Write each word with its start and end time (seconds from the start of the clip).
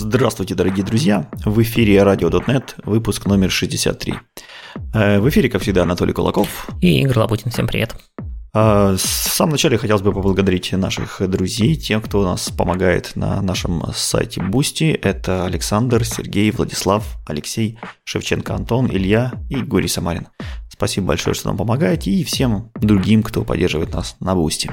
Здравствуйте, 0.00 0.54
дорогие 0.54 0.84
друзья! 0.84 1.28
В 1.44 1.60
эфире 1.60 2.00
RadioDotNet, 2.04 2.76
выпуск 2.84 3.26
номер 3.26 3.50
63. 3.50 4.14
Э, 4.94 5.18
в 5.18 5.28
эфире, 5.28 5.48
как 5.48 5.62
всегда, 5.62 5.82
Анатолий 5.82 6.12
Кулаков. 6.12 6.68
И 6.80 7.00
Игорь 7.00 7.18
Лабутин. 7.18 7.50
Всем 7.50 7.66
привет. 7.66 7.96
А, 8.54 8.94
в 8.94 9.00
самом 9.00 9.52
начале 9.52 9.76
хотелось 9.76 10.02
бы 10.02 10.12
поблагодарить 10.12 10.70
наших 10.70 11.20
друзей, 11.28 11.74
тех, 11.74 12.04
кто 12.04 12.22
нас 12.22 12.48
помогает 12.48 13.16
на 13.16 13.42
нашем 13.42 13.82
сайте 13.92 14.40
Boosty. 14.40 14.96
Это 15.02 15.44
Александр, 15.46 16.04
Сергей, 16.04 16.52
Владислав, 16.52 17.04
Алексей, 17.26 17.80
Шевченко 18.04 18.54
Антон, 18.54 18.86
Илья 18.86 19.32
и 19.50 19.56
Гурий 19.56 19.88
Самарин. 19.88 20.28
Спасибо 20.70 21.08
большое, 21.08 21.34
что 21.34 21.48
нам 21.48 21.56
помогаете, 21.56 22.12
и 22.12 22.22
всем 22.22 22.70
другим, 22.76 23.24
кто 23.24 23.42
поддерживает 23.42 23.92
нас 23.94 24.14
на 24.20 24.36
Boosty. 24.36 24.70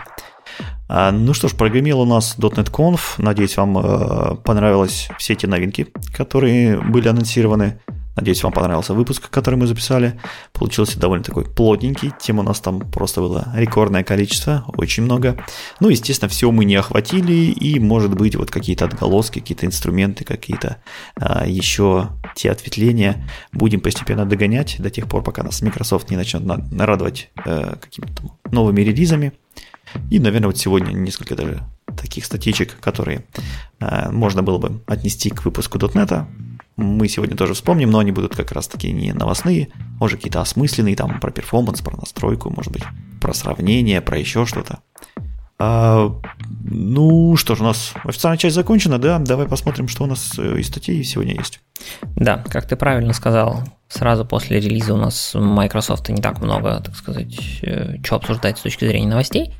А, 0.88 1.12
ну 1.12 1.34
что 1.34 1.48
ж, 1.48 1.56
прогремел 1.56 2.02
у 2.02 2.06
нас 2.06 2.38
.NET 2.38 2.71
Conf. 2.71 3.00
Надеюсь, 3.18 3.57
вам 3.57 3.78
э, 3.78 4.36
понравились 4.43 5.10
все 5.18 5.34
эти 5.34 5.46
новинки, 5.46 5.88
которые 6.14 6.80
были 6.80 7.07
анонсированы. 7.07 7.80
Надеюсь, 8.16 8.43
вам 8.43 8.54
понравился 8.54 8.93
выпуск, 8.93 9.29
который 9.29 9.56
мы 9.56 9.68
записали. 9.68 10.20
Получился 10.54 10.98
довольно 11.00 11.24
такой 11.24 11.43
плотненький. 11.43 12.14
Тем 12.18 12.40
у 12.40 12.43
нас 12.43 12.62
там 12.62 12.79
просто 12.79 13.20
было 13.20 13.52
рекордное 13.56 14.04
количество, 14.04 14.64
очень 14.78 15.04
много. 15.04 15.38
Ну, 15.82 15.90
естественно, 15.90 16.29
все 16.29 16.50
мы 16.50 16.64
не 16.64 16.76
охватили, 16.76 17.34
и, 17.34 17.78
может 17.79 18.15
быть, 18.15 18.36
вот 18.38 18.52
какие-то 18.52 18.86
отголоски, 18.86 19.40
какие-то 19.40 19.65
инструменты, 19.65 20.24
какие-то 20.24 20.78
а, 21.18 21.46
еще 21.46 22.10
те 22.36 22.52
ответвления 22.52 23.28
будем 23.52 23.82
постепенно 23.82 24.26
догонять 24.26 24.78
до 24.79 24.90
тех 24.90 25.10
пор, 25.10 25.21
пока 25.21 25.43
нас 25.43 25.62
Microsoft 25.62 26.10
не 26.10 26.15
начнет 26.15 26.43
радовать 26.79 27.32
э, 27.43 27.76
какими-то 27.82 28.24
новыми 28.50 28.82
релизами. 28.82 29.34
И, 30.10 30.20
наверное, 30.20 30.48
вот 30.48 30.58
сегодня 30.58 30.92
несколько 30.92 31.36
даже 31.36 31.64
таких 31.98 32.26
статичек, 32.26 32.80
которые 32.80 33.26
э, 33.80 34.12
можно 34.12 34.44
было 34.44 34.58
бы 34.58 34.84
отнести 34.88 35.30
к 35.30 35.46
выпуску 35.46 35.78
.NET. 35.78 36.26
Мы 36.78 37.08
сегодня 37.08 37.38
тоже 37.38 37.54
вспомним, 37.54 37.90
но 37.90 38.00
они 38.00 38.12
будут 38.12 38.36
как 38.36 38.52
раз 38.52 38.68
таки 38.68 38.92
не 38.92 39.14
новостные, 39.14 39.70
может 40.00 40.18
какие-то 40.20 40.42
осмысленные, 40.42 40.96
там 40.96 41.20
про 41.20 41.32
перформанс, 41.32 41.82
про 41.82 41.96
настройку, 41.96 42.50
может 42.50 42.72
быть, 42.72 42.84
про 43.22 43.34
сравнение, 43.34 44.02
про 44.02 44.18
еще 44.18 44.46
что-то. 44.46 44.80
А, 45.58 46.11
ну 46.64 47.36
что 47.38 47.56
ж, 47.56 47.61
у 47.61 47.64
нас 47.64 47.94
официальная 48.03 48.38
часть 48.38 48.56
закончена, 48.56 49.00
да? 49.00 49.20
Давай 49.20 49.48
посмотрим, 49.48 49.88
что 49.88 50.03
у 50.03 50.08
нас 50.08 50.34
э, 50.38 50.59
из 50.59 50.67
статей 50.67 51.02
сегодня 51.03 51.36
есть. 51.36 51.62
Да, 52.16 52.44
как 52.50 52.67
ты 52.67 52.75
правильно 52.75 53.14
сказал, 53.14 53.64
сразу 53.88 54.25
после 54.25 54.59
релиза 54.59 54.94
у 54.94 54.97
нас 54.97 55.31
Microsoft 55.34 56.09
не 56.09 56.22
так 56.22 56.42
много, 56.42 56.81
так 56.84 56.94
сказать, 56.95 57.38
э, 57.62 58.03
что 58.03 58.17
обсуждать 58.17 58.58
с 58.58 58.62
точки 58.62 58.84
зрения 58.84 59.08
новостей, 59.08 59.56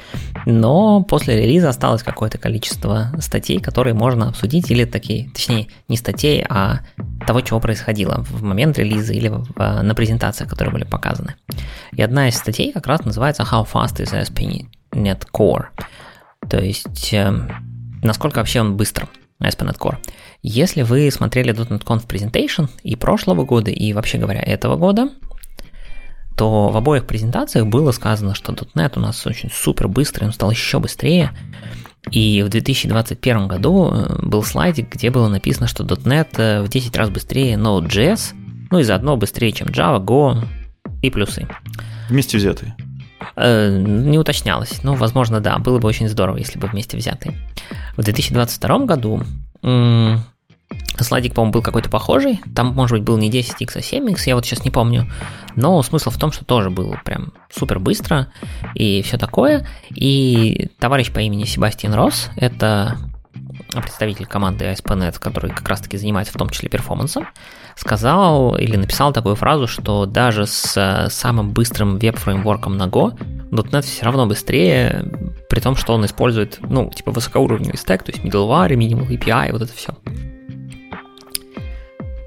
но 0.45 1.02
после 1.03 1.41
релиза 1.41 1.69
осталось 1.69 2.03
какое-то 2.03 2.37
количество 2.39 3.11
статей, 3.21 3.61
которые 3.61 3.93
можно 3.93 4.27
обсудить, 4.27 4.69
или 4.69 4.83
такие, 4.83 5.30
точнее, 5.30 5.67
не 5.87 5.95
статей, 5.95 6.45
а 6.49 6.81
того, 7.25 7.39
чего 7.39 7.61
происходило 7.61 8.25
в 8.30 8.43
момент 8.43 8.77
релиза 8.77 9.13
или 9.13 9.31
на 9.55 9.95
презентациях, 9.95 10.49
которые 10.49 10.73
были 10.73 10.83
показаны. 10.83 11.35
И 11.93 12.02
одна 12.02 12.27
из 12.27 12.35
статей 12.35 12.73
как 12.73 12.85
раз 12.87 13.05
называется 13.05 13.43
How 13.43 13.65
fast 13.65 14.02
is 14.02 14.13
ASP.NET 14.13 14.74
Core? 14.95 15.65
То 16.49 16.59
есть, 16.59 17.13
э, 17.13 17.31
насколько 18.03 18.38
вообще 18.38 18.61
он 18.61 18.77
быстро, 18.77 19.07
ASP.NET 19.41 19.77
Core. 19.77 19.97
Если 20.41 20.83
вы 20.83 21.09
смотрели 21.11 21.53
.NET 21.53 21.83
Conf 21.83 22.07
Presentation 22.07 22.69
и 22.83 22.95
прошлого 22.95 23.45
года, 23.45 23.71
и 23.71 23.93
вообще 23.93 24.17
говоря 24.17 24.41
этого 24.41 24.75
года, 24.75 25.09
то 26.37 26.69
в 26.69 26.77
обоих 26.77 27.07
презентациях 27.07 27.67
было 27.67 27.91
сказано, 27.91 28.35
что 28.35 28.53
.NET 28.53 28.93
у 28.97 28.99
нас 28.99 29.25
очень 29.25 29.49
супер 29.52 29.87
быстрый, 29.87 30.25
он 30.25 30.33
стал 30.33 30.52
еще 30.52 30.79
быстрее. 30.79 31.31
И 32.11 32.43
в 32.43 32.49
2021 32.49 33.47
году 33.47 33.91
э, 33.91 34.19
был 34.21 34.43
слайдик, 34.43 34.93
где 34.93 35.09
было 35.09 35.27
написано, 35.27 35.67
что 35.67 35.83
.NET 35.83 36.27
э, 36.37 36.61
в 36.61 36.70
10 36.70 36.95
раз 36.95 37.09
быстрее 37.09 37.55
Node.js, 37.55 38.33
ну 38.70 38.80
и 38.80 38.83
заодно 38.83 39.17
быстрее, 39.17 39.52
чем 39.52 39.67
Java, 39.67 40.03
Go 40.03 40.45
и 41.02 41.09
плюсы. 41.09 41.47
Вместе 42.09 42.37
взятые. 42.37 42.75
Э, 43.35 43.69
не 43.69 44.17
уточнялось, 44.17 44.83
но, 44.83 44.95
возможно, 44.95 45.39
да, 45.41 45.57
было 45.57 45.79
бы 45.79 45.87
очень 45.87 46.07
здорово, 46.07 46.37
если 46.37 46.59
бы 46.59 46.67
вместе 46.67 46.97
взятые. 46.97 47.35
В 47.97 48.03
2022 48.03 48.79
году 48.85 49.23
Слайдик, 50.97 51.33
по-моему, 51.33 51.53
был 51.53 51.61
какой-то 51.61 51.89
похожий. 51.89 52.41
Там, 52.55 52.67
может 52.67 52.97
быть, 52.97 53.03
был 53.03 53.17
не 53.17 53.29
10x, 53.29 53.71
а 53.75 53.79
7x, 53.79 54.21
я 54.25 54.35
вот 54.35 54.45
сейчас 54.45 54.63
не 54.63 54.71
помню. 54.71 55.11
Но 55.55 55.81
смысл 55.83 56.09
в 56.09 56.17
том, 56.17 56.31
что 56.31 56.45
тоже 56.45 56.69
было 56.69 56.99
прям 57.03 57.33
супер 57.53 57.79
быстро 57.79 58.27
и 58.73 59.01
все 59.01 59.17
такое. 59.17 59.67
И 59.89 60.69
товарищ 60.79 61.11
по 61.11 61.19
имени 61.19 61.43
Себастьян 61.43 61.93
Росс, 61.93 62.29
это 62.37 62.97
представитель 63.71 64.25
команды 64.25 64.65
ASP.NET, 64.65 65.19
который 65.19 65.52
как 65.52 65.67
раз-таки 65.67 65.97
занимается 65.97 66.33
в 66.33 66.37
том 66.37 66.49
числе 66.49 66.69
перформансом, 66.69 67.27
сказал 67.75 68.55
или 68.55 68.75
написал 68.77 69.13
такую 69.13 69.36
фразу, 69.36 69.67
что 69.67 70.05
даже 70.05 70.45
с 70.45 71.08
самым 71.09 71.52
быстрым 71.52 71.97
веб-фреймворком 71.97 72.77
на 72.77 72.87
Go 72.87 73.17
.NET 73.52 73.83
все 73.83 74.05
равно 74.05 74.25
быстрее, 74.25 75.05
при 75.49 75.59
том, 75.59 75.75
что 75.75 75.93
он 75.93 76.05
использует, 76.05 76.59
ну, 76.61 76.89
типа 76.89 77.11
высокоуровневый 77.11 77.77
стек, 77.77 78.03
то 78.03 78.11
есть 78.11 78.23
middleware, 78.23 78.71
minimal 78.71 79.08
API, 79.08 79.52
вот 79.52 79.61
это 79.61 79.73
все. 79.73 79.93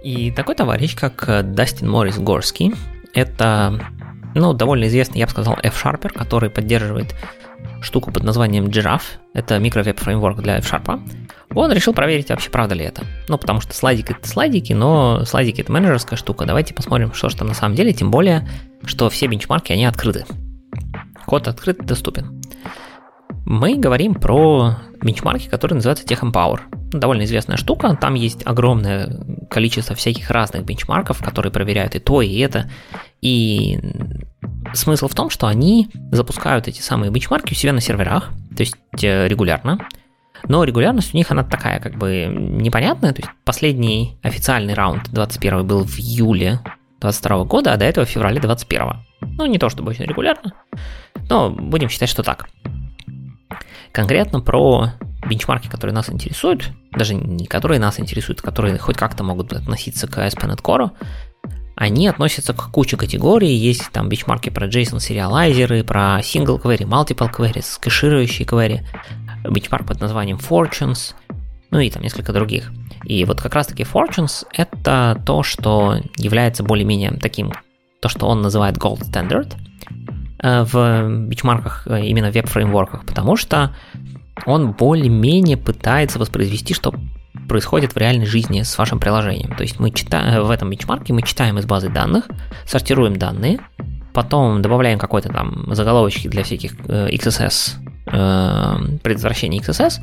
И 0.03 0.31
такой 0.31 0.55
товарищ, 0.55 0.97
как 0.97 1.53
Дастин 1.53 1.91
Моррис 1.91 2.19
Горский, 2.19 2.75
это, 3.13 3.79
ну, 4.35 4.55
довольно 4.55 4.87
известный, 4.87 5.19
я 5.19 5.27
бы 5.27 5.33
сказал, 5.33 5.59
F-Sharper, 5.63 6.11
который 6.11 6.49
поддерживает 6.49 7.15
штуку 7.81 8.11
под 8.11 8.25
названием 8.25 8.67
Giraffe, 8.67 9.19
это 9.35 9.59
микровеб-фреймворк 9.59 10.41
для 10.41 10.59
F-Sharp, 10.59 11.01
он 11.55 11.73
решил 11.73 11.95
проверить, 11.95 12.29
вообще 12.29 12.51
правда 12.51 12.75
ли 12.75 12.85
это. 12.85 13.03
Ну, 13.29 13.39
потому 13.39 13.61
что 13.61 13.75
слайдики 13.75 14.13
это 14.13 14.29
слайдики, 14.29 14.73
но 14.73 15.25
слайдики 15.25 15.63
это 15.63 15.73
менеджерская 15.73 16.17
штука. 16.17 16.45
Давайте 16.45 16.75
посмотрим, 16.75 17.13
что 17.15 17.31
же 17.31 17.37
там 17.37 17.49
на 17.49 17.55
самом 17.55 17.75
деле, 17.75 17.93
тем 17.93 18.11
более, 18.11 18.49
что 18.85 19.09
все 19.09 19.27
бенчмарки, 19.27 19.73
они 19.73 19.87
открыты. 19.87 20.25
Код 21.27 21.49
открыт, 21.49 21.79
доступен. 21.85 22.43
Мы 23.45 23.77
говорим 23.77 24.15
про 24.15 24.77
бенчмарки, 25.03 25.49
которые 25.49 25.77
называются 25.77 26.05
Tech 26.05 26.21
Empower. 26.21 26.61
Довольно 26.91 27.25
известная 27.25 27.57
штука, 27.57 27.97
там 28.01 28.15
есть 28.15 28.47
огромное 28.47 29.11
количество 29.51 29.95
всяких 29.95 30.31
разных 30.31 30.65
бенчмарков, 30.65 31.23
которые 31.23 31.53
проверяют 31.53 31.95
и 31.95 31.99
то, 31.99 32.23
и 32.23 32.39
это. 32.39 32.71
И 33.21 33.79
смысл 34.73 35.09
в 35.09 35.15
том, 35.15 35.31
что 35.31 35.47
они 35.47 35.91
запускают 36.13 36.69
эти 36.69 36.81
самые 36.81 37.11
бенчмарки 37.11 37.53
у 37.53 37.57
себя 37.57 37.73
на 37.73 37.81
серверах, 37.81 38.31
то 38.57 38.61
есть 38.61 38.77
э, 39.03 39.29
регулярно. 39.29 39.79
Но 40.47 40.65
регулярность 40.65 41.15
у 41.15 41.17
них, 41.17 41.31
она 41.31 41.43
такая 41.43 41.81
как 41.81 41.97
бы 41.97 42.27
непонятная. 42.31 43.13
То 43.13 43.23
есть 43.23 43.31
последний 43.45 44.19
официальный 44.23 44.75
раунд 44.75 45.11
21 45.11 45.67
был 45.67 45.85
в 45.85 45.99
июле 45.99 46.61
22 47.01 47.45
года, 47.45 47.73
а 47.73 47.77
до 47.77 47.85
этого 47.85 48.07
в 48.07 48.11
феврале 48.11 48.41
21. 48.41 49.05
Ну, 49.21 49.47
не 49.47 49.59
то 49.59 49.69
чтобы 49.69 49.91
очень 49.91 50.05
регулярно, 50.05 50.55
но 51.29 51.51
будем 51.51 51.89
считать, 51.89 52.09
что 52.09 52.23
так. 52.23 52.49
Конкретно 53.93 54.41
про 54.41 54.93
бенчмарки, 55.29 55.69
которые 55.69 55.95
нас 55.95 56.11
интересуют, 56.11 56.71
даже 56.93 57.15
не 57.15 57.47
которые 57.47 57.81
нас 57.81 57.99
интересуют, 58.01 58.41
которые 58.41 58.79
хоть 58.79 58.97
как-то 58.97 59.25
могут 59.25 59.53
относиться 59.53 60.07
к 60.07 60.19
ASP.NET 60.19 60.63
Core, 60.63 60.91
они 61.77 62.09
относятся 62.09 62.55
к 62.55 62.71
куче 62.73 62.97
категорий. 62.97 63.55
Есть 63.55 63.91
там 63.93 64.09
бенчмарки 64.09 64.51
про 64.51 64.67
JSON 64.67 64.99
сериалайзеры, 64.99 65.85
про 65.85 66.19
single 66.21 66.61
query, 66.61 66.83
multiple 66.83 67.33
queries, 67.33 67.79
кэширующие 67.81 68.47
query, 68.47 68.81
бенчмарк 69.49 69.87
под 69.87 70.01
названием 70.01 70.39
Fortunes, 70.39 71.15
ну 71.71 71.79
и 71.79 71.91
там 71.91 72.03
несколько 72.03 72.33
других. 72.33 72.73
И 73.05 73.25
вот 73.25 73.41
как 73.41 73.55
раз-таки 73.55 73.85
Fortunes— 73.85 74.45
это 74.53 75.23
то, 75.25 75.43
что 75.43 76.01
является 76.17 76.65
более-менее 76.65 77.13
таким, 77.13 77.53
то, 78.01 78.09
что 78.09 78.27
он 78.27 78.43
называет 78.43 78.77
Gold 78.77 79.03
Standard 79.03 79.55
в 80.41 81.09
бенчмарках, 81.09 81.87
э, 81.87 82.05
именно 82.05 82.31
в 82.31 82.35
веб-фреймворках, 82.35 83.05
потому 83.05 83.37
что 83.37 83.75
он 84.47 84.73
более-менее 84.73 85.57
пытается 85.57 86.19
воспроизвести, 86.19 86.75
что 86.75 86.95
происходит 87.49 87.95
в 87.95 87.97
реальной 87.97 88.27
жизни 88.27 88.63
с 88.63 88.77
вашим 88.79 89.01
приложением. 89.01 89.57
То 89.57 89.63
есть 89.63 89.81
мы 89.81 89.91
читаем 89.91 90.45
в 90.45 90.51
этом 90.51 90.71
бенчмарке 90.71 91.13
мы 91.13 91.23
читаем 91.23 91.59
из 91.59 91.67
базы 91.67 91.89
данных, 91.89 92.29
сортируем 92.67 93.17
данные, 93.17 93.59
потом 94.15 94.63
добавляем 94.63 94.99
какой-то 94.99 95.29
там 95.31 95.75
заголовочки 95.75 96.29
для 96.29 96.43
всяких 96.45 96.75
э, 96.89 97.09
XSS, 97.11 97.77
э, 98.07 98.99
предотвращения 99.03 99.59
XSS, 99.59 100.01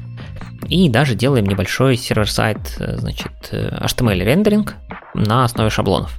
и 0.68 0.90
даже 0.90 1.16
делаем 1.16 1.46
небольшой 1.46 1.98
сервер-сайт, 1.98 2.78
э, 2.80 2.98
значит, 2.98 3.32
HTML 3.52 4.24
рендеринг 4.24 4.76
на 5.14 5.46
основе 5.46 5.70
шаблонов. 5.70 6.18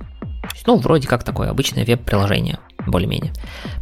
Ну, 0.67 0.77
вроде 0.77 1.07
как 1.07 1.23
такое 1.23 1.51
обычное 1.51 1.85
веб-приложение 1.85 2.59
более-менее. 2.87 3.33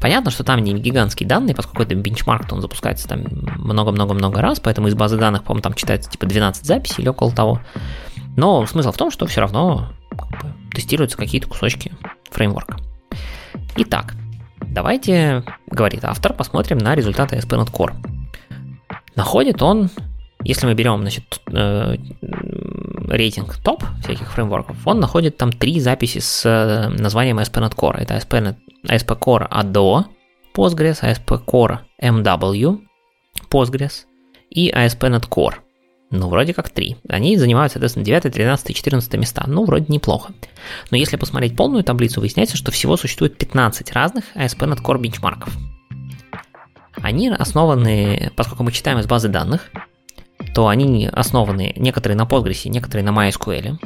Понятно, 0.00 0.30
что 0.30 0.44
там 0.44 0.60
не 0.60 0.72
гигантские 0.74 1.28
данные, 1.28 1.54
поскольку 1.54 1.82
это 1.82 1.94
бенчмарк, 1.94 2.48
то 2.48 2.54
он 2.54 2.60
запускается 2.60 3.08
там 3.08 3.24
много-много-много 3.56 4.40
раз, 4.40 4.60
поэтому 4.60 4.88
из 4.88 4.94
базы 4.94 5.16
данных, 5.16 5.44
по-моему, 5.44 5.62
там 5.62 5.74
читается 5.74 6.10
типа 6.10 6.26
12 6.26 6.64
записей 6.64 7.02
или 7.02 7.08
около 7.08 7.32
того. 7.32 7.60
Но 8.36 8.66
смысл 8.66 8.92
в 8.92 8.96
том, 8.96 9.10
что 9.10 9.26
все 9.26 9.40
равно 9.40 9.92
как 10.10 10.28
бы, 10.30 10.52
тестируются 10.72 11.16
какие-то 11.16 11.48
кусочки 11.48 11.92
фреймворка. 12.30 12.78
Итак, 13.76 14.14
давайте, 14.60 15.44
говорит 15.66 16.04
автор, 16.04 16.32
посмотрим 16.32 16.78
на 16.78 16.94
результаты 16.94 17.36
ASP.NET 17.36 17.70
Core. 17.70 17.94
Находит 19.14 19.62
он, 19.62 19.90
если 20.42 20.66
мы 20.66 20.74
берем, 20.74 21.00
значит, 21.00 21.40
э, 21.46 21.96
рейтинг 23.08 23.56
топ 23.56 23.84
всяких 24.02 24.32
фреймворков, 24.32 24.76
он 24.86 25.00
находит 25.00 25.36
там 25.36 25.52
три 25.52 25.80
записи 25.80 26.18
с 26.18 26.44
э, 26.44 26.88
названием 26.88 27.38
ASP.NET 27.38 27.74
Core. 27.74 27.98
Это 27.98 28.14
ASP.NET, 28.14 28.56
ASP 28.88 29.18
Core 29.18 29.48
ADO, 29.50 30.04
Postgres, 30.54 31.02
ASP 31.02 31.44
Core 31.44 31.78
MW, 32.02 32.78
Postgres 33.50 34.04
и 34.50 34.70
ASP.NET 34.70 35.28
Core. 35.28 35.54
Ну, 36.10 36.28
вроде 36.28 36.54
как 36.54 36.70
три. 36.70 36.96
Они 37.08 37.36
занимают, 37.36 37.72
соответственно, 37.72 38.04
9, 38.04 38.32
13 38.32 38.70
и 38.70 38.74
14 38.74 39.14
места. 39.14 39.44
Ну, 39.48 39.64
вроде 39.64 39.86
неплохо. 39.88 40.32
Но 40.90 40.96
если 40.96 41.16
посмотреть 41.16 41.56
полную 41.56 41.82
таблицу, 41.82 42.20
выясняется, 42.20 42.56
что 42.56 42.70
всего 42.70 42.96
существует 42.96 43.36
15 43.36 43.90
разных 43.92 44.24
ASP.NET 44.36 44.80
Core 44.80 45.00
бенчмарков. 45.00 45.52
Они 47.02 47.28
основаны, 47.28 48.30
поскольку 48.36 48.62
мы 48.62 48.70
читаем 48.70 48.98
из 49.00 49.06
базы 49.06 49.28
данных, 49.28 49.70
то 50.52 50.68
они 50.68 51.08
основаны 51.12 51.72
некоторые 51.76 52.16
на 52.16 52.22
Postgres, 52.22 52.68
некоторые 52.68 53.04
на 53.04 53.10
MySQL. 53.10 53.78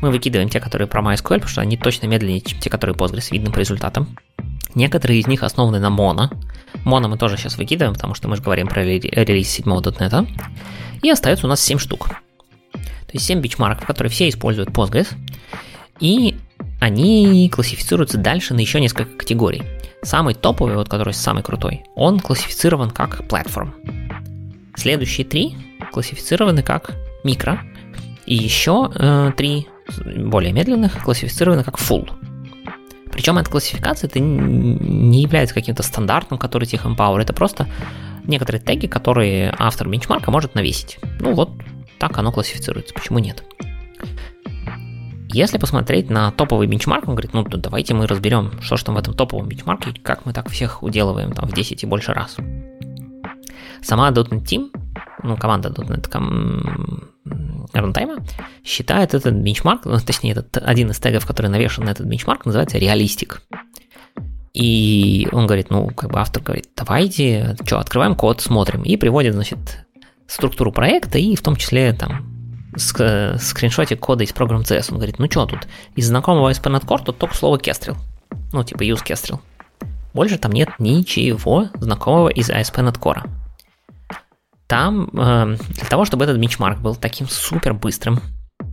Мы 0.00 0.10
выкидываем 0.10 0.48
те, 0.48 0.60
которые 0.60 0.88
про 0.88 1.00
MySQL, 1.02 1.36
потому 1.36 1.48
что 1.48 1.60
они 1.60 1.76
точно 1.76 2.06
медленнее, 2.06 2.40
чем 2.40 2.58
те, 2.58 2.70
которые 2.70 2.96
Postgres, 2.96 3.28
видно 3.30 3.50
по 3.50 3.58
результатам. 3.58 4.16
Некоторые 4.74 5.20
из 5.20 5.26
них 5.26 5.42
основаны 5.42 5.78
на 5.78 5.86
Mono. 5.86 6.30
Mono 6.84 7.08
мы 7.08 7.16
тоже 7.16 7.36
сейчас 7.36 7.56
выкидываем, 7.56 7.94
потому 7.94 8.14
что 8.14 8.28
мы 8.28 8.36
же 8.36 8.42
говорим 8.42 8.66
про 8.66 8.82
релиз 8.84 9.60
7.NET. 9.60 10.28
И 11.02 11.10
остается 11.10 11.46
у 11.46 11.48
нас 11.48 11.60
7 11.60 11.78
штук. 11.78 12.08
То 12.72 13.12
есть 13.12 13.26
7 13.26 13.40
бичмарков, 13.40 13.86
которые 13.86 14.10
все 14.10 14.28
используют 14.28 14.70
Postgres. 14.70 15.08
И 16.00 16.36
они 16.80 17.48
классифицируются 17.54 18.18
дальше 18.18 18.52
на 18.52 18.60
еще 18.60 18.80
несколько 18.80 19.16
категорий. 19.16 19.62
Самый 20.02 20.34
топовый, 20.34 20.74
вот 20.74 20.88
который 20.88 21.14
самый 21.14 21.42
крутой, 21.42 21.84
он 21.94 22.20
классифицирован 22.20 22.90
как 22.90 23.26
платформ. 23.28 23.74
Следующие 24.76 25.26
три 25.26 25.56
классифицированы 25.92 26.62
как 26.62 26.92
микро. 27.22 27.60
И 28.26 28.34
еще 28.34 28.90
э, 28.94 29.32
три 29.36 29.68
более 30.16 30.52
медленных 30.52 31.02
классифицированы 31.02 31.62
как 31.62 31.78
full. 31.78 32.10
Причем 33.12 33.38
эта 33.38 33.50
классификация 33.50 34.08
это 34.08 34.18
не 34.18 35.22
является 35.22 35.54
каким-то 35.54 35.82
стандартом, 35.82 36.36
который 36.36 36.64
тех 36.64 36.84
Empower, 36.84 37.20
это 37.20 37.32
просто 37.32 37.68
некоторые 38.24 38.60
теги, 38.60 38.86
которые 38.86 39.54
автор 39.56 39.88
бенчмарка 39.88 40.30
может 40.30 40.54
навесить. 40.54 40.98
Ну 41.20 41.34
вот 41.34 41.50
так 41.98 42.18
оно 42.18 42.32
классифицируется, 42.32 42.92
почему 42.92 43.20
нет? 43.20 43.44
Если 45.28 45.58
посмотреть 45.58 46.10
на 46.10 46.30
топовый 46.32 46.66
бенчмарк, 46.66 47.08
он 47.08 47.14
говорит, 47.14 47.34
ну 47.34 47.44
давайте 47.44 47.94
мы 47.94 48.06
разберем, 48.06 48.52
что 48.60 48.76
же 48.76 48.84
там 48.84 48.94
в 48.94 48.98
этом 48.98 49.14
топовом 49.14 49.48
бенчмарке, 49.48 49.92
как 50.02 50.26
мы 50.26 50.32
так 50.32 50.48
всех 50.48 50.82
уделываем 50.82 51.32
там 51.32 51.48
в 51.48 51.52
10 51.52 51.82
и 51.82 51.86
больше 51.86 52.12
раз. 52.12 52.36
Сама 53.84 54.10
.NET 54.10 54.42
Team, 54.42 54.70
ну, 55.22 55.36
команда 55.36 55.68
.NET 55.68 56.08
Runtime 57.72 58.22
считает 58.64 59.14
этот 59.14 59.34
бенчмарк, 59.34 59.84
ну, 59.84 59.98
точнее, 59.98 60.32
этот 60.32 60.56
один 60.58 60.90
из 60.90 60.98
тегов, 60.98 61.26
который 61.26 61.48
навешан 61.48 61.84
на 61.84 61.90
этот 61.90 62.06
бенчмарк, 62.06 62.46
называется 62.46 62.78
реалистик. 62.78 63.42
И 64.54 65.28
он 65.32 65.46
говорит, 65.46 65.70
ну, 65.70 65.88
как 65.88 66.12
бы 66.12 66.20
автор 66.20 66.42
говорит, 66.42 66.68
давайте, 66.76 67.56
что, 67.66 67.78
открываем 67.78 68.14
код, 68.14 68.40
смотрим, 68.40 68.82
и 68.82 68.96
приводит, 68.96 69.34
значит, 69.34 69.58
структуру 70.26 70.72
проекта, 70.72 71.18
и 71.18 71.34
в 71.34 71.42
том 71.42 71.56
числе 71.56 71.92
там 71.92 72.24
ск- 72.76 73.38
скриншотик 73.38 74.00
кода 74.00 74.24
из 74.24 74.30
CS. 74.30 74.86
Он 74.90 74.96
говорит, 74.96 75.18
ну 75.18 75.30
что 75.30 75.46
тут, 75.46 75.66
из 75.96 76.06
знакомого 76.06 76.50
ASP.NET 76.50 76.86
Core 76.86 77.04
тут 77.04 77.18
только 77.18 77.34
слово 77.34 77.56
Kestrel. 77.58 77.96
Ну, 78.52 78.62
типа 78.62 78.82
use 78.82 79.04
Kestrel. 79.04 79.40
Больше 80.12 80.38
там 80.38 80.52
нет 80.52 80.70
ничего 80.78 81.68
знакомого 81.80 82.28
из 82.28 82.48
ASP.NET 82.48 82.98
Core. 82.98 83.28
Там 84.66 85.10
э, 85.12 85.56
для 85.56 85.88
того, 85.88 86.04
чтобы 86.04 86.24
этот 86.24 86.38
бенчмарк 86.38 86.80
был 86.80 86.94
таким 86.94 87.28
супер 87.28 87.74
быстрым, 87.74 88.20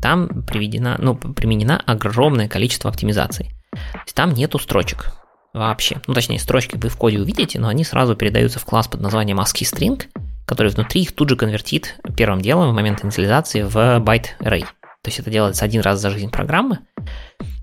там 0.02 0.44
приведена, 0.46 0.96
ну, 1.00 1.16
применено 1.16 1.82
огромное 1.86 2.48
количество 2.48 2.90
оптимизаций. 2.90 3.52
То 3.72 4.00
есть 4.06 4.16
там 4.16 4.34
нету 4.34 4.60
строчек 4.60 5.14
вообще. 5.54 6.02
Ну, 6.08 6.14
точнее, 6.14 6.40
строчки 6.40 6.78
вы 6.78 6.90
в 6.90 6.98
коде 6.98 7.20
увидите, 7.20 7.60
но 7.60 7.68
они 7.68 7.84
сразу 7.84 8.16
передаются 8.16 8.60
в 8.60 8.66
класс 8.66 8.88
под 8.88 9.02
названием 9.02 9.40
ASCII 9.40 9.64
string, 9.64 10.04
который 10.46 10.72
внутри 10.72 11.02
их 11.02 11.14
тут 11.14 11.30
же 11.30 11.36
конвертит 11.36 11.96
первым 12.16 12.42
делом 12.42 12.72
в 12.72 12.74
момент 12.74 13.04
инициализации 13.04 13.64
в 13.64 13.76
byte 13.76 14.30
array. 14.40 14.66
То 15.04 15.08
есть 15.08 15.20
это 15.20 15.32
делается 15.32 15.66
один 15.66 15.82
раз 15.82 16.00
за 16.00 16.10
жизнь 16.12 16.30
программы, 16.30 16.80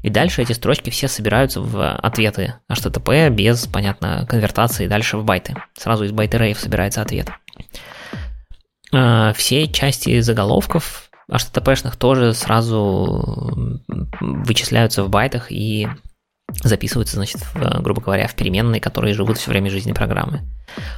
и 0.03 0.11
дальше 0.11 0.43
эти 0.43 0.53
строчки 0.53 0.91
все 0.91 1.07
собираются 1.07 1.61
в 1.61 1.97
ответы 1.97 2.55
HTTP 2.71 3.31
без, 3.31 3.67
понятно, 3.67 4.27
конвертации 4.29 4.89
дальше 4.89 5.19
в 5.19 5.25
байты. 5.25 5.55
Сразу 5.77 6.05
из 6.05 6.13
байт 6.13 6.35
array 6.35 6.55
собирается 6.55 7.01
ответ. 7.01 7.31
А, 8.93 9.33
все 9.33 9.67
части 9.69 10.21
заголовков 10.21 11.11
HTTP-шных 11.31 11.97
тоже 11.97 12.33
сразу 12.35 13.81
вычисляются 14.21 15.05
в 15.05 15.11
байтах 15.11 15.51
и 15.51 15.89
записываются, 16.63 17.17
значит, 17.17 17.43
в, 17.55 17.83
грубо 17.83 18.01
говоря, 18.01 18.27
в 18.27 18.35
переменные, 18.35 18.81
которые 18.81 19.15
живут 19.15 19.39
все 19.39 19.51
время 19.51 19.71
жизни 19.71 19.93
программы. 19.93 20.41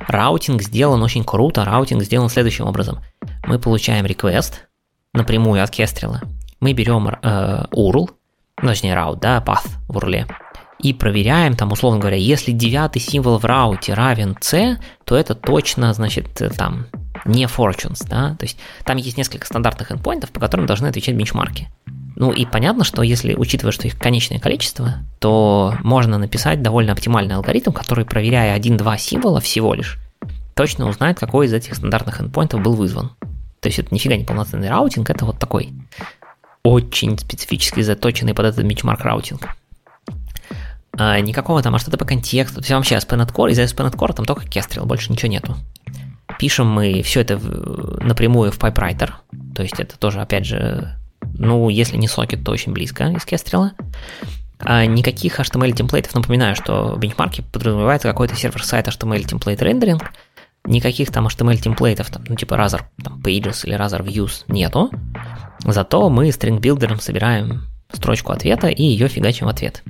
Routing 0.06 0.62
сделан 0.62 1.02
очень 1.02 1.25
круто. 1.25 1.64
Routing 1.64 2.02
сделан 2.02 2.28
следующим 2.28 2.66
образом. 2.66 3.00
Мы 3.44 3.58
получаем 3.58 4.06
request 4.06 4.54
напрямую 5.12 5.62
от 5.62 5.70
Kestrel. 5.70 6.19
Мы 6.60 6.72
берем 6.72 7.08
э, 7.08 7.64
URL, 7.72 8.10
ну, 8.62 8.69
точнее 8.69 8.94
route, 8.94 9.19
да, 9.19 9.43
path 9.44 9.69
в 9.88 9.98
URL, 9.98 10.31
и 10.78 10.93
проверяем, 10.93 11.56
там, 11.56 11.72
условно 11.72 11.98
говоря, 11.98 12.16
если 12.16 12.52
девятый 12.52 13.02
символ 13.02 13.38
в 13.38 13.44
route 13.44 13.86
е 13.86 13.94
равен 13.94 14.36
c, 14.40 14.78
то 15.04 15.16
это 15.16 15.34
точно, 15.34 15.93
значит, 15.93 16.40
там, 16.56 16.86
не 17.25 17.44
fortunes, 17.44 18.06
да, 18.08 18.34
то 18.38 18.44
есть 18.44 18.58
там 18.84 18.96
есть 18.96 19.17
несколько 19.17 19.46
стандартных 19.46 19.90
endpoint 19.90 20.20
ов, 20.20 20.31
по 20.31 20.40
которым 20.40 20.67
должны 20.67 20.87
отвечать 20.87 21.14
бенчмарки. 21.14 21.69
Ну 22.17 22.32
и 22.32 22.44
понятно, 22.44 22.84
что 22.84 23.02
если 23.02 23.34
учитывая, 23.34 23.72
что 23.72 23.87
их 23.87 23.99
конечное 23.99 24.38
количество, 24.38 24.99
то 25.20 25.75
можно 25.82 26.19
написать 26.19 26.62
довольно 26.62 26.93
оптимальный 26.93 27.34
алгоритм, 27.34 27.72
который, 27.72 28.05
проверяя 28.05 28.55
один-два 28.55 28.99
символа 28.99 29.40
всего 29.40 29.75
лишь, 29.75 29.99
точно 30.55 30.88
узнает, 30.88 31.19
какой 31.19 31.46
из 31.46 31.52
этих 31.55 31.76
стандартных 31.76 32.20
endpoint 32.20 32.54
ов 32.54 32.62
был 32.62 32.75
вызван. 32.75 33.12
То 33.61 33.69
есть 33.69 33.78
это 33.78 33.94
нифига 33.94 34.17
не 34.17 34.25
полноценный 34.25 34.69
routing, 34.69 35.08
это 35.08 35.25
вот 35.25 35.38
такой 35.38 35.72
очень 36.62 37.19
специфически 37.19 37.81
заточенный 37.81 38.34
под 38.34 38.46
этот 38.46 38.64
бенчмарк 38.67 39.00
routing. 39.00 39.49
А, 40.99 41.19
никакого 41.20 41.62
там 41.62 41.75
HTTP 41.75 42.05
контекста, 42.05 42.62
все 42.62 42.76
вообще 42.76 42.96
ASP.NET 42.96 43.32
Core, 43.32 43.52
из 43.52 43.58
ASP.NET 43.58 43.94
Core 43.94 44.12
там 44.12 44.26
только 44.26 44.44
Kestrel, 44.44 44.84
больше 44.84 45.12
ничего 45.12 45.31
нету. 45.31 45.56
Пишем 46.39 46.69
мы 46.69 47.03
все 47.03 47.20
это 47.20 47.39
напрямую 47.39 48.53
в 48.53 48.58
PipeWriter, 48.58 49.10
то 49.55 49.63
есть 49.63 49.79
это 49.79 49.99
тоже, 49.99 50.20
опять 50.20 50.46
же, 50.46 50.96
ну, 51.34 51.69
если 51.69 51.96
не 51.96 52.08
сокет, 52.08 52.44
то 52.44 52.53
очень 52.53 52.72
близко 52.72 53.05
из 53.08 53.27
Kestrel. 53.27 53.70
А 54.58 54.84
никаких 54.84 55.41
HTML 55.41 55.72
template 55.72 56.03
ов, 56.03 56.15
напоминаю, 56.15 56.55
что 56.55 56.94
в 56.94 56.99
бенчмарке 56.99 57.43
подразумевается 57.43 58.08
какой-то 58.08 58.37
server-side 58.36 58.89
HTML 58.89 59.25
template 59.24 59.62
rendering, 59.62 60.12
никаких 60.65 61.10
там 61.10 61.27
HTML 61.27 61.56
template 61.56 61.96
ов, 61.96 62.10
там, 62.10 62.25
ну, 62.29 62.37
типа 62.37 62.55
Razor 62.55 62.82
там, 63.03 63.20
Pages 63.20 63.65
или 63.65 63.77
Razor 63.79 64.05
Views 64.05 64.44
нету, 64.49 64.91
зато 65.65 66.10
мы 66.10 66.29
string 66.29 66.60
builder 66.60 66.92
ом 66.92 67.00
собираем 67.01 67.63
строчку 67.93 68.32
ответа 68.32 68.69
и 68.69 68.82
ее 68.82 69.08
фигачим 69.08 69.46
в 69.46 69.51
ответ. 69.51 69.82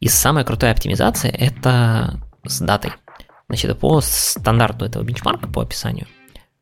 И 0.00 0.08
самая 0.08 0.44
крутая 0.44 0.72
оптимизация 0.72 1.30
это 1.30 2.20
с 2.46 2.60
датой. 2.60 2.92
Значит, 3.48 3.78
по 3.78 4.00
стандарту 4.00 4.84
этого 4.84 5.02
бенчмарка, 5.02 5.48
по 5.48 5.62
описанию, 5.62 6.06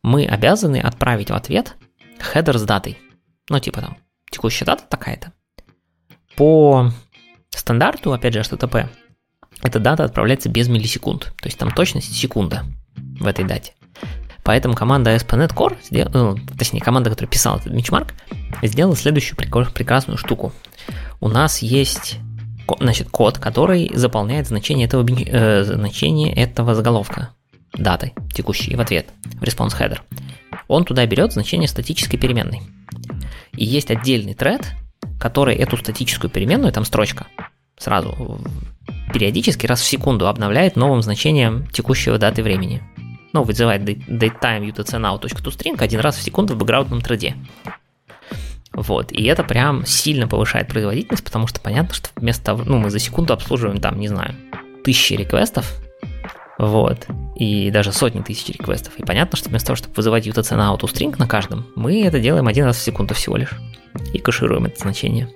мы 0.02 0.26
обязаны 0.26 0.78
отправить 0.78 1.30
в 1.30 1.34
ответ 1.34 1.76
header 2.20 2.58
с 2.58 2.62
датой. 2.62 2.98
Ну, 3.48 3.58
типа 3.60 3.80
там, 3.80 3.96
текущая 4.30 4.64
дата 4.64 4.84
такая-то. 4.88 5.32
По 6.36 6.90
стандарту, 7.50 8.12
опять 8.12 8.34
же, 8.34 8.40
HTTP, 8.40 8.88
эта 9.62 9.78
дата 9.78 10.04
отправляется 10.04 10.48
без 10.48 10.68
миллисекунд. 10.68 11.32
То 11.40 11.46
есть 11.46 11.58
там 11.58 11.70
точность 11.70 12.14
секунда 12.14 12.64
в 12.96 13.26
этой 13.26 13.44
дате. 13.44 13.74
Поэтому 14.44 14.74
команда 14.74 15.14
ASP.NET 15.14 15.54
Core, 15.54 15.78
сдел... 15.84 16.08
ну, 16.12 16.36
точнее, 16.58 16.80
команда, 16.80 17.10
которая 17.10 17.30
писала 17.30 17.58
этот 17.58 17.72
бенчмарк, 17.72 18.12
сделала 18.62 18.96
следующую 18.96 19.36
прекрасную 19.36 20.18
штуку. 20.18 20.52
У 21.20 21.28
нас 21.28 21.60
есть 21.60 22.18
значит, 22.80 23.08
код, 23.10 23.38
который 23.38 23.90
заполняет 23.94 24.46
значение 24.46 24.86
этого, 24.86 25.06
э, 25.08 25.64
значение 25.64 26.32
этого 26.34 26.74
заголовка, 26.74 27.30
даты 27.74 28.12
текущей 28.34 28.76
в 28.76 28.80
ответ, 28.80 29.08
в 29.24 29.42
response 29.42 29.78
header. 29.78 29.98
Он 30.68 30.84
туда 30.84 31.06
берет 31.06 31.32
значение 31.32 31.68
статической 31.68 32.18
переменной. 32.18 32.62
И 33.56 33.64
есть 33.64 33.90
отдельный 33.90 34.34
тред, 34.34 34.66
который 35.20 35.56
эту 35.56 35.76
статическую 35.76 36.30
переменную, 36.30 36.72
там 36.72 36.84
строчка, 36.84 37.26
сразу 37.78 38.40
периодически 39.12 39.66
раз 39.66 39.80
в 39.80 39.86
секунду 39.86 40.28
обновляет 40.28 40.76
новым 40.76 41.02
значением 41.02 41.66
текущего 41.68 42.18
даты 42.18 42.42
времени. 42.42 42.82
Ну, 43.32 43.44
вызывает 43.44 43.82
datetime 43.82 44.70
utc 44.70 45.82
один 45.82 46.00
раз 46.00 46.16
в 46.16 46.22
секунду 46.22 46.54
в 46.54 46.58
бэкграундном 46.58 47.00
треде. 47.00 47.36
Вот, 48.74 49.12
и 49.12 49.24
это 49.24 49.44
прям 49.44 49.84
сильно 49.84 50.26
повышает 50.26 50.68
производительность, 50.68 51.24
потому 51.24 51.46
что 51.46 51.60
понятно, 51.60 51.94
что 51.94 52.08
вместо 52.16 52.44
того, 52.44 52.62
ну, 52.64 52.78
мы 52.78 52.90
за 52.90 52.98
секунду 52.98 53.34
обслуживаем 53.34 53.80
там, 53.80 54.00
не 54.00 54.08
знаю, 54.08 54.34
тысячи 54.82 55.12
реквестов, 55.12 55.78
вот, 56.58 57.06
и 57.36 57.70
даже 57.70 57.92
сотни 57.92 58.20
тысяч 58.22 58.48
реквестов. 58.48 58.94
И 58.98 59.04
понятно, 59.04 59.36
что 59.36 59.50
вместо 59.50 59.68
того, 59.68 59.76
чтобы 59.76 59.94
вызывать 59.94 60.26
UTC 60.26 60.56
на 60.56 60.72
AutoString 60.74 61.16
на 61.18 61.26
каждом, 61.26 61.66
мы 61.76 62.02
это 62.04 62.18
делаем 62.18 62.46
один 62.46 62.64
раз 62.64 62.76
в 62.76 62.80
секунду 62.82 63.14
всего 63.14 63.36
лишь. 63.36 63.52
И 64.14 64.18
кэшируем 64.18 64.64
это 64.64 64.80
значение. 64.80 65.28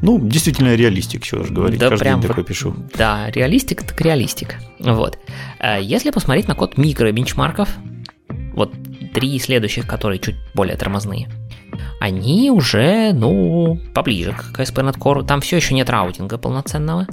Ну, 0.00 0.20
действительно 0.20 0.76
реалистик, 0.76 1.24
что 1.24 1.42
же 1.42 1.52
говорить. 1.52 1.80
Да, 1.80 1.88
Каждый 1.88 2.04
прям 2.04 2.20
день 2.20 2.28
вот- 2.28 2.36
такой 2.36 2.44
пишу. 2.44 2.76
Да, 2.96 3.28
реалистик 3.30 3.82
так 3.82 4.00
реалистик. 4.00 4.54
Вот. 4.78 5.18
А 5.58 5.78
Если 5.78 6.10
посмотреть 6.10 6.46
на 6.46 6.54
код 6.54 6.76
микро-бенчмарков, 6.78 7.68
вот 8.52 8.72
три 9.12 9.36
следующих, 9.40 9.86
которые 9.88 10.20
чуть 10.20 10.36
более 10.54 10.76
тормозные, 10.76 11.28
они 12.00 12.50
уже, 12.50 13.12
ну, 13.12 13.80
поближе 13.94 14.32
к 14.32 14.58
ASP.NET 14.58 14.98
Core. 14.98 15.26
Там 15.26 15.40
все 15.40 15.56
еще 15.56 15.74
нет 15.74 15.90
раутинга 15.90 16.38
полноценного. 16.38 17.06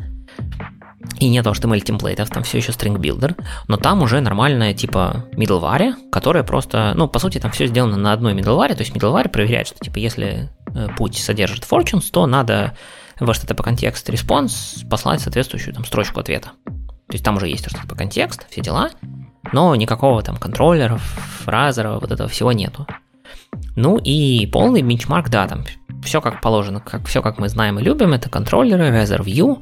И 1.20 1.30
нет 1.30 1.46
HTML 1.46 1.80
темплейтов, 1.82 2.30
там 2.30 2.44
все 2.44 2.58
еще 2.58 2.72
string 2.72 2.98
builder, 2.98 3.40
но 3.68 3.78
там 3.78 4.02
уже 4.02 4.20
нормальная 4.20 4.74
типа 4.74 5.26
middleware, 5.34 5.94
которая 6.12 6.44
просто, 6.44 6.94
ну, 6.96 7.08
по 7.08 7.20
сути, 7.20 7.38
там 7.38 7.52
все 7.52 7.68
сделано 7.68 7.96
на 7.96 8.12
одной 8.12 8.34
middleware, 8.34 8.74
то 8.74 8.82
есть 8.82 8.94
middleware 8.94 9.30
проверяет, 9.30 9.68
что 9.68 9.80
типа 9.80 10.00
если 10.00 10.50
э, 10.74 10.88
путь 10.98 11.18
содержит 11.18 11.64
fortunes, 11.64 12.10
то 12.12 12.26
надо 12.26 12.76
в 13.20 13.30
HTTP 13.30 13.64
контекст 13.64 14.10
response 14.10 14.86
послать 14.90 15.22
соответствующую 15.22 15.74
там 15.74 15.86
строчку 15.86 16.20
ответа. 16.20 16.52
То 16.66 17.14
есть 17.14 17.24
там 17.24 17.38
уже 17.38 17.48
есть 17.48 17.66
HTTP 17.66 17.96
контекст, 17.96 18.48
все 18.50 18.62
дела, 18.62 18.90
но 19.54 19.76
никакого 19.76 20.22
там 20.22 20.38
контроллеров, 20.38 21.02
фразеров, 21.44 22.02
вот 22.02 22.12
этого 22.12 22.28
всего 22.28 22.52
нету. 22.52 22.88
Ну 23.76 23.98
и 23.98 24.46
полный 24.48 24.82
бенчмарк, 24.82 25.30
да, 25.30 25.48
там 25.48 25.64
все 26.04 26.22
как 26.22 26.42
положено, 26.42 26.80
как, 26.80 27.06
все 27.08 27.22
как 27.22 27.40
мы 27.40 27.50
знаем 27.50 27.80
и 27.80 27.84
любим, 27.84 28.14
это 28.14 28.30
контроллеры, 28.30 28.90
Razor 28.90 29.24
View, 29.24 29.62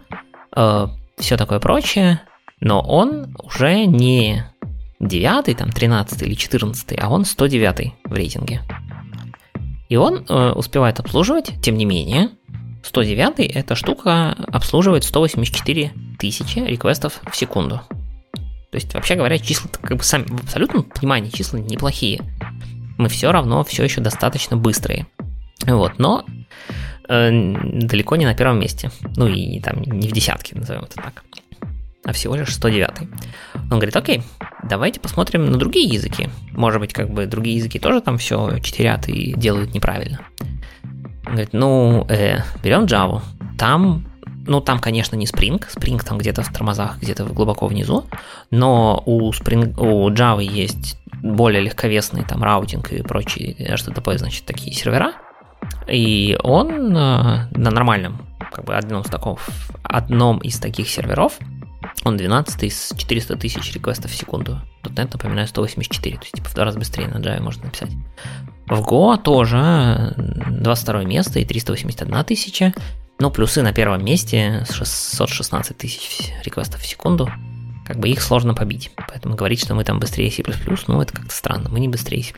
все 1.17 1.37
такое 1.37 1.59
прочее, 1.59 2.21
но 2.59 2.81
он 2.81 3.35
уже 3.43 3.85
не 3.85 4.43
9, 4.99 5.57
там 5.57 5.71
13 5.71 6.21
или 6.21 6.33
14, 6.33 6.97
а 6.99 7.09
он 7.09 7.25
109 7.25 7.93
в 8.05 8.13
рейтинге. 8.13 8.61
И 9.89 9.95
он 9.95 10.25
э, 10.27 10.51
успевает 10.51 10.99
обслуживать, 10.99 11.53
тем 11.61 11.77
не 11.77 11.85
менее, 11.85 12.29
109 12.83 13.39
эта 13.39 13.75
штука 13.75 14.31
обслуживает 14.47 15.03
184 15.03 15.91
тысячи 16.19 16.59
реквестов 16.59 17.21
в 17.29 17.35
секунду. 17.35 17.81
То 18.71 18.77
есть, 18.77 18.93
вообще 18.93 19.15
говоря, 19.15 19.37
числа 19.37 19.69
как 19.81 19.97
бы 19.97 20.03
сами 20.03 20.25
в 20.25 20.43
абсолютном 20.43 20.83
понимании 20.83 21.29
числа 21.29 21.57
неплохие. 21.57 22.21
Мы 22.97 23.09
все 23.09 23.31
равно 23.31 23.63
все 23.63 23.83
еще 23.83 24.01
достаточно 24.01 24.57
быстрые. 24.57 25.07
Вот, 25.65 25.93
но 25.97 26.25
э, 27.07 27.29
далеко 27.31 28.15
не 28.15 28.25
на 28.25 28.35
первом 28.35 28.59
месте. 28.59 28.91
Ну 29.15 29.27
и 29.27 29.59
там 29.59 29.81
не 29.81 30.07
в 30.07 30.11
десятке, 30.11 30.55
назовем 30.55 30.83
это 30.83 30.95
так. 30.95 31.23
А 32.05 32.11
всего 32.11 32.35
лишь 32.35 32.53
109. 32.53 33.09
Он 33.55 33.69
говорит, 33.69 33.95
окей, 33.95 34.23
давайте 34.63 34.99
посмотрим 34.99 35.45
на 35.45 35.57
другие 35.57 35.87
языки. 35.87 36.29
Может 36.51 36.81
быть, 36.81 36.91
как 36.91 37.09
бы 37.09 37.25
другие 37.25 37.55
языки 37.55 37.79
тоже 37.79 38.01
там 38.01 38.17
все 38.17 38.59
читерят 38.59 39.07
и 39.07 39.33
делают 39.33 39.73
неправильно. 39.73 40.19
Он 41.25 41.31
говорит, 41.31 41.53
ну, 41.53 42.05
э, 42.09 42.39
берем 42.61 42.83
Java. 42.83 43.21
Там, 43.57 44.05
ну, 44.45 44.59
там, 44.59 44.79
конечно, 44.79 45.15
не 45.15 45.25
Spring. 45.25 45.63
Spring 45.73 46.03
там 46.03 46.17
где-то 46.17 46.43
в 46.43 46.51
тормозах, 46.51 46.99
где-то 46.99 47.23
глубоко 47.23 47.67
внизу. 47.67 48.05
Но 48.51 49.01
у, 49.05 49.31
Spring, 49.31 49.73
у 49.79 50.09
Java 50.09 50.43
есть 50.43 50.97
более 51.23 51.61
легковесный 51.61 52.23
там 52.23 52.43
раутинг 52.43 52.91
и 52.91 53.01
прочие 53.01 53.53
HTTP, 53.53 54.17
значит, 54.17 54.45
такие 54.45 54.75
сервера. 54.75 55.13
И 55.87 56.37
он 56.43 56.95
э, 56.95 57.47
на 57.51 57.71
нормальном, 57.71 58.27
как 58.51 58.65
бы 58.65 58.75
одном 58.75 59.01
из, 59.01 59.09
таков, 59.09 59.47
одном 59.83 60.39
из 60.39 60.59
таких 60.59 60.89
серверов, 60.89 61.39
он 62.03 62.17
12 62.17 62.63
из 62.63 62.93
400 62.97 63.37
тысяч 63.37 63.73
реквестов 63.73 64.11
в 64.11 64.15
секунду. 64.15 64.59
.NET, 64.83 65.09
напоминаю, 65.13 65.47
184, 65.47 66.17
то 66.17 66.23
есть 66.23 66.35
типа 66.35 66.49
в 66.49 66.55
два 66.55 66.65
раза 66.65 66.77
быстрее 66.77 67.07
на 67.07 67.17
Java 67.17 67.41
можно 67.41 67.65
написать. 67.65 67.91
В 68.67 68.81
Go 68.81 69.17
тоже 69.17 70.13
22 70.17 71.03
место 71.03 71.39
и 71.39 71.45
381 71.45 72.23
тысяча. 72.25 72.73
Ну, 73.19 73.31
плюсы 73.31 73.61
на 73.61 73.71
первом 73.71 74.03
месте 74.03 74.65
616 74.69 75.77
тысяч 75.77 76.33
реквестов 76.43 76.81
в 76.81 76.85
секунду. 76.85 77.29
Как 77.85 77.99
бы 77.99 78.09
их 78.09 78.21
сложно 78.21 78.53
побить. 78.53 78.91
Поэтому 79.07 79.35
говорить, 79.35 79.61
что 79.61 79.75
мы 79.75 79.83
там 79.83 79.99
быстрее 79.99 80.31
C++, 80.31 80.43
ну, 80.87 81.01
это 81.01 81.13
как-то 81.13 81.33
странно. 81.33 81.69
Мы 81.69 81.79
не 81.79 81.87
быстрее 81.87 82.23
C++. 82.23 82.33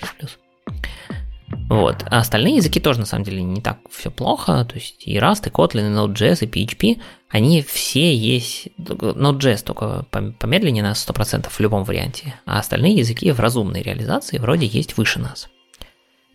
Вот. 1.70 2.04
А 2.10 2.20
остальные 2.20 2.58
языки 2.58 2.80
тоже, 2.80 3.00
на 3.00 3.06
самом 3.06 3.24
деле, 3.24 3.44
не 3.44 3.62
так 3.62 3.80
все 3.92 4.12
плохо. 4.12 4.66
То 4.66 4.76
есть 4.76 5.08
и 5.08 5.18
Rust, 5.18 5.48
и 5.48 5.52
Kotlin, 5.52 5.92
и 5.92 5.96
Node.js, 5.96 6.46
и 6.46 6.48
PHP, 6.48 7.02
они 7.30 7.62
все 7.62 8.16
есть... 8.16 8.70
Node.js 8.78 9.64
только 9.64 10.06
помедленнее 10.12 10.84
на 10.84 10.92
100% 10.92 11.50
в 11.50 11.60
любом 11.60 11.84
варианте. 11.84 12.34
А 12.46 12.60
остальные 12.60 12.96
языки 12.96 13.32
в 13.32 13.40
разумной 13.40 13.82
реализации 13.82 14.38
вроде 14.38 14.66
есть 14.66 14.98
выше 14.98 15.20
нас. 15.20 15.50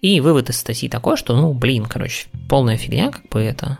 И 0.01 0.21
вывод 0.21 0.49
из 0.49 0.59
статьи 0.59 0.89
такой, 0.89 1.17
что, 1.17 1.37
ну, 1.37 1.53
блин, 1.53 1.85
короче, 1.85 2.29
полная 2.49 2.77
фигня, 2.77 3.11
как 3.11 3.29
бы 3.29 3.41
это... 3.41 3.79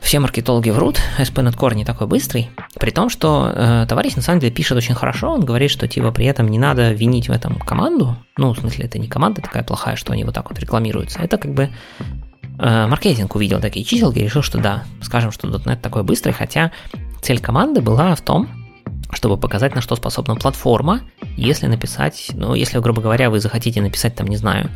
Все 0.00 0.18
маркетологи 0.18 0.70
врут, 0.70 0.98
ASP.NET 1.18 1.56
Core 1.56 1.74
не 1.74 1.84
такой 1.84 2.06
быстрый, 2.06 2.50
при 2.78 2.90
том, 2.90 3.10
что 3.10 3.52
э, 3.54 3.86
товарищ 3.88 4.16
на 4.16 4.22
самом 4.22 4.40
деле 4.40 4.52
пишет 4.52 4.76
очень 4.76 4.94
хорошо, 4.94 5.30
он 5.30 5.44
говорит, 5.44 5.70
что 5.70 5.86
типа 5.86 6.10
при 6.10 6.26
этом 6.26 6.48
не 6.48 6.58
надо 6.58 6.92
винить 6.92 7.28
в 7.28 7.32
этом 7.32 7.56
команду, 7.58 8.16
ну, 8.36 8.52
в 8.52 8.58
смысле, 8.58 8.86
это 8.86 8.98
не 8.98 9.08
команда 9.08 9.42
такая 9.42 9.62
плохая, 9.62 9.96
что 9.96 10.12
они 10.12 10.24
вот 10.24 10.34
так 10.34 10.48
вот 10.50 10.58
рекламируются, 10.58 11.20
это 11.20 11.36
как 11.36 11.52
бы 11.52 11.68
э, 12.58 12.86
маркетинг 12.86 13.34
увидел 13.36 13.60
такие 13.60 13.84
чиселки 13.84 14.20
и 14.20 14.24
решил, 14.24 14.42
что 14.42 14.58
да, 14.58 14.84
скажем, 15.02 15.30
что 15.30 15.46
.NET 15.48 15.80
такой 15.80 16.02
быстрый, 16.02 16.32
хотя 16.32 16.72
цель 17.20 17.38
команды 17.38 17.80
была 17.80 18.14
в 18.14 18.22
том, 18.22 18.48
чтобы 19.12 19.36
показать, 19.36 19.74
на 19.74 19.80
что 19.80 19.96
способна 19.96 20.34
платформа, 20.34 21.02
если 21.36 21.66
написать, 21.66 22.30
ну, 22.34 22.54
если, 22.54 22.78
грубо 22.78 23.02
говоря, 23.02 23.30
вы 23.30 23.40
захотите 23.40 23.82
написать, 23.82 24.14
там, 24.14 24.26
не 24.26 24.36
знаю, 24.36 24.70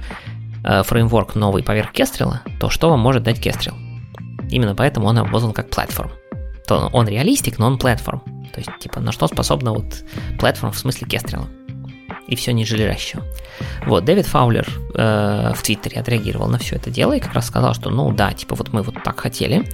э, 0.65 0.83
фреймворк 0.83 1.35
новый 1.35 1.63
поверх 1.63 1.93
Kestrel, 1.93 2.35
то 2.61 2.71
что 2.71 2.91
вам 2.91 3.01
может 3.01 3.23
дать 3.23 3.45
Kestrel? 3.45 3.75
Именно 4.51 4.75
поэтому 4.75 5.07
он 5.07 5.19
обозван 5.19 5.53
как 5.53 5.71
платформ. 5.71 6.13
То 6.67 6.89
он 6.93 7.09
реалистик, 7.09 7.59
но 7.59 7.67
он 7.67 7.79
платформ. 7.79 8.23
То 8.53 8.61
есть, 8.61 8.71
типа, 8.79 9.01
на 9.01 9.13
что 9.13 9.27
способна 9.27 9.73
вот 9.73 10.05
платформ 10.39 10.73
в 10.73 10.79
смысле 10.79 11.07
Кестрела. 11.09 11.49
И 12.27 12.37
все 12.37 12.53
ниже 12.53 12.97
Вот, 13.87 14.05
Дэвид 14.05 14.27
Фаулер 14.27 14.67
э, 14.95 15.53
в 15.55 15.63
Твиттере 15.63 16.01
отреагировал 16.01 16.49
на 16.49 16.59
все 16.59 16.77
это 16.77 16.91
дело 16.91 17.13
и 17.15 17.21
как 17.21 17.35
раз 17.35 17.47
сказал, 17.47 17.75
что, 17.75 17.91
ну 17.91 18.13
да, 18.13 18.33
типа, 18.33 18.55
вот 18.55 18.73
мы 18.73 18.83
вот 18.83 18.95
так 19.03 19.21
хотели. 19.21 19.69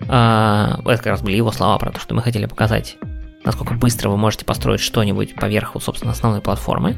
Э, 0.00 0.76
это 0.84 0.96
как 0.96 1.06
раз 1.06 1.22
были 1.22 1.36
его 1.36 1.52
слова 1.52 1.78
про 1.78 1.90
то, 1.90 2.00
что 2.00 2.14
мы 2.14 2.22
хотели 2.22 2.46
показать, 2.46 2.96
насколько 3.44 3.74
быстро 3.74 4.10
вы 4.10 4.18
можете 4.18 4.44
построить 4.44 4.80
что-нибудь 4.80 5.34
поверх, 5.34 5.74
собственно, 5.80 6.12
основной 6.12 6.42
платформы. 6.42 6.96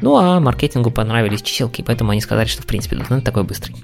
Ну, 0.00 0.18
а 0.18 0.40
маркетингу 0.40 0.90
понравились 0.90 1.42
чиселки, 1.42 1.82
поэтому 1.82 2.10
они 2.10 2.20
сказали, 2.20 2.46
что, 2.46 2.62
в 2.62 2.66
принципе, 2.66 2.96
.NET 2.96 3.22
такой 3.22 3.44
быстрый. 3.44 3.76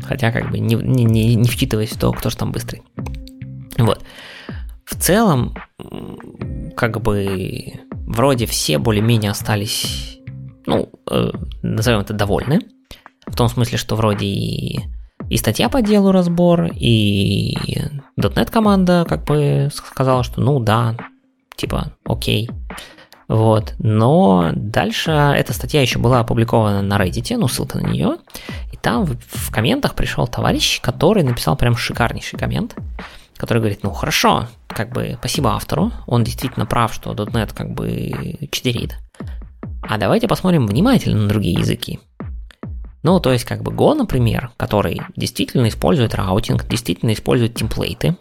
Хотя, 0.00 0.30
как 0.30 0.50
бы, 0.50 0.58
не, 0.58 0.74
не, 0.74 1.34
не, 1.34 1.48
вчитываясь 1.48 1.90
в 1.90 1.98
то, 1.98 2.12
кто 2.12 2.30
же 2.30 2.36
там 2.36 2.52
быстрый. 2.52 2.82
Вот. 3.76 4.02
В 4.84 4.96
целом, 4.96 5.54
как 6.76 7.00
бы, 7.02 7.72
вроде 7.90 8.46
все 8.46 8.78
более-менее 8.78 9.30
остались, 9.30 10.18
ну, 10.66 10.90
э, 11.10 11.30
назовем 11.62 12.00
это 12.00 12.14
довольны. 12.14 12.60
В 13.26 13.36
том 13.36 13.48
смысле, 13.48 13.76
что 13.76 13.96
вроде 13.96 14.26
и, 14.26 14.80
и 15.28 15.36
статья 15.36 15.68
по 15.68 15.82
делу 15.82 16.12
разбор, 16.12 16.70
и 16.74 17.56
.NET 18.16 18.50
команда 18.50 19.04
как 19.08 19.24
бы 19.24 19.68
сказала, 19.72 20.22
что 20.22 20.40
ну 20.40 20.58
да, 20.60 20.96
типа, 21.56 21.92
окей. 22.04 22.48
Вот. 23.28 23.74
Но 23.78 24.52
дальше 24.54 25.10
эта 25.10 25.52
статья 25.52 25.82
еще 25.82 25.98
была 25.98 26.20
опубликована 26.20 26.80
на 26.80 26.96
Reddit, 26.96 27.36
ну, 27.36 27.46
ссылка 27.46 27.78
на 27.78 27.86
нее. 27.86 28.16
Там 28.82 29.04
в, 29.04 29.16
в 29.18 29.50
комментах 29.50 29.94
пришел 29.94 30.26
товарищ, 30.26 30.80
который 30.80 31.22
написал 31.22 31.56
прям 31.56 31.76
шикарнейший 31.76 32.38
коммент, 32.38 32.76
который 33.36 33.58
говорит, 33.58 33.82
ну 33.82 33.90
хорошо, 33.90 34.48
как 34.68 34.92
бы 34.92 35.16
спасибо 35.18 35.54
автору, 35.54 35.92
он 36.06 36.24
действительно 36.24 36.66
прав, 36.66 36.92
что 36.92 37.12
.NET 37.12 37.54
как 37.54 37.70
бы 37.70 38.48
читерит. 38.50 38.98
А 39.82 39.96
давайте 39.96 40.28
посмотрим 40.28 40.66
внимательно 40.66 41.22
на 41.22 41.28
другие 41.28 41.58
языки. 41.58 42.00
Ну, 43.02 43.20
то 43.20 43.32
есть, 43.32 43.44
как 43.44 43.62
бы 43.62 43.70
Go, 43.72 43.94
например, 43.94 44.50
который 44.56 45.00
действительно 45.16 45.68
использует 45.68 46.14
раутинг, 46.14 46.66
действительно 46.66 47.12
использует 47.12 47.54
темплейты, 47.54 48.16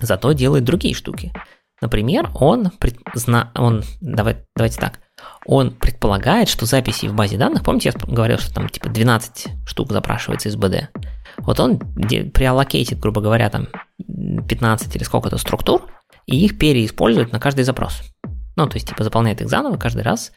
зато 0.00 0.32
делает 0.32 0.64
другие 0.64 0.94
штуки. 0.94 1.32
Например, 1.80 2.30
он, 2.34 2.70
предзна... 2.78 3.50
он 3.54 3.82
давай, 4.00 4.44
давайте 4.54 4.78
так, 4.78 5.00
он 5.46 5.70
предполагает, 5.72 6.48
что 6.48 6.66
записи 6.66 7.06
в 7.06 7.14
базе 7.14 7.36
данных, 7.38 7.64
помните, 7.64 7.92
я 7.94 8.06
говорил, 8.06 8.38
что 8.38 8.54
там 8.54 8.68
типа 8.68 8.88
12 8.88 9.48
штук 9.66 9.90
запрашивается 9.92 10.48
из 10.48 10.56
БД. 10.56 10.90
Вот 11.38 11.58
он 11.60 11.78
преаллокейтит, 11.78 12.98
грубо 13.00 13.20
говоря, 13.20 13.48
там 13.48 13.68
15 14.06 14.96
или 14.96 15.02
сколько-то 15.04 15.38
структур, 15.38 15.86
и 16.26 16.44
их 16.44 16.58
переиспользует 16.58 17.32
на 17.32 17.40
каждый 17.40 17.64
запрос. 17.64 18.02
Ну, 18.56 18.66
то 18.68 18.76
есть, 18.76 18.88
типа, 18.88 19.04
заполняет 19.04 19.40
их 19.40 19.48
заново 19.48 19.76
каждый 19.76 20.02
раз 20.02 20.32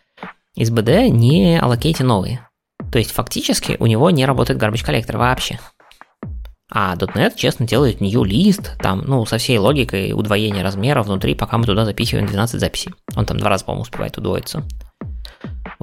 из 0.56 0.70
БД, 0.70 1.10
не 1.10 1.60
аллокейте 1.60 2.04
новые. 2.04 2.48
То 2.92 3.00
есть, 3.00 3.12
фактически, 3.12 3.76
у 3.80 3.86
него 3.86 4.10
не 4.12 4.26
работает 4.26 4.62
garbage 4.62 4.86
коллектор 4.86 5.18
вообще. 5.18 5.60
А 6.72 6.96
.NET, 6.96 7.34
честно, 7.36 7.68
делает 7.68 8.02
new 8.02 8.24
list, 8.24 8.78
там, 8.80 9.04
ну, 9.06 9.26
со 9.26 9.38
всей 9.38 9.58
логикой 9.58 10.14
удвоения 10.14 10.64
размера 10.64 11.04
внутри, 11.04 11.36
пока 11.36 11.58
мы 11.58 11.66
туда 11.66 11.86
записываем 11.86 12.28
12 12.28 12.60
записей. 12.60 12.94
Он 13.16 13.26
там 13.26 13.38
два 13.38 13.50
раза, 13.50 13.66
по-моему, 13.66 13.82
успевает 13.82 14.18
удвоиться. 14.18 14.64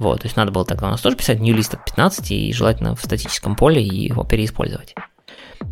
Вот, 0.00 0.23
то 0.23 0.26
есть 0.26 0.37
надо 0.37 0.50
было 0.50 0.64
тогда 0.64 0.87
у 0.87 0.90
нас 0.90 1.02
тоже 1.02 1.14
писать 1.14 1.40
new 1.40 1.54
list 1.54 1.75
от 1.75 1.85
15 1.85 2.30
и 2.30 2.52
желательно 2.54 2.97
в 2.97 3.02
статическом 3.02 3.54
поле 3.54 3.83
и 3.83 4.07
его 4.09 4.25
переиспользовать. 4.25 4.95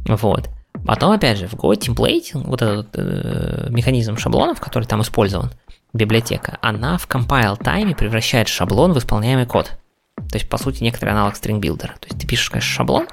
Вот. 0.07 0.51
Потом, 0.87 1.13
опять 1.13 1.39
же, 1.39 1.49
в 1.49 1.55
Go 1.55 1.73
template, 1.73 2.33
вот 2.35 2.61
этот 2.61 2.89
э, 2.93 3.69
механизм 3.71 4.19
шаблонов, 4.19 4.61
который 4.61 4.85
там 4.85 5.01
использован, 5.01 5.51
библиотека, 5.95 6.59
она 6.61 6.99
в 6.99 7.09
compile 7.09 7.59
time 7.59 7.97
превращает 7.97 8.49
шаблон 8.49 8.93
в 8.93 8.99
исполняемый 8.99 9.47
код. 9.47 9.73
То 10.17 10.35
есть, 10.37 10.47
по 10.51 10.59
сути, 10.59 10.83
некоторый 10.83 11.11
аналог 11.11 11.33
string 11.33 11.59
builder. 11.59 11.89
То 11.99 12.07
есть, 12.11 12.21
ты 12.21 12.27
пишешь, 12.27 12.51
конечно, 12.51 12.71
шаблон, 12.71 13.09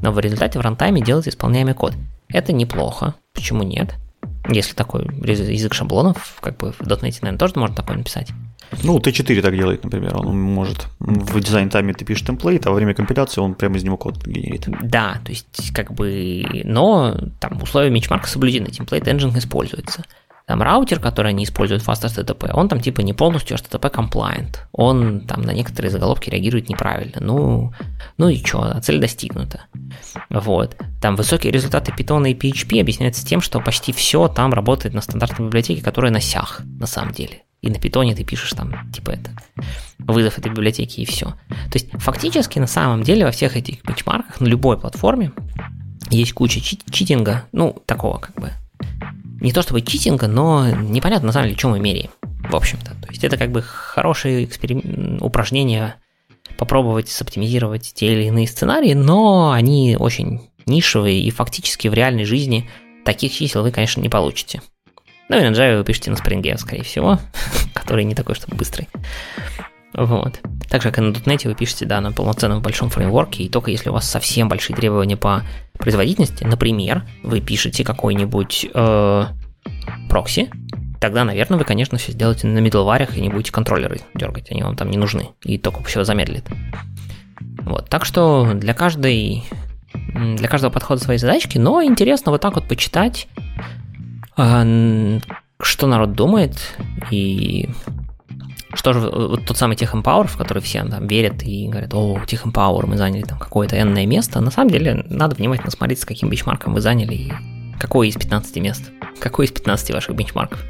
но 0.00 0.12
в 0.12 0.20
результате 0.20 0.60
в 0.60 0.62
рантайме 0.62 1.02
делается 1.02 1.30
исполняемый 1.30 1.74
код. 1.74 1.94
Это 2.28 2.52
неплохо. 2.52 3.16
Почему 3.34 3.64
нет? 3.64 3.96
Если 4.48 4.74
такой 4.74 5.04
язык 5.04 5.74
шаблонов, 5.74 6.38
как 6.40 6.56
бы 6.56 6.72
в 6.72 6.80
.NET, 6.80 7.18
наверное, 7.22 7.38
тоже 7.38 7.54
можно 7.56 7.76
такой 7.76 7.96
написать. 7.96 8.28
Ну, 8.82 8.98
Т4 8.98 9.42
так 9.42 9.54
делает, 9.54 9.84
например. 9.84 10.16
Он 10.16 10.40
может 10.40 10.86
в 10.98 11.40
дизайн 11.40 11.68
тайме 11.68 11.92
ты 11.92 12.04
пишешь 12.04 12.24
темплейт, 12.24 12.66
а 12.66 12.70
во 12.70 12.76
время 12.76 12.94
компиляции 12.94 13.40
он 13.40 13.54
прямо 13.54 13.76
из 13.76 13.84
него 13.84 13.96
код 13.96 14.24
генерит. 14.26 14.66
Да, 14.82 15.20
то 15.24 15.30
есть 15.30 15.72
как 15.74 15.92
бы... 15.92 16.44
Но 16.64 17.16
там 17.38 17.62
условия 17.62 17.90
мичмарка 17.90 18.28
соблюдены, 18.28 18.70
темплейт 18.70 19.06
engine 19.06 19.36
используется. 19.38 20.04
Там 20.46 20.60
раутер, 20.60 20.98
который 20.98 21.28
они 21.28 21.44
используют 21.44 21.82
Fast 21.82 22.04
HTTP, 22.04 22.50
он 22.52 22.68
там 22.68 22.80
типа 22.80 23.00
не 23.00 23.12
полностью 23.12 23.56
HTTP 23.56 23.92
compliant. 23.92 24.56
Он 24.72 25.20
там 25.20 25.42
на 25.42 25.52
некоторые 25.52 25.90
заголовки 25.90 26.30
реагирует 26.30 26.68
неправильно. 26.68 27.20
Ну, 27.20 27.72
ну 28.18 28.28
и 28.28 28.44
что, 28.44 28.80
цель 28.80 29.00
достигнута. 29.00 29.62
Вот. 30.30 30.76
Там 31.00 31.16
высокие 31.16 31.52
результаты 31.52 31.92
Python 31.92 32.28
и 32.28 32.34
PHP 32.34 32.80
объясняются 32.80 33.24
тем, 33.24 33.40
что 33.40 33.60
почти 33.60 33.92
все 33.92 34.28
там 34.28 34.52
работает 34.52 34.94
на 34.94 35.00
стандартной 35.00 35.46
библиотеке, 35.46 35.82
которая 35.82 36.10
на 36.10 36.20
сях, 36.20 36.60
на 36.64 36.86
самом 36.86 37.12
деле. 37.12 37.42
И 37.60 37.70
на 37.70 37.78
питоне 37.78 38.16
ты 38.16 38.24
пишешь 38.24 38.52
там, 38.54 38.90
типа 38.90 39.10
это, 39.12 39.30
вызов 40.00 40.36
этой 40.38 40.50
библиотеки 40.50 41.00
и 41.00 41.04
все. 41.04 41.26
То 41.48 41.74
есть 41.74 41.90
фактически 41.92 42.58
на 42.58 42.66
самом 42.66 43.04
деле 43.04 43.24
во 43.24 43.30
всех 43.30 43.56
этих 43.56 43.84
бенчмарках 43.84 44.40
на 44.40 44.46
любой 44.46 44.78
платформе 44.78 45.30
есть 46.10 46.32
куча 46.32 46.60
читинга, 46.60 47.44
ну, 47.52 47.80
такого 47.86 48.18
как 48.18 48.34
бы 48.34 48.50
не 49.42 49.52
то 49.52 49.62
чтобы 49.62 49.82
читинга, 49.82 50.28
но 50.28 50.70
непонятно 50.70 51.26
на 51.26 51.32
самом 51.32 51.48
деле, 51.48 51.58
чем 51.58 51.72
мы 51.72 51.80
меряем, 51.80 52.10
в 52.48 52.54
общем-то. 52.54 52.94
То 52.94 53.08
есть 53.10 53.24
это 53.24 53.36
как 53.36 53.50
бы 53.50 53.60
хорошее 53.60 54.44
эксперим... 54.44 55.18
упражнение 55.20 55.96
попробовать 56.56 57.08
соптимизировать 57.08 57.92
те 57.94 58.12
или 58.12 58.24
иные 58.24 58.46
сценарии, 58.46 58.94
но 58.94 59.50
они 59.50 59.96
очень 59.98 60.48
нишевые, 60.66 61.20
и 61.20 61.30
фактически 61.30 61.88
в 61.88 61.94
реальной 61.94 62.24
жизни 62.24 62.68
таких 63.04 63.32
чисел 63.32 63.62
вы, 63.62 63.72
конечно, 63.72 64.00
не 64.00 64.08
получите. 64.08 64.62
Ну 65.28 65.38
и 65.38 65.42
на 65.42 65.52
Java 65.52 65.78
вы 65.78 65.84
пишете 65.84 66.12
на 66.12 66.14
Spring, 66.14 66.56
скорее 66.56 66.84
всего, 66.84 67.18
который 67.74 68.04
не 68.04 68.14
такой, 68.14 68.36
чтобы 68.36 68.56
быстрый. 68.56 68.88
Вот. 69.94 70.38
Так 70.72 70.80
же, 70.80 70.90
как 70.90 71.00
и 71.00 71.02
на 71.02 71.12
.NET 71.12 71.46
вы 71.46 71.54
пишете, 71.54 71.84
да, 71.84 72.00
на 72.00 72.12
полноценном 72.12 72.62
большом 72.62 72.88
фреймворке, 72.88 73.44
и 73.44 73.50
только 73.50 73.70
если 73.70 73.90
у 73.90 73.92
вас 73.92 74.08
совсем 74.08 74.48
большие 74.48 74.74
требования 74.74 75.18
по 75.18 75.42
производительности, 75.74 76.44
например, 76.44 77.02
вы 77.22 77.42
пишете 77.42 77.84
какой-нибудь 77.84 78.68
э, 78.72 79.24
прокси, 80.08 80.50
тогда, 80.98 81.24
наверное, 81.24 81.58
вы, 81.58 81.64
конечно, 81.64 81.98
все 81.98 82.12
сделаете 82.12 82.46
на 82.46 82.58
middleware 82.60 83.14
и 83.14 83.20
не 83.20 83.28
будете 83.28 83.52
контроллеры 83.52 84.00
дергать, 84.14 84.50
они 84.50 84.62
вам 84.62 84.74
там 84.74 84.90
не 84.90 84.96
нужны, 84.96 85.28
и 85.42 85.58
только 85.58 85.84
все 85.84 86.04
замедлит. 86.04 86.46
Вот, 87.64 87.90
так 87.90 88.06
что 88.06 88.52
для 88.54 88.72
каждой 88.72 89.44
для 90.14 90.48
каждого 90.48 90.72
подхода 90.72 91.02
свои 91.04 91.18
задачки, 91.18 91.58
но 91.58 91.84
интересно 91.84 92.32
вот 92.32 92.40
так 92.40 92.54
вот 92.54 92.66
почитать, 92.66 93.28
э, 94.38 95.18
что 95.60 95.86
народ 95.86 96.14
думает, 96.14 96.56
и 97.10 97.68
что 98.74 98.92
же, 98.92 99.00
вот 99.00 99.44
тот 99.44 99.56
самый 99.56 99.76
Tech 99.76 99.92
Empower, 99.92 100.26
в 100.26 100.36
который 100.36 100.62
все 100.62 100.84
там 100.84 101.06
верят 101.06 101.42
и 101.42 101.68
говорят, 101.68 101.92
о, 101.94 102.18
Tech 102.26 102.42
Empower, 102.44 102.86
мы 102.86 102.96
заняли 102.96 103.22
там 103.22 103.38
какое-то 103.38 103.80
энное 103.80 104.06
место, 104.06 104.40
на 104.40 104.50
самом 104.50 104.70
деле 104.70 105.04
надо 105.08 105.34
внимательно 105.34 105.70
смотреть, 105.70 106.00
с 106.00 106.04
каким 106.04 106.30
бенчмарком 106.30 106.74
вы 106.74 106.80
заняли 106.80 107.14
и 107.14 107.32
какое 107.78 108.08
из 108.08 108.14
15 108.14 108.56
мест, 108.56 108.90
какой 109.18 109.46
из 109.46 109.52
15 109.52 109.90
ваших 109.90 110.14
бенчмарков. 110.14 110.64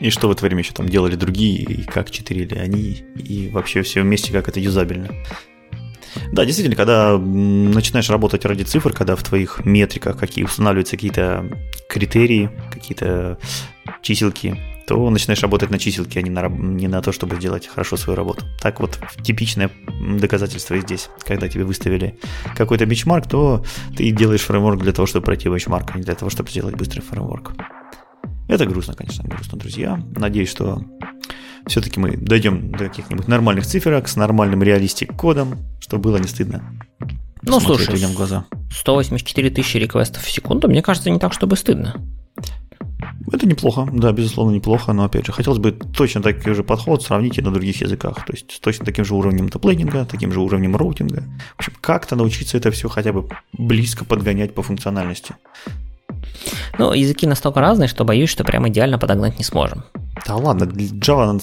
И 0.00 0.10
что 0.10 0.28
в 0.28 0.32
это 0.32 0.44
время 0.44 0.60
еще 0.60 0.72
там 0.72 0.88
делали 0.88 1.14
другие, 1.14 1.62
и 1.62 1.82
как 1.82 2.10
читерили 2.10 2.58
они, 2.58 3.04
и 3.16 3.48
вообще 3.48 3.82
все 3.82 4.02
вместе, 4.02 4.32
как 4.32 4.48
это 4.48 4.60
юзабельно. 4.60 5.08
Да, 6.32 6.44
действительно, 6.44 6.76
когда 6.76 7.16
начинаешь 7.18 8.10
работать 8.10 8.44
ради 8.44 8.62
цифр, 8.64 8.92
когда 8.92 9.16
в 9.16 9.22
твоих 9.22 9.64
метриках 9.64 10.18
какие 10.18 10.44
устанавливаются 10.44 10.96
какие-то 10.96 11.48
критерии, 11.88 12.50
какие-то 12.70 13.38
чиселки, 14.02 14.56
то 14.86 15.08
начинаешь 15.10 15.42
работать 15.42 15.70
на 15.70 15.78
чиселке, 15.78 16.18
а 16.18 16.22
не 16.22 16.30
на, 16.30 16.48
не 16.48 16.88
на 16.88 17.00
то, 17.00 17.12
чтобы 17.12 17.36
сделать 17.36 17.66
хорошо 17.66 17.96
свою 17.96 18.16
работу. 18.16 18.44
Так 18.60 18.80
вот, 18.80 18.98
типичное 19.22 19.70
доказательство 20.18 20.74
и 20.74 20.80
здесь. 20.80 21.08
Когда 21.26 21.48
тебе 21.48 21.64
выставили 21.64 22.18
какой-то 22.54 22.84
бенчмарк, 22.86 23.28
то 23.28 23.64
ты 23.96 24.10
делаешь 24.10 24.42
фреймворк 24.42 24.82
для 24.82 24.92
того, 24.92 25.06
чтобы 25.06 25.24
пройти 25.24 25.48
бенчмарк, 25.48 25.90
а 25.94 25.98
не 25.98 26.04
для 26.04 26.14
того, 26.14 26.30
чтобы 26.30 26.50
сделать 26.50 26.74
быстрый 26.76 27.00
фреймворк. 27.00 27.52
Это 28.48 28.66
грустно, 28.66 28.94
конечно, 28.94 29.24
грустно, 29.24 29.58
друзья. 29.58 29.98
Надеюсь, 30.16 30.50
что 30.50 30.82
все-таки 31.66 31.98
мы 31.98 32.16
дойдем 32.16 32.70
до 32.72 32.88
каких-нибудь 32.88 33.26
нормальных 33.26 33.66
циферок 33.66 34.06
с 34.06 34.16
нормальным 34.16 34.62
реалистик 34.62 35.16
кодом, 35.16 35.58
чтобы 35.80 36.04
было 36.04 36.18
не 36.18 36.28
стыдно. 36.28 36.62
Ну, 37.42 37.60
слушай, 37.60 37.90
людям 37.90 38.10
в 38.10 38.16
глаза. 38.16 38.46
184 38.70 39.50
тысячи 39.50 39.76
реквестов 39.76 40.22
в 40.22 40.30
секунду, 40.30 40.68
мне 40.68 40.82
кажется, 40.82 41.10
не 41.10 41.18
так, 41.18 41.32
чтобы 41.32 41.56
стыдно. 41.56 41.94
Это 43.32 43.46
неплохо, 43.46 43.88
да, 43.92 44.12
безусловно, 44.12 44.54
неплохо, 44.54 44.92
но 44.92 45.04
опять 45.04 45.26
же, 45.26 45.32
хотелось 45.32 45.58
бы 45.58 45.72
точно 45.72 46.22
такой 46.22 46.54
же 46.54 46.62
подход 46.62 47.02
сравнить 47.02 47.38
и 47.38 47.42
на 47.42 47.50
других 47.50 47.80
языках, 47.80 48.24
то 48.24 48.32
есть 48.32 48.52
с 48.52 48.60
точно 48.60 48.84
таким 48.84 49.04
же 49.04 49.14
уровнем 49.14 49.48
теплейнинга, 49.48 50.04
таким 50.04 50.32
же 50.32 50.40
уровнем 50.40 50.76
роутинга. 50.76 51.24
В 51.56 51.60
общем, 51.60 51.72
как-то 51.80 52.16
научиться 52.16 52.56
это 52.56 52.70
все 52.70 52.88
хотя 52.88 53.12
бы 53.12 53.28
близко 53.52 54.04
подгонять 54.04 54.54
по 54.54 54.62
функциональности. 54.62 55.34
Ну, 56.78 56.92
языки 56.92 57.26
настолько 57.26 57.60
разные, 57.60 57.88
что 57.88 58.04
боюсь, 58.04 58.30
что 58.30 58.44
прям 58.44 58.68
идеально 58.68 58.98
подогнать 58.98 59.38
не 59.38 59.44
сможем. 59.44 59.84
Да 60.26 60.36
ладно, 60.36 60.64
Java 60.64 61.40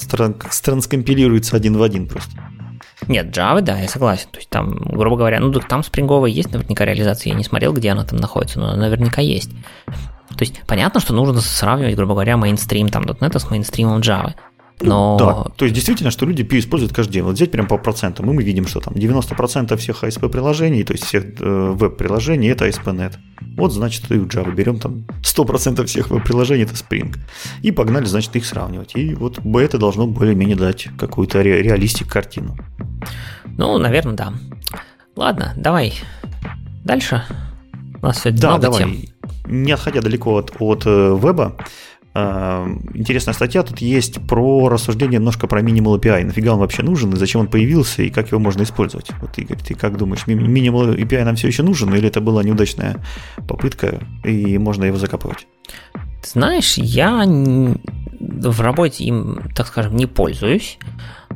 транскомпилируется 0.63 1.56
один 1.56 1.78
в 1.78 1.84
один 1.84 2.08
просто. 2.08 2.32
Нет, 3.08 3.36
Java, 3.36 3.62
да, 3.62 3.80
я 3.80 3.88
согласен. 3.88 4.28
То 4.32 4.38
есть 4.38 4.50
там, 4.50 4.78
грубо 4.78 5.17
говоря, 5.17 5.39
ну 5.39 5.52
там 5.54 5.84
спринговая 5.84 6.30
есть 6.30 6.52
наверняка 6.52 6.86
реализация. 6.86 7.32
Я 7.32 7.38
не 7.38 7.43
смотрел, 7.43 7.74
где 7.74 7.89
она 7.89 8.04
там 8.04 8.19
находится, 8.19 8.60
но 8.60 8.76
наверняка 8.76 9.21
есть. 9.21 9.52
То 10.41 10.45
есть 10.45 10.60
понятно, 10.65 10.99
что 10.99 11.13
нужно 11.13 11.39
сравнивать, 11.39 11.95
грубо 11.95 12.13
говоря, 12.13 12.36
мейнстрим 12.36 12.89
там 12.89 13.04
.NET 13.04 13.38
с 13.38 13.51
мейнстримом 13.51 13.99
Java. 14.01 14.34
Но... 14.80 15.15
Да, 15.19 15.51
то 15.56 15.65
есть 15.65 15.75
действительно, 15.75 16.10
что 16.10 16.25
люди 16.25 16.41
используют 16.41 16.95
каждый 16.95 17.13
день. 17.13 17.21
Вот 17.21 17.36
взять 17.36 17.51
прям 17.51 17.67
по 17.67 17.77
процентам, 17.77 18.27
и 18.32 18.34
мы 18.34 18.41
видим, 18.41 18.65
что 18.65 18.80
там 18.80 18.95
90% 18.95 19.77
всех 19.77 20.04
ASP-приложений, 20.04 20.84
то 20.86 20.93
есть 20.93 21.06
всех 21.06 21.25
э, 21.39 21.71
веб-приложений, 21.75 22.47
это 22.47 22.67
ASP.NET. 22.67 23.17
Вот, 23.56 23.71
значит, 23.71 24.10
и 24.10 24.15
в 24.15 24.25
Java 24.25 24.51
берем 24.51 24.80
там 24.80 25.06
100% 25.21 25.86
всех 25.86 26.10
веб-приложений, 26.10 26.63
это 26.63 26.73
Spring. 26.73 27.15
И 27.62 27.69
погнали, 27.69 28.06
значит, 28.06 28.36
их 28.36 28.43
сравнивать. 28.43 28.95
И 28.95 29.13
вот 29.13 29.41
это 29.45 29.77
должно 29.77 30.08
более-менее 30.08 30.58
дать 30.58 30.88
какую-то 30.97 31.43
ре- 31.43 31.62
реалистик 31.62 32.12
картину. 32.12 32.58
Ну, 33.45 33.77
наверное, 33.77 34.15
да. 34.15 34.34
Ладно, 35.15 35.54
давай 35.56 35.93
дальше. 36.84 37.21
У 38.01 38.08
нас 38.08 38.21
сегодня 38.21 38.41
да, 38.41 38.47
много 38.47 38.63
давай. 38.63 38.80
тем 38.80 39.11
не 39.45 39.71
отходя 39.71 40.01
далеко 40.01 40.36
от, 40.36 40.53
от 40.60 40.84
э, 40.86 41.17
веба, 41.21 41.55
э, 42.13 42.67
интересная 42.93 43.34
статья 43.34 43.63
тут 43.63 43.79
есть 43.79 44.25
про 44.27 44.69
рассуждение 44.69 45.19
немножко 45.19 45.47
про 45.47 45.62
Minimal 45.62 45.99
API. 45.99 46.25
Нафига 46.25 46.53
он 46.53 46.60
вообще 46.60 46.84
нужен, 46.84 47.12
и 47.13 47.17
зачем 47.17 47.41
он 47.41 47.47
появился, 47.47 48.03
и 48.03 48.10
как 48.10 48.27
его 48.31 48.39
можно 48.39 48.63
использовать. 48.63 49.12
Вот, 49.21 49.38
Игорь, 49.38 49.60
ты 49.60 49.73
как 49.75 49.97
думаешь, 49.97 50.23
Minimal 50.25 50.97
API 50.97 51.23
нам 51.23 51.36
все 51.36 51.47
еще 51.47 51.63
нужен, 51.63 51.93
или 51.93 52.07
это 52.07 52.21
была 52.21 52.43
неудачная 52.43 53.03
попытка, 53.47 53.99
и 54.23 54.57
можно 54.57 54.86
его 54.86 54.97
закапывать? 54.97 55.47
Знаешь, 56.23 56.77
я 56.77 57.25
в 57.25 58.62
работе 58.62 59.03
им, 59.05 59.41
так 59.55 59.67
скажем, 59.67 59.95
не 59.95 60.05
пользуюсь, 60.05 60.77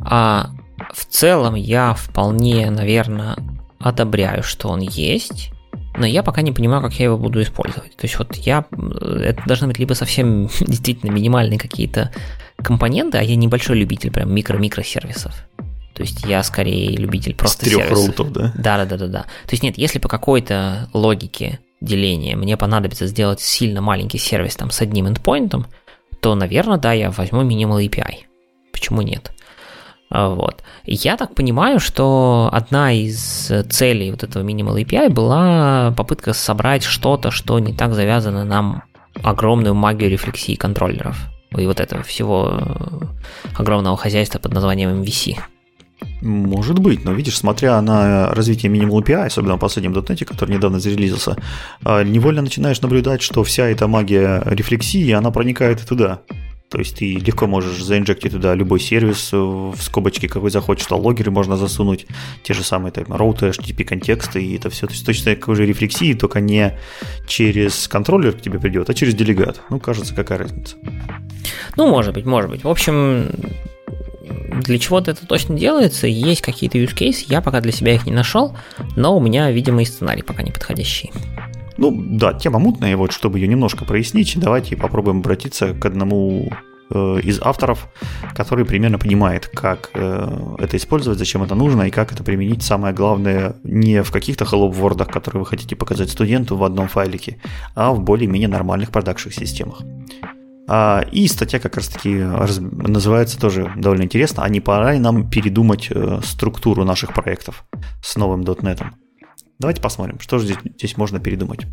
а 0.02 0.52
в 0.94 1.06
целом 1.06 1.56
я 1.56 1.94
вполне, 1.94 2.70
наверное, 2.70 3.38
одобряю, 3.80 4.44
что 4.44 4.70
он 4.70 4.82
есть 4.82 5.52
но 5.98 6.06
я 6.06 6.24
пока 6.24 6.42
не 6.42 6.52
понимаю, 6.52 6.82
как 6.82 6.94
я 6.94 7.06
его 7.06 7.18
буду 7.18 7.42
использовать. 7.42 7.96
То 7.96 8.06
есть 8.06 8.18
вот 8.18 8.36
я, 8.36 8.66
это 8.72 9.42
должны 9.46 9.68
быть 9.68 9.80
либо 9.80 9.94
совсем 9.94 10.50
действительно 10.62 11.12
минимальные 11.12 11.60
какие-то 11.60 12.12
компоненты, 12.58 13.18
а 13.18 13.22
я 13.22 13.36
небольшой 13.36 13.78
любитель 13.78 14.12
прям 14.12 14.34
микро-микросервисов. 14.34 15.34
То 15.94 16.04
есть 16.04 16.26
я 16.26 16.44
скорее 16.44 16.96
любитель 16.98 17.36
просто 17.36 17.66
С 17.66 17.70
трех 17.70 17.84
сервисов. 17.84 18.06
роутов, 18.06 18.32
да? 18.34 18.52
Да, 18.56 18.78
да, 18.78 18.86
да, 18.86 18.98
да, 18.98 19.08
да. 19.08 19.22
То 19.22 19.52
есть 19.52 19.64
нет, 19.64 19.78
если 19.78 20.00
по 20.00 20.10
какой-то 20.10 20.90
логике 20.94 21.60
деления 21.80 22.36
мне 22.36 22.58
понадобится 22.58 23.08
сделать 23.08 23.40
сильно 23.40 23.82
маленький 23.82 24.18
сервис 24.18 24.56
там 24.56 24.72
с 24.72 24.82
одним 24.82 25.08
эндпоинтом, 25.08 25.68
то, 26.20 26.36
наверное, 26.36 26.78
да, 26.78 26.92
я 26.92 27.12
возьму 27.12 27.44
Minimal 27.44 27.86
API. 27.88 28.26
Почему 28.74 29.02
нет? 29.02 29.32
А, 30.10 30.30
вот. 30.30 30.64
Я 30.86 31.18
так 31.18 31.36
понимаю, 31.36 31.80
что 31.80 32.50
одна 32.52 32.94
из 32.94 33.52
целей 33.70 34.12
вот 34.12 34.24
этого 34.24 34.44
Minimal 34.44 34.84
API 34.84 35.10
была 35.10 35.94
попытка 35.98 36.34
собрать 36.34 36.84
что-то, 36.84 37.32
что 37.32 37.60
не 37.60 37.74
так 37.74 37.94
завязано 37.94 38.46
на 38.46 38.84
огромную 39.24 39.74
магию 39.74 40.10
рефлексии 40.10 40.56
контроллеров 40.56 41.18
и 41.58 41.66
вот 41.66 41.80
этого 41.80 42.04
всего 42.04 42.60
огромного 43.58 43.98
хозяйства 43.98 44.40
под 44.40 44.54
названием 44.54 45.02
MVC. 45.02 45.38
Может 46.22 46.80
быть, 46.80 47.06
но 47.06 47.14
видишь, 47.14 47.38
смотря 47.38 47.82
на 47.82 48.34
развитие 48.34 48.72
Minimal 48.72 49.04
API, 49.04 49.26
особенно 49.28 49.56
в 49.56 49.60
последнем 49.60 49.94
.NET, 49.94 50.26
который 50.26 50.56
недавно 50.56 50.80
зарелизился, 50.80 51.38
а, 51.84 52.04
невольно 52.04 52.42
начинаешь 52.42 52.82
наблюдать, 52.82 53.22
что 53.22 53.44
вся 53.44 53.68
эта 53.68 53.88
магия 53.88 54.42
рефлексии, 54.46 55.12
она 55.12 55.32
проникает 55.32 55.82
и 55.82 55.86
туда. 55.86 56.22
То 56.76 56.80
есть 56.82 56.98
ты 56.98 57.14
легко 57.14 57.48
можешь 57.48 57.82
заинжектить 57.82 58.34
туда 58.34 58.54
любой 58.54 58.82
сервис 58.82 59.32
в 59.32 59.78
скобочке, 59.80 60.28
какой 60.28 60.52
захочешь, 60.52 60.84
что 60.84 60.98
логеры 60.98 61.32
можно 61.32 61.56
засунуть, 61.56 62.06
те 62.44 62.54
же 62.54 62.66
самые 62.66 62.92
там, 62.92 63.06
роуты, 63.08 63.46
HTTP 63.46 63.86
контексты, 63.86 64.44
и 64.44 64.58
это 64.58 64.70
все. 64.70 64.86
То 64.86 64.92
есть 64.92 65.06
точно 65.06 65.36
такой 65.36 65.56
же 65.56 65.66
рефлексии, 65.66 66.14
только 66.14 66.42
не 66.42 66.78
через 67.30 67.88
контроллер 67.88 68.34
к 68.34 68.42
тебе 68.42 68.60
придет, 68.60 68.90
а 68.90 68.94
через 68.94 69.16
делегат. 69.16 69.62
Ну, 69.70 69.80
кажется, 69.80 70.14
какая 70.14 70.40
разница. 70.40 70.76
Ну, 71.78 71.88
может 71.88 72.14
быть, 72.14 72.26
может 72.26 72.50
быть. 72.50 72.66
В 72.66 72.68
общем, 72.68 73.30
для 74.62 74.78
чего-то 74.78 75.12
это 75.12 75.26
точно 75.26 75.58
делается, 75.58 76.08
есть 76.08 76.42
какие-то 76.42 76.78
use 76.78 76.94
case, 76.94 77.24
я 77.30 77.40
пока 77.40 77.62
для 77.62 77.72
себя 77.72 77.94
их 77.94 78.06
не 78.06 78.12
нашел, 78.12 78.54
но 78.98 79.16
у 79.16 79.22
меня, 79.22 79.50
видимо, 79.50 79.82
и 79.82 79.86
сценарий 79.86 80.24
пока 80.24 80.44
не 80.44 80.52
подходящий. 80.52 81.14
Ну 81.78 81.92
да, 81.92 82.34
тема 82.34 82.60
мутная, 82.60 82.94
и 82.94 82.96
вот 82.96 83.12
чтобы 83.12 83.40
ее 83.40 83.48
немножко 83.48 83.86
прояснить, 83.86 84.38
давайте 84.40 84.78
попробуем 84.78 85.20
обратиться 85.20 85.74
к 85.74 85.86
одному 85.86 86.50
э, 86.90 87.20
из 87.22 87.42
авторов, 87.42 87.90
который 88.34 88.66
примерно 88.66 88.98
понимает, 88.98 89.48
как 89.48 89.90
э, 89.94 90.56
это 90.60 90.78
использовать, 90.78 91.20
зачем 91.20 91.44
это 91.44 91.56
нужно 91.56 91.84
и 91.84 91.92
как 91.92 92.14
это 92.14 92.24
применить. 92.24 92.64
Самое 92.64 92.94
главное, 92.94 93.58
не 93.64 94.04
в 94.04 94.12
каких-то 94.12 94.46
hello 94.46 94.70
вордах, 94.72 95.10
которые 95.10 95.42
вы 95.42 95.46
хотите 95.46 95.76
показать 95.76 96.10
студенту 96.10 96.56
в 96.56 96.64
одном 96.64 96.88
файлике, 96.88 97.42
а 97.76 97.92
в 97.92 98.02
более-менее 98.02 98.48
нормальных 98.48 98.92
продакших 98.92 99.34
системах. 99.34 99.82
А, 100.68 101.06
и 101.12 101.28
статья 101.28 101.60
как 101.60 101.76
раз-таки 101.76 102.10
называется 102.10 103.40
тоже 103.40 103.72
довольно 103.76 104.04
интересно, 104.04 104.44
а 104.44 104.50
не 104.50 104.62
пора 104.62 104.94
ли 104.94 105.00
нам 105.00 105.30
передумать 105.30 105.90
э, 105.92 106.22
структуру 106.24 106.86
наших 106.86 107.14
проектов 107.14 107.66
с 108.02 108.16
новым 108.16 108.42
.NET? 108.42 108.82
Давайте 109.60 109.82
посмотрим, 109.82 110.20
что 110.20 110.38
же 110.38 110.46
здесь, 110.46 110.58
здесь 110.78 110.98
можно 110.98 111.20
придумать. 111.20 111.66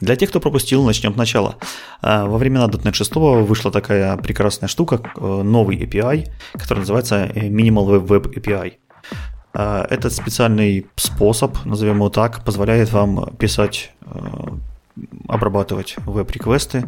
Для 0.00 0.16
тех, 0.16 0.30
кто 0.30 0.40
пропустил, 0.40 0.84
начнем 0.84 1.14
сначала. 1.14 1.56
А, 2.00 2.26
во 2.26 2.38
времена 2.38 2.66
.NET 2.66 2.94
6 2.94 3.14
вышла 3.46 3.70
такая 3.70 4.16
прекрасная 4.16 4.68
штука, 4.68 5.00
э, 5.16 5.42
новый 5.42 5.76
API, 5.76 6.28
который 6.54 6.80
называется 6.80 7.30
э, 7.34 7.48
Minimal 7.48 8.04
Web, 8.06 8.34
API. 8.34 8.74
А, 9.54 9.86
этот 9.88 10.12
специальный 10.12 10.86
способ, 10.96 11.56
назовем 11.64 11.96
его 11.96 12.08
так, 12.08 12.44
позволяет 12.44 12.92
вам 12.92 13.36
писать 13.36 13.92
обрабатывать 15.28 15.96
веб-реквесты, 16.04 16.84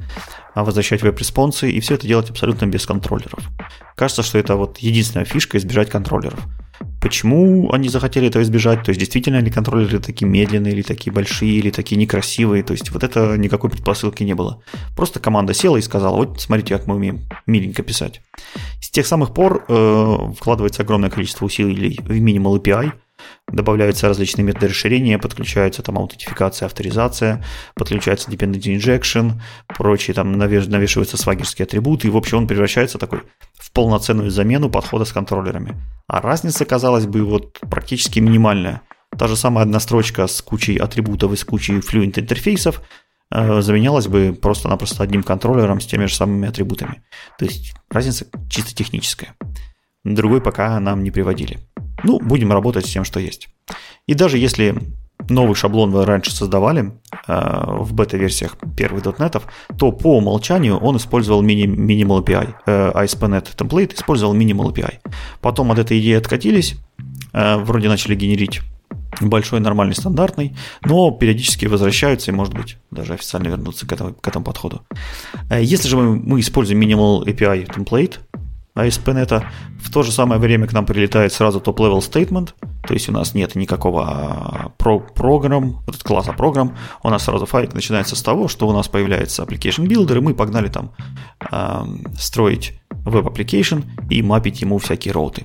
возвращать 0.62 1.03
веб-респонсы, 1.03 1.71
и 1.71 1.81
все 1.81 1.95
это 1.95 2.07
делать 2.07 2.31
абсолютно 2.31 2.67
без 2.67 2.87
контроллеров. 2.87 3.51
Кажется, 3.97 4.23
что 4.23 4.38
это 4.38 4.57
вот 4.57 4.79
единственная 4.79 5.25
фишка 5.25 5.59
избежать 5.59 5.90
контроллеров. 5.90 6.38
Почему 7.01 7.73
они 7.73 7.88
захотели 7.88 8.29
этого 8.29 8.43
избежать? 8.43 8.83
То 8.85 8.90
есть 8.90 8.99
действительно 8.99 9.38
ли 9.40 9.51
контроллеры 9.51 9.99
такие 9.99 10.27
медленные, 10.27 10.73
или 10.73 10.83
такие 10.83 11.12
большие, 11.12 11.53
или 11.53 11.71
такие 11.71 11.97
некрасивые? 11.97 12.62
То 12.62 12.73
есть 12.73 12.90
вот 12.90 13.03
это 13.03 13.37
никакой 13.37 13.71
предпосылки 13.71 14.23
не 14.23 14.35
было. 14.35 14.62
Просто 14.97 15.21
команда 15.21 15.55
села 15.55 15.77
и 15.77 15.83
сказала, 15.83 16.17
вот 16.17 16.40
смотрите, 16.40 16.77
как 16.77 16.87
мы 16.87 16.97
умеем 16.97 17.29
миленько 17.47 17.83
писать. 17.83 18.21
С 18.81 18.90
тех 18.90 19.07
самых 19.07 19.35
пор 19.35 19.64
э, 19.69 20.17
вкладывается 20.38 20.83
огромное 20.83 21.11
количество 21.11 21.45
усилий 21.45 21.99
в 22.03 22.11
Minimal 22.11 22.62
API– 22.62 22.93
добавляются 23.51 24.09
различные 24.09 24.45
методы 24.45 24.69
расширения, 24.69 25.19
подключается 25.19 25.83
там 25.83 25.99
аутентификация, 25.99 26.67
авторизация, 26.67 27.45
подключается 27.75 28.31
dependency 28.31 28.77
injection, 28.77 29.33
прочие 29.69 30.15
там 30.15 30.33
навеш, 30.33 30.67
навешиваются 30.67 31.17
свагерские 31.17 31.65
атрибуты, 31.65 32.09
и 32.09 32.11
в 32.11 32.17
общем 32.17 32.39
он 32.39 32.47
превращается 32.47 32.99
такой 32.99 33.23
в 33.55 33.73
полноценную 33.73 34.31
замену 34.31 34.71
подхода 34.71 35.05
с 35.05 35.13
контроллерами. 35.13 35.75
А 36.09 36.21
разница, 36.21 36.65
казалось 36.65 37.07
бы, 37.07 37.25
вот 37.25 37.59
практически 37.61 38.21
минимальная. 38.21 38.83
Та 39.17 39.29
же 39.29 39.37
самая 39.37 39.65
одна 39.65 39.81
строчка 39.81 40.27
с 40.27 40.43
кучей 40.43 40.77
атрибутов 40.77 41.33
и 41.33 41.37
с 41.37 41.45
кучей 41.45 41.79
fluent 41.79 42.19
интерфейсов 42.19 42.83
э, 43.31 43.61
заменялась 43.61 44.09
бы 44.09 44.37
просто-напросто 44.41 45.03
одним 45.03 45.23
контроллером 45.23 45.81
с 45.81 45.87
теми 45.87 46.07
же 46.07 46.15
самыми 46.15 46.49
атрибутами. 46.49 47.03
То 47.39 47.45
есть 47.45 47.75
разница 47.91 48.27
чисто 48.51 48.75
техническая. 48.75 49.35
Другой 50.05 50.40
пока 50.40 50.79
нам 50.81 51.03
не 51.03 51.11
приводили. 51.11 51.59
Ну, 52.03 52.19
будем 52.19 52.53
работать 52.53 52.87
с 52.87 52.93
тем, 52.93 53.05
что 53.05 53.21
есть. 53.21 53.49
И 54.07 54.14
даже 54.14 54.38
если 54.38 54.75
новый 55.29 55.55
шаблон 55.55 55.90
вы 55.90 56.05
раньше 56.05 56.35
создавали 56.35 56.93
э, 57.27 57.64
в 57.79 57.95
бета-версиях 57.95 58.57
первых 58.77 59.05
.NET, 59.05 59.43
то 59.79 59.93
по 59.93 60.19
умолчанию 60.19 60.77
он 60.77 60.97
использовал 60.97 61.43
mini, 61.43 61.64
Minimal 61.64 62.25
API. 62.25 62.55
Э, 62.67 62.93
ASP.NET 62.93 63.57
Template 63.57 63.95
использовал 63.95 64.37
Minimal 64.37 64.75
API. 64.75 64.99
Потом 65.40 65.71
от 65.73 65.79
этой 65.79 66.01
идеи 66.01 66.14
откатились, 66.14 66.77
э, 67.33 67.57
вроде 67.57 67.88
начали 67.88 68.14
генерить 68.14 68.61
большой, 69.21 69.61
нормальный, 69.61 69.95
стандартный, 69.95 70.57
но 70.85 71.11
периодически 71.11 71.67
возвращаются 71.67 72.31
и, 72.31 72.35
может 72.35 72.55
быть, 72.55 72.77
даже 72.90 73.14
официально 73.14 73.49
вернуться 73.49 73.87
к 73.87 73.93
этому, 73.93 74.14
к 74.14 74.29
этому 74.29 74.45
подходу. 74.45 74.83
Э, 75.51 75.62
если 75.62 75.88
же 75.88 75.97
мы, 75.97 76.17
мы 76.17 76.40
используем 76.40 76.81
Minimal 76.81 77.25
API 77.25 77.67
Template, 77.67 78.19
ASP.NET, 78.77 79.45
в 79.79 79.93
то 79.93 80.03
же 80.03 80.11
самое 80.11 80.41
время 80.41 80.67
к 80.67 80.73
нам 80.73 80.85
прилетает 80.85 81.33
сразу 81.33 81.61
топ-level 81.61 81.99
statement, 81.99 82.55
то 82.87 82.95
есть 82.95 83.09
у 83.09 83.13
нас 83.13 83.33
нет 83.35 83.55
никакого 83.55 84.05
а, 84.05 84.69
про 84.77 84.99
программ, 84.99 85.83
вот 85.87 86.03
класса 86.03 86.33
программ, 86.33 86.77
у 87.03 87.09
нас 87.09 87.23
сразу 87.23 87.47
файлик 87.47 87.73
начинается 87.73 88.17
с 88.17 88.23
того, 88.23 88.49
что 88.49 88.67
у 88.67 88.73
нас 88.73 88.89
появляется 88.89 89.45
application 89.45 89.87
builder, 89.87 90.19
и 90.19 90.21
мы 90.21 90.35
погнали 90.35 90.69
там 90.69 90.91
э, 91.53 91.85
строить 92.19 92.81
web 93.05 93.33
application 93.33 93.85
и 94.11 94.23
мапить 94.23 94.63
ему 94.63 94.79
всякие 94.79 95.13
роуты. 95.13 95.45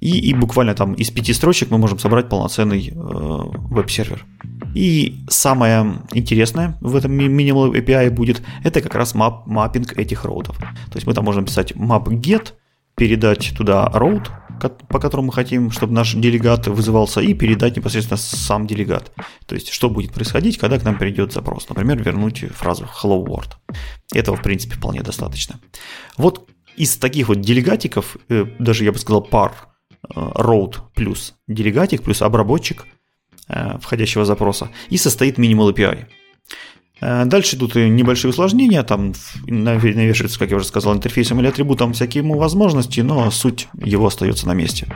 И, 0.00 0.18
и 0.18 0.34
буквально 0.34 0.74
там 0.74 0.92
из 0.92 1.10
пяти 1.10 1.32
строчек 1.32 1.70
мы 1.70 1.78
можем 1.78 1.98
собрать 1.98 2.28
полноценный 2.28 2.88
э, 2.88 2.94
веб-сервер. 2.94 4.26
И 4.74 5.22
самое 5.28 5.98
интересное 6.12 6.76
в 6.80 6.96
этом 6.96 7.18
Minimal 7.18 7.72
API 7.72 8.10
будет, 8.10 8.42
это 8.64 8.80
как 8.80 8.94
раз 8.94 9.14
мап, 9.14 9.46
маппинг 9.46 9.98
этих 9.98 10.24
роутов. 10.24 10.56
То 10.56 10.94
есть 10.94 11.06
мы 11.06 11.14
там 11.14 11.24
можем 11.24 11.44
писать 11.44 11.72
map 11.72 12.04
get, 12.04 12.52
передать 12.96 13.52
туда 13.56 13.86
роут, 13.92 14.30
по 14.88 14.98
которому 15.00 15.26
мы 15.26 15.32
хотим, 15.32 15.70
чтобы 15.70 15.92
наш 15.92 16.14
делегат 16.14 16.66
вызывался, 16.68 17.20
и 17.20 17.34
передать 17.34 17.76
непосредственно 17.76 18.16
сам 18.16 18.66
делегат. 18.66 19.12
То 19.46 19.54
есть, 19.54 19.70
что 19.70 19.90
будет 19.90 20.12
происходить, 20.12 20.58
когда 20.58 20.78
к 20.78 20.84
нам 20.84 20.96
придет 20.96 21.32
запрос. 21.32 21.68
Например, 21.68 22.02
вернуть 22.02 22.44
фразу 22.54 22.84
hello 22.84 23.24
world. 23.24 23.56
Этого, 24.14 24.36
в 24.36 24.42
принципе, 24.42 24.76
вполне 24.76 25.02
достаточно. 25.02 25.58
Вот 26.16 26.48
из 26.76 26.96
таких 26.96 27.28
вот 27.28 27.40
делегатиков, 27.40 28.16
э, 28.28 28.46
даже 28.58 28.84
я 28.84 28.92
бы 28.92 28.98
сказал 28.98 29.22
пар, 29.22 29.52
э, 30.14 30.14
road 30.14 30.76
плюс 30.94 31.34
делегатик 31.46 32.02
плюс 32.02 32.22
обработчик– 32.22 32.86
Э, 32.96 33.01
входящего 33.48 34.24
запроса, 34.24 34.70
и 34.88 34.96
состоит 34.96 35.38
Minimal 35.38 35.74
API. 35.74 36.06
Э, 37.02 37.24
дальше 37.24 37.56
идут 37.56 37.74
небольшие 37.74 38.30
усложнения, 38.30 38.82
там 38.84 39.12
навешивается, 39.46 40.38
как 40.38 40.50
я 40.50 40.56
уже 40.56 40.66
сказал, 40.66 40.94
интерфейсом 40.94 41.40
или 41.40 41.48
атрибутом 41.48 41.92
всякие 41.92 42.22
ему 42.22 42.38
возможности, 42.38 43.00
но 43.00 43.30
суть 43.30 43.68
его 43.84 44.06
остается 44.06 44.46
на 44.46 44.54
месте. 44.54 44.86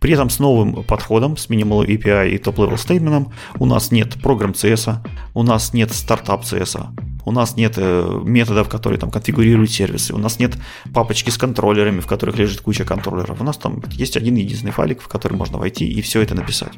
При 0.00 0.12
этом 0.12 0.30
с 0.30 0.38
новым 0.38 0.84
подходом, 0.84 1.36
с 1.36 1.48
Minimal 1.48 1.86
API 1.86 2.30
и 2.30 2.36
Top-Level 2.38 2.74
Statement 2.74 3.32
у 3.58 3.66
нас 3.66 3.90
нет 3.90 4.14
программ 4.22 4.52
CS, 4.52 4.96
у 5.34 5.42
нас 5.42 5.72
нет 5.74 5.92
стартап 5.92 6.42
CS, 6.42 6.86
у 7.24 7.32
нас 7.32 7.56
нет 7.56 7.74
э, 7.76 8.20
методов, 8.24 8.68
которые 8.68 8.98
там 8.98 9.10
конфигурируют 9.10 9.70
сервисы, 9.70 10.14
у 10.14 10.18
нас 10.18 10.38
нет 10.38 10.56
папочки 10.92 11.30
с 11.30 11.38
контроллерами, 11.38 12.00
в 12.00 12.06
которых 12.06 12.38
лежит 12.38 12.60
куча 12.60 12.84
контроллеров. 12.84 13.40
У 13.40 13.44
нас 13.44 13.56
там 13.56 13.82
есть 13.90 14.16
один 14.16 14.36
единственный 14.36 14.72
файлик, 14.72 15.02
в 15.02 15.08
который 15.08 15.36
можно 15.36 15.58
войти 15.58 15.88
и 15.88 16.00
все 16.00 16.20
это 16.20 16.34
написать. 16.36 16.72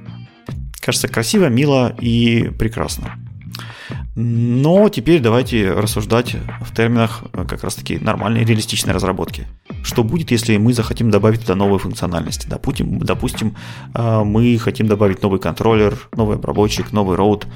Кажется 0.81 1.09
красиво, 1.09 1.47
мило 1.47 1.95
и 2.01 2.51
прекрасно. 2.59 3.19
Но 4.17 4.89
теперь 4.89 5.21
давайте 5.21 5.73
рассуждать 5.73 6.37
в 6.61 6.75
терминах 6.75 7.23
э, 7.33 7.45
как 7.49 7.63
раз 7.63 7.75
таки 7.75 7.99
нормальной 7.99 8.45
реалистичной 8.45 8.93
разработки. 8.93 9.47
Что 9.83 10.05
будет, 10.05 10.31
если 10.31 10.57
мы 10.57 10.75
захотим 10.75 11.11
добавить 11.11 11.43
туда 11.43 11.55
новые 11.55 11.79
функциональности? 11.79 12.47
Допустим, 12.49 12.99
допустим, 12.99 13.57
э, 13.95 14.23
мы 14.25 14.59
хотим 14.59 14.89
добавить 14.89 15.23
новый 15.23 15.41
контроллер, 15.41 16.09
новый 16.15 16.37
обработчик, 16.37 16.93
новый 16.93 17.17
роут. 17.17 17.47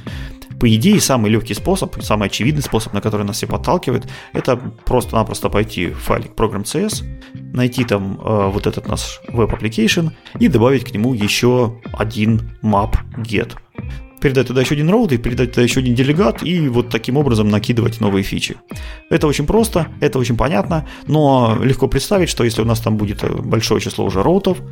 По 0.60 0.74
идее, 0.74 1.00
самый 1.00 1.30
легкий 1.30 1.54
способ, 1.54 2.02
самый 2.02 2.28
очевидный 2.28 2.62
способ, 2.62 2.92
на 2.94 3.00
который 3.00 3.24
нас 3.24 3.36
все 3.36 3.46
подталкивает, 3.46 4.06
это 4.32 4.56
просто-напросто 4.56 5.48
пойти 5.48 5.88
в 5.88 5.98
файлик 5.98 6.32
Program.cs, 6.34 7.04
найти 7.52 7.84
там 7.84 8.20
э, 8.22 8.50
вот 8.50 8.66
этот 8.66 8.88
наш 8.88 9.20
web 9.28 9.50
application 9.50 10.10
и 10.38 10.48
добавить 10.48 10.84
к 10.84 10.92
нему 10.92 11.14
еще 11.14 11.80
один 11.92 12.52
map 12.62 12.96
get. 13.18 13.52
передать 14.20 14.46
туда 14.46 14.62
еще 14.62 14.74
один 14.74 14.88
роут 14.88 15.12
и 15.12 15.18
передать 15.18 15.50
туда 15.50 15.62
еще 15.62 15.80
один 15.80 15.94
делегат 15.94 16.42
и 16.42 16.68
вот 16.68 16.88
таким 16.88 17.18
образом 17.18 17.48
накидывать 17.48 18.00
новые 18.00 18.22
фичи. 18.22 18.56
Это 19.10 19.26
очень 19.26 19.46
просто, 19.46 19.88
это 20.00 20.18
очень 20.18 20.36
понятно, 20.36 20.88
но 21.06 21.58
легко 21.62 21.88
представить, 21.88 22.30
что 22.30 22.42
если 22.42 22.62
у 22.62 22.64
нас 22.64 22.80
там 22.80 22.96
будет 22.96 23.22
большое 23.44 23.82
число 23.82 24.06
уже 24.06 24.22
роутов, 24.22 24.62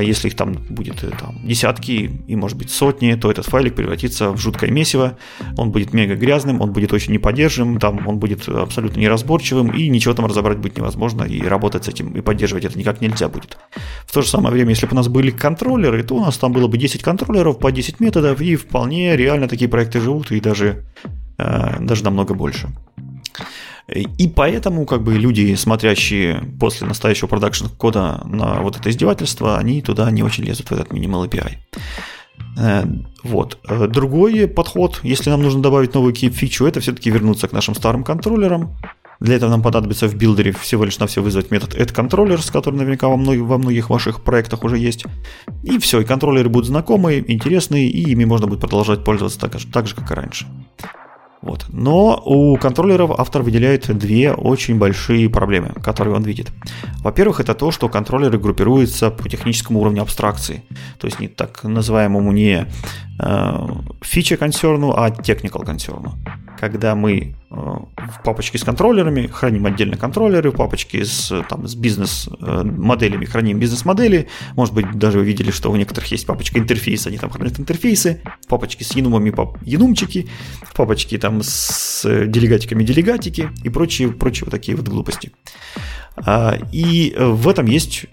если 0.00 0.28
их 0.28 0.36
там 0.36 0.54
будет 0.68 1.02
э, 1.02 1.10
там, 1.10 1.40
десятки 1.44 2.22
и, 2.26 2.36
может 2.36 2.56
быть, 2.56 2.70
сотни, 2.70 3.14
то 3.14 3.30
этот 3.30 3.46
файлик 3.46 3.74
превратится 3.74 4.30
в 4.30 4.38
жуткое 4.38 4.70
месиво, 4.70 5.18
он 5.56 5.72
будет 5.72 5.92
мега 5.92 6.14
грязным, 6.14 6.60
он 6.60 6.72
будет 6.72 6.92
очень 6.92 7.12
неподдерживаем, 7.12 7.80
там 7.80 8.06
он 8.06 8.18
будет 8.18 8.48
абсолютно 8.48 9.00
неразборчивым, 9.00 9.70
и 9.70 9.88
ничего 9.88 10.14
там 10.14 10.26
разобрать 10.26 10.58
будет 10.58 10.76
невозможно, 10.76 11.24
и 11.24 11.42
работать 11.42 11.84
с 11.84 11.88
этим, 11.88 12.12
и 12.12 12.20
поддерживать 12.20 12.64
это 12.64 12.78
никак 12.78 13.00
нельзя 13.00 13.28
будет. 13.28 13.58
В 14.06 14.12
то 14.12 14.22
же 14.22 14.28
самое 14.28 14.52
время, 14.52 14.70
если 14.70 14.86
бы 14.86 14.92
у 14.92 14.96
нас 14.96 15.08
были 15.08 15.30
контроллеры, 15.30 16.02
то 16.04 16.14
у 16.14 16.20
нас 16.20 16.38
там 16.38 16.52
было 16.52 16.68
бы 16.68 16.78
10 16.78 17.02
контроллеров 17.02 17.58
по 17.58 17.72
10 17.72 17.98
методов, 18.00 18.40
и 18.40 18.56
вполне 18.56 19.16
реально 19.16 19.48
такие 19.48 19.68
проекты 19.68 20.00
живут, 20.00 20.30
и 20.30 20.40
даже, 20.40 20.84
э, 21.38 21.80
даже 21.80 22.04
намного 22.04 22.34
больше. 22.34 22.68
И 23.88 24.28
поэтому 24.28 24.86
как 24.86 25.02
бы 25.02 25.14
люди, 25.14 25.54
смотрящие 25.54 26.42
после 26.58 26.86
настоящего 26.86 27.26
продакшн 27.26 27.66
кода 27.66 28.22
на 28.24 28.60
вот 28.60 28.76
это 28.76 28.90
издевательство, 28.90 29.58
они 29.58 29.82
туда 29.82 30.10
не 30.10 30.22
очень 30.22 30.44
лезут 30.44 30.70
в 30.70 30.72
этот 30.72 30.92
Minimal 30.92 31.28
API. 31.28 31.56
Э, 32.58 32.84
вот. 33.22 33.58
Другой 33.88 34.46
подход, 34.46 35.00
если 35.02 35.30
нам 35.30 35.42
нужно 35.42 35.62
добавить 35.62 35.94
новую 35.94 36.14
фичу, 36.14 36.66
это 36.66 36.80
все-таки 36.80 37.10
вернуться 37.10 37.48
к 37.48 37.52
нашим 37.52 37.74
старым 37.74 38.04
контроллерам. 38.04 38.76
Для 39.20 39.36
этого 39.36 39.50
нам 39.50 39.62
понадобится 39.62 40.08
в 40.08 40.16
билдере 40.16 40.50
всего 40.52 40.84
лишь 40.84 40.98
на 40.98 41.06
все 41.06 41.22
вызвать 41.22 41.52
метод 41.52 41.74
addControllers, 41.74 42.50
который 42.50 42.74
наверняка 42.76 43.06
во, 43.06 43.16
многих, 43.16 43.42
во 43.42 43.56
многих 43.56 43.88
ваших 43.88 44.24
проектах 44.24 44.64
уже 44.64 44.78
есть. 44.78 45.04
И 45.62 45.78
все, 45.78 46.00
и 46.00 46.04
контроллеры 46.04 46.48
будут 46.48 46.66
знакомые, 46.66 47.32
интересные, 47.32 47.88
и 47.88 48.10
ими 48.10 48.24
можно 48.24 48.48
будет 48.48 48.60
продолжать 48.60 49.04
пользоваться 49.04 49.38
так, 49.38 49.56
так 49.72 49.86
же, 49.86 49.94
как 49.94 50.10
и 50.10 50.14
раньше. 50.14 50.46
Вот. 51.42 51.66
Но 51.68 52.22
у 52.24 52.56
контроллеров 52.56 53.10
автор 53.18 53.42
выделяет 53.42 53.96
две 53.98 54.32
очень 54.32 54.78
большие 54.78 55.28
проблемы, 55.28 55.72
которые 55.82 56.14
он 56.14 56.22
видит. 56.22 56.52
Во-первых, 57.02 57.40
это 57.40 57.54
то, 57.54 57.72
что 57.72 57.88
контроллеры 57.88 58.38
группируются 58.38 59.10
по 59.10 59.28
техническому 59.28 59.80
уровню 59.80 60.02
абстракции. 60.02 60.62
То 61.00 61.08
есть 61.08 61.18
не 61.18 61.26
так 61.26 61.64
называемому 61.64 62.30
не 62.32 62.66
э, 63.18 63.68
фича 64.02 64.36
консерну, 64.36 64.92
а 64.92 65.10
technical 65.10 65.64
консерну 65.64 66.14
когда 66.62 66.94
мы 66.94 67.34
э, 67.50 67.54
в 67.54 68.22
папочке 68.24 68.56
с 68.56 68.62
контроллерами 68.62 69.26
храним 69.26 69.66
отдельно 69.66 69.96
контроллеры, 69.96 70.52
в 70.52 70.54
папочке 70.54 71.04
с, 71.04 71.44
там, 71.48 71.66
с 71.66 71.74
бизнес-моделями 71.74 73.24
храним 73.24 73.58
бизнес-модели. 73.58 74.28
Может 74.54 74.72
быть, 74.72 74.92
даже 74.92 75.18
вы 75.18 75.24
видели, 75.24 75.50
что 75.50 75.72
у 75.72 75.74
некоторых 75.76 76.12
есть 76.12 76.24
папочка 76.24 76.60
интерфейса, 76.60 77.08
они 77.08 77.18
там 77.18 77.30
хранят 77.30 77.58
интерфейсы, 77.58 78.22
в 78.44 78.46
папочке 78.46 78.84
с 78.84 78.94
янумами 78.94 79.34
янумчики, 79.64 80.28
в 80.62 80.72
папочке 80.76 81.18
там 81.18 81.42
с 81.42 82.04
делегатиками 82.04 82.84
делегатики 82.84 83.50
и 83.64 83.68
прочие, 83.68 84.12
прочие 84.12 84.44
вот 84.44 84.52
такие 84.52 84.76
вот 84.76 84.86
глупости. 84.86 85.32
А, 86.14 86.56
и 86.70 87.12
в 87.18 87.48
этом 87.48 87.66
есть 87.66 88.06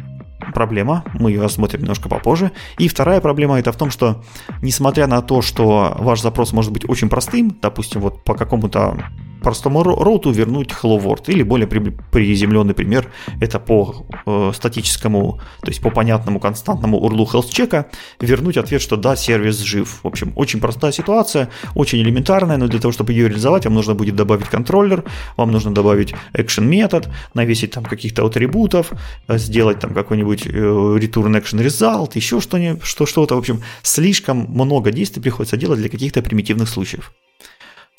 проблема, 0.53 1.03
мы 1.13 1.31
ее 1.31 1.43
осмотрим 1.43 1.81
немножко 1.81 2.09
попозже. 2.09 2.51
И 2.77 2.87
вторая 2.87 3.21
проблема 3.21 3.59
это 3.59 3.71
в 3.71 3.77
том, 3.77 3.89
что 3.89 4.23
несмотря 4.61 5.07
на 5.07 5.21
то, 5.21 5.41
что 5.41 5.95
ваш 5.99 6.21
запрос 6.21 6.53
может 6.53 6.71
быть 6.71 6.87
очень 6.89 7.09
простым, 7.09 7.55
допустим, 7.61 8.01
вот 8.01 8.23
по 8.23 8.33
какому-то 8.35 8.97
простому 9.41 9.83
роуту 9.83 10.31
вернуть 10.31 10.69
hello 10.69 10.99
world. 11.01 11.23
Или 11.27 11.43
более 11.43 11.67
приземленный 11.67 12.73
пример, 12.73 13.11
это 13.39 13.59
по 13.59 14.05
э, 14.25 14.51
статическому, 14.53 15.39
то 15.61 15.67
есть 15.67 15.81
по 15.81 15.89
понятному 15.89 16.39
константному 16.39 16.97
урлу 16.97 17.25
health 17.25 17.51
чека 17.51 17.87
вернуть 18.19 18.57
ответ, 18.57 18.81
что 18.81 18.97
да, 18.97 19.15
сервис 19.15 19.59
жив. 19.59 19.99
В 20.03 20.07
общем, 20.07 20.33
очень 20.35 20.59
простая 20.59 20.91
ситуация, 20.91 21.49
очень 21.75 21.99
элементарная, 21.99 22.57
но 22.57 22.67
для 22.67 22.79
того, 22.79 22.91
чтобы 22.91 23.13
ее 23.13 23.27
реализовать, 23.27 23.65
вам 23.65 23.75
нужно 23.75 23.95
будет 23.95 24.15
добавить 24.15 24.47
контроллер, 24.47 25.03
вам 25.37 25.51
нужно 25.51 25.73
добавить 25.73 26.13
action 26.33 26.65
метод, 26.65 27.09
навесить 27.33 27.71
там 27.71 27.85
каких-то 27.85 28.25
атрибутов, 28.25 28.91
э, 29.27 29.37
сделать 29.37 29.79
там 29.79 29.93
какой-нибудь 29.93 30.47
э, 30.47 30.49
return 30.49 31.41
action 31.41 31.63
result, 31.63 32.11
еще 32.15 32.39
что-нибудь, 32.39 32.83
что, 32.83 33.05
что-то. 33.05 33.35
В 33.35 33.39
общем, 33.39 33.61
слишком 33.83 34.45
много 34.49 34.91
действий 34.91 35.21
приходится 35.21 35.57
делать 35.57 35.79
для 35.79 35.89
каких-то 35.89 36.21
примитивных 36.21 36.69
случаев. 36.69 37.11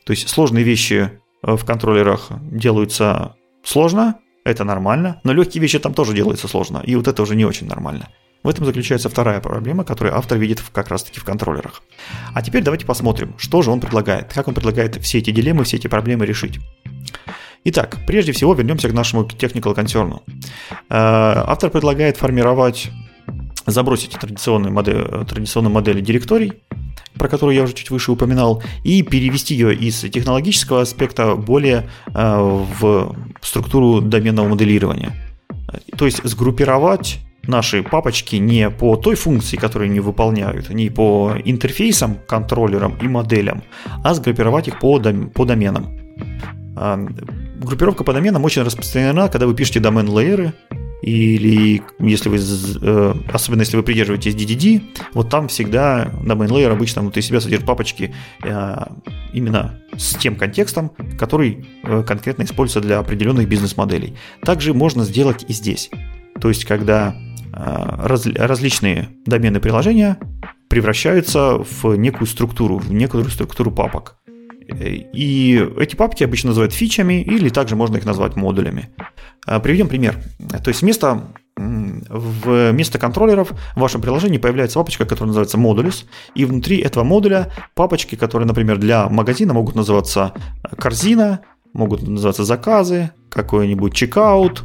То 0.05 0.13
есть 0.13 0.29
сложные 0.29 0.65
вещи 0.65 1.11
в 1.43 1.65
контроллерах 1.65 2.29
делаются 2.41 3.35
сложно, 3.63 4.19
это 4.45 4.65
нормально, 4.65 5.21
но 5.25 5.33
легкие 5.33 5.61
вещи 5.61 5.79
там 5.79 5.95
тоже 5.95 6.15
делаются 6.15 6.49
сложно, 6.49 6.83
и 6.85 6.95
вот 6.97 7.09
это 7.09 7.23
уже 7.23 7.37
не 7.37 7.45
очень 7.45 7.67
нормально. 7.67 8.09
В 8.43 8.49
этом 8.49 8.65
заключается 8.65 9.11
вторая 9.11 9.41
проблема, 9.41 9.85
которую 9.85 10.17
автор 10.17 10.39
видит 10.39 10.63
как 10.73 10.89
раз-таки 10.89 11.21
в 11.21 11.25
контроллерах. 11.25 11.83
А 12.33 12.41
теперь 12.41 12.63
давайте 12.63 12.87
посмотрим, 12.87 13.35
что 13.37 13.61
же 13.61 13.71
он 13.71 13.81
предлагает, 13.81 14.33
как 14.33 14.49
он 14.49 14.55
предлагает 14.55 14.97
все 15.03 15.19
эти 15.19 15.31
дилеммы, 15.31 15.65
все 15.65 15.77
эти 15.77 15.89
проблемы 15.89 16.25
решить. 16.25 16.59
Итак, 17.65 17.99
прежде 18.07 18.33
всего 18.33 18.55
вернемся 18.55 18.89
к 18.89 18.95
нашему 18.95 19.25
technical 19.25 19.75
концерну. 19.75 20.23
Э, 20.71 20.75
автор 20.89 21.69
предлагает 21.69 22.17
формировать, 22.17 22.91
забросить 23.67 24.13
традиционную 24.13 24.73
модель, 24.73 25.05
традиционную 25.27 25.73
модель 25.73 26.01
директорий, 26.01 26.53
про 27.15 27.29
которую 27.29 27.57
я 27.57 27.63
уже 27.63 27.75
чуть 27.75 27.91
выше 27.91 28.13
упоминал, 28.13 28.63
и 28.85 29.03
перевести 29.03 29.55
ее 29.55 29.75
из 29.75 30.01
технологического 30.01 30.83
аспекта 30.83 31.35
более 31.35 31.89
э, 32.15 32.65
в 32.81 33.17
структуру 33.41 34.01
доменного 34.01 34.49
моделирования. 34.49 35.13
То 35.97 36.07
есть 36.07 36.23
сгруппировать 36.25 37.21
наши 37.47 37.83
папочки 37.83 38.37
не 38.37 38.71
по 38.71 38.97
той 38.97 39.15
функции, 39.15 39.57
которую 39.57 39.91
они 39.91 40.01
выполняют, 40.01 40.71
не 40.71 40.91
по 40.91 41.35
интерфейсам, 41.45 42.17
контроллерам 42.27 42.97
и 43.01 43.09
моделям, 43.09 43.63
а 44.05 44.15
сгруппировать 44.15 44.69
их 44.69 44.79
по, 44.79 44.99
дом, 44.99 45.31
по 45.31 45.45
доменам. 45.45 45.99
Группировка 47.61 48.05
по 48.05 48.15
доменам 48.15 48.43
очень 48.45 48.63
распространена, 48.63 49.29
когда 49.29 49.47
вы 49.47 49.55
пишете 49.55 49.81
домен-лейеры, 49.81 50.55
или 51.03 51.83
если 51.99 52.31
вы, 52.31 52.39
э, 52.39 53.15
особенно 53.33 53.61
если 53.61 53.77
вы 53.77 53.83
придерживаетесь 53.83 54.35
DDD, 54.35 54.83
вот 55.13 55.29
там 55.29 55.49
всегда 55.49 56.11
на 56.23 56.33
main 56.33 56.49
layer 56.49 56.73
обычно 56.73 57.03
внутри 57.03 57.21
себя 57.21 57.39
содержит 57.39 57.67
папочки 57.67 58.15
э, 58.43 58.77
именно 59.35 59.79
с 59.95 60.15
тем 60.15 60.37
контекстом, 60.37 60.93
который 61.19 61.67
э, 61.83 62.03
конкретно 62.03 62.45
используется 62.45 62.81
для 62.81 62.99
определенных 62.99 63.47
бизнес-моделей. 63.47 64.17
Также 64.43 64.73
можно 64.73 65.05
сделать 65.05 65.45
и 65.47 65.53
здесь. 65.53 65.91
То 66.41 66.49
есть, 66.49 66.65
когда 66.65 67.15
раз, 67.53 68.25
различные 68.27 69.11
домены 69.27 69.61
приложения 69.61 70.17
превращаются 70.71 71.59
в 71.59 71.97
некую 71.97 72.27
структуру, 72.27 72.79
в 72.79 72.91
некую 72.91 73.29
структуру 73.29 73.71
папок. 73.71 74.20
И 74.79 75.69
эти 75.79 75.97
папки 75.97 76.25
обычно 76.25 76.49
называют 76.49 76.73
фичами, 76.73 77.23
или 77.23 77.49
также 77.49 77.77
можно 77.77 77.97
их 77.97 78.05
назвать 78.05 78.37
модулями. 78.37 78.91
А, 79.47 79.61
приведем 79.61 79.89
пример. 79.89 80.19
То 80.63 80.69
есть 80.69 80.83
вместо, 80.83 81.33
вместо 81.57 82.99
контроллеров 82.99 83.51
в 83.75 83.81
вашем 83.81 84.01
приложении 84.01 84.39
появляется 84.39 84.79
папочка, 84.79 85.05
которая 85.05 85.29
называется 85.29 85.59
модулис, 85.59 86.07
и 86.35 86.45
внутри 86.45 86.79
этого 86.79 87.05
модуля 87.05 87.53
папочки, 87.75 88.15
которые, 88.15 88.47
например, 88.47 88.79
для 88.79 89.09
магазина 89.09 89.55
могут 89.55 89.75
называться 89.75 90.33
корзина, 90.79 91.41
могут 91.73 92.07
называться 92.07 92.45
заказы, 92.45 93.11
какой-нибудь 93.31 93.95
чекаут, 93.95 94.65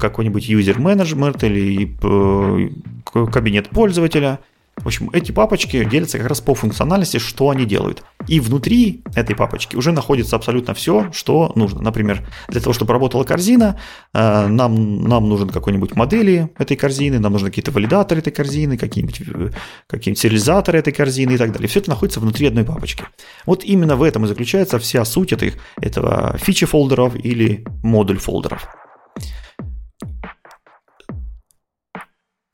какой-нибудь 0.00 0.48
management 0.48 1.44
или 1.46 1.96
э, 2.02 3.26
кабинет 3.30 3.70
пользователя– 3.70 4.40
в 4.76 4.86
общем, 4.86 5.10
эти 5.12 5.32
папочки 5.32 5.84
делятся 5.84 6.18
как 6.18 6.28
раз 6.28 6.40
по 6.40 6.54
функциональности, 6.54 7.18
что 7.18 7.48
они 7.48 7.64
делают. 7.64 8.04
И 8.28 8.40
внутри 8.40 9.02
этой 9.14 9.34
папочки 9.34 9.74
уже 9.74 9.90
находится 9.90 10.36
абсолютно 10.36 10.74
все, 10.74 11.10
что 11.12 11.50
нужно. 11.54 11.80
Например, 11.80 12.26
для 12.48 12.60
того, 12.60 12.74
чтобы 12.74 12.92
работала 12.92 13.24
корзина, 13.24 13.80
э, 14.12 14.46
нам, 14.46 15.02
нам 15.02 15.28
нужен 15.28 15.48
какой-нибудь 15.48 15.96
модели 15.96 16.50
этой 16.58 16.76
корзины, 16.76 17.18
нам 17.18 17.32
нужны 17.32 17.48
какие-то 17.48 17.70
валидаторы 17.70 18.20
этой 18.20 18.32
корзины, 18.32 18.76
какие-нибудь, 18.76 19.22
э, 19.26 19.50
какие-нибудь 19.86 20.20
сериализаторы 20.20 20.78
этой 20.78 20.92
корзины 20.92 21.32
и 21.32 21.38
так 21.38 21.52
далее. 21.52 21.68
Все 21.68 21.80
это 21.80 21.90
находится 21.90 22.20
внутри 22.20 22.46
одной 22.46 22.64
папочки. 22.64 23.04
Вот 23.46 23.64
именно 23.64 23.96
в 23.96 24.02
этом 24.02 24.24
и 24.24 24.28
заключается 24.28 24.78
вся 24.78 25.04
суть 25.06 25.32
этих, 25.32 25.54
этого 25.80 26.36
фичи 26.38 26.66
фолдеров 26.66 27.16
или 27.16 27.64
модуль 27.82 28.18
фолдеров. 28.18 28.68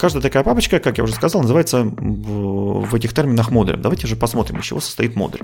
Каждая 0.03 0.21
такая 0.21 0.43
папочка, 0.43 0.81
как 0.81 0.99
я 0.99 1.05
уже 1.05 1.13
сказал, 1.15 1.43
называется 1.43 1.85
в 1.85 2.93
этих 2.93 3.15
терминах 3.15 3.53
модулем. 3.53 3.81
Давайте 3.81 4.09
же 4.09 4.17
посмотрим, 4.17 4.59
из 4.59 4.65
чего 4.65 4.81
состоит 4.81 5.15
модуль. 5.15 5.43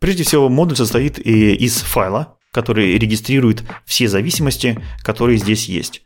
Прежде 0.00 0.24
всего, 0.24 0.48
модуль 0.48 0.76
состоит 0.76 1.20
из 1.20 1.76
файла, 1.82 2.36
который 2.50 2.98
регистрирует 2.98 3.62
все 3.84 4.08
зависимости, 4.08 4.82
которые 5.04 5.38
здесь 5.38 5.68
есть. 5.68 6.02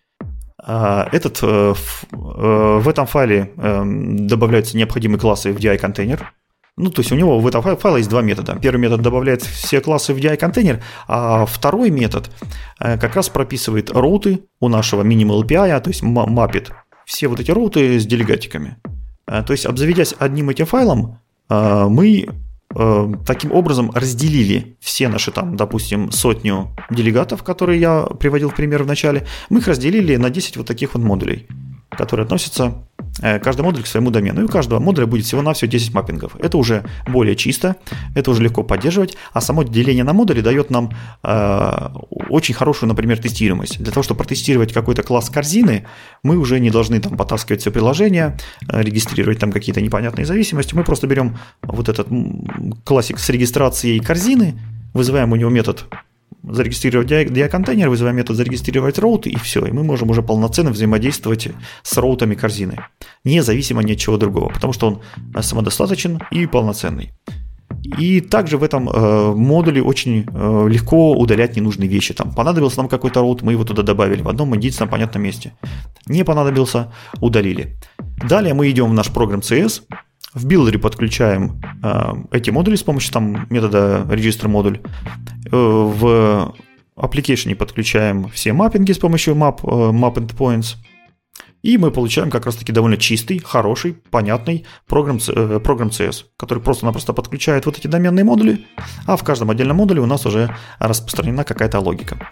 А, 0.62 1.09
этот, 1.11 1.38
э, 1.40 1.72
э, 1.72 1.74
в 2.12 2.87
этом 2.87 3.06
файле 3.06 3.54
эм, 3.56 4.26
добавляются 4.26 4.76
необходимые 4.76 5.18
классы 5.18 5.54
в 5.54 5.56
DI-контейнер. 5.56 6.35
Ну, 6.76 6.90
то 6.90 7.00
есть 7.00 7.11
у 7.12 7.14
него 7.14 7.38
в 7.40 7.46
этом 7.46 7.62
файле 7.62 7.96
есть 7.96 8.11
два 8.11 8.20
метода. 8.20 8.59
Первый 8.61 8.78
метод 8.78 9.00
добавляет 9.00 9.40
все 9.40 9.80
классы 9.80 10.12
в 10.12 10.18
DI-контейнер, 10.18 10.82
а 11.09 11.46
второй 11.46 11.88
метод 11.88 12.28
э, 12.78 12.98
как 12.98 13.16
раз 13.16 13.30
прописывает 13.30 13.90
роуты 13.90 14.40
у 14.61 14.68
нашего 14.68 15.02
minimal 15.02 15.40
API, 15.44 15.80
то 15.80 15.88
есть 15.88 16.02
мапит 16.02 16.72
все 17.07 17.29
вот 17.29 17.40
эти 17.40 17.51
роуты 17.51 17.99
с 17.99 18.05
делегатиками. 18.05 18.77
А, 19.27 19.42
то 19.42 19.53
есть, 19.53 19.64
обзаведясь 19.64 20.14
одним 20.19 20.51
этим 20.51 20.66
файлом, 20.66 21.21
а, 21.49 21.88
мы 21.88 22.27
э, 22.75 23.12
таким 23.25 23.53
образом 23.53 23.90
разделили 23.92 24.77
все 24.81 25.09
наши 25.09 25.31
там, 25.31 25.57
допустим, 25.57 26.11
сотню 26.11 26.77
делегатов, 26.90 27.42
которые 27.42 27.81
я 27.81 28.03
приводил 28.03 28.51
в 28.51 28.55
пример 28.55 28.83
в 28.83 28.87
начале, 28.87 29.25
мы 29.49 29.61
их 29.61 29.69
разделили 29.69 30.16
на 30.16 30.31
10 30.31 30.57
вот 30.57 30.66
таких 30.66 30.95
вот 30.95 31.03
модулей, 31.03 31.47
которые 31.90 32.25
относятся 32.25 32.75
Э, 33.22 33.38
каждый 33.38 33.62
модуль 33.62 33.83
к 33.83 33.87
своему 33.87 34.11
домену. 34.11 34.42
И 34.42 34.44
у 34.44 34.49
каждого 34.49 34.79
модуля 34.79 35.07
будет 35.07 35.25
всего-навсего 35.25 35.70
10 35.70 35.94
маппингов. 35.94 36.37
Это 36.38 36.59
уже 36.59 36.85
более 37.09 37.35
чисто, 37.35 37.77
это 38.14 38.31
уже 38.31 38.42
легко 38.42 38.62
поддерживать, 38.62 39.16
а 39.33 39.40
само 39.40 39.62
деление 39.62 40.05
на 40.05 40.12
модули 40.12 40.42
дает 40.42 40.70
нам 40.70 40.90
э, 41.22 41.88
очень 42.29 42.55
хорошую, 42.55 42.88
например, 42.88 43.18
тестируемость. 43.18 43.79
Для 43.83 43.92
того, 43.92 44.03
чтобы 44.03 44.18
протестировать 44.18 44.72
какой-то 44.72 45.03
класс 45.03 45.31
корзины, 45.31 45.87
мы 46.22 46.37
уже 46.37 46.61
не 46.61 46.70
должны 46.70 47.01
там 47.01 47.16
потаскивать 47.16 47.62
все 47.62 47.70
приложение, 47.70 48.37
э, 48.68 48.83
регистрировать 48.83 49.38
там 49.38 49.51
какие-то 49.51 49.81
непонятные 49.81 50.27
зависимости. 50.27 50.75
Мы 50.75 50.85
просто 50.85 51.07
берем 51.07 51.38
вот 51.62 51.88
этот 51.88 52.09
классик 52.85 53.18
с 53.18 53.31
регистрацией 53.31 54.01
корзины, 54.01 54.59
вызываем 54.92 55.33
у 55.33 55.37
него 55.37 55.51
метод 55.51 55.87
зарегистрировать 56.42 57.10
DI-контейнер, 57.10 57.88
вызываем 57.88 58.16
метод 58.16 58.36
зарегистрировать 58.36 58.98
роуты, 58.98 59.30
и 59.30 59.36
все. 59.36 59.64
И 59.66 59.72
мы 59.72 59.82
можем 59.82 60.10
уже 60.10 60.22
полноценно 60.22 60.70
взаимодействовать 60.70 61.48
с 61.82 61.96
роутами 61.96 62.34
корзины, 62.34 62.84
независимо 63.24 63.82
ни 63.82 63.92
от 63.92 63.98
чего 63.98 64.16
другого, 64.16 64.48
потому 64.50 64.72
что 64.72 64.86
он 64.86 65.02
э, 65.34 65.42
самодостаточен 65.42 66.20
и 66.30 66.46
полноценный. 66.46 67.12
И 67.98 68.20
также 68.20 68.58
в 68.58 68.64
этом 68.64 68.88
э, 68.88 69.32
модуле 69.34 69.82
очень 69.82 70.26
э, 70.28 70.68
легко 70.68 71.12
удалять 71.12 71.56
ненужные 71.56 71.88
вещи. 71.88 72.14
Там 72.14 72.32
понадобился 72.32 72.78
нам 72.78 72.88
какой-то 72.88 73.20
роут, 73.20 73.42
мы 73.42 73.52
его 73.52 73.64
туда 73.64 73.82
добавили 73.82 74.22
в 74.22 74.28
одном 74.28 74.54
единственном 74.54 74.90
понятном 74.90 75.22
месте. 75.22 75.52
Не 76.06 76.24
понадобился, 76.24 76.92
удалили. 77.20 77.76
Далее 78.28 78.54
мы 78.54 78.70
идем 78.70 78.90
в 78.90 78.94
наш 78.94 79.12
программ 79.12 79.40
CS, 79.40 79.82
в 80.34 80.44
билдере 80.46 80.78
подключаем 80.78 81.60
э, 81.82 82.12
эти 82.32 82.50
модули 82.50 82.76
с 82.76 82.82
помощью 82.82 83.12
там, 83.12 83.46
метода 83.50 84.06
register 84.08 84.48
модуль. 84.48 84.80
Э, 85.46 85.50
в 85.52 86.54
application 86.96 87.54
подключаем 87.54 88.28
все 88.30 88.52
маппинги 88.52 88.92
с 88.92 88.98
помощью 88.98 89.34
map, 89.34 89.60
э, 89.62 89.92
map 89.92 90.14
endpoints. 90.14 90.76
И 91.66 91.79
мы 91.79 91.90
получаем 91.90 92.31
как 92.31 92.46
раз-таки 92.46 92.70
довольно 92.70 92.96
чистый, 92.96 93.40
хороший, 93.40 93.94
понятный 94.12 94.64
программ, 94.87 95.18
э, 95.26 95.59
программ 95.59 95.88
CS, 95.88 96.26
который 96.37 96.62
просто-напросто 96.62 97.12
подключает 97.12 97.66
вот 97.66 97.76
эти 97.76 97.88
доменные 97.88 98.24
модули, 98.24 98.64
а 99.05 99.16
в 99.16 99.24
каждом 99.24 99.50
отдельном 99.50 99.79
модуле 99.79 100.00
у 100.00 100.07
нас 100.07 100.24
уже 100.26 100.55
распространена 100.79 101.42
какая-то 101.42 101.81
логика. 101.81 102.31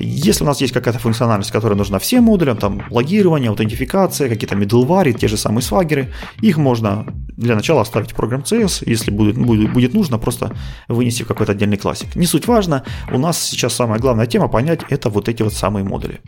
Если 0.00 0.42
у 0.42 0.48
нас 0.48 0.60
есть 0.60 0.72
какая-то 0.72 0.98
функциональность, 0.98 1.52
которая 1.52 1.78
нужна 1.78 2.00
всем 2.00 2.24
модулям, 2.24 2.56
там 2.56 2.82
логирование, 2.90 3.50
аутентификация, 3.50 4.28
какие-то 4.28 4.56
middleware, 4.56 5.12
те 5.12 5.28
же 5.28 5.36
самые 5.36 5.62
свагеры, 5.62 6.12
их 6.40 6.56
можно 6.56 7.06
для 7.36 7.54
начала 7.54 7.82
оставить 7.82 8.10
в 8.10 8.16
программ 8.16 8.40
CS, 8.40 8.82
если 8.84 9.12
будет, 9.12 9.38
будет, 9.38 9.72
будет 9.72 9.94
нужно, 9.94 10.18
просто 10.18 10.56
вынести 10.88 11.22
в 11.22 11.28
какой-то 11.28 11.52
отдельный 11.52 11.76
классик. 11.76 12.16
Не 12.16 12.26
суть 12.26 12.48
важно, 12.48 12.82
у 13.12 13.18
нас 13.18 13.40
сейчас 13.40 13.74
самая 13.74 14.00
главная 14.00 14.26
тема 14.26 14.48
понять 14.48 14.80
это 14.88 15.08
вот 15.08 15.28
эти 15.28 15.44
вот 15.44 15.52
самые 15.54 15.84
модули. 15.84 16.20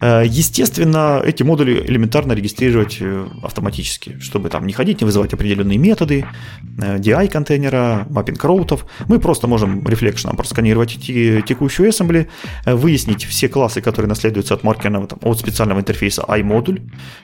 Э, 0.00 0.22
естественно, 0.24 1.20
эти 1.24 1.42
модули 1.42 1.84
элементарно 1.86 2.32
регистрировать 2.32 2.98
э, 3.00 3.26
автоматически, 3.42 4.18
чтобы 4.20 4.48
там 4.48 4.66
не 4.66 4.72
ходить, 4.72 5.00
не 5.00 5.04
вызывать 5.04 5.34
определенные 5.34 5.78
методы, 5.78 6.24
э, 6.80 6.98
DI 6.98 7.28
контейнера, 7.28 8.06
маппинг 8.10 8.42
роутов. 8.44 8.86
Мы 9.08 9.18
просто 9.18 9.48
можем 9.48 9.86
рефлекшеном 9.86 10.36
просканировать 10.36 10.98
текущую 10.98 11.88
assembly, 11.88 12.28
выяснить 12.64 13.24
все 13.24 13.48
классы, 13.48 13.80
которые 13.80 14.08
наследуются 14.08 14.54
от 14.54 14.62
маркерного, 14.62 15.06
там, 15.06 15.18
от 15.22 15.38
специального 15.38 15.80
интерфейса 15.80 16.24
iModule. 16.28 16.80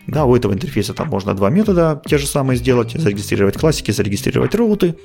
Да, 0.06 0.24
у 0.24 0.34
этого 0.34 0.52
интерфейса 0.52 0.94
там 0.94 1.08
можно 1.08 1.34
два 1.34 1.50
метода 1.50 2.02
те 2.06 2.18
же 2.18 2.26
самые 2.26 2.56
сделать, 2.56 2.92
зарегистрировать 2.92 3.56
классики, 3.56 3.90
зарегистрировать 3.90 4.54
роуты, 4.54 4.96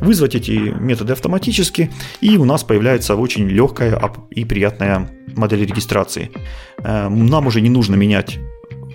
вызвать 0.00 0.34
эти 0.34 0.74
методы 0.80 1.12
автоматически, 1.12 1.90
и 2.20 2.36
у 2.36 2.44
нас 2.44 2.64
появляется 2.64 3.16
очень 3.16 3.48
легкая 3.48 4.00
и 4.30 4.44
приятная 4.44 5.10
модель 5.36 5.64
регистрации. 5.64 6.30
Нам 7.08 7.46
уже 7.46 7.60
не 7.60 7.70
нужно 7.70 7.94
менять 7.94 8.38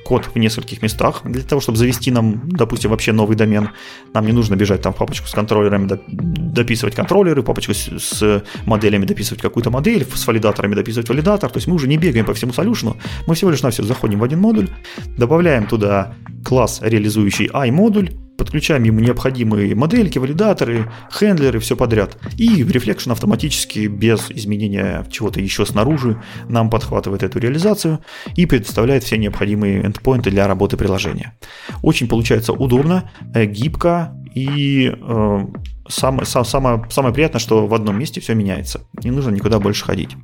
код 0.04 0.30
в 0.34 0.38
нескольких 0.38 0.82
местах 0.82 1.22
для 1.24 1.42
того, 1.42 1.62
чтобы 1.62 1.78
завести 1.78 2.12
нам, 2.12 2.42
допустим, 2.46 2.92
вообще 2.92 3.14
новый 3.14 3.36
домен. 3.36 3.70
Нам 4.14 4.26
не 4.26 4.32
нужно 4.32 4.56
бежать 4.56 4.82
там 4.82 4.94
в 4.94 4.98
папочку 4.98 5.28
с 5.28 5.32
контроллерами, 5.32 6.00
дописывать 6.08 6.96
контроллеры, 6.96 7.42
в 7.42 7.46
папочку 7.46 7.74
с, 7.74 8.44
моделями 8.66 9.06
дописывать 9.06 9.42
какую-то 9.42 9.72
модель, 9.72 10.06
с 10.14 10.28
валидаторами 10.28 10.76
дописывать 10.76 11.10
валидатор. 11.10 11.50
То 11.50 11.58
есть 11.58 11.68
мы 11.68 11.76
уже 11.76 11.88
не 11.88 11.98
бегаем 11.98 12.26
по 12.26 12.34
всему 12.34 12.54
солюшену, 12.54 12.98
мы 13.28 13.36
всего 13.36 13.52
лишь 13.52 13.64
на 13.64 13.70
все 13.70 13.84
заходим 13.84 14.20
в 14.20 14.24
один 14.24 14.40
модуль, 14.40 14.70
добавляем 15.18 15.66
туда 15.68 16.16
класс, 16.44 16.80
реализующий 16.84 17.50
i-модуль, 17.54 18.12
подключаем 18.38 18.84
ему 18.84 19.00
необходимые 19.00 19.76
модельки, 19.76 20.18
валидаторы, 20.18 20.92
хендлеры, 21.12 21.60
все 21.60 21.76
подряд. 21.76 22.18
И 22.38 22.64
Reflection 22.64 23.12
автоматически, 23.12 23.88
без 23.88 24.32
изменения 24.32 25.06
чего-то 25.12 25.40
еще 25.40 25.66
снаружи, 25.66 26.22
нам 26.48 26.70
подхватывает 26.70 27.24
эту 27.24 27.40
реализацию 27.40 28.00
и 28.36 28.46
предоставляет 28.46 29.04
все 29.04 29.18
необходимые 29.18 29.86
эндпоинты 29.86 30.32
для 30.32 30.48
работы 30.48 30.78
приложения. 30.78 31.34
Очень 31.82 32.08
получается 32.08 32.54
удобно, 32.54 33.12
э, 33.34 33.46
гибко 33.46 34.16
и 34.34 34.92
э, 34.92 35.40
самое, 35.88 36.26
самое, 36.26 36.86
самое 36.90 37.14
приятное, 37.14 37.40
что 37.40 37.68
в 37.68 37.74
одном 37.74 38.00
месте 38.00 38.20
все 38.22 38.34
меняется. 38.34 38.82
Не 39.04 39.12
нужно 39.12 39.30
никуда 39.30 39.60
больше 39.60 39.86
ходить. 39.86 40.16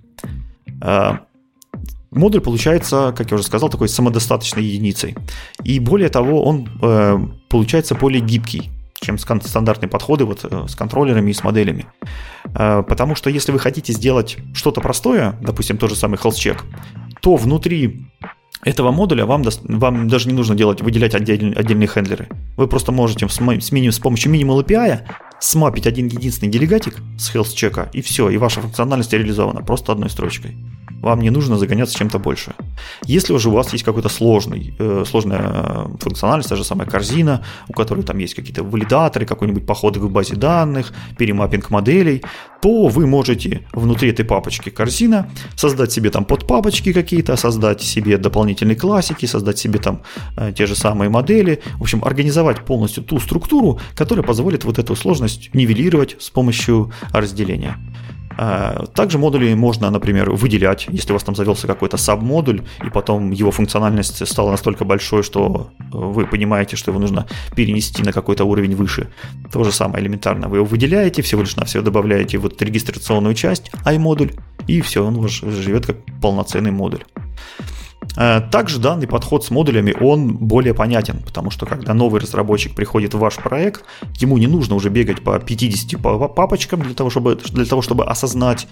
Э, 0.82 1.20
Модуль 2.12 2.42
получается, 2.42 3.14
как 3.16 3.30
я 3.32 3.36
уже 3.36 3.44
сказал, 3.44 3.70
такой 3.70 3.88
самодостаточной 3.88 4.64
единицей. 4.64 5.16
И 5.64 5.80
более 5.80 6.10
того, 6.10 6.44
он 6.44 6.68
э, 6.82 7.20
получается 7.50 7.94
более 7.94 8.22
гибкий, 8.22 8.72
чем 9.00 9.18
стандартные 9.18 9.90
подходы 9.90 10.26
вот 10.26 10.44
э, 10.44 10.66
с 10.68 10.76
контроллерами 10.76 11.30
и 11.30 11.34
с 11.34 11.44
моделями. 11.44 11.86
Э, 12.56 12.84
потому 12.88 13.16
что 13.16 13.30
если 13.30 13.52
вы 13.52 13.60
хотите 13.60 13.94
сделать 13.94 14.38
что-то 14.54 14.82
простое, 14.82 15.36
допустим, 15.42 15.78
тот 15.78 15.92
же 15.92 15.96
самый 15.96 16.18
health 16.18 16.32
check, 16.32 16.62
то 17.22 17.36
внутри 17.36 18.08
этого 18.64 18.92
модуля 18.92 19.26
вам, 19.26 19.44
вам 19.64 20.10
даже 20.10 20.28
не 20.28 20.34
нужно 20.34 20.56
делать, 20.56 20.82
выделять 20.82 21.16
отдельные, 21.16 21.54
отдельные 21.54 21.88
хендлеры. 21.88 22.28
Вы 22.58 22.68
просто 22.68 22.92
можете 22.92 23.28
с, 23.30 23.40
с, 23.40 23.70
с 23.70 24.00
помощью 24.00 24.34
Minimal 24.34 24.66
API 24.66 25.02
смапить 25.40 25.88
один 25.88 26.08
единственный 26.08 26.50
делегатик 26.50 26.98
с 27.18 27.34
health 27.34 27.54
чека, 27.54 27.90
и 27.94 28.02
все, 28.02 28.30
и 28.30 28.38
ваша 28.38 28.62
функциональность 28.62 29.14
реализована 29.14 29.62
просто 29.62 29.92
одной 29.92 30.10
строчкой. 30.10 30.58
Вам 31.02 31.22
не 31.22 31.30
нужно 31.30 31.58
загоняться 31.58 31.98
чем-то 31.98 32.20
больше. 32.20 32.54
Если 33.06 33.34
уже 33.34 33.50
у 33.50 33.54
вас 33.54 33.72
есть 33.74 33.86
какой-то 33.86 34.10
сложный, 34.10 34.74
э, 34.80 35.04
сложная 35.08 35.88
функциональность, 36.00 36.50
та 36.50 36.56
же 36.56 36.64
самая 36.64 36.88
корзина, 36.88 37.44
у 37.68 37.74
которой 37.74 38.04
там 38.04 38.18
есть 38.18 38.36
какие-то 38.36 38.64
валидаторы, 38.64 39.26
какой-нибудь 39.26 39.66
поход 39.66 39.98
в 39.98 40.10
базе 40.10 40.36
данных, 40.36 40.94
перемаппинг 41.18 41.70
моделей, 41.70 42.24
то 42.62 42.88
вы 42.88 43.08
можете 43.08 43.62
внутри 43.74 44.10
этой 44.10 44.26
папочки 44.26 44.70
корзина 44.70 45.30
создать 45.56 45.92
себе 45.92 46.10
там 46.10 46.26
подпапочки 46.26 46.94
какие-то, 46.94 47.36
создать 47.38 47.82
себе 47.82 48.18
дополнительные 48.18 48.76
классики, 48.76 49.26
создать 49.26 49.58
себе 49.58 49.80
там 49.80 50.02
э, 50.38 50.52
те 50.56 50.66
же 50.66 50.76
самые 50.76 51.10
модели, 51.10 51.62
в 51.78 51.82
общем, 51.82 52.04
организовать 52.04 52.66
полностью 52.66 53.04
ту 53.04 53.20
структуру, 53.20 53.80
которая 53.96 54.26
позволит 54.26 54.66
вот 54.66 54.80
эту 54.80 54.96
сложность 54.96 55.50
нивелировать 55.54 56.18
с 56.20 56.30
помощью 56.30 56.92
разделения. 57.14 57.78
А, 58.42 58.86
также 58.96 59.18
модули 59.18 59.54
можно, 59.54 59.90
например, 59.92 60.32
выделять, 60.32 60.88
если 60.90 61.12
у 61.12 61.16
вас 61.16 61.24
там 61.24 61.36
завелся 61.36 61.68
какой-то 61.68 61.98
саб-модуль, 61.98 62.62
и 62.86 62.90
потом 62.90 63.32
его 63.32 63.52
функциональность 63.52 64.26
стала 64.26 64.52
настолько 64.52 64.86
большой, 64.86 65.24
что 65.24 65.72
э, 65.78 65.84
вы 65.92 66.26
понимаете, 66.26 66.78
что 66.78 66.92
его 66.92 67.02
нужно 67.02 67.28
перенести 67.54 68.02
на 68.02 68.14
какой-то 68.14 68.46
уровень 68.46 68.78
выше. 68.78 69.10
То 69.52 69.66
же 69.66 69.74
самое 69.74 70.02
элементарно. 70.06 70.48
Вы 70.48 70.60
его 70.60 70.66
выделяете, 70.66 71.22
всего 71.22 71.42
лишь 71.42 71.58
на 71.58 71.66
все 71.66 71.82
добавляете 71.82 72.38
вот 72.38 72.62
регистрационную 72.62 73.36
часть, 73.36 73.72
i-модуль, 73.86 74.32
и 74.68 74.80
все, 74.80 75.06
он 75.06 75.18
уже 75.18 75.52
живет 75.52 75.88
как 75.88 75.98
полноценный 76.22 76.72
модуль. 76.72 77.04
Э, 78.16 78.42
также 78.42 78.80
данный 78.80 79.08
подход 79.08 79.46
с 79.46 79.52
модулями, 79.52 79.96
он 80.00 80.36
более 80.36 80.74
понятен, 80.74 81.22
потому 81.26 81.52
что 81.52 81.66
когда 81.66 81.94
новый 81.94 82.22
разработчик 82.22 82.76
приходит 82.76 83.14
в 83.14 83.20
ваш 83.20 83.36
проект, 83.36 83.84
ему 84.18 84.38
не 84.38 84.48
нужно 84.48 84.76
уже 84.76 84.90
бегать 84.90 85.24
по 85.24 85.40
50 85.40 86.02
папочкам 86.36 86.82
для 86.82 86.94
того, 86.94 87.10
чтобы, 87.10 87.36
для 87.36 87.66
того, 87.66 87.82
чтобы 87.82 88.06
осознать, 88.06 88.68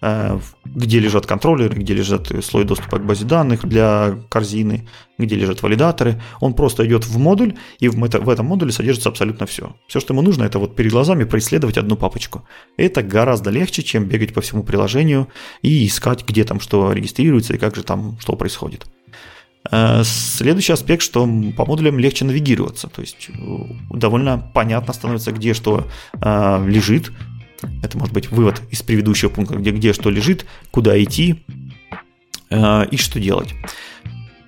э, 0.00 0.38
где 0.64 0.98
лежат 0.98 1.26
контроллеры, 1.26 1.76
где 1.76 1.94
лежат 1.94 2.30
слой 2.44 2.64
доступа 2.64 2.98
к 2.98 3.06
базе 3.06 3.24
данных 3.24 3.66
для 3.66 4.16
корзины, 4.28 4.86
где 5.22 5.36
лежат 5.36 5.62
валидаторы. 5.62 6.20
Он 6.40 6.54
просто 6.54 6.86
идет 6.86 7.06
в 7.06 7.18
модуль, 7.18 7.54
и 7.78 7.88
в, 7.88 8.04
это, 8.04 8.20
в 8.20 8.28
этом 8.28 8.46
модуле 8.46 8.72
содержится 8.72 9.08
абсолютно 9.08 9.46
все. 9.46 9.74
Все, 9.86 10.00
что 10.00 10.14
ему 10.14 10.22
нужно, 10.22 10.44
это 10.44 10.58
вот 10.58 10.76
перед 10.76 10.92
глазами 10.92 11.24
происследовать 11.24 11.78
одну 11.78 11.96
папочку. 11.96 12.46
Это 12.76 13.02
гораздо 13.02 13.50
легче, 13.50 13.82
чем 13.82 14.04
бегать 14.04 14.34
по 14.34 14.40
всему 14.40 14.62
приложению 14.62 15.28
и 15.62 15.86
искать, 15.86 16.24
где 16.26 16.44
там 16.44 16.60
что 16.60 16.92
регистрируется 16.92 17.54
и 17.54 17.58
как 17.58 17.76
же 17.76 17.82
там 17.82 18.18
что 18.20 18.36
происходит. 18.36 18.86
Э, 19.70 20.02
следующий 20.04 20.72
аспект, 20.72 21.02
что 21.02 21.28
по 21.56 21.64
модулям 21.64 21.98
легче 21.98 22.24
навигироваться, 22.24 22.88
то 22.88 23.00
есть 23.00 23.28
э, 23.28 23.32
довольно 23.90 24.50
понятно 24.54 24.92
становится, 24.92 25.32
где 25.32 25.54
что 25.54 25.86
э, 26.20 26.64
лежит. 26.66 27.12
Это 27.82 27.96
может 27.96 28.12
быть 28.12 28.30
вывод 28.30 28.60
из 28.70 28.82
предыдущего 28.82 29.28
пункта, 29.28 29.54
где, 29.54 29.70
где 29.70 29.92
что 29.92 30.10
лежит, 30.10 30.46
куда 30.70 31.00
идти 31.00 31.44
и 32.50 32.96
что 32.96 33.18
делать. 33.18 33.54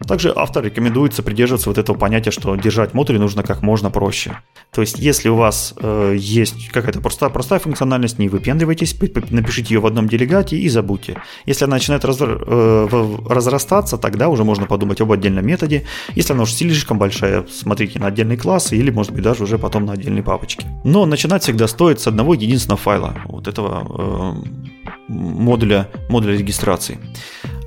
Также 0.06 0.32
автор 0.34 0.64
рекомендуется 0.64 1.22
придерживаться 1.22 1.68
вот 1.68 1.78
этого 1.78 1.96
понятия, 1.96 2.30
что 2.30 2.54
держать 2.56 2.94
модули 2.94 3.18
нужно 3.18 3.42
как 3.42 3.62
можно 3.62 3.90
проще. 3.90 4.38
То 4.72 4.80
есть, 4.80 4.98
если 4.98 5.28
у 5.28 5.36
вас 5.36 5.74
э, 5.76 6.16
есть 6.18 6.68
какая-то 6.68 7.00
простая, 7.00 7.30
простая 7.30 7.58
функциональность, 7.58 8.18
не 8.18 8.28
выпендривайтесь, 8.28 8.96
напишите 9.30 9.74
ее 9.74 9.80
в 9.80 9.86
одном 9.86 10.08
делегате 10.08 10.56
и 10.56 10.68
забудьте. 10.68 11.16
Если 11.46 11.64
она 11.64 11.76
начинает 11.76 12.04
раз, 12.04 12.18
э, 12.20 13.16
разрастаться, 13.28 13.98
тогда 13.98 14.28
уже 14.28 14.44
можно 14.44 14.66
подумать 14.66 15.00
об 15.00 15.12
отдельном 15.12 15.46
методе. 15.46 15.84
Если 16.14 16.32
она 16.32 16.42
уже 16.42 16.52
слишком 16.52 16.98
большая, 16.98 17.46
смотрите 17.50 17.98
на 17.98 18.08
отдельные 18.08 18.36
классы 18.36 18.76
или, 18.76 18.90
может 18.90 19.12
быть, 19.12 19.22
даже 19.22 19.44
уже 19.44 19.58
потом 19.58 19.86
на 19.86 19.92
отдельные 19.92 20.22
папочки. 20.22 20.66
Но 20.84 21.06
начинать 21.06 21.42
всегда 21.42 21.68
стоит 21.68 22.00
с 22.00 22.06
одного 22.06 22.34
единственного 22.34 22.78
файла, 22.78 23.16
вот 23.26 23.48
этого 23.48 24.34
э, 24.38 24.74
модуля, 25.08 25.88
модуля 26.08 26.36
регистрации. 26.36 26.98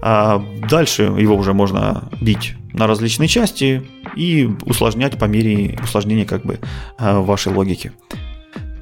А 0.01 0.43
дальше 0.69 1.03
его 1.03 1.35
уже 1.35 1.53
можно 1.53 2.09
бить 2.21 2.55
на 2.73 2.87
различные 2.87 3.27
части 3.27 3.83
и 4.15 4.49
усложнять 4.65 5.17
по 5.17 5.25
мере 5.25 5.79
усложнения 5.83 6.25
как 6.25 6.45
бы 6.45 6.59
э, 6.99 7.19
вашей 7.19 7.51
логики. 7.51 7.91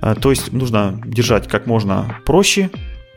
Э, 0.02 0.16
то 0.20 0.30
есть 0.30 0.52
нужно 0.52 1.02
держать 1.06 1.48
как 1.48 1.68
можно 1.68 2.18
проще 2.26 2.70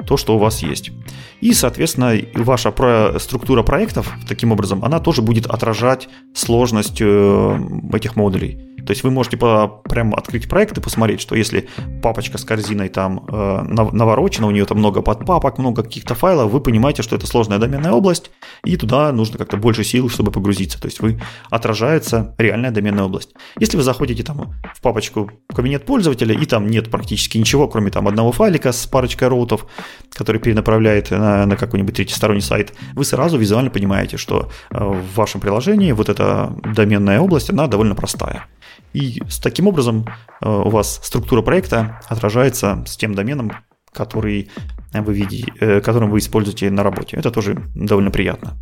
то, 0.06 0.16
что 0.16 0.36
у 0.36 0.38
вас 0.38 0.62
есть. 0.62 0.92
И, 1.40 1.52
соответственно, 1.52 2.14
ваша 2.34 2.72
структура 3.18 3.62
проектов, 3.62 4.12
таким 4.28 4.52
образом, 4.52 4.84
она 4.84 5.00
тоже 5.00 5.22
будет 5.22 5.46
отражать 5.46 6.08
сложность 6.34 7.00
э, 7.00 7.60
этих 7.92 8.16
модулей. 8.16 8.58
То 8.88 8.92
есть 8.92 9.04
вы 9.04 9.10
можете 9.10 9.36
по, 9.36 9.68
прямо 9.84 10.16
открыть 10.16 10.48
проект 10.48 10.78
и 10.78 10.80
посмотреть, 10.80 11.20
что 11.20 11.34
если 11.34 11.68
папочка 12.00 12.38
с 12.38 12.44
корзиной 12.44 12.88
там 12.88 13.22
э, 13.28 13.62
наворочена, 13.92 14.46
у 14.46 14.50
нее 14.50 14.64
там 14.64 14.78
много 14.78 15.02
подпапок, 15.02 15.58
много 15.58 15.82
каких-то 15.82 16.14
файлов, 16.14 16.50
вы 16.50 16.62
понимаете, 16.62 17.02
что 17.02 17.14
это 17.14 17.26
сложная 17.26 17.58
доменная 17.58 17.92
область, 17.92 18.30
и 18.64 18.78
туда 18.78 19.12
нужно 19.12 19.36
как-то 19.36 19.58
больше 19.58 19.84
сил, 19.84 20.08
чтобы 20.08 20.32
погрузиться. 20.32 20.80
То 20.80 20.86
есть 20.86 21.00
вы 21.00 21.20
отражается 21.50 22.34
реальная 22.38 22.70
доменная 22.70 23.04
область. 23.04 23.34
Если 23.58 23.76
вы 23.76 23.82
заходите 23.82 24.22
там 24.22 24.54
в 24.74 24.80
папочку 24.80 25.30
кабинет 25.54 25.84
пользователя, 25.84 26.34
и 26.34 26.46
там 26.46 26.66
нет 26.66 26.90
практически 26.90 27.36
ничего, 27.36 27.68
кроме 27.68 27.90
там 27.90 28.08
одного 28.08 28.32
файлика 28.32 28.72
с 28.72 28.86
парочкой 28.86 29.28
роутов, 29.28 29.66
который 30.14 30.40
перенаправляет 30.40 31.10
на, 31.10 31.44
на 31.44 31.56
какой-нибудь 31.56 31.94
третий 31.94 32.14
сторонний 32.14 32.40
сайт, 32.40 32.72
вы 32.94 33.04
сразу 33.04 33.36
визуально 33.36 33.68
понимаете, 33.68 34.16
что 34.16 34.48
э, 34.70 34.82
в 34.82 35.14
вашем 35.14 35.42
приложении 35.42 35.92
вот 35.92 36.08
эта 36.08 36.54
доменная 36.74 37.20
область, 37.20 37.50
она 37.50 37.66
довольно 37.66 37.94
простая. 37.94 38.46
И 38.92 39.22
с 39.28 39.38
таким 39.38 39.68
образом 39.68 40.06
э, 40.40 40.48
у 40.48 40.70
вас 40.70 41.00
структура 41.02 41.42
проекта 41.42 42.00
отражается 42.08 42.84
с 42.86 42.96
тем 42.96 43.14
доменом, 43.14 43.52
который 43.92 44.50
вы 44.92 45.14
видите, 45.14 45.52
э, 45.60 45.80
которым 45.80 46.10
вы 46.10 46.18
используете 46.18 46.70
на 46.70 46.82
работе. 46.82 47.16
Это 47.16 47.30
тоже 47.30 47.56
довольно 47.74 48.10
приятно. 48.10 48.56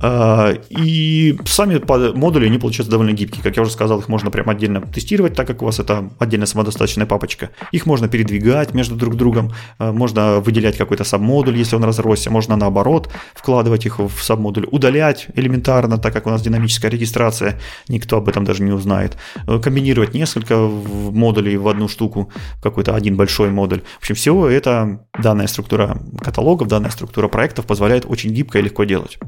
А, 0.00 0.52
и 0.68 1.38
сами 1.46 1.80
модули, 2.16 2.46
они 2.46 2.58
получаются 2.58 2.90
довольно 2.90 3.12
гибкие. 3.12 3.42
Как 3.42 3.56
я 3.56 3.62
уже 3.62 3.72
сказал, 3.72 3.98
их 3.98 4.08
можно 4.08 4.30
прям 4.30 4.48
отдельно 4.48 4.80
тестировать, 4.80 5.34
так 5.34 5.46
как 5.46 5.62
у 5.62 5.66
вас 5.66 5.78
это 5.80 6.10
отдельно 6.18 6.46
самодостаточная 6.46 7.06
папочка. 7.06 7.50
Их 7.72 7.86
можно 7.86 8.08
передвигать 8.08 8.74
между 8.74 8.94
друг 8.96 9.16
другом, 9.16 9.52
а, 9.78 9.92
можно 9.92 10.40
выделять 10.40 10.76
какой-то 10.76 11.04
сабмодуль, 11.04 11.56
если 11.56 11.76
он 11.76 11.84
разросся, 11.84 12.30
можно 12.30 12.56
наоборот 12.56 13.10
вкладывать 13.34 13.86
их 13.86 13.98
в 13.98 14.22
сабмодуль, 14.22 14.66
удалять 14.70 15.28
элементарно, 15.34 15.98
так 15.98 16.12
как 16.12 16.26
у 16.26 16.30
нас 16.30 16.42
динамическая 16.42 16.90
регистрация, 16.90 17.58
никто 17.88 18.16
об 18.18 18.28
этом 18.28 18.44
даже 18.44 18.62
не 18.62 18.72
узнает. 18.72 19.16
А, 19.46 19.58
комбинировать 19.58 20.14
несколько 20.14 20.56
модулей 20.56 21.56
в 21.56 21.68
одну 21.68 21.88
штуку, 21.88 22.32
какой-то 22.62 22.94
один 22.94 23.16
большой 23.16 23.50
модуль. 23.50 23.82
В 23.98 24.02
общем, 24.02 24.14
все 24.14 24.48
это 24.48 25.00
данная 25.18 25.46
структура 25.46 26.00
каталогов, 26.20 26.68
данная 26.68 26.90
структура 26.90 27.28
проектов 27.28 27.66
позволяет 27.66 28.04
очень 28.06 28.30
гибко 28.30 28.58
и 28.58 28.62
легко 28.62 28.84
делать. 28.84 29.18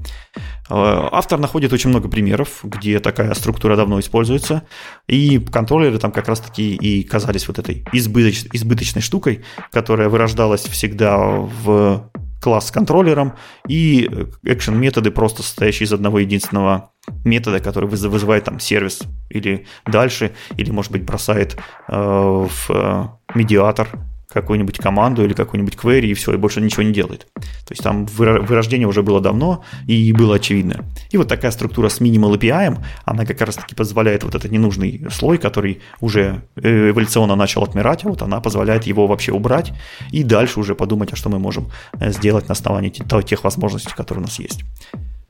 Э, 0.69 1.09
автор 1.13 1.39
находит 1.39 1.73
очень 1.73 1.91
много 1.91 2.09
примеров, 2.09 2.61
где 2.63 3.01
такая 3.01 3.35
структура 3.35 3.77
давно 3.77 3.99
используется, 4.01 4.63
и 5.07 5.39
контроллеры 5.39 5.99
там 5.99 6.13
как 6.13 6.29
раз-таки 6.29 6.75
и 6.75 7.03
казались 7.03 7.49
вот 7.49 7.59
этой 7.59 7.85
избыточ, 7.93 8.45
избыточной 8.53 9.03
штукой, 9.03 9.45
которая 9.73 10.09
вырождалась 10.09 10.63
всегда 10.63 11.19
в 11.19 12.11
класс 12.41 12.69
с 12.69 12.71
контроллером, 12.71 13.35
и 13.69 14.09
экшен 14.43 14.79
методы 14.79 15.11
просто 15.11 15.43
состоящие 15.43 15.87
из 15.87 15.93
одного 15.93 16.21
единственного 16.21 16.91
метода, 17.25 17.61
который 17.61 17.89
вызывает 17.89 18.45
там 18.45 18.61
сервис 18.61 19.03
или 19.29 19.67
дальше, 19.87 20.33
или 20.57 20.71
может 20.71 20.93
быть 20.93 21.05
бросает 21.05 21.57
э, 21.89 21.93
в 21.95 22.71
э, 22.71 23.09
медиатор 23.35 23.89
какую-нибудь 24.33 24.79
команду 24.79 25.25
или 25.25 25.33
какую-нибудь 25.33 25.75
query, 25.75 26.07
и 26.07 26.15
все, 26.15 26.33
и 26.33 26.37
больше 26.37 26.61
ничего 26.61 26.83
не 26.83 26.93
делает. 26.93 27.27
То 27.35 27.71
есть 27.71 27.83
там 27.83 28.07
вырождение 28.07 28.87
уже 28.87 29.03
было 29.03 29.21
давно 29.21 29.65
и 29.87 30.13
было 30.13 30.37
очевидно. 30.37 30.85
И 31.11 31.17
вот 31.17 31.29
такая 31.29 31.51
структура 31.51 31.89
с 31.89 32.01
minimal 32.01 32.39
API, 32.39 32.79
она 33.05 33.27
как 33.27 33.41
раз-таки 33.41 33.75
позволяет 33.75 34.23
вот 34.25 34.35
этот 34.35 34.51
ненужный 34.51 35.07
слой, 35.11 35.39
который 35.39 35.81
уже 36.01 36.43
э, 36.57 36.91
эволюционно 36.91 37.35
начал 37.35 37.63
отмирать, 37.63 38.05
а 38.05 38.09
вот 38.09 38.23
она 38.23 38.41
позволяет 38.41 38.85
его 38.85 39.07
вообще 39.07 39.33
убрать 39.33 39.73
и 40.13 40.23
дальше 40.23 40.61
уже 40.61 40.75
подумать, 40.75 41.13
а 41.13 41.17
что 41.17 41.29
мы 41.29 41.39
можем 41.39 41.71
э, 41.99 42.13
сделать 42.13 42.49
на 42.49 42.53
основании 42.53 42.91
тех 42.91 43.45
возможностей, 43.45 43.93
которые 43.97 44.23
у 44.23 44.27
нас 44.27 44.39
есть. 44.39 44.63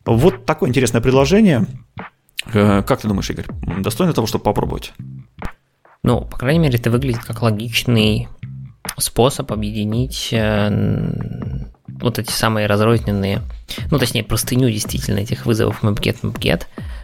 Вот 0.05 0.45
такое 0.45 0.69
интересное 0.69 1.01
предложение. 1.01 1.67
Э, 2.53 2.83
как 2.83 3.01
ты 3.01 3.09
думаешь, 3.09 3.31
Игорь, 3.31 3.47
достойно 3.79 4.13
того, 4.13 4.27
чтобы 4.27 4.45
попробовать? 4.45 4.93
Ну, 6.03 6.23
по 6.23 6.39
крайней 6.39 6.61
мере, 6.61 6.79
это 6.79 6.91
выглядит 6.91 7.25
как 7.25 7.43
логичный 7.43 8.29
способ 8.99 9.53
объединить 9.53 10.31
э, 10.33 10.71
вот 11.87 12.19
эти 12.19 12.31
самые 12.31 12.67
разрозненные, 12.67 13.43
ну, 13.91 13.99
точнее, 13.99 14.25
простыню 14.25 14.71
действительно 14.71 15.19
этих 15.19 15.47
вызовов 15.47 15.83
MapGet, 15.83 16.21
MapGet 16.23 16.63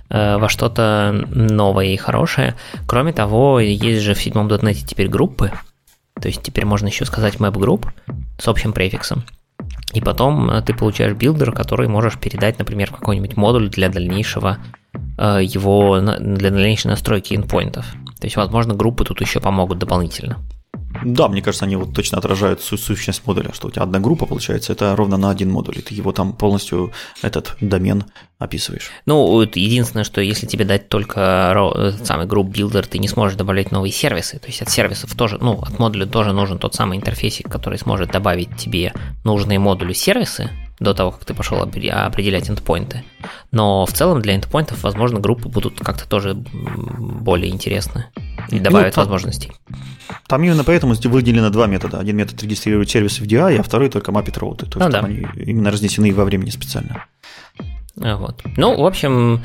э, 0.08 0.36
во 0.38 0.48
что-то 0.48 1.12
новое 1.28 1.86
и 1.86 1.96
хорошее. 1.96 2.54
Кроме 2.86 3.12
того, 3.12 3.60
есть 3.60 4.02
же 4.02 4.14
в 4.14 4.22
седьмом 4.22 4.48
.NET 4.48 4.84
теперь 4.86 5.08
группы, 5.08 5.52
то 6.20 6.28
есть 6.28 6.42
теперь 6.42 6.64
можно 6.64 6.86
еще 6.86 7.04
сказать 7.04 7.34
map 7.34 7.54
group 7.54 7.88
с 8.38 8.48
общим 8.48 8.72
префиксом. 8.72 9.24
И 9.92 10.00
потом 10.00 10.50
э, 10.50 10.62
ты 10.62 10.74
получаешь 10.74 11.14
builder, 11.14 11.52
который 11.52 11.88
можешь 11.88 12.18
передать, 12.18 12.58
например, 12.58 12.90
какой-нибудь 12.90 13.36
модуль 13.36 13.68
для 13.68 13.88
дальнейшего 13.88 14.58
его, 15.18 15.98
для 16.00 16.50
дальнейшей 16.50 16.88
настройки 16.88 17.34
эндпоинтов. 17.34 17.86
То 18.18 18.26
есть, 18.26 18.36
возможно, 18.36 18.74
группы 18.74 19.04
тут 19.04 19.20
еще 19.20 19.40
помогут 19.40 19.78
дополнительно. 19.78 20.38
Да, 21.04 21.28
мне 21.28 21.42
кажется, 21.42 21.64
они 21.64 21.76
вот 21.76 21.94
точно 21.94 22.18
отражают 22.18 22.60
сущность 22.60 23.26
модуля, 23.26 23.52
что 23.52 23.68
у 23.68 23.70
тебя 23.70 23.82
одна 23.82 23.98
группа, 24.00 24.26
получается, 24.26 24.72
это 24.72 24.94
ровно 24.96 25.16
на 25.16 25.30
один 25.30 25.50
модуль, 25.50 25.78
и 25.78 25.82
ты 25.82 25.94
его 25.94 26.12
там 26.12 26.32
полностью, 26.32 26.92
этот 27.22 27.56
домен 27.60 28.04
описываешь. 28.38 28.90
Ну, 29.06 29.40
единственное, 29.42 30.04
что 30.04 30.20
если 30.20 30.46
тебе 30.46 30.64
дать 30.64 30.88
только 30.88 31.54
самый 32.02 32.26
group 32.26 32.48
builder, 32.48 32.86
ты 32.86 32.98
не 32.98 33.08
сможешь 33.08 33.36
добавлять 33.36 33.72
новые 33.72 33.92
сервисы, 33.92 34.38
то 34.38 34.46
есть 34.46 34.62
от 34.62 34.70
сервисов 34.70 35.14
тоже, 35.14 35.38
ну, 35.40 35.60
от 35.60 35.78
модуля 35.78 36.06
тоже 36.06 36.32
нужен 36.32 36.58
тот 36.58 36.74
самый 36.74 36.98
интерфейсик, 36.98 37.48
который 37.50 37.78
сможет 37.78 38.10
добавить 38.10 38.56
тебе 38.56 38.92
нужные 39.24 39.58
модули 39.58 39.92
сервисы, 39.92 40.50
до 40.78 40.94
того, 40.94 41.10
как 41.10 41.24
ты 41.24 41.34
пошел 41.34 41.60
определять 41.62 42.50
эндпоинты. 42.50 43.02
Но 43.50 43.86
в 43.86 43.92
целом 43.92 44.20
для 44.20 44.36
эндпоинтов, 44.36 44.82
возможно, 44.82 45.20
группы 45.20 45.48
будут 45.48 45.80
как-то 45.80 46.06
тоже 46.08 46.34
более 46.34 47.50
интересны 47.50 48.06
и 48.50 48.58
добавят 48.58 48.96
ну, 48.96 49.02
возможностей. 49.02 49.52
Там 50.26 50.44
именно 50.44 50.64
поэтому 50.64 50.94
выделено 50.94 51.50
два 51.50 51.66
метода. 51.66 51.98
Один 51.98 52.16
метод 52.16 52.42
регистрирует 52.42 52.90
сервис 52.90 53.18
в 53.18 53.24
DI, 53.24 53.58
а 53.58 53.62
второй 53.62 53.88
только 53.88 54.12
мапит 54.12 54.36
роуты. 54.38 54.66
То 54.66 54.78
есть 54.78 54.86
ну, 54.86 54.92
там 54.92 55.02
да. 55.02 55.08
они 55.08 55.26
именно 55.36 55.70
разнесены 55.70 56.12
во 56.12 56.24
времени 56.24 56.50
специально. 56.50 57.04
А, 58.00 58.16
вот. 58.16 58.42
Ну, 58.56 58.78
в 58.78 58.84
общем, 58.84 59.42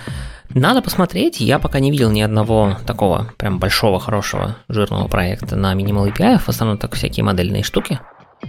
надо 0.49 0.82
посмотреть. 0.82 1.39
Я 1.39 1.59
пока 1.59 1.79
не 1.79 1.91
видел 1.91 2.11
ни 2.11 2.21
одного 2.21 2.77
такого 2.86 3.32
прям 3.38 3.59
большого, 3.59 3.99
хорошего, 3.99 4.57
жирного 4.67 5.07
проекта 5.07 5.55
на 5.55 5.73
Minimal 5.73 6.13
API. 6.13 6.39
В 6.39 6.49
основном 6.49 6.77
так 6.77 6.95
всякие 6.95 7.23
модельные 7.23 7.63
штуки. 7.63 7.99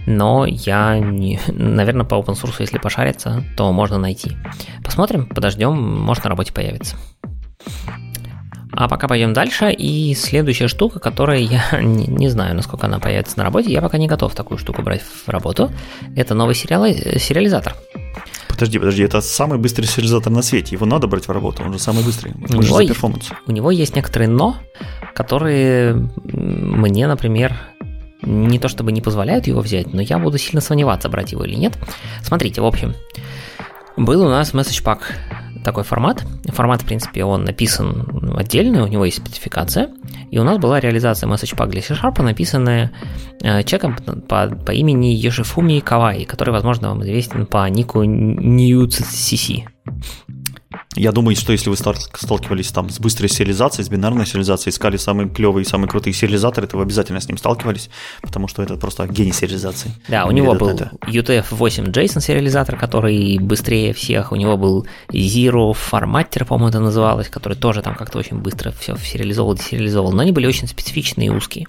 Но 0.05 0.45
я 0.45 0.99
не... 0.99 1.39
Наверное, 1.47 2.05
по 2.05 2.15
open 2.15 2.35
source, 2.35 2.55
если 2.59 2.77
пошариться, 2.77 3.43
то 3.55 3.71
можно 3.71 3.97
найти. 3.97 4.37
Посмотрим, 4.83 5.27
подождем, 5.27 5.73
может 5.75 6.23
на 6.23 6.29
работе 6.29 6.51
появится. 6.51 6.97
А 8.75 8.87
пока 8.87 9.07
пойдем 9.07 9.33
дальше. 9.33 9.71
И 9.71 10.13
следующая 10.15 10.67
штука, 10.67 10.99
которая 10.99 11.39
я 11.39 11.63
не, 11.81 12.07
не 12.07 12.29
знаю, 12.29 12.55
насколько 12.55 12.87
она 12.87 12.99
появится 12.99 13.37
на 13.37 13.43
работе, 13.43 13.71
я 13.71 13.81
пока 13.81 13.97
не 13.97 14.07
готов 14.07 14.35
такую 14.35 14.57
штуку 14.57 14.81
брать 14.81 15.01
в 15.01 15.29
работу. 15.29 15.71
Это 16.15 16.33
новый 16.33 16.55
сериал, 16.55 16.85
сериализатор. 16.85 17.75
Подожди, 18.47 18.77
подожди, 18.77 19.03
это 19.03 19.21
самый 19.21 19.57
быстрый 19.57 19.85
сериализатор 19.85 20.31
на 20.31 20.41
свете. 20.41 20.75
Его 20.75 20.85
надо 20.85 21.07
брать 21.07 21.27
в 21.27 21.31
работу, 21.31 21.63
он 21.63 21.73
же 21.73 21.79
самый 21.79 22.03
быстрый. 22.03 22.33
У 22.35 22.61
него, 22.61 22.77
за 22.77 22.87
перформанс. 22.87 23.29
у 23.47 23.51
него 23.51 23.71
есть 23.71 23.95
некоторые 23.95 24.29
но, 24.29 24.57
которые 25.15 26.09
мне, 26.23 27.07
например, 27.07 27.55
не 28.23 28.59
то 28.59 28.67
чтобы 28.67 28.91
не 28.91 29.01
позволяют 29.01 29.47
его 29.47 29.61
взять, 29.61 29.93
но 29.93 30.01
я 30.01 30.19
буду 30.19 30.37
сильно 30.37 30.61
сомневаться, 30.61 31.09
брать 31.09 31.31
его 31.31 31.43
или 31.43 31.55
нет. 31.55 31.77
Смотрите, 32.21 32.61
в 32.61 32.65
общем, 32.65 32.93
был 33.97 34.25
у 34.25 34.29
нас 34.29 34.53
Message 34.53 34.83
Pack 34.83 34.99
такой 35.63 35.83
формат. 35.83 36.23
Формат, 36.47 36.81
в 36.81 36.85
принципе, 36.85 37.23
он 37.23 37.45
написан 37.45 38.35
отдельный, 38.37 38.81
у 38.81 38.87
него 38.87 39.05
есть 39.05 39.17
спецификация. 39.17 39.89
И 40.29 40.39
у 40.39 40.43
нас 40.43 40.57
была 40.57 40.79
реализация 40.79 41.29
Message 41.29 41.55
Pack 41.55 41.69
для 41.69 41.81
C-Sharp, 41.81 42.21
написанная 42.21 42.91
э, 43.41 43.63
человеком 43.63 43.95
по, 44.27 44.47
по 44.47 44.71
имени 44.71 45.07
Йошифуми 45.07 45.79
Кавай, 45.79 46.25
который, 46.25 46.51
возможно, 46.51 46.89
вам 46.89 47.03
известен 47.03 47.45
по 47.45 47.67
нику 47.69 48.03
NewCC. 48.03 49.63
Я 50.95 51.11
думаю, 51.11 51.35
что 51.35 51.51
если 51.51 51.69
вы 51.69 51.75
сталкивались 51.75 52.71
там 52.71 52.89
с 52.89 52.99
быстрой 52.99 53.29
сериализацией, 53.29 53.85
с 53.85 53.89
бинарной 53.89 54.25
сериализацией, 54.25 54.71
искали 54.71 54.97
самые 54.97 55.29
клевые 55.29 55.63
и 55.63 55.67
самые 55.67 55.89
крутые 55.89 56.13
сериализаторы, 56.13 56.67
то 56.67 56.77
вы 56.77 56.83
обязательно 56.83 57.19
с 57.19 57.27
ним 57.27 57.37
сталкивались, 57.37 57.89
потому 58.21 58.47
что 58.47 58.61
это 58.61 58.75
просто 58.75 59.07
гений 59.07 59.33
сериализации. 59.33 59.91
Да, 60.07 60.25
у 60.25 60.31
него 60.31 60.53
был 60.53 60.69
UTF-8 60.69 61.91
JSON 61.91 62.21
сериализатор, 62.21 62.77
который 62.77 63.37
быстрее 63.39 63.93
всех, 63.93 64.31
у 64.31 64.35
него 64.35 64.57
был 64.57 64.87
Zero 65.11 65.73
Formatter, 65.73 66.45
по-моему, 66.45 66.69
это 66.69 66.79
называлось, 66.79 67.29
который 67.29 67.57
тоже 67.57 67.81
там 67.81 67.95
как-то 67.95 68.19
очень 68.19 68.37
быстро 68.37 68.71
все 68.71 68.95
сериализовал, 68.95 69.55
десериализовал, 69.55 70.11
но 70.11 70.21
они 70.21 70.31
были 70.31 70.45
очень 70.45 70.67
специфичные 70.67 71.27
и 71.27 71.31
узкие. 71.31 71.65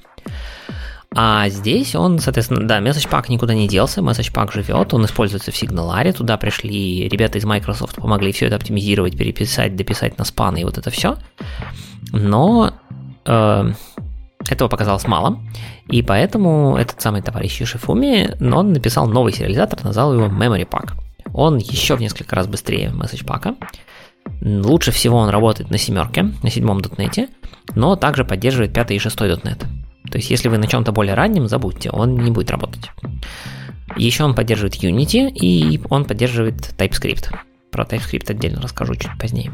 А 1.17 1.49
здесь 1.49 1.95
он, 1.95 2.19
соответственно, 2.19 2.67
да, 2.67 2.81
Message 2.81 3.09
Pack 3.09 3.27
никуда 3.29 3.55
не 3.55 3.69
делся, 3.69 4.01
Message 4.01 4.33
Pack 4.33 4.53
живет, 4.53 4.93
он 4.95 5.05
используется 5.05 5.53
в 5.53 5.55
Signalare, 5.55 6.13
туда 6.13 6.37
пришли 6.37 7.09
ребята 7.09 7.39
из 7.39 7.45
Microsoft, 7.45 7.97
помогли 7.97 8.33
все 8.33 8.47
это 8.47 8.57
оптимизировать, 8.57 9.17
переписать, 9.17 9.77
дописать 9.77 10.19
на 10.19 10.25
спан 10.25 10.57
и 10.57 10.65
вот 10.65 10.77
это 10.77 10.91
все. 10.91 11.17
Но 12.11 12.73
э, 13.25 13.73
этого 14.49 14.69
показалось 14.69 15.07
мало, 15.07 15.39
и 15.89 16.03
поэтому 16.03 16.77
этот 16.77 17.01
самый 17.01 17.23
товарищ 17.23 17.63
Шифуми, 17.65 18.37
он 18.41 18.73
написал 18.73 19.07
новый 19.07 19.33
сериализатор, 19.33 19.85
назвал 19.85 20.15
его 20.15 20.27
Memory 20.27 20.69
Pack. 20.69 20.95
Он 21.33 21.59
еще 21.59 21.97
в 21.97 22.01
несколько 22.01 22.35
раз 22.35 22.49
быстрее 22.49 22.89
Message 22.89 23.25
Pack. 23.25 23.57
Лучше 24.41 24.91
всего 24.91 25.19
он 25.19 25.29
работает 25.29 25.71
на 25.71 25.79
семерке, 25.79 26.33
на 26.43 26.51
седьмом 26.51 26.81
дотнете, 26.81 27.29
но 27.75 27.95
также 27.95 28.25
поддерживает 28.25 28.73
пятый 28.73 28.97
и 28.97 28.99
шестой 28.99 29.29
дотнет. 29.29 29.65
То 30.11 30.19
есть, 30.19 30.31
если 30.31 30.49
вы 30.49 30.59
на 30.59 30.67
чем-то 30.67 30.93
более 30.93 31.15
раннем, 31.15 31.49
забудьте, 31.49 31.91
он 31.91 32.17
не 32.17 32.31
будет 32.31 32.51
работать. 32.51 32.91
Еще 33.97 34.25
он 34.25 34.35
поддерживает 34.35 34.75
Unity 34.75 35.31
и 35.31 35.81
он 35.89 36.05
поддерживает 36.05 36.75
TypeScript. 36.77 37.35
Про 37.71 37.85
TypeScript 37.85 38.31
отдельно 38.31 38.61
расскажу 38.61 38.95
чуть 38.95 39.17
позднее. 39.19 39.53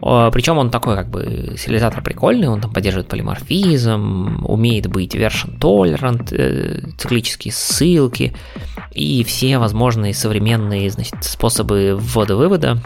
Причем 0.00 0.58
он 0.58 0.70
такой 0.70 0.94
как 0.94 1.10
бы 1.10 1.54
сериализатор 1.58 2.02
прикольный, 2.02 2.46
он 2.46 2.60
там 2.60 2.72
поддерживает 2.72 3.08
полиморфизм, 3.08 4.44
умеет 4.46 4.86
быть 4.86 5.16
version 5.16 5.58
tolerant, 5.58 6.32
э, 6.32 6.82
циклические 6.96 7.52
ссылки 7.52 8.36
и 8.92 9.24
все 9.24 9.58
возможные 9.58 10.14
современные 10.14 10.88
значит, 10.90 11.16
способы 11.24 11.96
ввода-вывода 11.96 12.80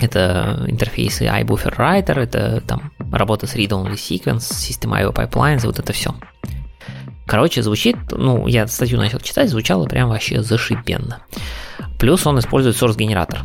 это 0.00 0.64
интерфейсы 0.66 1.26
iBuffer 1.26 1.76
Writer, 1.76 2.18
это 2.18 2.62
там 2.66 2.92
работа 3.10 3.46
с 3.46 3.54
read-only 3.54 3.94
sequence, 3.94 4.38
System 4.38 4.92
IO 4.92 5.12
pipelines, 5.12 5.66
вот 5.66 5.78
это 5.78 5.92
все. 5.92 6.14
Короче, 7.26 7.62
звучит, 7.62 7.96
ну, 8.10 8.46
я 8.46 8.66
статью 8.66 8.98
начал 8.98 9.20
читать, 9.20 9.50
звучало 9.50 9.86
прям 9.86 10.08
вообще 10.08 10.42
зашибенно. 10.42 11.22
Плюс 11.98 12.26
он 12.26 12.38
использует 12.38 12.76
source-генератор. 12.76 13.42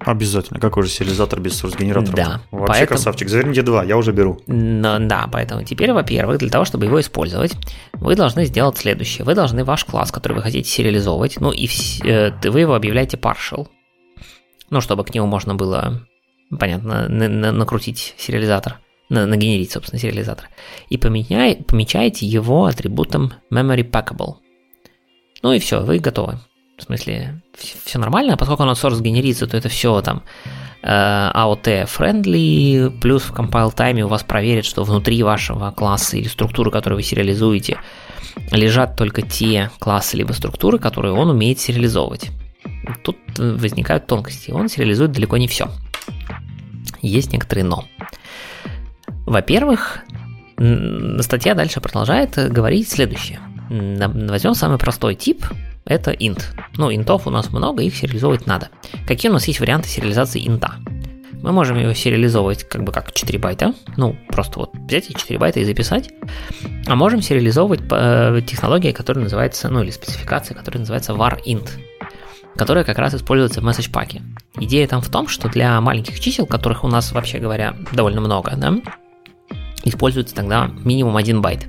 Обязательно. 0.00 0.60
Какой 0.60 0.82
же 0.82 0.90
сериализатор 0.90 1.40
без 1.40 1.62
source-генератора? 1.62 2.14
Да. 2.14 2.40
Вообще 2.50 2.66
поэтому... 2.66 2.88
красавчик. 2.88 3.28
Заверните 3.30 3.62
два, 3.62 3.82
я 3.84 3.96
уже 3.96 4.12
беру. 4.12 4.38
Но, 4.46 4.98
да, 4.98 5.28
поэтому 5.32 5.64
теперь, 5.64 5.92
во-первых, 5.92 6.38
для 6.38 6.50
того, 6.50 6.66
чтобы 6.66 6.84
его 6.84 7.00
использовать, 7.00 7.56
вы 7.94 8.14
должны 8.14 8.44
сделать 8.44 8.76
следующее. 8.76 9.24
Вы 9.24 9.34
должны 9.34 9.64
ваш 9.64 9.86
класс, 9.86 10.12
который 10.12 10.34
вы 10.34 10.42
хотите 10.42 10.68
сериализовывать, 10.68 11.40
ну 11.40 11.50
и 11.50 11.66
э, 12.04 12.32
вы 12.50 12.60
его 12.60 12.74
объявляете 12.74 13.16
partial 13.16 13.68
ну, 14.70 14.80
чтобы 14.80 15.04
к 15.04 15.14
нему 15.14 15.26
можно 15.26 15.54
было, 15.54 16.06
понятно, 16.58 17.08
на 17.08 17.28
на 17.28 17.52
накрутить 17.52 18.14
сериализатор, 18.18 18.78
нагенерить, 19.08 19.72
собственно, 19.72 20.00
сериализатор. 20.00 20.48
И 20.88 20.98
поменяй, 20.98 21.56
помечаете 21.56 22.26
его 22.26 22.66
атрибутом 22.66 23.32
memory 23.50 23.88
packable. 23.88 24.36
Ну 25.42 25.52
и 25.52 25.58
все, 25.58 25.80
вы 25.80 25.98
готовы. 25.98 26.38
В 26.78 26.82
смысле, 26.82 27.40
все 27.84 27.98
нормально, 27.98 28.34
а 28.34 28.36
поскольку 28.36 28.64
оно 28.64 28.72
source 28.72 29.00
генерится, 29.00 29.46
то 29.46 29.56
это 29.56 29.68
все 29.70 30.02
там 30.02 30.22
э, 30.82 30.88
AOT 30.88 31.86
friendly, 31.86 32.90
плюс 33.00 33.22
в 33.22 33.32
compile 33.32 33.74
time 33.74 34.02
у 34.02 34.08
вас 34.08 34.22
проверит, 34.22 34.66
что 34.66 34.84
внутри 34.84 35.22
вашего 35.22 35.70
класса 35.70 36.18
или 36.18 36.28
структуры, 36.28 36.70
которую 36.70 36.98
вы 36.98 37.02
сериализуете, 37.02 37.78
лежат 38.50 38.96
только 38.96 39.22
те 39.22 39.70
классы 39.78 40.18
либо 40.18 40.32
структуры, 40.32 40.78
которые 40.78 41.14
он 41.14 41.30
умеет 41.30 41.58
сериализовывать. 41.58 42.30
Тут 43.02 43.16
возникают 43.38 44.06
тонкости. 44.06 44.50
Он 44.50 44.68
сериализует 44.68 45.12
далеко 45.12 45.36
не 45.38 45.48
все. 45.48 45.70
Есть 47.02 47.32
некоторые 47.32 47.64
но. 47.64 47.84
Во-первых, 49.26 49.98
статья 51.20 51.54
дальше 51.54 51.80
продолжает 51.80 52.36
говорить 52.52 52.88
следующее. 52.88 53.40
Возьмем 53.68 54.54
самый 54.54 54.78
простой 54.78 55.14
тип, 55.14 55.44
это 55.84 56.12
int. 56.12 56.42
Ну, 56.76 56.94
интов 56.94 57.26
у 57.26 57.30
нас 57.30 57.50
много, 57.50 57.82
их 57.82 57.96
сериализовывать 57.96 58.46
надо. 58.46 58.68
Какие 59.06 59.30
у 59.30 59.34
нас 59.34 59.46
есть 59.48 59.60
варианты 59.60 59.88
сериализации 59.88 60.46
инта? 60.46 60.74
Мы 61.42 61.52
можем 61.52 61.76
его 61.76 61.92
сериализовывать 61.92 62.64
как 62.64 62.82
бы 62.82 62.92
как 62.92 63.12
4 63.12 63.38
байта, 63.38 63.74
ну, 63.96 64.16
просто 64.28 64.58
вот 64.58 64.74
взять 64.74 65.10
эти 65.10 65.12
4 65.12 65.38
байта 65.38 65.60
и 65.60 65.64
записать, 65.64 66.10
а 66.86 66.96
можем 66.96 67.20
сериализовывать 67.20 67.86
по 67.86 67.94
э, 67.94 68.40
технологии, 68.40 68.90
которая 68.90 69.24
называется, 69.24 69.68
ну, 69.68 69.82
или 69.82 69.90
спецификация, 69.90 70.56
которая 70.56 70.80
называется 70.80 71.12
var 71.12 71.38
int 71.44 71.68
которая 72.56 72.84
как 72.84 72.98
раз 72.98 73.14
используется 73.14 73.60
в 73.60 73.68
MessagePack 73.68 73.92
е. 73.92 74.22
Идея 74.58 74.88
там 74.88 75.02
в 75.02 75.10
том, 75.10 75.28
что 75.28 75.50
для 75.50 75.78
маленьких 75.80 76.18
чисел, 76.18 76.46
которых 76.46 76.84
у 76.84 76.88
нас, 76.88 77.12
вообще 77.12 77.38
говоря, 77.38 77.76
довольно 77.92 78.22
много, 78.22 78.54
да, 78.56 78.74
используется 79.88 80.34
тогда 80.34 80.70
минимум 80.84 81.16
один 81.16 81.40
байт. 81.40 81.60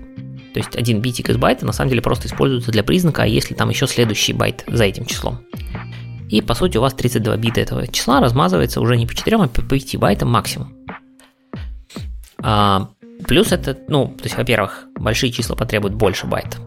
То 0.54 0.60
есть 0.60 0.76
один 0.76 1.02
битик 1.02 1.30
из 1.30 1.38
байта 1.38 1.66
на 1.66 1.74
самом 1.74 1.90
деле 1.90 2.02
просто 2.02 2.28
используется 2.28 2.72
для 2.72 2.84
признака, 2.84 3.24
а 3.24 3.28
если 3.28 3.54
там 3.54 3.70
еще 3.70 3.88
следующий 3.88 4.34
байт 4.34 4.64
за 4.68 4.86
этим 4.86 5.06
числом. 5.06 5.40
И 6.30 6.42
по 6.42 6.54
сути 6.56 6.78
у 6.78 6.82
вас 6.82 6.94
32 6.94 7.38
бита 7.38 7.62
этого 7.62 7.88
числа 7.88 8.20
размазывается 8.20 8.82
уже 8.82 8.98
не 8.98 9.06
по 9.06 9.16
4, 9.16 9.38
а 9.38 9.48
по 9.48 9.62
5 9.62 9.98
байтам 9.98 10.30
максимум. 10.30 10.74
А, 12.40 12.90
плюс 13.28 13.52
это, 13.52 13.78
ну, 13.88 14.08
то 14.18 14.24
есть, 14.24 14.36
во-первых, 14.36 14.86
большие 14.96 15.32
числа 15.32 15.56
потребуют 15.56 15.96
больше 15.96 16.28
байт 16.28 16.58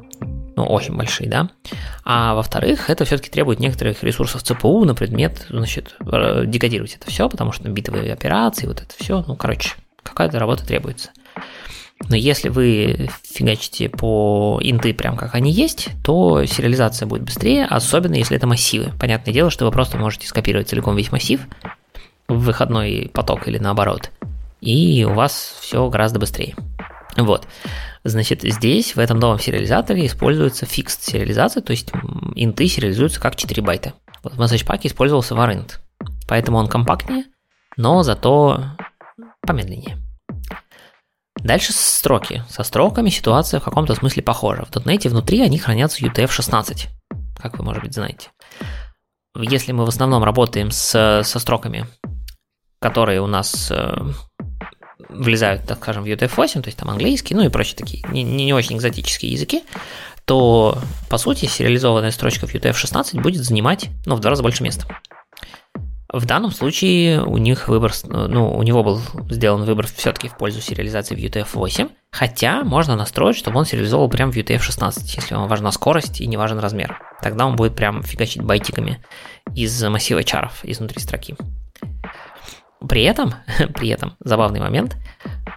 ну, 0.60 0.66
очень 0.66 0.94
большие, 0.94 1.28
да. 1.28 1.48
А 2.04 2.34
во-вторых, 2.34 2.90
это 2.90 3.06
все-таки 3.06 3.30
требует 3.30 3.60
некоторых 3.60 4.02
ресурсов 4.02 4.42
ЦПУ 4.42 4.84
на 4.84 4.94
предмет, 4.94 5.46
значит, 5.48 5.96
э, 6.00 6.44
декодировать 6.46 6.96
это 6.96 7.10
все, 7.10 7.28
потому 7.30 7.52
что 7.52 7.68
битовые 7.70 8.12
операции, 8.12 8.66
вот 8.66 8.82
это 8.82 8.94
все, 8.98 9.24
ну, 9.26 9.36
короче, 9.36 9.74
какая-то 10.02 10.38
работа 10.38 10.66
требуется. 10.66 11.10
Но 12.08 12.16
если 12.16 12.48
вы 12.48 13.10
фигачите 13.22 13.88
по 13.88 14.58
инты 14.62 14.94
прям 14.94 15.16
как 15.16 15.34
они 15.34 15.52
есть, 15.52 15.90
то 16.02 16.44
сериализация 16.46 17.06
будет 17.06 17.22
быстрее, 17.22 17.66
особенно 17.66 18.14
если 18.14 18.36
это 18.36 18.46
массивы. 18.46 18.92
Понятное 18.98 19.34
дело, 19.34 19.50
что 19.50 19.64
вы 19.64 19.70
просто 19.70 19.98
можете 19.98 20.26
скопировать 20.26 20.68
целиком 20.68 20.96
весь 20.96 21.12
массив 21.12 21.40
в 22.26 22.38
выходной 22.38 23.10
поток 23.12 23.48
или 23.48 23.58
наоборот, 23.58 24.10
и 24.60 25.04
у 25.04 25.14
вас 25.14 25.58
все 25.60 25.88
гораздо 25.88 26.18
быстрее. 26.18 26.54
Вот. 27.16 27.46
Значит, 28.02 28.42
здесь, 28.42 28.96
в 28.96 28.98
этом 28.98 29.18
новом 29.18 29.38
сериализаторе, 29.38 30.06
используется 30.06 30.64
fixed 30.64 31.02
сериализация, 31.02 31.62
то 31.62 31.72
есть 31.72 31.92
инты 32.34 32.66
сериализуются 32.66 33.20
как 33.20 33.36
4 33.36 33.62
байта. 33.62 33.92
Вот 34.22 34.34
в 34.34 34.40
message 34.40 34.80
использовался 34.84 35.34
varint, 35.34 35.72
поэтому 36.28 36.58
он 36.58 36.66
компактнее, 36.68 37.24
но 37.76 38.02
зато 38.02 38.62
помедленнее. 39.42 39.98
Дальше 41.36 41.72
строки. 41.72 42.44
Со 42.48 42.62
строками 42.62 43.08
ситуация 43.08 43.60
в 43.60 43.64
каком-то 43.64 43.94
смысле 43.94 44.22
похожа. 44.22 44.64
В 44.64 44.70
.NET 44.70 45.08
внутри 45.08 45.40
они 45.40 45.58
хранятся 45.58 46.04
UTF-16, 46.04 46.88
как 47.40 47.58
вы, 47.58 47.64
может 47.64 47.82
быть, 47.82 47.94
знаете. 47.94 48.30
Если 49.36 49.72
мы 49.72 49.84
в 49.84 49.88
основном 49.88 50.24
работаем 50.24 50.70
с, 50.70 51.22
со 51.24 51.38
строками, 51.38 51.86
которые 52.80 53.20
у 53.20 53.26
нас 53.26 53.70
э, 53.70 54.12
влезают, 55.08 55.66
так 55.66 55.78
скажем, 55.78 56.04
в 56.04 56.06
UTF-8, 56.06 56.62
то 56.62 56.68
есть 56.68 56.78
там 56.78 56.90
английский, 56.90 57.34
ну 57.34 57.42
и 57.42 57.48
прочие 57.48 57.76
такие 57.76 58.04
не, 58.10 58.22
не 58.22 58.52
очень 58.52 58.76
экзотические 58.76 59.32
языки, 59.32 59.62
то, 60.24 60.78
по 61.08 61.18
сути, 61.18 61.46
сериализованная 61.46 62.10
строчка 62.10 62.46
в 62.46 62.54
UTF-16 62.54 63.20
будет 63.20 63.42
занимать, 63.42 63.88
ну, 64.06 64.16
в 64.16 64.20
два 64.20 64.30
раза 64.30 64.42
больше 64.42 64.62
места. 64.62 64.86
В 66.12 66.26
данном 66.26 66.50
случае 66.50 67.22
у 67.22 67.38
них 67.38 67.68
выбор, 67.68 67.92
ну, 68.04 68.52
у 68.56 68.62
него 68.64 68.82
был 68.82 69.00
сделан 69.30 69.64
выбор 69.64 69.86
все-таки 69.86 70.28
в 70.28 70.36
пользу 70.36 70.60
сериализации 70.60 71.14
в 71.14 71.18
UTF-8, 71.18 71.88
хотя 72.10 72.64
можно 72.64 72.96
настроить, 72.96 73.36
чтобы 73.36 73.58
он 73.58 73.64
сериализовал 73.64 74.08
прямо 74.08 74.32
в 74.32 74.36
UTF-16, 74.36 75.02
если 75.04 75.34
вам 75.34 75.46
важна 75.46 75.70
скорость 75.70 76.20
и 76.20 76.26
не 76.26 76.36
важен 76.36 76.58
размер. 76.58 77.00
Тогда 77.22 77.46
он 77.46 77.54
будет 77.54 77.76
прям 77.76 78.02
фигачить 78.02 78.42
байтиками 78.42 78.98
из 79.54 79.80
массива 79.84 80.24
чаров 80.24 80.64
изнутри 80.64 81.00
строки. 81.00 81.36
При 82.88 83.04
этом, 83.04 83.34
при 83.74 83.90
этом, 83.90 84.16
забавный 84.18 84.58
момент, 84.58 84.96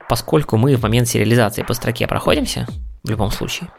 поскольку 0.07 0.57
мы 0.57 0.75
в 0.75 0.83
момент 0.83 1.07
сериализации 1.07 1.63
по 1.63 1.73
строке 1.73 2.07
проходимся, 2.07 2.67
в 3.03 3.09
любом 3.09 3.31
случае, 3.31 3.69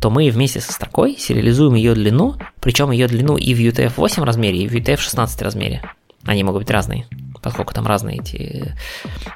то 0.00 0.10
мы 0.10 0.28
вместе 0.30 0.60
со 0.60 0.72
строкой 0.72 1.16
сериализуем 1.16 1.74
ее 1.74 1.94
длину, 1.94 2.34
причем 2.60 2.90
ее 2.90 3.06
длину 3.06 3.36
и 3.36 3.54
в 3.54 3.60
UTF-8 3.60 4.24
размере, 4.24 4.58
и 4.58 4.68
в 4.68 4.74
UTF-16 4.74 5.44
размере. 5.44 5.82
Они 6.28 6.44
могут 6.44 6.60
быть 6.60 6.70
разные, 6.70 7.06
поскольку 7.42 7.72
там 7.72 7.86
разные 7.86 8.18
эти 8.18 8.74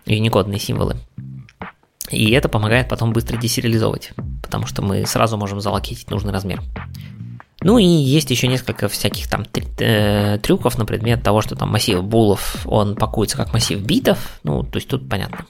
юникодные 0.05 0.61
символы. 0.61 0.97
И 2.11 2.33
это 2.33 2.51
помогает 2.51 2.91
потом 2.91 3.15
быстро 3.15 3.39
десериализовывать, 3.39 4.13
потому 4.43 4.67
что 4.67 4.83
мы 4.83 5.07
сразу 5.07 5.39
можем 5.39 5.63
залокетить 5.63 6.11
нужный 6.11 6.35
размер. 6.35 6.61
Ну 7.63 7.79
и 7.79 7.85
есть 7.85 8.31
еще 8.31 8.47
несколько 8.47 8.89
всяких 8.89 9.27
там 9.27 9.45
э, 9.79 10.39
трюков 10.43 10.77
на 10.77 10.85
предмет 10.85 11.23
того, 11.23 11.41
что 11.41 11.57
там 11.57 11.71
массив 11.71 12.05
булов, 12.05 12.67
он 12.67 12.95
пакуется 12.95 13.39
как 13.39 13.55
массив 13.55 13.81
битов, 13.81 14.39
ну, 14.43 14.63
то 14.63 14.77
есть 14.77 14.89
тут 14.89 15.09
понятно. 15.09 15.47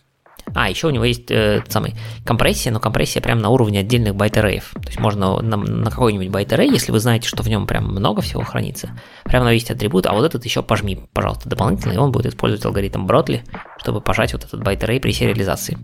А, 0.54 0.68
еще 0.68 0.88
у 0.88 0.90
него 0.90 1.04
есть 1.04 1.30
э, 1.30 1.62
самый 1.68 1.94
компрессия, 2.24 2.72
но 2.72 2.80
компрессия 2.80 3.22
прямо 3.22 3.40
на 3.40 3.48
уровне 3.48 3.80
отдельных 3.80 4.14
байт-арреев. 4.14 4.70
То 4.74 4.88
есть 4.88 5.00
можно 5.00 5.40
на, 5.40 5.56
на 5.56 5.90
какой-нибудь 5.90 6.28
байт-аррей, 6.28 6.70
если 6.70 6.92
вы 6.92 7.00
знаете, 7.00 7.28
что 7.28 7.42
в 7.42 7.48
нем 7.48 7.66
прям 7.66 7.86
много 7.86 8.20
всего 8.20 8.42
хранится, 8.42 8.90
прямо 9.24 9.46
навесить 9.46 9.70
атрибут, 9.70 10.06
а 10.06 10.12
вот 10.12 10.24
этот 10.24 10.44
еще 10.44 10.62
пожми, 10.62 11.00
пожалуйста, 11.12 11.48
дополнительно, 11.48 11.92
и 11.92 11.96
он 11.96 12.12
будет 12.12 12.26
использовать 12.26 12.64
алгоритм 12.66 13.06
Бротли, 13.06 13.44
чтобы 13.78 14.00
пожать 14.00 14.32
вот 14.32 14.44
этот 14.44 14.62
байт-аррей 14.62 15.00
при 15.00 15.12
сериализации. 15.12 15.78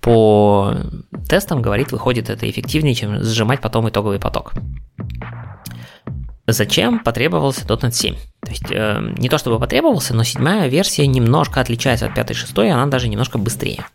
По 0.00 0.74
тестам, 1.28 1.62
говорит, 1.62 1.92
выходит 1.92 2.28
это 2.28 2.50
эффективнее, 2.50 2.94
чем 2.94 3.22
сжимать 3.22 3.60
потом 3.60 3.88
итоговый 3.88 4.18
поток. 4.18 4.52
Зачем 6.46 6.98
потребовался 6.98 7.64
.NET 7.64 7.92
7? 7.92 8.16
То 8.16 8.50
есть 8.50 8.70
э, 8.70 9.14
не 9.16 9.28
то 9.28 9.38
чтобы 9.38 9.60
потребовался, 9.60 10.14
но 10.14 10.24
седьмая 10.24 10.68
версия 10.68 11.06
немножко 11.06 11.60
отличается 11.60 12.06
от 12.06 12.14
пятой 12.14 12.32
и 12.32 12.36
шестой, 12.36 12.70
она 12.70 12.86
даже 12.86 13.08
немножко 13.08 13.38
быстрее. 13.38 13.86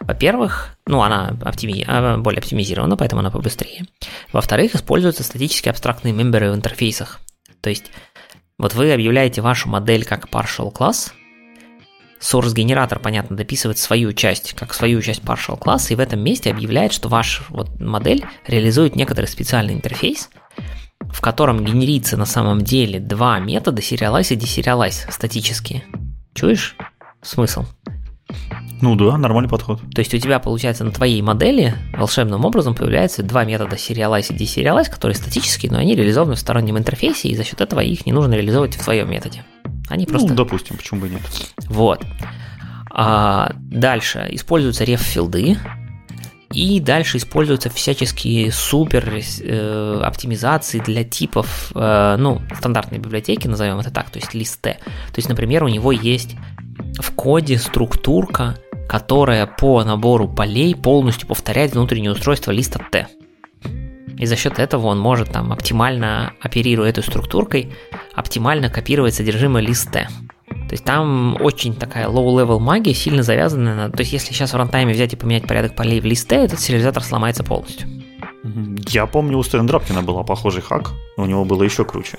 Во-первых, 0.00 0.76
ну, 0.86 1.02
она 1.02 1.36
оптими... 1.44 1.84
А, 1.86 2.16
более 2.16 2.38
оптимизирована, 2.38 2.96
поэтому 2.96 3.20
она 3.20 3.30
побыстрее. 3.30 3.84
Во-вторых, 4.32 4.74
используются 4.74 5.22
статически 5.22 5.68
абстрактные 5.68 6.14
мемберы 6.14 6.50
в 6.50 6.54
интерфейсах. 6.54 7.20
То 7.60 7.68
есть, 7.68 7.90
вот 8.56 8.72
вы 8.72 8.92
объявляете 8.92 9.42
вашу 9.42 9.68
модель 9.68 10.06
как 10.06 10.28
partial 10.30 10.72
class, 10.72 11.12
source-генератор, 12.20 12.98
понятно, 12.98 13.36
дописывает 13.36 13.78
свою 13.78 14.12
часть, 14.12 14.54
как 14.54 14.74
свою 14.74 15.02
часть 15.02 15.22
partial 15.22 15.58
класса, 15.58 15.92
и 15.92 15.96
в 15.96 16.00
этом 16.00 16.20
месте 16.20 16.50
объявляет, 16.50 16.92
что 16.92 17.08
ваша 17.08 17.42
вот 17.48 17.80
модель 17.80 18.24
реализует 18.46 18.96
некоторый 18.96 19.26
специальный 19.26 19.74
интерфейс, 19.74 20.30
в 21.12 21.20
котором 21.20 21.64
генерится 21.64 22.16
на 22.16 22.26
самом 22.26 22.62
деле 22.62 23.00
два 23.00 23.38
метода 23.38 23.80
serialize 23.80 24.34
и 24.34 24.36
deserialize 24.36 25.10
статические. 25.10 25.84
Чуешь 26.34 26.76
смысл? 27.22 27.64
Ну 28.82 28.94
да, 28.94 29.18
нормальный 29.18 29.50
подход. 29.50 29.80
То 29.94 30.00
есть 30.00 30.14
у 30.14 30.18
тебя, 30.18 30.38
получается, 30.38 30.84
на 30.84 30.90
твоей 30.90 31.20
модели 31.20 31.74
волшебным 31.96 32.44
образом 32.44 32.74
появляются 32.74 33.22
два 33.22 33.44
метода 33.44 33.76
serialize 33.76 34.34
и 34.34 34.36
deserialize, 34.36 34.90
которые 34.90 35.16
статические, 35.16 35.70
но 35.70 35.78
они 35.78 35.94
реализованы 35.94 36.34
в 36.34 36.38
стороннем 36.38 36.78
интерфейсе, 36.78 37.28
и 37.28 37.36
за 37.36 37.44
счет 37.44 37.60
этого 37.60 37.80
их 37.80 38.06
не 38.06 38.12
нужно 38.12 38.34
реализовывать 38.34 38.76
в 38.76 38.82
своем 38.82 39.10
методе. 39.10 39.44
Они 39.88 40.06
ну, 40.06 40.12
просто... 40.12 40.28
Ну, 40.28 40.34
допустим, 40.34 40.76
почему 40.76 41.00
бы 41.00 41.08
нет. 41.10 41.20
Вот. 41.66 42.02
А 42.92 43.52
дальше 43.56 44.26
используются 44.30 44.84
реф-филды, 44.84 45.58
и 46.52 46.80
дальше 46.80 47.18
используются 47.18 47.70
всяческие 47.70 48.50
супер 48.50 49.20
э, 49.40 50.00
оптимизации 50.02 50.80
для 50.80 51.04
типов, 51.04 51.70
э, 51.74 52.16
ну, 52.18 52.42
стандартной 52.56 52.98
библиотеки, 52.98 53.46
назовем 53.46 53.78
это 53.78 53.90
так, 53.90 54.10
то 54.10 54.18
есть 54.18 54.34
листе. 54.34 54.78
То 54.84 55.18
есть, 55.18 55.28
например, 55.28 55.62
у 55.62 55.68
него 55.68 55.92
есть 55.92 56.36
в 57.00 57.14
коде 57.14 57.56
структурка, 57.56 58.56
которая 58.88 59.46
по 59.46 59.84
набору 59.84 60.28
полей 60.28 60.74
полностью 60.74 61.28
повторяет 61.28 61.72
внутреннее 61.72 62.10
устройство 62.10 62.50
листа 62.50 62.80
T. 62.90 63.06
И 64.18 64.26
за 64.26 64.36
счет 64.36 64.58
этого 64.58 64.88
он 64.88 64.98
может 64.98 65.30
там 65.30 65.52
оптимально, 65.52 66.32
оперируя 66.40 66.90
этой 66.90 67.04
структуркой, 67.04 67.72
оптимально 68.14 68.68
копировать 68.68 69.14
содержимое 69.14 69.62
листа. 69.62 70.08
То 70.70 70.74
есть 70.74 70.84
там 70.84 71.36
очень 71.40 71.74
такая 71.74 72.06
low-level 72.06 72.60
магия, 72.60 72.94
сильно 72.94 73.24
завязанная 73.24 73.74
на... 73.74 73.90
То 73.90 74.02
есть 74.02 74.12
если 74.12 74.32
сейчас 74.32 74.52
в 74.52 74.56
рантайме 74.56 74.92
взять 74.92 75.12
и 75.12 75.16
поменять 75.16 75.44
порядок 75.44 75.74
полей 75.74 76.00
в 76.00 76.04
листе, 76.04 76.36
этот 76.36 76.60
сериализатор 76.60 77.02
сломается 77.02 77.42
полностью. 77.42 77.88
Я 78.86 79.06
помню, 79.06 79.36
у 79.36 79.42
Стэн 79.42 79.66
Драпкина 79.66 80.04
был 80.04 80.22
похожий 80.22 80.62
хак, 80.62 80.92
у 81.16 81.26
него 81.26 81.44
было 81.44 81.64
еще 81.64 81.84
круче. 81.84 82.18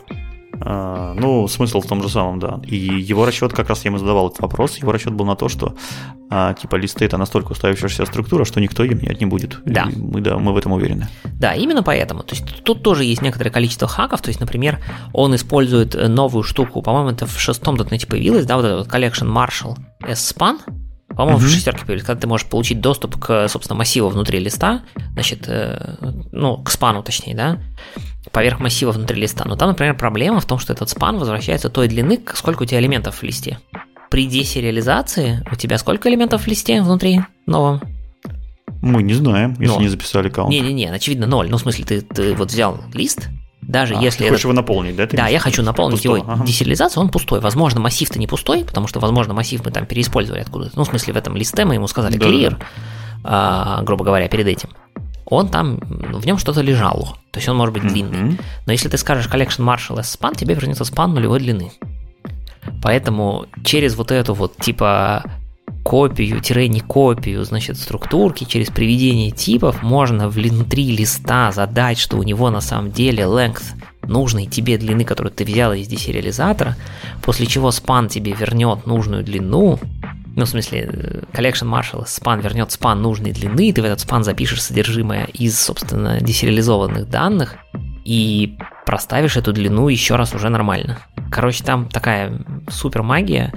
А, 0.60 1.14
ну, 1.16 1.48
смысл 1.48 1.82
в 1.82 1.88
том 1.88 2.02
же 2.02 2.10
самом, 2.10 2.40
да. 2.40 2.60
И 2.66 2.76
его 2.76 3.26
расчет, 3.26 3.54
как 3.54 3.70
раз 3.70 3.84
я 3.84 3.90
ему 3.90 3.98
задавал 3.98 4.28
этот 4.28 4.42
вопрос, 4.42 4.78
его 4.78 4.92
расчет 4.92 5.14
был 5.14 5.26
на 5.26 5.36
то, 5.36 5.50
что 5.50 5.76
а, 6.30 6.54
типа 6.54 6.76
листы 6.76 7.06
это 7.06 7.18
настолько 7.18 7.52
уставившаяся 7.52 8.06
структура, 8.06 8.46
что 8.46 8.60
никто 8.60 8.84
ее 8.84 8.96
менять 8.96 9.20
не 9.20 9.26
будет. 9.26 9.60
Да. 9.66 9.90
И 9.92 9.96
мы, 9.96 10.22
да, 10.22 10.38
мы 10.38 10.54
в 10.54 10.58
этом 10.58 10.74
уверены. 10.74 11.08
Да, 11.40 11.54
именно 11.54 11.84
поэтому. 11.84 12.24
То 12.24 12.36
есть 12.36 12.64
тут 12.64 12.84
тоже 12.84 13.04
есть 13.06 13.22
некоторое 13.22 13.50
количество 13.50 13.88
хаков. 13.88 14.22
То 14.22 14.30
есть, 14.30 14.40
например, 14.40 14.80
он 15.14 15.36
использует 15.36 15.96
новую 16.10 16.44
штуку, 16.44 16.82
по-моему, 16.82 17.10
это 17.10 17.26
в 17.26 17.40
шестом 17.40 17.78
дотнете 17.78 18.08
появилось, 18.08 18.46
да, 18.46 18.58
вот 18.58 18.66
этот 18.66 18.86
вот 18.86 18.88
Collection 18.88 19.32
Marshall 19.32 19.78
S-Span, 20.08 20.60
по-моему, 21.16 21.40
mm-hmm. 21.40 21.44
в 21.44 21.50
шестерке 21.50 21.86
появились, 21.86 22.06
когда 22.06 22.22
ты 22.22 22.28
можешь 22.28 22.48
получить 22.48 22.82
доступ 22.82 23.18
к, 23.18 23.48
собственно, 23.48 23.78
массиву 23.78 24.10
внутри 24.10 24.40
листа, 24.40 24.82
значит, 25.14 25.46
э, 25.48 25.96
ну, 26.32 26.58
к 26.64 26.70
спану, 26.70 27.04
точнее, 27.04 27.36
да, 27.36 27.60
поверх 28.32 28.60
массива 28.60 28.92
внутри 28.92 29.22
листа. 29.22 29.46
Но 29.46 29.56
там, 29.56 29.70
например, 29.70 29.98
проблема 29.98 30.40
в 30.40 30.46
том, 30.46 30.60
что 30.60 30.74
этот 30.74 30.90
спан 30.90 31.18
возвращается 31.18 31.70
той 31.70 31.88
длины, 31.88 32.20
сколько 32.34 32.64
у 32.64 32.66
тебя 32.66 32.80
элементов 32.80 33.16
в 33.18 33.24
листе. 33.24 33.60
При 34.10 34.28
десериализации 34.28 35.46
у 35.52 35.56
тебя 35.56 35.78
сколько 35.78 36.10
элементов 36.10 36.44
в 36.44 36.48
листе 36.48 36.82
внутри 36.82 37.22
новом? 37.46 37.82
Мы 38.82 39.04
не 39.04 39.14
знаем, 39.14 39.52
если 39.60 39.74
ноль. 39.74 39.82
не 39.84 39.88
записали 39.90 40.30
каунт. 40.30 40.50
Не-не-не, 40.50 40.92
очевидно 40.92 41.28
ноль. 41.28 41.50
Ну, 41.50 41.58
в 41.58 41.62
смысле, 41.62 41.86
ты, 41.86 42.02
ты 42.02 42.34
вот 42.34 42.52
взял 42.52 42.82
лист, 42.94 43.30
даже 43.62 43.96
а, 43.96 44.02
если... 44.02 44.20
Ты 44.20 44.24
этот... 44.26 44.36
хочешь 44.36 44.46
его 44.46 44.54
наполнить, 44.54 44.96
да? 44.96 45.08
Да, 45.12 45.28
я 45.28 45.40
хочу 45.40 45.62
наполнить 45.64 46.00
Пустого. 46.00 46.18
его 46.18 46.32
ага. 46.32 46.46
десериализацию, 46.46 47.04
он 47.04 47.10
пустой. 47.10 47.40
Возможно, 47.40 47.80
массив-то 47.80 48.20
не 48.20 48.28
пустой, 48.28 48.66
потому 48.66 48.88
что, 48.88 49.00
возможно, 49.00 49.34
массив 49.34 49.64
мы 49.64 49.72
там 49.72 49.86
переиспользовали 49.86 50.42
откуда-то. 50.42 50.78
Ну, 50.78 50.84
в 50.84 50.88
смысле, 50.88 51.14
в 51.14 51.18
этом 51.18 51.36
листе 51.36 51.66
мы 51.66 51.76
ему 51.76 51.88
сказали 51.88 52.18
да, 52.18 52.26
clear, 52.26 52.58
да. 52.58 52.66
А, 53.24 53.84
грубо 53.84 54.04
говоря, 54.04 54.28
перед 54.28 54.48
этим 54.48 54.70
он 55.32 55.48
там, 55.48 55.78
в 55.80 56.26
нем 56.26 56.38
что-то 56.38 56.60
лежало. 56.60 57.18
То 57.32 57.40
есть 57.40 57.48
он 57.48 57.56
может 57.56 57.74
быть 57.74 57.88
длинный. 57.88 58.18
Mm-hmm. 58.18 58.42
Но 58.66 58.72
если 58.74 58.90
ты 58.90 58.98
скажешь 58.98 59.32
collection 59.32 59.66
marshal 59.66 59.98
s 59.98 60.18
span, 60.20 60.36
тебе 60.36 60.56
вернется 60.56 60.84
спан 60.84 61.14
нулевой 61.14 61.40
длины. 61.40 61.72
Поэтому 62.84 63.46
через 63.64 63.96
вот 63.96 64.12
эту 64.12 64.34
вот 64.34 64.58
типа 64.58 65.24
копию-не 65.84 66.80
копию, 66.80 67.44
значит, 67.44 67.78
структурки, 67.78 68.44
через 68.44 68.68
приведение 68.68 69.32
типов 69.32 69.84
можно 69.84 70.30
внутри 70.30 70.96
листа 70.96 71.52
задать, 71.52 71.98
что 71.98 72.18
у 72.18 72.24
него 72.24 72.50
на 72.50 72.62
самом 72.62 72.92
деле 72.92 73.24
length 73.24 73.64
нужной 74.04 74.46
тебе 74.46 74.78
длины, 74.78 75.04
которую 75.04 75.32
ты 75.32 75.44
взяла 75.44 75.76
из 75.76 75.88
десериализатора, 75.88 76.76
после 77.22 77.46
чего 77.46 77.70
span 77.70 78.10
тебе 78.10 78.34
вернет 78.34 78.86
нужную 78.86 79.24
длину, 79.24 79.80
ну, 80.36 80.46
в 80.46 80.50
смысле, 80.50 80.90
э, 80.92 81.22
collection 81.34 81.70
marshal 81.70 82.06
span 82.06 82.42
вернет 82.42 82.70
span 82.70 82.96
нужной 82.96 83.32
длины, 83.32 83.70
и 83.70 83.74
ты 83.74 83.82
в 83.82 83.86
этот 83.86 84.00
span 84.00 84.24
запишешь 84.24 84.64
содержимое 84.64 85.26
из, 85.26 85.60
собственно, 85.60 86.22
десериализованных 86.22 87.10
данных, 87.10 87.58
и 88.06 88.58
проставишь 88.86 89.38
эту 89.38 89.54
длину 89.54 89.88
еще 89.90 90.16
раз 90.16 90.34
уже 90.34 90.50
нормально. 90.50 91.00
Короче, 91.32 91.64
там 91.64 91.88
такая 91.88 92.34
супер 92.70 93.04
магия. 93.04 93.54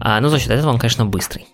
А, 0.00 0.20
ну, 0.20 0.28
за 0.28 0.38
счет 0.38 0.50
этого 0.50 0.70
он, 0.70 0.78
конечно, 0.78 1.04
быстрый. 1.04 1.46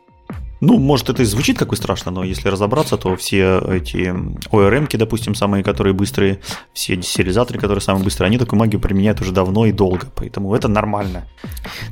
Ну, 0.60 0.78
может, 0.78 1.08
это 1.08 1.22
и 1.22 1.24
звучит 1.24 1.58
как 1.58 1.68
бы 1.68 1.76
страшно, 1.76 2.10
но 2.10 2.22
если 2.22 2.48
разобраться, 2.48 2.98
то 2.98 3.16
все 3.16 3.58
эти 3.66 4.12
ORM, 4.50 4.96
допустим, 4.96 5.34
самые, 5.34 5.64
которые 5.64 5.94
быстрые, 5.94 6.40
все 6.74 7.00
сериализаторы, 7.00 7.58
которые 7.58 7.80
самые 7.80 8.04
быстрые, 8.04 8.28
они 8.28 8.38
такую 8.38 8.58
магию 8.58 8.80
применяют 8.80 9.20
уже 9.20 9.32
давно 9.32 9.66
и 9.66 9.72
долго, 9.72 10.06
поэтому 10.14 10.54
это 10.54 10.68
нормально. 10.68 11.26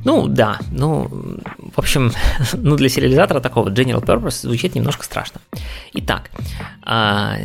Ну, 0.05 0.27
да, 0.27 0.59
ну, 0.71 1.07
в 1.75 1.79
общем, 1.79 2.11
ну, 2.53 2.75
для 2.75 2.89
сериализатора 2.89 3.39
такого 3.39 3.69
general 3.69 4.03
purpose 4.03 4.41
звучит 4.41 4.75
немножко 4.75 5.03
страшно. 5.03 5.41
Итак, 5.93 6.29
а, 6.83 7.37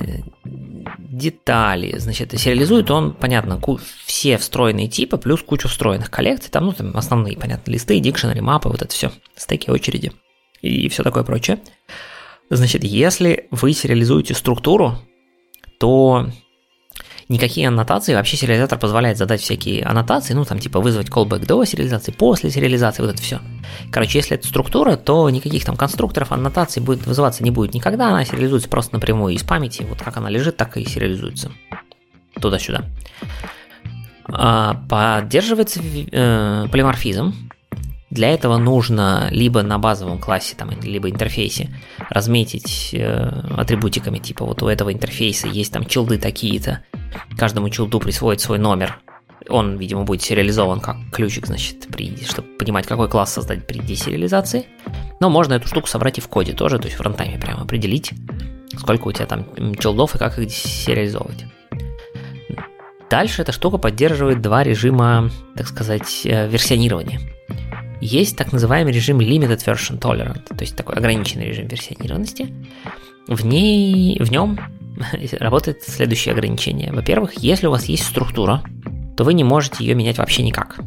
детали, 0.99 1.99
значит, 1.99 2.39
сериализует 2.39 2.91
он, 2.91 3.15
понятно, 3.15 3.59
все 4.05 4.37
встроенные 4.37 4.89
типы, 4.89 5.17
плюс 5.17 5.43
кучу 5.43 5.69
встроенных 5.69 6.11
коллекций, 6.11 6.51
там, 6.51 6.67
ну, 6.67 6.73
там 6.73 6.95
основные, 6.97 7.39
понятно, 7.39 7.71
листы, 7.71 7.99
дикшенери, 7.99 8.41
мапы, 8.41 8.69
вот 8.69 8.83
это 8.83 8.93
все, 8.93 9.11
стеки 9.37 9.71
очереди 9.71 10.13
и 10.65 10.89
все 10.89 11.03
такое 11.03 11.25
прочее. 11.25 11.59
Значит, 12.51 12.85
если 12.85 13.49
вы 13.51 13.73
сериализуете 13.73 14.35
структуру, 14.35 14.99
то 15.79 16.29
никакие 17.29 17.69
аннотации, 17.69 18.15
вообще 18.15 18.37
сериализатор 18.37 18.79
позволяет 18.79 19.19
задать 19.19 19.41
всякие 19.41 19.83
аннотации, 19.85 20.35
ну 20.35 20.45
там 20.45 20.59
типа 20.59 20.81
вызвать 20.81 21.09
callback 21.09 21.47
до 21.47 21.65
сериализации, 21.65 22.13
после 22.13 22.51
сериализации, 22.51 23.03
вот 23.03 23.13
это 23.13 23.23
все. 23.23 23.41
Короче, 23.91 24.19
если 24.19 24.37
это 24.37 24.47
структура, 24.47 24.97
то 24.97 25.29
никаких 25.31 25.65
там 25.65 25.77
конструкторов, 25.77 26.33
аннотаций 26.33 26.83
будет 26.83 27.07
вызываться 27.07 27.43
не 27.43 27.51
будет 27.51 27.75
никогда, 27.75 28.09
она 28.09 28.25
сериализуется 28.25 28.69
просто 28.69 28.95
напрямую 28.95 29.35
из 29.35 29.43
памяти, 29.43 29.87
вот 29.89 30.03
как 30.03 30.17
она 30.17 30.31
лежит, 30.31 30.57
так 30.57 30.77
и 30.77 30.85
сериализуется. 30.85 31.51
Туда-сюда. 32.41 32.85
А, 34.27 34.75
поддерживается 34.89 35.81
э, 35.83 36.67
полиморфизм, 36.71 37.35
для 38.15 38.31
этого 38.31 38.59
нужно 38.59 39.29
либо 39.33 39.63
на 39.63 39.79
базовом 39.79 40.21
классе, 40.21 40.55
там, 40.57 40.71
либо 40.81 41.11
интерфейсе 41.11 41.69
разметить 42.09 42.91
э, 42.93 43.29
атрибутиками, 43.57 44.19
типа 44.19 44.45
вот 44.45 44.63
у 44.63 44.69
этого 44.69 44.93
интерфейса 44.93 45.49
есть 45.49 45.73
там 45.73 45.85
чилды 45.85 46.19
такие-то, 46.19 46.85
каждому 47.37 47.69
чилду 47.71 47.99
присвоить 47.99 48.41
свой 48.41 48.59
номер, 48.59 49.01
он, 49.49 49.77
видимо, 49.77 50.05
будет 50.05 50.23
сериализован 50.23 50.81
как 50.81 50.97
ключик, 51.13 51.47
значит, 51.47 51.89
при, 51.89 52.17
чтобы 52.25 52.49
понимать, 52.57 52.87
какой 52.87 53.09
класс 53.09 53.35
создать 53.35 53.67
при 53.67 53.81
десериализации. 53.81 54.67
Но 55.21 55.29
можно 55.29 55.55
эту 55.55 55.67
штуку 55.67 55.89
собрать 55.89 56.19
и 56.19 56.21
в 56.21 56.29
коде 56.29 56.53
тоже, 56.53 56.79
то 56.79 56.87
есть 56.87 56.99
в 56.99 57.03
рантайме 57.03 57.39
прямо 57.39 57.63
определить, 57.63 58.13
сколько 58.79 59.09
у 59.09 59.13
тебя 59.13 59.27
там 59.27 59.75
чилдов 59.75 60.15
и 60.15 60.19
как 60.19 60.39
их 60.39 60.51
сериализовывать. 60.53 61.47
Дальше 63.11 63.43
эта 63.43 63.53
штука 63.53 63.79
поддерживает 63.79 64.41
два 64.41 64.63
режима, 64.63 65.31
так 65.57 65.67
сказать, 65.67 66.23
э, 66.25 66.49
версионирования. 66.49 67.21
Есть 68.05 68.37
так 68.37 68.53
называемый 68.53 68.93
режим 68.93 69.19
Limited 69.19 69.65
Version 69.65 69.99
Tolerant, 69.99 70.47
то 70.55 70.61
есть 70.61 70.77
такой 70.77 70.95
ограниченный 70.95 71.47
режим 71.47 71.69
версионированности. 71.69 72.53
В, 73.29 73.47
ней, 73.47 74.19
в 74.21 74.31
нем 74.31 74.61
работает 75.41 75.83
следующее 75.83 76.35
ограничение. 76.35 76.93
Во-первых, 76.93 77.33
если 77.39 77.67
у 77.67 77.71
вас 77.71 77.87
есть 77.87 78.05
структура, 78.05 78.63
то 79.17 79.25
вы 79.25 79.33
не 79.33 79.43
можете 79.43 79.83
ее 79.83 79.95
менять 79.95 80.19
вообще 80.19 80.43
никак. 80.43 80.81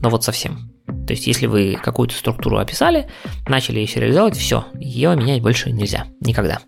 Но 0.00 0.08
вот 0.08 0.24
совсем. 0.24 0.72
То 1.06 1.12
есть, 1.12 1.26
если 1.26 1.44
вы 1.44 1.78
какую-то 1.82 2.14
структуру 2.14 2.56
описали, 2.56 3.10
начали 3.46 3.80
ее 3.80 3.86
сериализовать, 3.86 4.38
все, 4.38 4.64
ее 4.72 5.14
менять 5.16 5.42
больше 5.42 5.70
нельзя. 5.70 6.06
Никогда. 6.22 6.60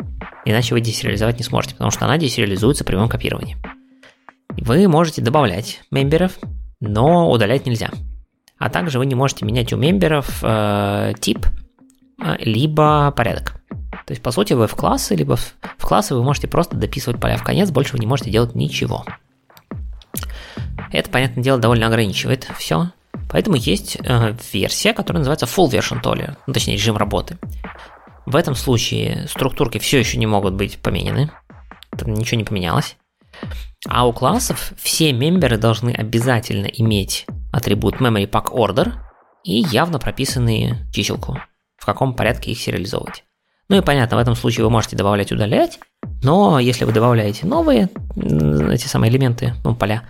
Иначе 0.44 0.74
вы 0.74 0.82
десериализовать 0.82 1.38
не 1.38 1.44
сможете, 1.44 1.74
потому 1.74 1.90
что 1.90 2.05
она 2.05 2.18
десериализуется 2.18 2.84
при 2.84 2.92
прямом 2.92 3.09
копировании. 3.09 3.57
Вы 4.59 4.88
можете 4.88 5.22
добавлять 5.22 5.80
мемберов, 5.90 6.38
но 6.80 7.30
удалять 7.30 7.64
нельзя. 7.64 7.90
А 8.59 8.70
также 8.70 8.98
вы 8.98 9.07
не 9.07 9.14
можете 9.14 9.44
менять 9.44 9.72
у 9.72 9.76
мемберов 9.76 10.38
э, 10.42 11.12
тип, 11.20 11.46
э, 12.22 12.36
либо 12.38 13.12
порядок. 13.16 13.61
То 14.07 14.12
есть, 14.12 14.22
по 14.22 14.30
сути, 14.30 14.52
вы 14.52 14.66
в 14.66 14.74
классы, 14.74 15.14
либо 15.14 15.36
в, 15.36 15.54
в 15.78 15.86
классы 15.86 16.14
вы 16.14 16.22
можете 16.22 16.48
просто 16.48 16.76
дописывать 16.76 17.20
поля 17.20 17.36
в 17.36 17.42
конец, 17.42 17.70
больше 17.70 17.92
вы 17.92 17.98
не 17.98 18.07
можете 18.07 18.30
делать 18.30 18.54
ничего. 18.54 19.04
Это, 20.92 21.11
понятное 21.11 21.42
дело, 21.42 21.59
довольно 21.59 21.86
ограничивает 21.86 22.48
все. 22.57 22.90
Поэтому 23.28 23.57
есть 23.57 23.98
э, 24.02 24.34
версия, 24.52 24.92
которая 24.92 25.20
называется 25.20 25.46
Full 25.46 25.70
Version 25.70 26.02
Tolerant, 26.02 26.36
ну, 26.46 26.52
точнее, 26.52 26.74
режим 26.74 26.96
работы. 26.96 27.38
В 28.24 28.36
этом 28.36 28.54
случае 28.54 29.26
структурки 29.28 29.78
все 29.78 29.98
еще 29.98 30.18
не 30.18 30.26
могут 30.26 30.54
быть 30.54 30.78
поменены, 30.78 31.30
там 31.96 32.14
ничего 32.14 32.38
не 32.38 32.44
поменялось. 32.44 32.96
А 33.88 34.07
у 34.07 34.12
классов 34.12 34.72
все 34.78 35.12
мемберы 35.12 35.59
должны 35.59 35.90
обязательно 35.90 36.66
иметь 36.66 37.26
атрибут 37.57 37.96
Memory 37.96 38.28
Pack 38.28 38.52
Order 38.52 38.92
и 39.44 39.61
явно 39.61 39.98
прописанные 39.98 40.86
чиселку, 40.92 41.40
в 41.76 41.86
каком 41.86 42.14
порядке 42.14 42.52
их 42.52 42.61
сериализовывать. 42.61 43.24
Ну 43.68 43.76
и 43.76 43.80
понятно, 43.80 44.16
в 44.16 44.20
этом 44.20 44.36
случае 44.36 44.64
вы 44.64 44.70
можете 44.70 44.96
добавлять, 44.96 45.32
удалять, 45.32 45.80
но 46.22 46.61
если 46.61 46.84
вы 46.84 46.92
добавляете 46.92 47.46
новые 47.46 47.88
эти 48.16 48.86
самые 48.86 49.11
элементы, 49.11 49.54
ну, 49.64 49.74
поля 49.74 50.04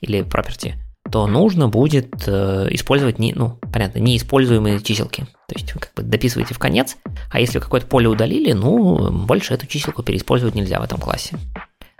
или 0.00 0.24
property, 0.24 0.74
то 1.10 1.26
нужно 1.26 1.68
будет 1.68 2.26
э, 2.26 2.68
использовать, 2.70 3.18
не, 3.18 3.32
ну, 3.32 3.58
понятно, 3.72 3.98
неиспользуемые 3.98 4.80
чиселки. 4.80 5.24
То 5.48 5.54
есть 5.54 5.74
вы 5.74 5.80
как 5.80 5.94
бы 5.94 6.02
дописываете 6.02 6.54
в 6.54 6.58
конец, 6.58 6.96
а 7.30 7.40
если 7.40 7.58
какое-то 7.58 7.86
поле 7.86 8.08
удалили, 8.08 8.52
ну, 8.52 9.10
больше 9.26 9.54
эту 9.54 9.66
чиселку 9.66 10.02
переиспользовать 10.02 10.54
нельзя 10.54 10.80
в 10.80 10.84
этом 10.84 10.98
классе. 10.98 11.36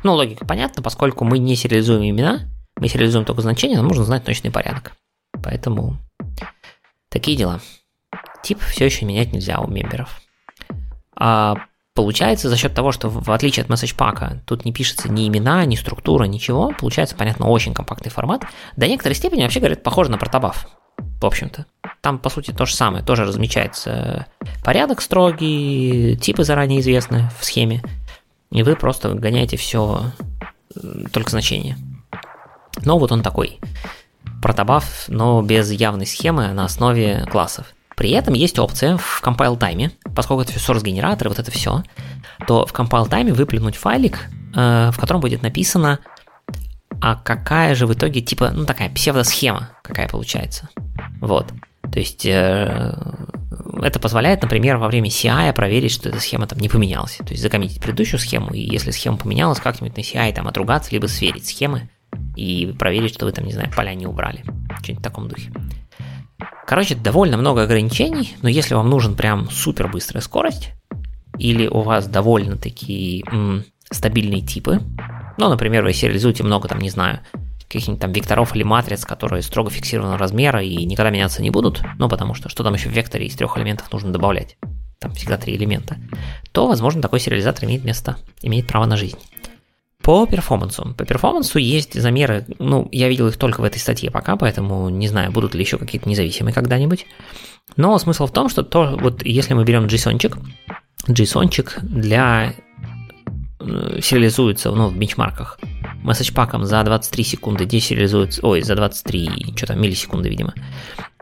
Ну, 0.03 0.15
логика 0.15 0.45
понятна, 0.45 0.83
поскольку 0.83 1.25
мы 1.25 1.39
не 1.39 1.57
сериализуем 1.57 2.09
имена, 2.09 2.41
мы 2.81 2.89
сериализуем 2.89 3.25
только 3.25 3.43
значения, 3.43 3.77
нам 3.77 3.87
нужно 3.87 4.05
знать 4.05 4.25
точный 4.25 4.51
порядок. 4.51 4.93
Поэтому 5.43 5.99
такие 7.11 7.37
дела. 7.37 7.61
Тип 8.43 8.61
все 8.61 8.87
еще 8.87 9.05
менять 9.05 9.33
нельзя 9.33 9.61
у 9.61 9.69
мемберов. 9.69 10.21
А 11.15 11.57
получается 11.95 12.49
за 12.49 12.57
счет 12.57 12.75
того, 12.75 12.93
что 12.93 13.11
в 13.11 13.31
отличие 13.31 13.65
от 13.65 13.71
message 13.71 13.95
пака 13.95 14.43
тут 14.47 14.65
не 14.65 14.73
пишется 14.73 15.11
ни 15.11 15.29
имена, 15.29 15.65
ни 15.67 15.77
структура, 15.77 16.25
ничего, 16.25 16.73
получается, 16.79 17.15
понятно, 17.15 17.47
очень 17.47 17.75
компактный 17.75 18.11
формат. 18.11 18.45
До 18.77 18.89
некоторой 18.89 19.15
степени, 19.15 19.43
вообще 19.43 19.61
говорят, 19.61 19.83
похоже 19.83 20.11
на 20.11 20.19
протобаф. 20.19 20.67
В 21.21 21.27
общем-то. 21.27 21.67
Там, 22.01 22.19
по 22.19 22.31
сути, 22.31 22.51
то 22.51 22.65
же 22.65 22.75
самое. 22.75 23.05
Тоже 23.05 23.27
размечается 23.27 24.27
порядок 24.65 25.03
строгий, 25.03 26.17
типы 26.17 26.45
заранее 26.45 26.81
известны 26.81 27.31
в 27.39 27.45
схеме. 27.45 27.83
И 28.51 28.63
вы 28.63 28.75
просто 28.75 29.13
гоняете 29.13 29.59
все 29.59 30.13
только 31.13 31.31
значение. 31.31 31.77
Но 32.85 32.99
вот 32.99 33.13
он 33.13 33.23
такой. 33.23 33.59
Протобаф, 34.43 35.05
но 35.09 35.43
без 35.43 35.71
явной 35.71 36.07
схемы 36.07 36.49
на 36.49 36.65
основе 36.65 37.27
классов. 37.31 37.67
При 37.97 38.11
этом 38.13 38.33
есть 38.33 38.59
опция 38.59 38.97
в 38.97 39.23
compile 39.23 39.59
time, 39.59 39.93
поскольку 40.15 40.43
это 40.43 40.53
все 40.53 40.73
source 40.73 40.83
генератор, 40.83 41.29
вот 41.29 41.39
это 41.39 41.51
все, 41.51 41.83
то 42.47 42.65
в 42.65 42.73
compile 42.73 43.09
time 43.09 43.33
выплюнуть 43.33 43.77
файлик, 43.77 44.31
э, 44.55 44.91
в 44.91 44.99
котором 44.99 45.21
будет 45.21 45.43
написано, 45.43 45.99
а 47.03 47.17
какая 47.17 47.75
же 47.75 47.87
в 47.87 47.93
итоге, 47.93 48.23
типа, 48.23 48.53
ну 48.53 48.65
такая 48.65 48.89
псевдосхема, 48.89 49.71
какая 49.83 50.09
получается. 50.09 50.71
Вот. 51.21 51.53
То 51.93 51.99
есть 51.99 52.25
э, 52.25 52.95
это 53.83 53.99
позволяет, 53.99 54.43
например, 54.43 54.77
во 54.77 54.87
время 54.87 55.09
CI 55.09 55.53
проверить, 55.53 55.93
что 55.93 56.09
эта 56.09 56.21
схема 56.21 56.47
там 56.47 56.59
не 56.59 56.69
поменялась. 56.69 57.17
То 57.19 57.31
есть 57.31 57.43
закоммитить 57.43 57.83
предыдущую 57.83 58.21
схему, 58.21 58.53
и 58.53 58.61
если 58.61 58.91
схема 58.91 59.17
поменялась, 59.17 59.61
как-нибудь 59.61 59.97
на 59.97 60.01
CI 60.01 60.33
там 60.35 60.49
отругаться, 60.49 60.93
либо 60.93 61.07
сверить 61.07 61.47
схемы 61.47 61.89
и 62.37 62.75
проверить, 62.79 63.15
что 63.15 63.27
вы 63.27 63.33
там, 63.33 63.45
не 63.45 63.53
знаю, 63.53 63.71
поля 63.75 63.95
не 63.95 64.07
убрали. 64.07 64.45
Что-нибудь 64.83 65.01
в 65.01 65.03
таком 65.03 65.29
духе. 65.29 65.53
Короче, 66.67 66.95
довольно 66.95 67.37
много 67.37 67.63
ограничений, 67.63 68.37
но 68.43 68.49
если 68.49 68.75
вам 68.75 68.89
нужен 68.89 69.17
прям 69.17 69.51
супер 69.51 69.89
быстрая 69.89 70.23
скорость, 70.23 70.73
или 71.39 71.67
у 71.67 71.81
вас 71.81 72.07
довольно 72.07 72.57
такие 72.57 73.25
м, 73.31 73.65
стабильные 73.91 74.43
типы, 74.43 74.81
ну, 75.37 75.49
например, 75.49 75.83
вы 75.83 75.93
сериализуете 75.93 76.45
много, 76.45 76.69
там, 76.69 76.79
не 76.79 76.91
знаю, 76.91 77.21
каких-нибудь 77.63 78.01
там 78.01 78.13
векторов 78.13 78.55
или 78.55 78.63
матриц, 78.63 79.05
которые 79.05 79.43
строго 79.43 79.71
фиксированного 79.71 80.19
размера 80.19 80.63
и 80.63 80.85
никогда 80.85 81.11
меняться 81.11 81.41
не 81.41 81.51
будут, 81.51 81.83
ну, 81.99 82.09
потому 82.09 82.35
что 82.35 82.49
что 82.49 82.63
там 82.63 82.75
еще 82.75 82.89
в 82.89 82.93
векторе 82.93 83.27
из 83.27 83.37
трех 83.37 83.57
элементов 83.57 83.91
нужно 83.93 84.13
добавлять, 84.13 84.57
там 84.99 85.13
всегда 85.13 85.39
три 85.39 85.57
элемента, 85.57 85.97
то, 86.53 86.67
возможно, 86.67 87.01
такой 87.01 87.21
сериализатор 87.21 87.65
имеет 87.65 87.85
место, 87.85 88.17
имеет 88.43 88.67
право 88.67 88.87
на 88.87 88.97
жизнь. 88.97 89.19
По 90.11 90.27
перформансу. 90.27 90.93
По 90.99 91.05
перформансу 91.05 91.61
есть 91.61 91.95
замеры, 91.95 92.45
ну, 92.59 92.89
я 92.91 93.09
видел 93.09 93.29
их 93.29 93.37
только 93.37 93.61
в 93.61 93.63
этой 93.65 93.79
статье 93.79 94.11
пока, 94.11 94.35
поэтому 94.35 94.89
не 94.89 95.07
знаю, 95.07 95.31
будут 95.31 95.55
ли 95.55 95.61
еще 95.61 95.79
какие-то 95.79 96.09
независимые 96.09 96.53
когда-нибудь. 96.53 97.07
Но 97.77 97.97
смысл 97.97 98.27
в 98.27 98.33
том, 98.33 98.49
что 98.49 98.65
то, 98.65 98.99
вот 99.01 99.25
если 99.25 99.55
мы 99.55 99.63
берем 99.63 99.85
JSON-чик, 99.85 100.37
JSON-чик 101.07 101.79
для 101.83 102.55
э, 103.61 104.01
сериализуется 104.03 104.73
ну, 104.73 104.89
в 104.89 104.97
бенчмарках. 104.97 105.61
Message 106.03 106.35
паком 106.35 106.65
за 106.65 106.83
23 106.83 107.23
секунды 107.23 107.65
десериализуется, 107.65 108.45
ой, 108.45 108.63
за 108.63 108.75
23, 108.75 109.55
что 109.55 109.69
там, 109.69 109.81
миллисекунды, 109.81 110.29
видимо, 110.29 110.55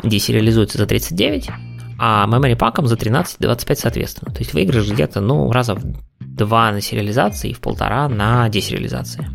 десериализуется 0.02 0.78
за 0.78 0.86
39, 0.86 1.50
а 1.98 2.26
memory 2.26 2.56
паком 2.56 2.86
за 2.86 2.94
13-25 2.94 3.74
соответственно. 3.74 4.32
То 4.32 4.40
есть 4.40 4.54
выигрыш 4.54 4.88
где-то, 4.88 5.20
ну, 5.20 5.50
раза 5.50 5.74
в 5.74 5.82
2 6.20 6.72
на 6.72 6.80
сериализации 6.80 7.50
и 7.50 7.54
в 7.54 7.60
полтора 7.60 8.08
на 8.08 8.48
десериализации. 8.48 9.28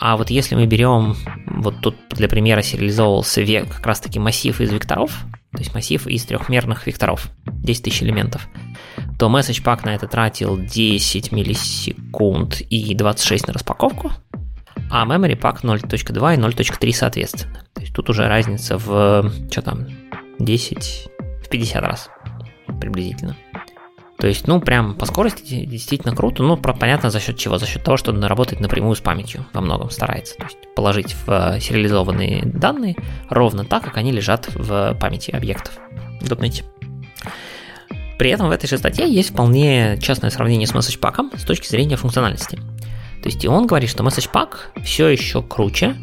А 0.00 0.16
вот 0.16 0.30
если 0.30 0.54
мы 0.54 0.66
берем, 0.66 1.16
вот 1.46 1.80
тут 1.80 1.96
для 2.10 2.28
примера 2.28 2.62
сериализовывался 2.62 3.40
век, 3.40 3.68
как 3.68 3.86
раз 3.86 4.00
таки 4.00 4.20
массив 4.20 4.60
из 4.60 4.70
векторов, 4.70 5.24
то 5.50 5.58
есть 5.58 5.74
массив 5.74 6.06
из 6.06 6.24
трехмерных 6.24 6.86
векторов, 6.86 7.28
10 7.46 7.82
тысяч 7.82 8.02
элементов, 8.02 8.48
то 9.18 9.26
message 9.28 9.64
pack 9.64 9.84
на 9.84 9.94
это 9.94 10.06
тратил 10.06 10.56
10 10.56 11.32
миллисекунд 11.32 12.60
и 12.60 12.94
26 12.94 13.48
на 13.48 13.54
распаковку, 13.54 14.12
а 14.90 15.04
memory 15.04 15.38
pack 15.38 15.62
0.2 15.62 16.34
и 16.34 16.38
0.3 16.38 16.92
соответственно. 16.92 17.64
То 17.74 17.80
есть 17.80 17.92
тут 17.92 18.08
уже 18.08 18.28
разница 18.28 18.78
в, 18.78 19.32
что 19.50 19.62
там, 19.62 19.88
10, 20.38 21.08
в 21.48 21.50
50 21.50 21.82
раз 21.82 22.10
приблизительно. 22.80 23.36
То 24.18 24.26
есть, 24.26 24.46
ну, 24.48 24.60
прям 24.60 24.94
по 24.96 25.06
скорости 25.06 25.64
действительно 25.64 26.14
круто. 26.14 26.42
Ну, 26.42 26.56
понятно, 26.56 27.08
за 27.08 27.20
счет 27.20 27.38
чего? 27.38 27.56
За 27.56 27.66
счет 27.66 27.84
того, 27.84 27.96
что 27.96 28.10
он 28.10 28.22
работает 28.24 28.60
напрямую 28.60 28.96
с 28.96 29.00
памятью 29.00 29.46
во 29.52 29.60
многом 29.60 29.90
старается. 29.90 30.34
То 30.36 30.44
есть 30.44 30.58
положить 30.74 31.14
в 31.14 31.28
э, 31.28 31.60
сериализованные 31.60 32.42
данные 32.44 32.96
ровно 33.30 33.64
так, 33.64 33.84
как 33.84 33.96
они 33.96 34.10
лежат 34.10 34.48
в 34.52 34.94
памяти 35.00 35.30
объектов. 35.30 35.78
Дотнете. 36.20 36.64
При 38.18 38.30
этом 38.30 38.48
в 38.48 38.50
этой 38.50 38.66
же 38.66 38.76
статье 38.76 39.08
есть 39.08 39.30
вполне 39.30 39.96
частное 40.02 40.30
сравнение 40.30 40.66
с 40.66 40.74
MessagePack 40.74 41.38
с 41.38 41.44
точки 41.44 41.68
зрения 41.68 41.94
функциональности. 41.94 42.56
То 43.22 43.28
есть 43.28 43.44
и 43.44 43.48
он 43.48 43.68
говорит, 43.68 43.88
что 43.88 44.02
MessagePack 44.02 44.82
все 44.82 45.06
еще 45.08 45.42
круче, 45.42 45.94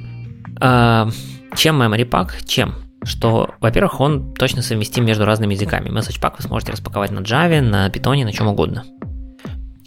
э, 0.61 1.09
чем 1.57 1.81
MemoryPack, 1.81 2.45
чем 2.45 2.84
что, 3.05 3.51
во-первых, 3.61 4.01
он 4.01 4.33
точно 4.33 4.61
совместим 4.61 5.05
между 5.05 5.25
разными 5.25 5.53
языками. 5.53 5.89
Message 5.89 6.19
Pack 6.19 6.35
вы 6.37 6.43
сможете 6.43 6.71
распаковать 6.73 7.11
на 7.11 7.19
Java, 7.19 7.61
на 7.61 7.87
Python, 7.87 8.23
на 8.23 8.33
чем 8.33 8.47
угодно. 8.47 8.83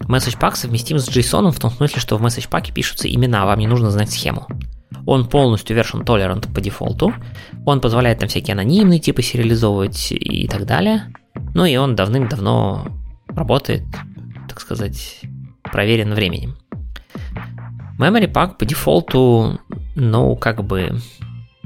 Message 0.03 0.39
Pack 0.41 0.55
совместим 0.55 0.99
с 0.99 1.09
JSON 1.09 1.51
в 1.51 1.59
том 1.59 1.71
смысле, 1.71 2.01
что 2.01 2.17
в 2.17 2.25
Message 2.25 2.49
Pack 2.49 2.73
пишутся 2.73 3.13
имена, 3.13 3.45
вам 3.45 3.59
не 3.59 3.67
нужно 3.67 3.91
знать 3.91 4.11
схему. 4.11 4.47
Он 5.05 5.27
полностью 5.27 5.77
version 5.77 6.05
tolerant 6.05 6.53
по 6.53 6.61
дефолту. 6.61 7.13
Он 7.67 7.81
позволяет 7.81 8.21
там 8.21 8.29
всякие 8.29 8.53
анонимные 8.53 9.01
типы 9.01 9.23
сериализовывать 9.23 10.13
и 10.13 10.47
так 10.49 10.65
далее. 10.65 11.13
Ну 11.55 11.65
и 11.65 11.77
он 11.77 11.97
давным-давно 11.97 12.87
работает, 13.29 13.85
так 14.49 14.61
сказать, 14.61 15.21
проверен 15.63 16.15
временем. 16.15 16.57
Memory 17.99 18.33
Pack 18.33 18.59
по 18.59 18.65
дефолту, 18.65 19.59
ну, 19.97 20.37
как 20.37 20.63
бы 20.65 21.01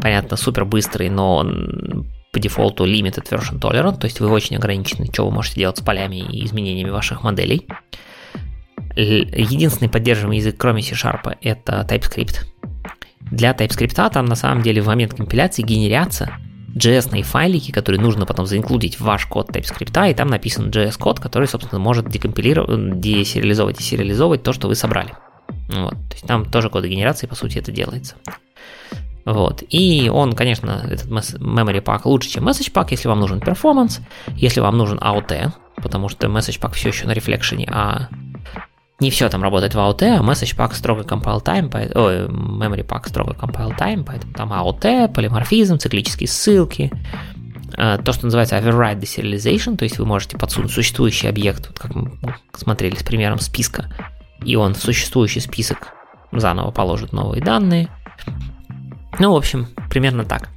понятно, 0.03 0.37
супер 0.37 0.65
быстрый, 0.65 1.09
но 1.09 1.37
он 1.37 2.07
по 2.33 2.41
дефолту 2.41 2.85
limited 2.85 3.29
version 3.31 3.61
tolerant, 3.61 3.99
то 3.99 4.07
есть 4.07 4.21
вы 4.21 4.29
очень 4.29 4.57
ограничены, 4.57 5.07
что 5.13 5.27
вы 5.27 5.31
можете 5.31 5.61
делать 5.61 5.79
с 5.79 5.81
полями 5.81 6.17
и 6.17 6.45
изменениями 6.45 6.91
ваших 6.91 7.23
моделей. 7.23 7.67
Единственный 8.97 9.89
поддерживаемый 9.89 10.39
язык, 10.39 10.57
кроме 10.59 10.83
C-Sharp, 10.83 11.37
это 11.41 11.87
TypeScript. 11.89 12.45
для 13.33 13.53
TypeScript 13.53 14.11
там 14.11 14.27
на 14.27 14.35
самом 14.35 14.63
деле 14.63 14.83
в 14.83 14.87
момент 14.87 15.15
компиляции 15.15 15.63
генерятся 15.63 16.33
JS 16.75 17.23
файлики, 17.23 17.71
которые 17.71 18.01
нужно 18.01 18.27
потом 18.27 18.47
заинклюдить 18.47 18.99
в 18.99 19.03
ваш 19.03 19.27
код 19.27 19.51
TypeScript, 19.51 20.11
и 20.11 20.15
там 20.15 20.29
написан 20.29 20.71
JS-код, 20.71 21.21
который, 21.21 21.47
собственно, 21.49 21.79
может 21.79 22.09
декомпилировать, 22.09 23.01
десериализовывать 23.01 23.81
и 23.81 23.83
сериализовывать 23.83 24.43
то, 24.43 24.53
что 24.53 24.69
вы 24.69 24.75
собрали. 24.75 25.13
Вот. 25.69 25.93
То 25.93 26.13
есть 26.13 26.27
там 26.27 26.45
тоже 26.45 26.71
кодогенерации, 26.71 27.27
по 27.27 27.35
сути, 27.35 27.59
это 27.59 27.73
делается. 27.73 28.17
Вот. 29.25 29.63
И 29.69 30.11
он, 30.13 30.33
конечно, 30.33 30.83
этот 30.85 31.07
memory 31.07 31.83
pack 31.83 32.03
лучше, 32.05 32.29
чем 32.29 32.49
message 32.49 32.73
pack, 32.73 32.89
если 32.91 33.09
вам 33.09 33.21
нужен 33.21 33.41
перформанс, 33.41 34.01
если 34.35 34.61
вам 34.61 34.77
нужен 34.77 34.99
AOT, 34.99 35.53
потому 35.77 36.09
что 36.09 36.27
message 36.27 36.61
pack 36.61 36.73
все 36.73 36.89
еще 36.89 37.07
на 37.07 37.13
рефлекшене, 37.13 37.69
а 37.73 38.09
не 39.01 39.11
все 39.11 39.29
там 39.29 39.43
работает 39.43 39.75
в 39.75 39.79
AOT, 39.79 40.03
а 40.03 40.23
message 40.23 40.57
pack 40.57 40.75
строго 40.75 41.03
compile 41.03 41.43
time, 41.43 41.71
ой, 41.95 42.29
memory 42.29 42.87
pack 42.87 43.09
строго 43.09 43.33
compile 43.33 43.77
time, 43.77 44.05
поэтому 44.05 44.33
там 44.33 44.53
AOT, 44.53 45.13
полиморфизм, 45.13 45.79
циклические 45.79 46.29
ссылки, 46.29 46.91
э, 47.77 47.99
то, 47.99 48.13
что 48.13 48.27
называется 48.27 48.57
override 48.59 49.01
deserialization, 49.01 49.77
то 49.77 49.85
есть 49.85 49.99
вы 49.99 50.07
можете 50.07 50.39
подсунуть 50.39 50.73
существующий 50.73 51.29
объект, 51.29 51.69
вот 51.69 51.79
как 51.79 51.95
мы 51.95 52.13
смотрели 52.55 52.97
с 52.97 53.03
примером 53.03 53.39
списка, 53.39 53.93
и 54.45 54.57
он 54.57 54.75
в 54.75 54.79
существующий 54.79 55.41
список 55.41 55.95
заново 56.33 56.71
положит 56.71 57.13
новые 57.13 57.43
данные. 57.43 57.89
Ну, 59.19 59.33
в 59.33 59.37
общем, 59.37 59.69
примерно 59.91 60.25
так. 60.25 60.49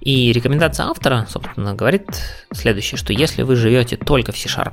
И 0.00 0.32
рекомендация 0.32 0.86
автора, 0.86 1.26
собственно, 1.28 1.74
говорит 1.74 2.06
следующее, 2.52 2.98
что 2.98 3.12
если 3.12 3.42
вы 3.42 3.56
живете 3.56 3.96
только 3.96 4.32
в 4.32 4.38
C-Sharp, 4.38 4.72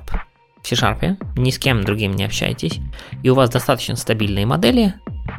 в 0.63 0.67
C-Sharp, 0.67 1.17
ни 1.37 1.49
с 1.49 1.59
кем 1.59 1.83
другим 1.83 2.13
не 2.13 2.23
общаетесь, 2.23 2.79
и 3.23 3.29
у 3.29 3.35
вас 3.35 3.49
достаточно 3.49 3.95
стабильные 3.97 4.45
модели, 4.45 4.93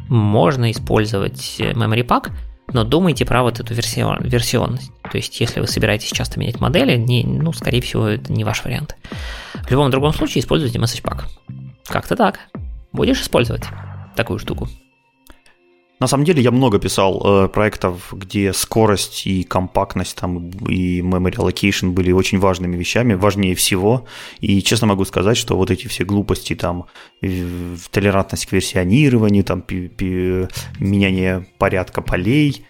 можно 0.07 0.69
использовать 0.71 1.59
Memory 1.59 2.05
Pack, 2.05 2.31
но 2.71 2.83
думайте 2.83 3.25
про 3.25 3.41
вот 3.41 3.59
эту 3.59 3.73
версион, 3.73 4.19
версионность. 4.21 4.91
То 5.09 5.17
есть, 5.17 5.39
если 5.39 5.59
вы 5.59 5.65
собираетесь 5.65 6.11
часто 6.11 6.39
менять 6.39 6.59
модели, 6.59 6.95
не, 6.97 7.23
ну, 7.23 7.51
скорее 7.51 7.81
всего, 7.81 8.07
это 8.07 8.31
не 8.31 8.43
ваш 8.43 8.63
вариант. 8.63 8.95
В 9.63 9.71
любом 9.71 9.89
другом 9.89 10.13
случае 10.13 10.41
используйте 10.41 10.77
Message 10.77 11.01
Pack. 11.01 11.23
Как-то 11.87 12.15
так. 12.15 12.39
Будешь 12.91 13.21
использовать 13.21 13.63
такую 14.15 14.37
штуку? 14.37 14.69
На 15.99 16.07
самом 16.07 16.23
деле 16.23 16.41
я 16.41 16.51
много 16.51 16.79
писал 16.79 17.21
э, 17.25 17.47
проектов, 17.49 18.13
где 18.13 18.53
скорость 18.53 19.27
и 19.27 19.43
компактность 19.43 20.15
там, 20.15 20.49
и 20.49 21.01
memory 21.01 21.35
allocation 21.35 21.89
были 21.91 22.13
очень 22.13 22.39
важными 22.39 22.77
вещами, 22.77 23.15
важнее 23.15 23.53
всего. 23.53 24.05
И 24.39 24.61
честно 24.61 24.87
могу 24.87 25.03
сказать, 25.03 25.35
что 25.35 25.57
вот 25.57 25.71
эти 25.71 25.87
все 25.87 26.05
глупости, 26.05 26.55
там, 26.55 26.85
толерантность 27.91 28.45
к 28.45 28.53
версионированию, 28.53 29.43
там, 29.43 29.61
пи- 29.61 29.89
пи- 29.89 30.47
меняние 30.79 31.45
порядка 31.57 32.01
полей, 32.01 32.65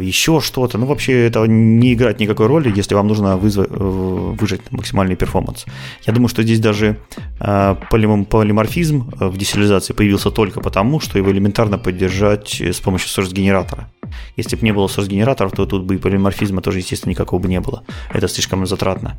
еще 0.00 0.40
что-то. 0.40 0.78
Ну, 0.78 0.86
вообще, 0.86 1.26
это 1.26 1.46
не 1.46 1.94
играет 1.94 2.20
никакой 2.20 2.46
роли, 2.46 2.72
если 2.76 2.94
вам 2.94 3.08
нужно 3.08 3.36
вызв... 3.36 3.58
Э, 3.58 4.34
выжать 4.40 4.60
максимальный 4.70 5.16
перформанс. 5.16 5.64
Я 6.06 6.12
думаю, 6.12 6.28
что 6.28 6.42
здесь 6.42 6.60
даже 6.60 6.96
э, 7.40 7.76
полиморфизм 7.90 9.10
в 9.20 9.36
десериализации 9.36 9.94
появился 9.94 10.30
только 10.30 10.60
потому, 10.60 11.00
что 11.00 11.18
его 11.18 11.30
элементарно 11.30 11.78
поддержать 11.78 12.60
с 12.60 12.80
помощью 12.80 13.08
source-генератора. 13.08 13.88
Если 14.36 14.56
бы 14.56 14.64
не 14.64 14.72
было 14.72 14.86
source-генераторов, 14.86 15.52
то 15.52 15.66
тут 15.66 15.84
бы 15.84 15.96
и 15.96 15.98
полиморфизма 15.98 16.60
тоже, 16.60 16.78
естественно, 16.78 17.10
никакого 17.10 17.40
бы 17.40 17.48
не 17.48 17.60
было. 17.60 17.84
Это 18.12 18.28
слишком 18.28 18.66
затратно. 18.66 19.18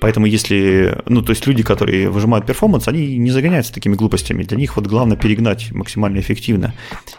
Поэтому 0.00 0.26
если, 0.26 1.02
ну, 1.06 1.22
то 1.22 1.30
есть 1.30 1.46
люди, 1.46 1.62
которые 1.62 2.08
выжимают 2.08 2.46
performance, 2.46 2.88
они 2.88 3.18
не 3.18 3.30
загоняются 3.30 3.72
такими 3.72 3.94
глупостями. 3.94 4.44
Для 4.44 4.56
них 4.56 4.76
вот 4.76 4.86
главное 4.86 5.16
перегнать 5.16 5.72
максимально 5.72 6.20
эффективно. 6.20 6.74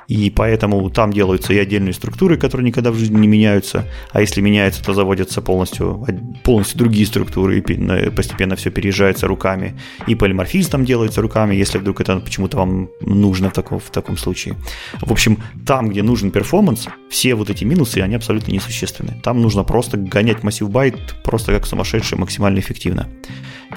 И 0.08 0.32
поэтому 0.32 0.90
там 0.90 1.14
делаются 1.14 1.54
и 1.54 1.60
отдельные 1.60 1.94
структуры, 1.94 2.38
которые 2.38 2.66
никогда 2.66 2.92
в 2.92 2.96
жизни 2.96 3.20
не 3.20 3.28
меняются. 3.28 3.88
А 4.12 4.22
если 4.22 4.42
меняются, 4.42 4.84
то 4.84 4.94
заводятся 4.94 5.42
полностью, 5.42 6.06
полностью 6.44 6.80
другие 6.80 7.06
структуры, 7.06 7.60
и 7.60 8.10
постепенно 8.10 8.56
все 8.56 8.72
переезжается 8.72 9.28
руками. 9.28 9.80
И 10.08 10.16
полиморфизм 10.16 10.72
там 10.72 10.86
делается 10.86 11.22
руками, 11.22 11.54
если 11.54 11.78
вдруг 11.78 12.02
это 12.02 12.20
почему-то 12.20 12.58
вам 12.58 12.90
нужно 13.02 13.50
в 13.52 13.54
таком, 13.54 13.80
в 13.80 13.92
таком 13.92 14.18
случае. 14.18 14.56
В 15.02 15.12
общем, 15.12 15.38
там, 15.66 15.90
где 15.90 16.02
нужен 16.02 16.32
performance, 16.32 16.88
все 17.12 17.36
вот 17.36 17.50
эти 17.50 17.66
минусы, 17.66 18.00
они 18.00 18.16
абсолютно 18.16 18.54
несущественны. 18.54 19.20
Там 19.22 19.42
нужно 19.42 19.64
просто 19.64 19.98
гонять 19.98 20.44
массив 20.44 20.70
байт 20.70 20.96
просто 21.24 21.52
как 21.52 21.68
сумасшедший, 21.68 22.18
максимально 22.18 22.60
эффективно. 22.60 23.10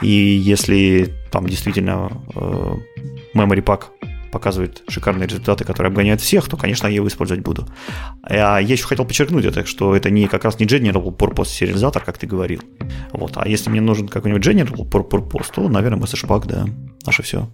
И 0.00 0.08
если 0.08 1.12
там 1.32 1.48
действительно 1.48 2.12
э, 2.34 2.74
memory 3.34 3.62
pack 3.62 3.86
показывает 4.30 4.82
шикарные 4.88 5.26
результаты, 5.26 5.64
которые 5.64 5.90
обгоняют 5.90 6.20
всех, 6.20 6.48
то, 6.48 6.56
конечно, 6.56 6.86
я 6.86 6.94
его 6.94 7.08
использовать 7.08 7.42
буду. 7.42 7.66
А 8.22 8.58
я 8.58 8.72
еще 8.72 8.84
хотел 8.84 9.04
подчеркнуть 9.04 9.44
это, 9.44 9.66
что 9.66 9.94
это 9.96 10.10
не 10.10 10.28
как 10.28 10.44
раз 10.44 10.58
не 10.60 10.66
General 10.66 11.16
Purpose 11.16 11.46
сериализатор, 11.46 12.04
как 12.04 12.18
ты 12.18 12.26
говорил. 12.26 12.60
Вот. 13.12 13.32
А 13.36 13.48
если 13.48 13.70
мне 13.70 13.80
нужен 13.80 14.08
какой-нибудь 14.08 14.46
General 14.46 14.88
Purpose, 14.88 15.46
то, 15.52 15.68
наверное, 15.68 16.00
Pack, 16.00 16.46
да, 16.46 16.66
наше 17.04 17.22
все. 17.22 17.48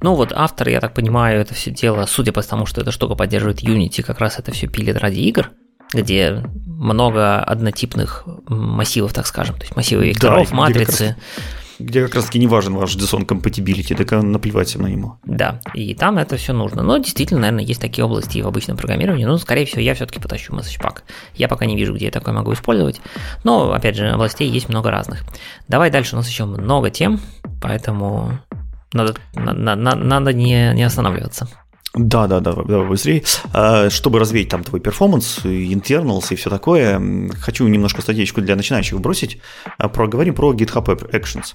Ну 0.00 0.14
вот 0.14 0.32
автор, 0.34 0.68
я 0.68 0.80
так 0.80 0.94
понимаю, 0.94 1.40
это 1.40 1.54
все 1.54 1.70
дело, 1.70 2.06
судя 2.06 2.32
по 2.32 2.42
тому, 2.42 2.66
что 2.66 2.80
эта 2.80 2.90
штука 2.90 3.14
поддерживает 3.14 3.62
Unity, 3.62 4.02
как 4.02 4.20
раз 4.20 4.38
это 4.38 4.52
все 4.52 4.66
пилит 4.66 4.98
ради 4.98 5.20
игр, 5.20 5.50
где 5.92 6.44
много 6.66 7.40
однотипных 7.40 8.24
массивов, 8.48 9.12
так 9.12 9.26
скажем, 9.26 9.56
то 9.56 9.62
есть 9.62 9.76
массивы 9.76 10.08
векторов, 10.08 10.50
да, 10.50 10.56
матрицы. 10.56 11.16
Где 11.78 12.04
как 12.04 12.14
раз 12.14 12.24
таки 12.24 12.38
не 12.38 12.46
важен 12.46 12.74
ваш 12.74 12.96
JSON 12.96 13.26
compatibility, 13.26 13.94
так 13.94 14.10
наплевать 14.22 14.74
на 14.76 14.86
него. 14.86 15.18
Да, 15.24 15.60
и 15.74 15.94
там 15.94 16.16
это 16.16 16.38
все 16.38 16.54
нужно. 16.54 16.82
Но 16.82 16.96
действительно, 16.96 17.40
наверное, 17.40 17.64
есть 17.64 17.82
такие 17.82 18.04
области 18.04 18.40
в 18.40 18.46
обычном 18.46 18.78
программировании. 18.78 19.26
Но, 19.26 19.36
скорее 19.36 19.66
всего, 19.66 19.82
я 19.82 19.94
все-таки 19.94 20.18
потащу 20.18 20.54
Message 20.54 20.80
Pack. 20.80 21.02
Я 21.34 21.48
пока 21.48 21.66
не 21.66 21.76
вижу, 21.76 21.94
где 21.94 22.06
я 22.06 22.10
такое 22.10 22.32
могу 22.32 22.54
использовать. 22.54 23.02
Но, 23.44 23.72
опять 23.72 23.96
же, 23.96 24.08
областей 24.08 24.48
есть 24.48 24.70
много 24.70 24.90
разных. 24.90 25.22
Давай 25.68 25.90
дальше, 25.90 26.14
у 26.14 26.16
нас 26.16 26.28
еще 26.28 26.46
много 26.46 26.88
тем, 26.88 27.20
поэтому 27.60 28.38
надо, 28.96 29.14
на, 29.34 29.76
на, 29.76 29.94
надо 29.94 30.32
не, 30.32 30.72
не 30.74 30.82
останавливаться. 30.82 31.48
Да, 31.98 32.26
да, 32.26 32.40
да, 32.40 32.52
давай 32.52 32.86
быстрее. 32.86 33.24
А, 33.54 33.88
чтобы 33.88 34.18
развеять 34.18 34.50
там 34.50 34.62
твой 34.62 34.82
перформанс, 34.82 35.40
internals 35.44 36.26
и 36.30 36.36
все 36.36 36.50
такое, 36.50 37.00
хочу 37.40 37.66
немножко 37.66 38.02
статейку 38.02 38.42
для 38.42 38.54
начинающих 38.54 39.00
бросить. 39.00 39.40
А, 39.78 39.88
проговорим 39.88 40.34
про 40.34 40.52
GitHub 40.52 40.84
Actions. 41.12 41.54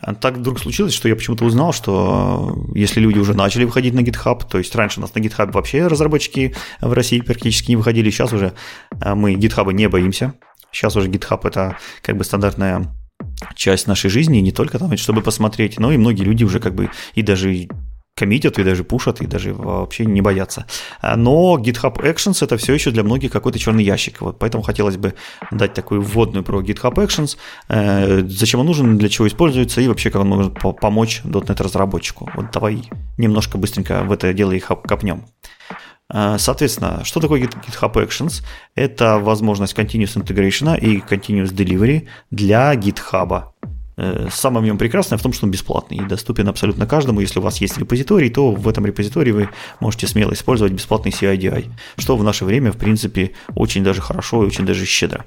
А, 0.00 0.14
так 0.14 0.36
вдруг 0.36 0.60
случилось, 0.60 0.94
что 0.94 1.08
я 1.08 1.16
почему-то 1.16 1.44
узнал, 1.44 1.72
что 1.72 2.68
если 2.72 3.00
люди 3.00 3.18
уже 3.18 3.34
начали 3.34 3.64
выходить 3.64 3.92
на 3.92 4.00
GitHub, 4.00 4.48
то 4.48 4.58
есть 4.58 4.72
раньше 4.76 5.00
у 5.00 5.02
нас 5.02 5.12
на 5.16 5.18
GitHub 5.18 5.50
вообще 5.50 5.88
разработчики 5.88 6.54
в 6.80 6.92
России 6.92 7.20
практически 7.20 7.70
не 7.72 7.76
выходили, 7.76 8.10
сейчас 8.10 8.32
уже 8.32 8.52
мы 9.04 9.34
GitHub 9.34 9.72
не 9.72 9.88
боимся. 9.88 10.34
Сейчас 10.70 10.94
уже 10.94 11.08
GitHub 11.08 11.40
это 11.42 11.78
как 12.02 12.16
бы 12.16 12.22
стандартная 12.22 12.94
часть 13.54 13.86
нашей 13.86 14.10
жизни, 14.10 14.38
не 14.38 14.52
только 14.52 14.78
там, 14.78 14.96
чтобы 14.96 15.22
посмотреть, 15.22 15.78
но 15.78 15.92
и 15.92 15.96
многие 15.96 16.22
люди 16.22 16.44
уже 16.44 16.60
как 16.60 16.74
бы 16.74 16.90
и 17.14 17.22
даже 17.22 17.68
коммитят, 18.20 18.58
и 18.58 18.64
даже 18.64 18.84
пушат, 18.84 19.22
и 19.22 19.26
даже 19.26 19.54
вообще 19.54 20.04
не 20.04 20.20
боятся. 20.20 20.66
Но 21.16 21.58
GitHub 21.58 21.96
Actions 22.02 22.44
это 22.44 22.56
все 22.58 22.74
еще 22.74 22.90
для 22.90 23.02
многих 23.02 23.32
какой-то 23.32 23.58
черный 23.58 23.82
ящик. 23.82 24.20
Вот 24.20 24.38
поэтому 24.38 24.62
хотелось 24.62 24.98
бы 24.98 25.14
дать 25.50 25.72
такую 25.72 26.02
вводную 26.02 26.44
про 26.44 26.60
GitHub 26.60 26.94
Actions, 26.94 27.38
э, 27.68 28.22
зачем 28.28 28.60
он 28.60 28.66
нужен, 28.66 28.98
для 28.98 29.08
чего 29.08 29.26
используется, 29.26 29.80
и 29.80 29.88
вообще 29.88 30.10
как 30.10 30.20
он 30.20 30.28
может 30.28 30.54
помочь 30.80 31.22
.NET 31.24 31.62
разработчику. 31.62 32.30
Вот 32.34 32.50
давай 32.52 32.82
немножко 33.16 33.56
быстренько 33.56 34.02
в 34.02 34.12
это 34.12 34.34
дело 34.34 34.52
и 34.52 34.60
копнем. 34.60 35.24
Э, 36.12 36.36
соответственно, 36.38 37.04
что 37.04 37.20
такое 37.20 37.40
GitHub 37.40 37.92
Actions? 37.94 38.42
Это 38.74 39.18
возможность 39.18 39.76
continuous 39.76 40.16
integration 40.16 40.78
и 40.78 41.00
continuous 41.00 41.52
delivery 41.52 42.06
для 42.30 42.74
GitHub. 42.74 43.44
Э, 44.00 44.28
самое 44.30 44.62
в 44.62 44.64
нем 44.64 44.78
прекрасное 44.78 45.18
в 45.18 45.22
том, 45.22 45.34
что 45.34 45.44
он 45.44 45.50
бесплатный 45.50 45.98
и 45.98 46.00
доступен 46.00 46.48
абсолютно 46.48 46.86
каждому. 46.86 47.20
Если 47.20 47.38
у 47.38 47.42
вас 47.42 47.60
есть 47.60 47.76
репозиторий, 47.76 48.30
то 48.30 48.52
в 48.52 48.66
этом 48.66 48.86
репозитории 48.86 49.30
вы 49.30 49.48
можете 49.78 50.06
смело 50.06 50.32
использовать 50.32 50.72
бесплатный 50.72 51.12
CIDI, 51.12 51.66
что 51.98 52.16
в 52.16 52.24
наше 52.24 52.46
время, 52.46 52.72
в 52.72 52.78
принципе, 52.78 53.32
очень 53.54 53.84
даже 53.84 54.00
хорошо 54.00 54.42
и 54.42 54.46
очень 54.46 54.64
даже 54.64 54.86
щедро. 54.86 55.26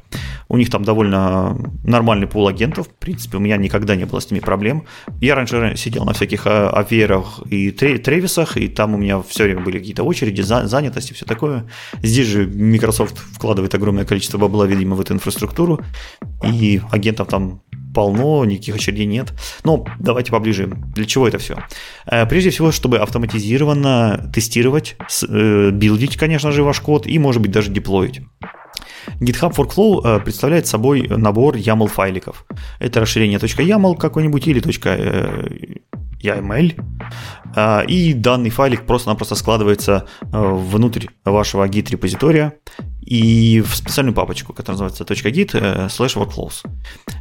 У 0.49 0.57
них 0.57 0.71
там 0.71 0.83
довольно 0.83 1.55
нормальный 1.83 2.25
пул 2.25 2.47
агентов, 2.47 2.87
в 2.87 2.95
принципе, 2.95 3.37
у 3.37 3.39
меня 3.39 3.57
никогда 3.57 3.95
не 3.95 4.05
было 4.05 4.19
с 4.19 4.31
ними 4.31 4.39
проблем. 4.39 4.85
Я 5.21 5.35
раньше 5.35 5.75
сидел 5.77 6.03
на 6.03 6.13
всяких 6.13 6.47
Аверах 6.47 7.41
и 7.51 7.69
Тревисах, 7.69 8.57
и 8.57 8.67
там 8.67 8.95
у 8.95 8.97
меня 8.97 9.21
все 9.21 9.43
время 9.43 9.61
были 9.61 9.77
какие-то 9.77 10.03
очереди, 10.03 10.41
занятости, 10.41 11.13
все 11.13 11.25
такое. 11.25 11.69
Здесь 12.01 12.27
же 12.27 12.47
Microsoft 12.47 13.19
вкладывает 13.19 13.75
огромное 13.75 14.05
количество 14.05 14.39
бабла, 14.39 14.65
видимо, 14.65 14.95
в 14.95 15.01
эту 15.01 15.13
инфраструктуру, 15.13 15.79
и 16.43 16.81
агентов 16.91 17.27
там 17.27 17.61
полно, 17.93 18.45
никаких 18.45 18.75
очередей 18.75 19.05
нет. 19.05 19.33
Но 19.63 19.85
давайте 19.99 20.31
поближе. 20.31 20.67
Для 20.67 21.05
чего 21.05 21.27
это 21.27 21.37
все? 21.37 21.57
Э, 22.05 22.25
прежде 22.25 22.49
всего, 22.49 22.71
чтобы 22.71 22.97
автоматизированно 22.97 24.31
тестировать, 24.33 24.95
э, 25.27 25.69
билдить, 25.71 26.17
конечно 26.17 26.51
же, 26.51 26.63
ваш 26.63 26.79
код 26.79 27.07
и, 27.07 27.19
может 27.19 27.41
быть, 27.41 27.51
даже 27.51 27.71
деплоить. 27.71 28.21
GitHub 29.19 29.53
Workflow 29.55 30.01
э, 30.03 30.19
представляет 30.23 30.67
собой 30.67 31.07
набор 31.07 31.55
YAML 31.55 31.87
файликов. 31.87 32.45
Это 32.79 32.99
расширение 33.01 33.39
.yaml 33.39 33.97
какой-нибудь 33.97 34.47
или 34.47 34.61
YAML, 36.23 36.73
и 37.89 38.13
данный 38.13 38.49
файлик 38.49 38.85
просто-напросто 38.85 39.35
складывается 39.35 40.07
внутрь 40.21 41.07
вашего 41.25 41.67
git-репозитория 41.67 42.53
и 43.05 43.61
в 43.61 43.75
специальную 43.75 44.15
папочку, 44.15 44.53
которая 44.53 44.79
называется 44.79 45.03
.github 45.03 45.51
э, 45.53 45.87
slash 45.87 46.15
workflows. 46.15 46.65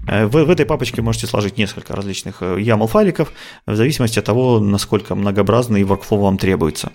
Э, 0.06 0.26
в, 0.26 0.44
в 0.44 0.50
этой 0.50 0.66
папочке 0.66 1.02
можете 1.02 1.26
сложить 1.26 1.58
несколько 1.58 1.94
различных 1.94 2.42
YAML 2.42 2.86
файликов 2.86 3.32
в 3.66 3.74
зависимости 3.74 4.18
от 4.18 4.24
того, 4.24 4.60
насколько 4.60 5.14
многообразный 5.14 5.82
workflow 5.82 6.20
вам 6.20 6.38
требуется. 6.38 6.92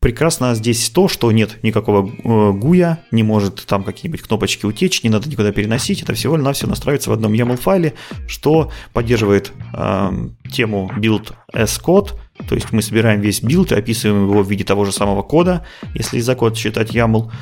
Прекрасно 0.00 0.54
здесь 0.54 0.90
то, 0.90 1.08
что 1.08 1.32
нет 1.32 1.58
никакого 1.64 2.52
гуя, 2.52 3.00
не 3.10 3.24
может 3.24 3.66
там 3.66 3.82
какие-нибудь 3.82 4.22
кнопочки 4.22 4.64
утечь, 4.64 5.02
не 5.02 5.10
надо 5.10 5.28
никуда 5.28 5.50
переносить, 5.50 6.02
это 6.02 6.14
всего-навсего 6.14 6.70
настраивается 6.70 7.10
в 7.10 7.14
одном 7.14 7.32
YAML 7.32 7.56
файле, 7.56 7.94
что 8.28 8.70
поддерживает 8.92 9.52
э, 9.74 10.10
тему 10.52 10.88
build 10.96 11.32
as 11.52 11.82
code, 11.82 12.10
то 12.48 12.54
есть 12.54 12.70
мы 12.70 12.80
собираем 12.80 13.20
весь 13.20 13.42
билд 13.42 13.72
и 13.72 13.74
описываем 13.74 14.30
его 14.30 14.44
в 14.44 14.48
виде 14.48 14.62
того 14.62 14.84
же 14.84 14.92
самого 14.92 15.22
кода, 15.22 15.66
если 15.94 16.20
за 16.20 16.36
код 16.36 16.56
считать 16.56 16.94
YAML, 16.94 17.32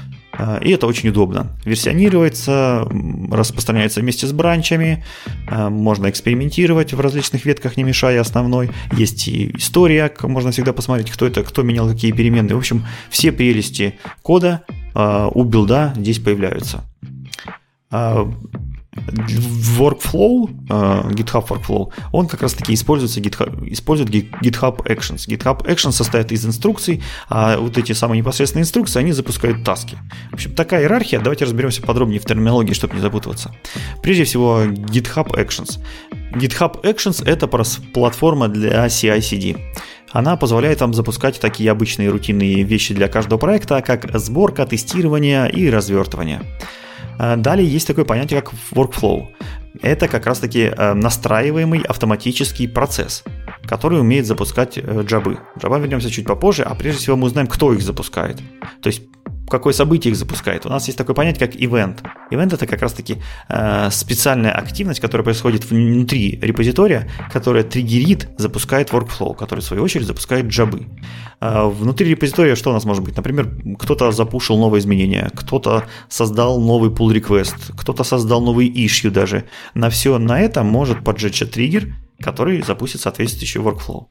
и 0.62 0.70
это 0.70 0.86
очень 0.86 1.08
удобно. 1.08 1.48
Версионируется, 1.64 2.88
распространяется 3.30 4.00
вместе 4.00 4.26
с 4.26 4.32
бранчами, 4.32 5.04
а, 5.48 5.70
можно 5.70 6.10
экспериментировать 6.10 6.92
в 6.92 7.00
различных 7.00 7.44
ветках, 7.44 7.76
не 7.76 7.84
мешая 7.84 8.20
основной. 8.20 8.70
Есть 8.92 9.28
и 9.28 9.50
история, 9.56 10.12
можно 10.22 10.50
всегда 10.50 10.72
посмотреть, 10.72 11.10
кто 11.10 11.26
это, 11.26 11.42
кто 11.42 11.62
менял 11.62 11.88
какие 11.88 12.12
переменные. 12.12 12.54
В 12.54 12.58
общем, 12.58 12.86
все 13.10 13.32
прелести 13.32 13.98
кода 14.22 14.62
а, 14.94 15.28
у 15.28 15.44
билда 15.44 15.92
здесь 15.96 16.18
появляются 16.18 16.84
workflow, 19.78 20.48
uh, 20.68 21.08
GitHub 21.10 21.46
Workflow, 21.46 21.92
он 22.12 22.26
как 22.26 22.42
раз 22.42 22.54
таки 22.54 22.74
используется 22.74 23.20
GitHub, 23.20 23.68
использует 23.70 24.10
GitHub 24.10 24.84
Actions. 24.86 25.28
GitHub 25.28 25.64
Actions 25.66 25.92
состоит 25.92 26.32
из 26.32 26.44
инструкций, 26.46 27.02
а 27.28 27.58
вот 27.58 27.78
эти 27.78 27.92
самые 27.92 28.20
непосредственные 28.20 28.62
инструкции, 28.62 29.00
они 29.00 29.12
запускают 29.12 29.64
таски. 29.64 29.96
В 30.30 30.34
общем, 30.34 30.54
такая 30.54 30.82
иерархия. 30.82 31.20
Давайте 31.20 31.44
разберемся 31.44 31.82
подробнее 31.82 32.20
в 32.20 32.24
терминологии, 32.24 32.72
чтобы 32.72 32.94
не 32.94 33.00
запутываться. 33.00 33.54
Прежде 34.02 34.24
всего, 34.24 34.62
GitHub 34.64 35.28
Actions. 35.32 35.78
GitHub 36.32 36.82
Actions– 36.82 37.24
это 37.26 37.46
платформа 37.46 38.48
для 38.48 38.86
CI-CD. 38.86 39.58
Она 40.12 40.36
позволяет 40.36 40.80
вам 40.80 40.94
запускать 40.94 41.38
такие 41.40 41.70
обычные 41.70 42.08
рутинные 42.10 42.62
вещи 42.62 42.94
для 42.94 43.08
каждого 43.08 43.38
проекта, 43.38 43.82
как 43.82 44.18
сборка, 44.18 44.64
тестирование 44.64 45.50
и 45.50 45.68
развертывание. 45.68 46.42
Э, 47.18 47.36
далее 47.36 47.66
есть 47.68 47.86
такое 47.86 48.04
понятие, 48.04 48.40
как 48.40 48.52
workflow. 48.72 49.26
Это 49.82 50.08
как 50.08 50.26
раз-таки 50.26 50.72
э, 50.76 50.94
настраиваемый 50.94 51.80
автоматический 51.82 52.66
процесс, 52.66 53.24
который 53.64 54.00
умеет 54.00 54.26
запускать 54.26 54.78
э, 54.78 55.02
джабы. 55.02 55.38
Джаба 55.58 55.78
вернемся 55.78 56.10
чуть 56.10 56.26
попозже, 56.26 56.62
а 56.62 56.74
прежде 56.74 57.00
всего 57.00 57.16
мы 57.16 57.26
узнаем, 57.26 57.46
кто 57.46 57.72
их 57.72 57.82
запускает. 57.82 58.38
То 58.80 58.88
есть 58.88 59.02
какое 59.48 59.72
событие 59.72 60.12
их 60.12 60.18
запускает. 60.18 60.66
У 60.66 60.68
нас 60.68 60.86
есть 60.86 60.98
такое 60.98 61.14
понятие, 61.14 61.46
как 61.46 61.56
event. 61.56 61.98
Event 62.30 62.54
это 62.54 62.66
как 62.66 62.82
раз-таки 62.82 63.16
э, 63.48 63.90
специальная 63.90 64.52
активность, 64.52 65.00
которая 65.00 65.24
происходит 65.24 65.64
внутри 65.70 66.38
репозитория, 66.42 67.08
которая 67.32 67.64
триггерит, 67.64 68.28
запускает 68.38 68.90
workflow, 68.90 69.36
который 69.36 69.60
в 69.60 69.64
свою 69.64 69.82
очередь 69.82 70.06
запускает 70.06 70.46
джабы. 70.46 70.86
Э, 71.40 71.66
внутри 71.66 72.10
репозитория 72.10 72.56
что 72.56 72.70
у 72.70 72.72
нас 72.72 72.84
может 72.84 73.04
быть? 73.04 73.16
Например, 73.16 73.48
кто-то 73.78 74.12
запушил 74.12 74.58
новые 74.58 74.80
изменения, 74.80 75.30
кто-то 75.34 75.84
создал 76.08 76.60
новый 76.60 76.90
pull 76.90 77.12
request, 77.12 77.72
кто-то 77.76 78.04
создал 78.04 78.40
новый 78.40 78.68
issue 78.68 79.10
даже. 79.10 79.44
На 79.74 79.90
все 79.90 80.18
на 80.18 80.40
это 80.40 80.62
может 80.62 81.04
поджечься 81.04 81.46
триггер, 81.46 81.94
который 82.20 82.62
запустит 82.62 83.00
соответствующий 83.00 83.60
workflow. 83.60 84.06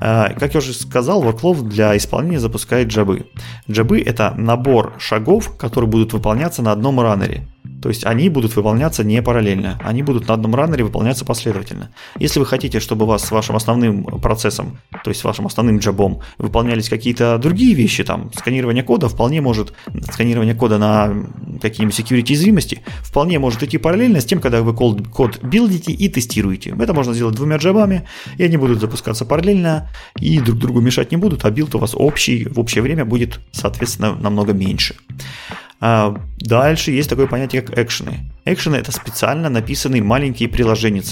А, 0.00 0.30
как 0.30 0.54
я 0.54 0.58
уже 0.58 0.72
сказал, 0.72 1.22
workflow 1.22 1.62
для 1.62 1.96
исполнения 1.96 2.40
запускает 2.40 2.88
джабы. 2.88 3.26
Джабы– 3.70 4.00
это 4.06 4.34
набор 4.36 4.94
шагов, 4.98 5.56
которые 5.56 5.90
будут 5.90 6.12
выполняться 6.12 6.62
на 6.62 6.72
одном 6.72 7.00
раннере. 7.00 7.48
То 7.84 7.90
есть 7.90 8.06
они 8.06 8.30
будут 8.30 8.56
выполняться 8.56 9.04
не 9.04 9.20
параллельно, 9.20 9.78
они 9.84 10.02
будут 10.02 10.26
на 10.26 10.32
одном 10.32 10.54
раннере 10.54 10.84
выполняться 10.84 11.26
последовательно. 11.26 11.90
Если 12.18 12.40
вы 12.40 12.46
хотите, 12.46 12.80
чтобы 12.80 13.04
у 13.04 13.08
вас 13.08 13.26
с 13.26 13.30
вашим 13.30 13.56
основным 13.56 14.04
процессом, 14.04 14.78
то 15.04 15.10
есть 15.10 15.20
с 15.20 15.24
вашим 15.24 15.44
основным 15.44 15.80
джабом, 15.80 16.22
выполнялись 16.38 16.88
какие-то 16.88 17.36
другие 17.36 17.74
вещи, 17.74 18.02
там, 18.02 18.32
сканирование 18.34 18.82
кода 18.82 19.10
вполне 19.10 19.42
может, 19.42 19.74
сканирование 20.10 20.54
кода 20.54 20.78
на 20.78 21.14
какие-нибудь 21.60 22.00
security 22.00 22.30
уязвимости, 22.30 22.80
вполне 23.02 23.38
может 23.38 23.62
идти 23.62 23.76
параллельно 23.76 24.22
с 24.22 24.24
тем, 24.24 24.40
когда 24.40 24.62
вы 24.62 24.72
код, 24.72 25.42
билдите 25.42 25.92
и 25.92 26.08
тестируете. 26.08 26.74
Это 26.80 26.94
можно 26.94 27.12
сделать 27.12 27.34
двумя 27.34 27.58
джобами, 27.58 28.08
и 28.38 28.44
они 28.44 28.56
будут 28.56 28.80
запускаться 28.80 29.26
параллельно, 29.26 29.90
и 30.18 30.40
друг 30.40 30.58
другу 30.58 30.80
мешать 30.80 31.10
не 31.10 31.18
будут, 31.18 31.44
а 31.44 31.50
билд 31.50 31.74
у 31.74 31.78
вас 31.78 31.94
общий, 31.94 32.46
в 32.46 32.58
общее 32.58 32.80
время 32.80 33.04
будет, 33.04 33.40
соответственно, 33.52 34.14
намного 34.14 34.54
меньше. 34.54 34.94
А, 35.86 36.14
дальше 36.38 36.92
есть 36.92 37.10
такое 37.10 37.26
понятие, 37.26 37.60
как 37.60 37.78
экшены. 37.78 38.32
Экшены– 38.46 38.76
это 38.78 38.90
специально 38.90 39.50
написанные 39.50 40.02
маленькие 40.02 40.48
приложения, 40.48 41.02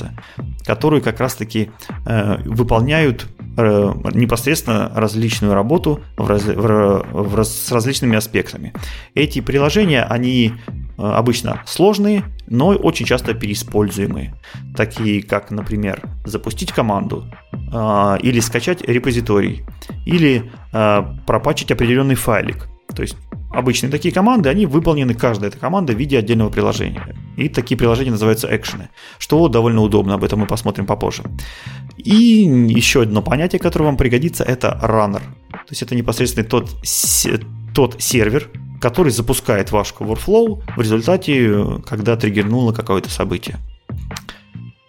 которые 0.65 1.03
как 1.03 1.21
раз-таки 1.21 1.71
э, 2.07 2.39
выполняют 2.47 3.27
э, 3.59 3.93
непосредственно 4.15 4.91
различную 4.95 5.53
работу 5.53 6.01
в 6.17 6.27
раз, 6.27 6.45
в, 6.45 7.05
в 7.13 7.45
с 7.45 7.71
различными 7.71 8.17
аспектами. 8.17 8.73
Эти 9.15 9.43
приложения, 9.43 10.05
они 10.05 10.55
э, 10.77 11.03
обычно 11.03 11.61
сложные, 11.67 12.23
но 12.47 12.69
очень 12.69 13.05
часто 13.05 13.35
переиспользуемые. 13.35 14.35
Такие 14.75 15.23
как, 15.23 15.51
например, 15.51 16.01
запустить 16.25 16.73
команду, 16.73 17.27
или 18.23 18.41
скачать 18.41 18.83
репозиторий, 18.83 19.65
или 20.07 20.51
пропачить 21.27 21.71
определенный 21.71 22.15
файлик. 22.15 22.69
То 22.95 23.03
есть 23.03 23.17
обычные 23.53 23.91
такие 23.91 24.13
команды, 24.13 24.49
они 24.49 24.67
выполнены, 24.67 25.15
каждая 25.15 25.51
эта 25.51 25.59
команда 25.59 25.93
в 25.93 25.97
виде 25.97 26.19
отдельного 26.19 26.51
приложения. 26.51 27.15
И 27.37 27.49
такие 27.49 27.77
приложения 27.77 28.11
называются 28.11 28.49
экшены, 28.55 28.91
что 29.19 29.49
довольно 29.49 29.83
удобно, 29.83 30.15
об 30.15 30.25
этом 30.25 30.41
мы 30.41 30.47
посмотрим 30.47 30.87
попозже. 30.87 31.23
И 31.97 32.15
еще 32.69 33.03
одно 33.03 33.23
понятие, 33.23 33.59
которое 33.59 33.87
вам 33.87 33.97
пригодится, 33.97 34.45
это 34.45 34.79
runner. 34.83 35.23
То 35.51 35.71
есть 35.71 35.83
это 35.83 35.95
непосредственно 35.95 36.47
тот, 36.47 36.71
тот 37.75 38.03
сервер, 38.03 38.51
который 38.81 39.13
запускает 39.13 39.71
ваш 39.71 39.93
workflow 39.99 40.63
в 40.77 40.81
результате, 40.81 41.81
когда 41.87 42.17
триггернуло 42.17 42.73
какое-то 42.73 43.11
событие. 43.11 43.59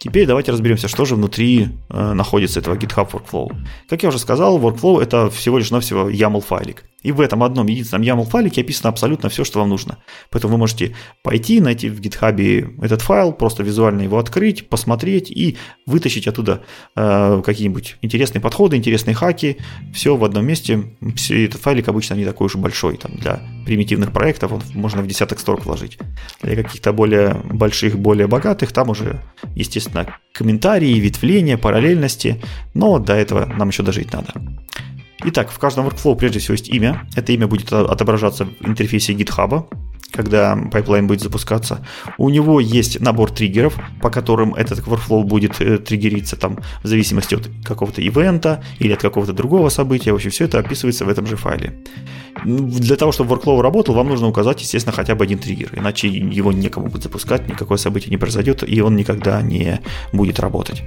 Теперь 0.04 0.28
давайте 0.28 0.52
разберемся, 0.52 0.90
что 0.90 1.06
же 1.06 1.16
внутри 1.16 1.70
э, 1.90 2.14
находится 2.14 2.60
этого 2.60 2.76
GitHub 2.76 3.10
Workflow. 3.10 3.56
Как 3.88 4.04
я 4.04 4.10
уже 4.10 4.20
сказал, 4.20 4.60
Workflow 4.60 5.02
это 5.02 5.30
всего 5.30 5.58
лишь 5.58 5.72
навсего 5.72 6.10
YAML 6.10 6.42
файлик. 6.42 6.84
И 7.04 7.12
в 7.12 7.22
этом 7.22 7.44
одном 7.44 7.68
единственном 7.68 8.04
YAML 8.04 8.26
файлике 8.26 8.62
описано 8.62 8.90
абсолютно 8.90 9.30
все, 9.30 9.44
что 9.44 9.60
вам 9.60 9.70
нужно. 9.70 10.00
Поэтому 10.30 10.54
вы 10.54 10.60
можете 10.60 10.96
пойти, 11.22 11.62
найти 11.62 11.90
в 11.90 12.02
GitHub 12.02 12.82
этот 12.82 13.02
файл, 13.02 13.32
просто 13.32 13.64
визуально 13.64 14.02
его 14.02 14.18
открыть, 14.18 14.68
посмотреть 14.68 15.30
и 15.30 15.58
вытащить 15.86 16.28
оттуда 16.28 16.64
э, 16.96 17.42
какие-нибудь 17.46 17.98
интересные 18.02 18.42
подходы, 18.42 18.78
интересные 18.78 19.16
хаки. 19.16 19.58
Все 19.94 20.16
в 20.16 20.24
одном 20.24 20.46
месте. 20.46 20.96
Все, 21.16 21.46
этот 21.46 21.62
файлик 21.62 21.88
обычно 21.88 22.16
не 22.16 22.26
такой 22.26 22.48
уж 22.48 22.56
большой. 22.56 22.98
Там, 22.98 23.16
для 23.16 23.42
примитивных 23.66 24.12
проектов 24.12 24.54
он 24.54 24.62
можно 24.74 25.02
в 25.02 25.08
десяток 25.08 25.40
строк 25.40 25.66
уложить. 25.66 25.98
Для 26.42 26.56
каких-то 26.56 26.94
более 26.94 27.36
больших, 27.46 27.98
более 27.98 28.28
богатых, 28.28 28.72
там 28.72 28.90
уже, 28.90 29.22
естественно, 29.56 29.93
комментарии, 30.34 31.00
ветвления, 31.00 31.58
параллельности. 31.58 32.42
Но 32.74 33.00
до 33.00 33.14
этого 33.14 33.46
нам 33.46 33.70
еще 33.70 33.84
дожить 33.84 34.12
надо. 34.14 34.34
Итак, 35.26 35.52
в 35.52 35.60
каждом 35.60 35.88
workflow 35.88 36.16
прежде 36.16 36.40
всего 36.40 36.54
есть 36.54 36.70
имя. 36.70 37.08
Это 37.16 37.32
имя 37.32 37.48
будет 37.48 37.72
отображаться 37.72 38.46
в 38.46 38.68
интерфейсе 38.68 39.14
GitHub, 39.14 39.66
когда 40.14 40.56
pipeline 40.72 41.08
будет 41.08 41.22
запускаться. 41.22 41.86
У 42.18 42.30
него 42.30 42.60
есть 42.60 43.00
набор 43.02 43.32
триггеров, 43.32 43.78
по 44.02 44.10
которым 44.10 44.54
этот 44.54 44.80
workflow 44.80 45.24
будет 45.24 45.60
э, 45.60 45.80
триггериться 45.80 46.36
там, 46.36 46.60
в 46.84 46.88
зависимости 46.88 47.36
от 47.36 47.50
какого-то 47.66 48.02
ивента 48.02 48.64
или 48.80 48.94
от 48.94 49.02
какого-то 49.02 49.34
другого 49.34 49.70
события. 49.70 50.12
В 50.12 50.16
общем, 50.16 50.30
все 50.30 50.46
это 50.46 50.60
описывается 50.60 51.06
в 51.06 51.10
этом 51.10 51.26
же 51.26 51.36
файле. 51.36 51.74
Для 52.46 52.96
того, 52.96 53.12
чтобы 53.12 53.36
workflow 53.36 53.62
работал, 53.62 53.96
вам 53.96 54.10
нужно 54.10 54.28
указать, 54.28 54.62
естественно, 54.62 54.96
хотя 54.96 55.16
бы 55.16 55.24
один 55.24 55.40
триггер, 55.40 55.70
иначе 55.74 56.08
его 56.08 56.52
некому 56.52 56.88
будет 56.88 57.04
запускать, 57.04 57.48
никакое 57.48 57.78
событие 57.78 58.12
не 58.12 58.18
произойдет, 58.18 58.64
и 58.68 58.82
он 58.82 58.96
никогда 58.96 59.42
не 59.42 59.82
будет 60.12 60.40
работать. 60.40 60.84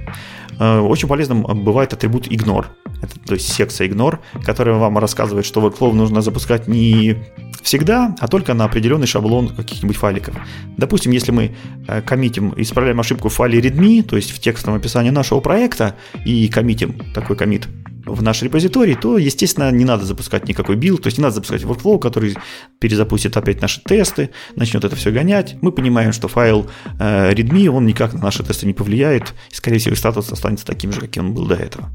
Э, 0.59 0.79
очень 0.79 1.07
полезным 1.07 1.43
бывает 1.43 1.93
атрибут 1.93 2.27
ignore, 2.27 2.65
это, 3.01 3.19
то 3.19 3.33
есть 3.33 3.51
секция 3.51 3.87
ignore, 3.87 4.19
которая 4.45 4.75
вам 4.75 4.97
рассказывает, 4.97 5.45
что 5.45 5.61
workflow 5.61 5.93
нужно 5.93 6.21
запускать 6.21 6.67
не 6.67 7.17
всегда, 7.61 8.15
а 8.19 8.27
только 8.27 8.53
на 8.53 8.65
определенный 8.65 9.07
шаблон 9.17 9.49
каких-нибудь 9.49 9.97
файликов. 9.97 10.35
Допустим, 10.77 11.11
если 11.11 11.31
мы 11.31 11.55
э, 11.87 12.01
коммитим, 12.01 12.53
исправляем 12.57 12.99
ошибку 12.99 13.29
в 13.29 13.33
файле 13.33 13.59
readme, 13.59 14.03
то 14.03 14.15
есть 14.15 14.31
в 14.31 14.39
текстовом 14.39 14.77
описании 14.77 15.09
нашего 15.09 15.39
проекта, 15.39 15.95
и 16.25 16.47
коммитим 16.49 16.93
такой 17.13 17.35
коммит 17.35 17.67
в 18.05 18.21
наш 18.21 18.43
репозиторий, 18.43 18.95
то, 18.95 19.17
естественно, 19.17 19.71
не 19.71 19.85
надо 19.85 20.05
запускать 20.05 20.47
никакой 20.47 20.75
билд, 20.75 21.01
то 21.01 21.07
есть 21.07 21.17
не 21.17 21.23
надо 21.23 21.35
запускать 21.35 21.63
workflow, 21.63 21.99
который 21.99 22.37
перезапустит 22.79 23.35
опять 23.35 23.61
наши 23.61 23.81
тесты, 23.83 24.29
начнет 24.55 24.85
это 24.85 24.95
все 24.95 25.11
гонять. 25.11 25.55
Мы 25.61 25.71
понимаем, 25.71 26.13
что 26.13 26.27
файл 26.27 26.69
э, 26.99 27.33
readme, 27.33 27.69
он 27.69 27.85
никак 27.85 28.13
на 28.13 28.21
наши 28.21 28.43
тесты 28.43 28.67
не 28.67 28.73
повлияет, 28.73 29.33
и, 29.51 29.55
скорее 29.55 29.79
всего, 29.79 29.95
статус 29.95 30.31
останется 30.31 30.65
таким 30.65 30.91
же, 30.91 31.01
каким 31.01 31.25
он 31.25 31.33
был 31.33 31.47
до 31.47 31.55
этого. 31.55 31.89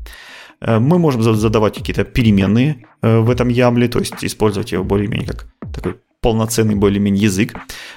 Э, 0.61 0.81
мы 0.81 0.99
можем 0.99 1.23
задавать 1.23 1.79
какие-то 1.79 2.05
переменные 2.05 2.85
э, 3.01 3.19
в 3.19 3.31
этом 3.31 3.49
ямле, 3.49 3.87
то 3.89 4.01
есть 4.01 4.25
использовать 4.25 4.73
его 4.73 4.83
более-менее 4.83 5.29
как 5.29 5.47
такой 5.73 5.95
полноценный 6.23 6.77
более-менее 6.77 7.25
язык, 7.25 7.55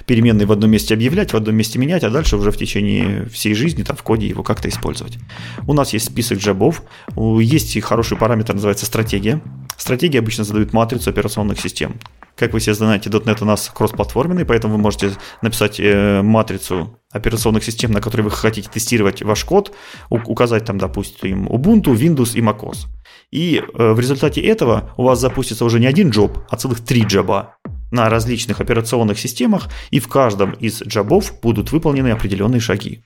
переменные 0.07 0.47
в 0.47 0.51
одном 0.51 0.71
месте 0.71 0.95
объявлять, 0.95 1.31
в 1.31 1.37
одном 1.37 1.55
месте 1.55 1.77
менять, 1.77 2.03
а 2.03 2.09
дальше 2.09 2.35
уже 2.35 2.51
в 2.51 2.57
течение 2.57 3.25
всей 3.27 3.53
жизни 3.53 3.83
там 3.83 3.95
в 3.95 4.03
коде 4.03 4.27
его 4.27 4.41
как-то 4.41 4.67
использовать. 4.67 5.19
У 5.67 5.73
нас 5.73 5.93
есть 5.93 6.07
список 6.07 6.39
джабов, 6.39 6.81
есть 7.15 7.75
и 7.75 7.79
хороший 7.79 8.17
параметр, 8.17 8.55
называется 8.55 8.87
стратегия. 8.87 9.41
Стратегия 9.77 10.19
обычно 10.19 10.43
задают 10.43 10.73
матрицу 10.73 11.11
операционных 11.11 11.61
систем. 11.61 11.99
Как 12.35 12.51
вы 12.51 12.59
все 12.59 12.73
знаете, 12.73 13.09
.NET 13.09 13.37
у 13.41 13.45
нас 13.45 13.71
кроссплатформенный, 13.73 14.43
поэтому 14.43 14.75
вы 14.75 14.81
можете 14.81 15.11
написать 15.41 15.79
э, 15.79 16.21
матрицу 16.21 16.99
операционных 17.11 17.63
систем, 17.63 17.91
на 17.91 18.01
которые 18.01 18.25
вы 18.25 18.31
хотите 18.31 18.69
тестировать 18.69 19.21
ваш 19.21 19.45
код, 19.45 19.73
указать 20.09 20.65
там, 20.65 20.77
допустим, 20.77 21.47
Ubuntu, 21.47 21.95
Windows 21.95 22.35
и 22.35 22.41
macOS. 22.41 22.87
И 23.31 23.61
э, 23.61 23.91
в 23.93 23.99
результате 23.99 24.41
этого 24.41 24.93
у 24.97 25.03
вас 25.03 25.21
запустится 25.21 25.63
уже 25.63 25.79
не 25.79 25.85
один 25.85 26.09
джоб, 26.09 26.39
а 26.49 26.57
целых 26.57 26.81
три 26.81 27.03
джаба 27.03 27.55
на 27.95 28.09
различных 28.09 28.61
операционных 28.61 29.17
системах, 29.17 29.69
и 29.89 29.99
в 29.99 30.07
каждом 30.07 30.51
из 30.51 30.83
джабов 30.83 31.39
будут 31.41 31.71
выполнены 31.71 32.09
определенные 32.09 32.59
шаги. 32.59 33.03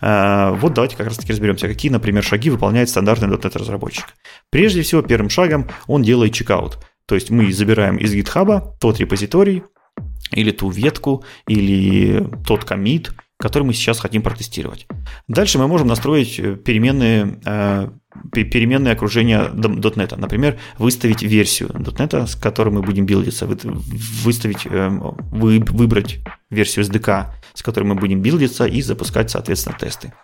Э, 0.00 0.50
вот 0.60 0.74
давайте 0.74 0.96
как 0.96 1.06
раз 1.06 1.16
таки 1.16 1.32
разберемся, 1.32 1.68
какие, 1.68 1.92
например, 1.92 2.24
шаги 2.24 2.50
выполняет 2.50 2.88
стандартный 2.88 3.28
.NET 3.28 3.58
разработчик. 3.58 4.06
Прежде 4.50 4.82
всего, 4.82 5.02
первым 5.02 5.30
шагом 5.30 5.68
он 5.86 6.02
делает 6.02 6.32
чекаут. 6.32 6.78
То 7.06 7.14
есть 7.14 7.30
мы 7.30 7.52
забираем 7.52 7.96
из 7.96 8.14
GitHub 8.14 8.72
тот 8.80 8.98
репозиторий, 8.98 9.62
или 10.30 10.50
ту 10.50 10.70
ветку, 10.70 11.24
или 11.46 12.26
тот 12.46 12.64
комит, 12.64 13.12
который 13.44 13.64
мы 13.64 13.74
сейчас 13.74 14.00
хотим 14.00 14.22
протестировать. 14.22 14.86
Дальше 15.28 15.58
мы 15.58 15.68
можем 15.68 15.86
настроить 15.86 16.40
э, 16.40 16.56
переменные, 16.56 17.38
э, 17.44 17.90
переменные 18.32 18.94
окружения 18.94 19.50
.NET. 19.52 20.16
Например, 20.16 20.58
выставить 20.78 21.22
версию 21.22 21.68
.NET, 21.68 22.26
с 22.26 22.36
которой 22.36 22.70
мы 22.70 22.80
будем 22.80 23.04
билдиться, 23.04 23.46
выставить, 23.46 24.64
э, 24.64 24.88
выбрать 24.88 26.20
версию 26.48 26.86
SDK, 26.86 27.34
с 27.52 27.62
которой 27.62 27.84
мы 27.84 27.96
будем 27.96 28.22
билдиться 28.22 28.64
и 28.64 28.80
запускать, 28.80 29.30
соответственно, 29.30 29.76
тесты. 29.78 30.14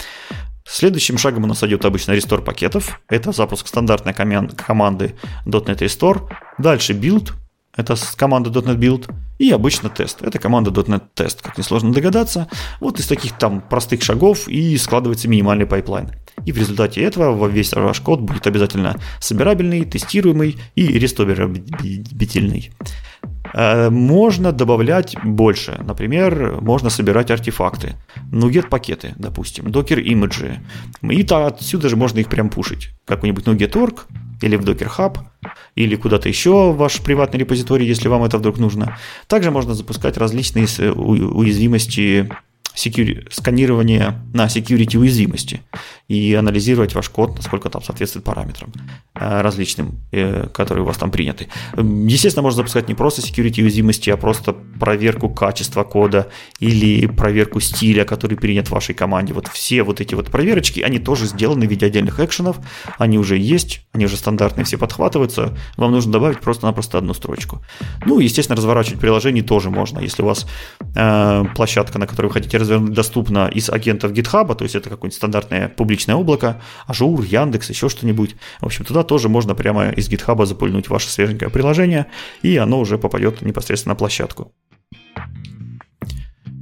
Следующим 0.67 1.19
шагом 1.19 1.45
у 1.45 1.47
нас 1.47 1.63
идет 1.63 1.85
обычно 1.85 2.13
рестор 2.13 2.41
пакетов. 2.41 3.03
Это 3.11 3.33
запуск 3.33 3.67
стандартной 3.67 4.15
команды 4.15 5.15
.NET 5.45 5.79
Restore. 5.79 6.27
Дальше 6.57 6.95
build, 6.95 7.33
это 7.77 7.97
команда 8.17 8.51
.NET 8.51 8.77
Build, 8.77 9.15
и 9.39 9.51
обычно 9.51 9.89
тест. 9.89 10.23
Это 10.23 10.39
команда 10.39 10.71
.NET 10.71 11.03
Test, 11.15 11.39
как 11.43 11.57
несложно 11.57 11.93
догадаться. 11.93 12.49
Вот 12.81 12.99
из 12.99 13.07
таких 13.07 13.39
там 13.39 13.61
простых 13.61 14.03
шагов 14.03 14.49
и 14.49 14.77
складывается 14.77 15.29
минимальный 15.29 15.67
pipeline. 15.67 16.11
И 16.45 16.53
в 16.53 16.59
результате 16.59 17.03
этого 17.03 17.47
весь 17.47 17.73
ваш 17.73 18.01
код 18.01 18.21
будет 18.21 18.47
обязательно 18.47 18.97
собирабельный, 19.21 19.85
тестируемый 19.85 20.59
и 20.75 20.87
ресторабельный. 20.87 22.71
Э, 23.55 23.91
можно 23.91 24.53
добавлять 24.53 25.17
больше. 25.23 25.81
Например, 25.83 26.59
можно 26.61 26.91
собирать 26.91 27.31
артефакты. 27.31 27.95
Nuget 28.33 28.69
пакеты, 28.69 29.15
допустим, 29.17 29.67
Docker 29.67 30.01
имиджи. 30.01 30.61
И 31.03 31.27
отсюда 31.31 31.89
же 31.89 31.97
можно 31.97 32.19
их 32.19 32.29
прям 32.29 32.51
пушить. 32.51 32.91
Какой-нибудь 33.07 33.45
Nuget.org 33.45 34.07
или 34.41 34.57
в 34.57 34.63
Docker 34.63 34.91
Hub, 34.97 35.19
или 35.75 35.97
куда-то 35.97 36.29
еще 36.29 36.73
в 36.73 36.77
ваш 36.77 37.01
приватный 37.01 37.41
репозиторий, 37.41 37.87
если 37.87 38.09
вам 38.09 38.25
это 38.25 38.39
вдруг 38.39 38.59
нужно. 38.59 38.99
Также 39.27 39.51
можно 39.51 39.75
запускать 39.75 40.17
различные 40.17 40.67
уязвимости 40.93 42.31
security, 42.81 43.27
сканирование 43.31 44.15
на 44.33 44.47
security 44.47 44.97
уязвимости 44.97 45.61
и 46.09 46.35
анализировать 46.35 46.95
ваш 46.95 47.09
код, 47.09 47.37
насколько 47.37 47.69
там 47.71 47.83
соответствует 47.83 48.25
параметрам 48.25 48.73
э, 49.15 49.41
различным, 49.43 50.01
э, 50.13 50.49
которые 50.53 50.83
у 50.85 50.87
вас 50.87 50.97
там 50.97 51.11
приняты. 51.11 51.49
Естественно, 51.77 52.43
можно 52.43 52.57
запускать 52.57 52.89
не 52.89 52.95
просто 52.95 53.23
security 53.23 53.63
уязвимости, 53.63 54.11
а 54.11 54.17
просто 54.17 54.53
проверку 54.53 55.29
качества 55.29 55.85
кода 55.85 56.29
или 56.59 57.07
проверку 57.07 57.61
стиля, 57.61 58.05
который 58.05 58.37
принят 58.37 58.69
в 58.69 58.73
вашей 58.73 58.95
команде. 58.95 59.35
Вот 59.35 59.49
все 59.49 59.83
вот 59.83 60.01
эти 60.01 60.15
вот 60.15 60.31
проверочки, 60.31 60.81
они 60.81 60.99
тоже 60.99 61.27
сделаны 61.27 61.67
в 61.67 61.71
виде 61.71 61.87
отдельных 61.87 62.19
экшенов, 62.19 62.57
они 62.99 63.19
уже 63.19 63.37
есть, 63.37 63.83
они 63.93 64.07
уже 64.07 64.17
стандартные, 64.17 64.65
все 64.65 64.79
подхватываются. 64.79 65.57
Вам 65.77 65.93
нужно 65.93 66.13
добавить 66.13 66.41
просто-напросто 66.41 66.99
одну 66.99 67.15
строчку. 67.15 67.63
Ну, 68.07 68.19
естественно, 68.19 68.57
разворачивать 68.57 69.01
приложение 69.01 69.45
тоже 69.45 69.71
можно. 69.71 70.01
Если 70.01 70.23
у 70.23 70.27
вас 70.27 70.47
э, 70.95 71.45
площадка, 71.55 71.99
на 71.99 72.07
которой 72.07 72.27
вы 72.27 72.33
хотите 72.33 72.57
развернуть, 72.57 72.70
доступна 72.79 73.49
из 73.49 73.71
агентов 73.71 74.13
GitHub, 74.13 74.55
то 74.55 74.65
есть 74.65 74.75
это 74.75 74.89
какое-нибудь 74.89 75.17
стандартное 75.17 75.69
публичное 75.69 76.17
облако, 76.17 76.61
Azure, 76.87 77.23
Яндекс, 77.23 77.71
еще 77.71 77.89
что-нибудь. 77.89 78.37
В 78.61 78.67
общем, 78.67 78.85
туда 78.85 79.03
тоже 79.03 79.29
можно 79.29 79.55
прямо 79.55 79.91
из 79.91 80.09
GitHub 80.09 80.45
запульнуть 80.47 80.89
ваше 80.89 81.09
свеженькое 81.09 81.51
приложение, 81.51 82.07
и 82.43 82.57
оно 82.57 82.81
уже 82.81 82.99
попадет 82.99 83.43
непосредственно 83.43 83.95
на 83.95 83.97
площадку. 83.97 84.53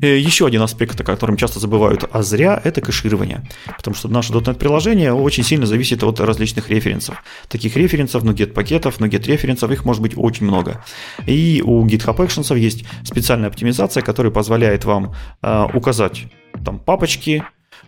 Э, 0.01 0.17
еще 0.17 0.47
один 0.47 0.63
аспект, 0.63 1.01
о 1.01 1.05
котором 1.05 1.37
часто 1.37 1.59
забывают, 1.59 2.09
а 2.11 2.23
зря, 2.23 2.61
это 2.63 2.81
кэширование. 2.81 3.49
Потому 3.77 3.97
что 3.97 4.09
наше 4.09 4.33
.NET-приложение 4.33 5.13
очень 5.13 5.43
сильно 5.43 5.67
зависит 5.67 6.03
от 6.03 6.21
различных 6.21 6.71
референсов. 6.71 7.23
Таких 7.49 7.77
референсов, 7.77 8.23
NuGet 8.23 8.53
пакетов, 8.53 9.01
NuGet 9.01 9.27
референсов, 9.27 9.71
их 9.71 9.85
может 9.85 10.03
быть 10.03 10.13
очень 10.17 10.47
много. 10.47 10.85
И 11.27 11.63
у 11.65 11.85
GitHub 11.87 12.17
Actions 12.17 12.57
есть 12.57 12.85
специальная 13.05 13.49
оптимизация, 13.49 14.03
которая 14.03 14.33
позволяет 14.33 14.85
вам 14.85 15.15
э, 15.43 15.67
указать 15.75 16.27
там 16.65 16.79
папочки, 16.79 17.43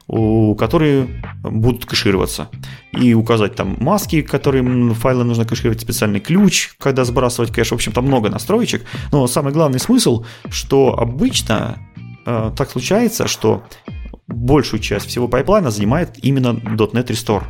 которые 0.06 1.22
будут 1.42 1.86
кэшироваться. 1.86 2.48
И 2.92 3.14
указать 3.14 3.54
там 3.54 3.76
маски, 3.78 4.22
которые 4.22 4.94
файлы 4.94 5.24
нужно 5.24 5.44
кэшировать, 5.44 5.80
специальный 5.80 6.18
ключ, 6.18 6.70
когда 6.78 7.04
сбрасывать 7.04 7.52
кэш. 7.52 7.70
В 7.70 7.74
общем, 7.74 7.92
там 7.92 8.06
много 8.06 8.28
настроечек. 8.28 8.84
Но 9.12 9.26
самый 9.28 9.52
главный 9.52 9.78
смысл, 9.78 10.24
что 10.48 10.98
обычно 10.98 11.78
так 12.56 12.70
случается, 12.70 13.28
что 13.28 13.64
большую 14.26 14.80
часть 14.80 15.06
всего 15.06 15.28
пайплайна 15.28 15.70
занимает 15.70 16.10
именно 16.22 16.48
.NET 16.48 17.06
Restore. 17.06 17.44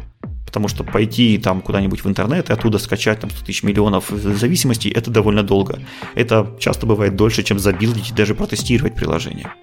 Потому 0.46 0.66
что 0.66 0.82
пойти 0.82 1.38
там 1.38 1.60
куда-нибудь 1.60 2.02
в 2.02 2.08
интернет 2.08 2.50
и 2.50 2.52
оттуда 2.52 2.78
скачать 2.78 3.20
там 3.20 3.30
100 3.30 3.46
тысяч 3.46 3.62
миллионов 3.62 4.08
зависимостей, 4.08 4.90
это 4.90 5.08
довольно 5.08 5.44
долго. 5.44 5.78
Это 6.16 6.56
часто 6.58 6.86
бывает 6.86 7.14
дольше, 7.14 7.44
чем 7.44 7.60
забилдить 7.60 8.10
и 8.10 8.14
даже 8.14 8.34
протестировать 8.34 8.96
приложение. 8.96 9.54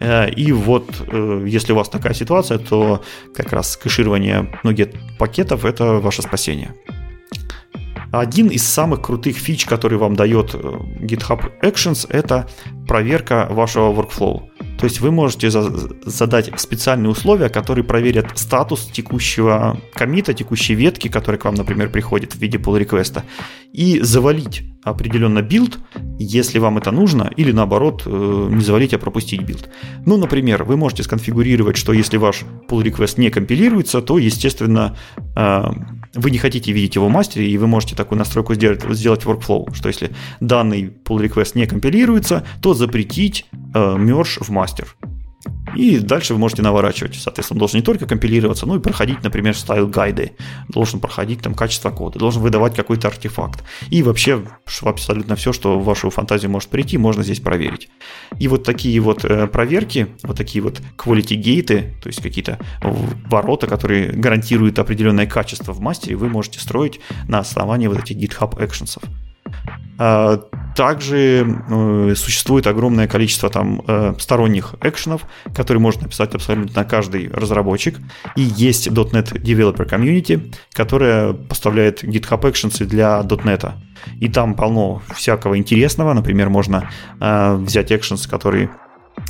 Э, 0.00 0.28
и 0.28 0.52
вот, 0.52 1.02
э, 1.08 1.46
если 1.48 1.72
у 1.72 1.76
вас 1.76 1.88
такая 1.88 2.12
ситуация, 2.12 2.58
то 2.58 3.02
как 3.34 3.52
раз 3.52 3.76
кэширование 3.76 4.50
многих 4.62 4.88
пакетов– 5.18 5.64
это 5.66 5.94
ваше 5.94 6.20
спасение. 6.20 6.74
Один 8.12 8.48
из 8.48 8.62
самых 8.62 9.00
крутых 9.00 9.36
фич, 9.36 9.64
который 9.64 9.98
вам 9.98 10.14
дает 10.14 10.54
э, 10.54 10.58
GitHub 10.58 11.40
Actions, 11.62 12.06
это 12.10 12.46
проверка 12.86 13.48
вашего 13.50 13.92
workflow. 13.92 14.42
То 14.78 14.84
есть 14.84 15.00
вы 15.00 15.10
можете 15.10 15.50
задать 15.50 16.50
специальные 16.56 17.10
условия, 17.10 17.48
которые 17.48 17.84
проверят 17.84 18.26
статус 18.34 18.86
текущего 18.92 19.80
комита, 19.94 20.34
текущей 20.34 20.74
ветки, 20.74 21.08
которая 21.08 21.38
к 21.38 21.44
вам, 21.44 21.54
например, 21.54 21.90
приходит 21.90 22.34
в 22.34 22.38
виде 22.38 22.58
pull 22.58 22.78
реквеста 22.78 23.24
и 23.72 24.00
завалить 24.00 24.62
определенно 24.84 25.40
билд, 25.42 25.78
если 26.18 26.58
вам 26.58 26.78
это 26.78 26.90
нужно, 26.90 27.30
или 27.36 27.52
наоборот, 27.52 28.02
э, 28.04 28.48
не 28.50 28.60
завалить, 28.60 28.92
а 28.94 28.98
пропустить 28.98 29.42
билд. 29.42 29.70
Ну, 30.04 30.16
например, 30.16 30.64
вы 30.64 30.76
можете 30.76 31.02
сконфигурировать, 31.02 31.76
что 31.76 31.92
если 31.92 32.18
ваш 32.18 32.44
pull 32.68 32.82
request 32.82 33.18
не 33.18 33.30
компилируется, 33.30 34.02
то, 34.02 34.18
естественно, 34.18 34.96
э, 35.36 35.64
вы 36.14 36.30
не 36.30 36.38
хотите 36.38 36.72
видеть 36.72 36.96
его 36.96 37.08
в 37.08 37.10
мастере, 37.10 37.48
и 37.48 37.58
вы 37.58 37.66
можете 37.66 37.96
такую 37.96 38.18
настройку 38.18 38.54
сделать, 38.54 38.82
сделать 38.90 39.24
workflow, 39.24 39.74
что 39.74 39.88
если 39.88 40.10
данный 40.40 40.92
pull 41.04 41.26
request 41.26 41.52
не 41.54 41.66
компилируется, 41.66 42.44
то 42.60 42.74
запретить 42.74 43.46
э, 43.74 43.96
мерж 43.98 44.38
в 44.40 44.50
мастер. 44.50 44.96
И 45.76 45.98
дальше 45.98 46.34
вы 46.34 46.40
можете 46.40 46.62
наворачивать. 46.62 47.16
Соответственно, 47.16 47.58
должен 47.58 47.80
не 47.80 47.84
только 47.84 48.06
компилироваться, 48.06 48.66
но 48.66 48.76
и 48.76 48.80
проходить, 48.80 49.22
например, 49.22 49.54
стайл-гайды, 49.54 50.32
должен 50.68 51.00
проходить 51.00 51.40
там 51.42 51.54
качество 51.54 51.90
кода, 51.90 52.18
должен 52.18 52.42
выдавать 52.42 52.74
какой-то 52.74 53.08
артефакт. 53.08 53.64
И 53.90 54.02
вообще 54.02 54.44
абсолютно 54.82 55.36
все, 55.36 55.52
что 55.52 55.78
в 55.78 55.84
вашу 55.84 56.10
фантазию 56.10 56.50
может 56.50 56.68
прийти, 56.68 56.98
можно 56.98 57.22
здесь 57.22 57.40
проверить. 57.40 57.88
И 58.38 58.48
вот 58.48 58.64
такие 58.64 59.00
вот 59.00 59.24
э, 59.24 59.46
проверки, 59.48 60.08
вот 60.22 60.36
такие 60.36 60.62
вот 60.62 60.80
quality 60.96 61.34
гейты, 61.34 61.94
то 62.02 62.08
есть 62.08 62.22
какие-то 62.22 62.58
ворота, 62.80 63.66
которые 63.66 64.12
гарантируют 64.12 64.78
определенное 64.78 65.26
качество 65.26 65.72
в 65.72 65.80
мастере, 65.80 66.16
вы 66.16 66.28
можете 66.28 66.60
строить 66.60 67.00
на 67.28 67.40
основании 67.40 67.88
вот 67.88 67.98
этих 67.98 68.16
GitHub 68.16 68.56
Actions. 68.58 68.98
А, 69.96 70.40
также 70.74 71.46
э, 71.70 72.14
существует 72.16 72.66
огромное 72.66 73.06
количество 73.06 73.48
там 73.48 73.82
э, 73.86 74.14
сторонних 74.18 74.74
экшенов, 74.80 75.22
которые 75.54 75.80
можно 75.80 76.02
написать 76.02 76.34
абсолютно 76.34 76.84
каждый 76.84 77.30
разработчик. 77.30 77.98
И 78.34 78.42
есть 78.42 78.88
.NET 78.88 79.32
Developer 79.40 79.88
Community, 79.88 80.52
которая 80.72 81.32
поставляет 81.32 82.02
GitHub 82.02 82.40
Actions 82.40 82.84
для 82.84 83.20
.NET. 83.20 83.72
И 84.20 84.28
там 84.28 84.54
полно 84.54 85.02
всякого 85.14 85.56
интересного. 85.56 86.12
Например, 86.12 86.50
можно 86.50 86.90
э, 87.20 87.54
взять 87.54 87.92
actions, 87.92 88.28
которые 88.28 88.70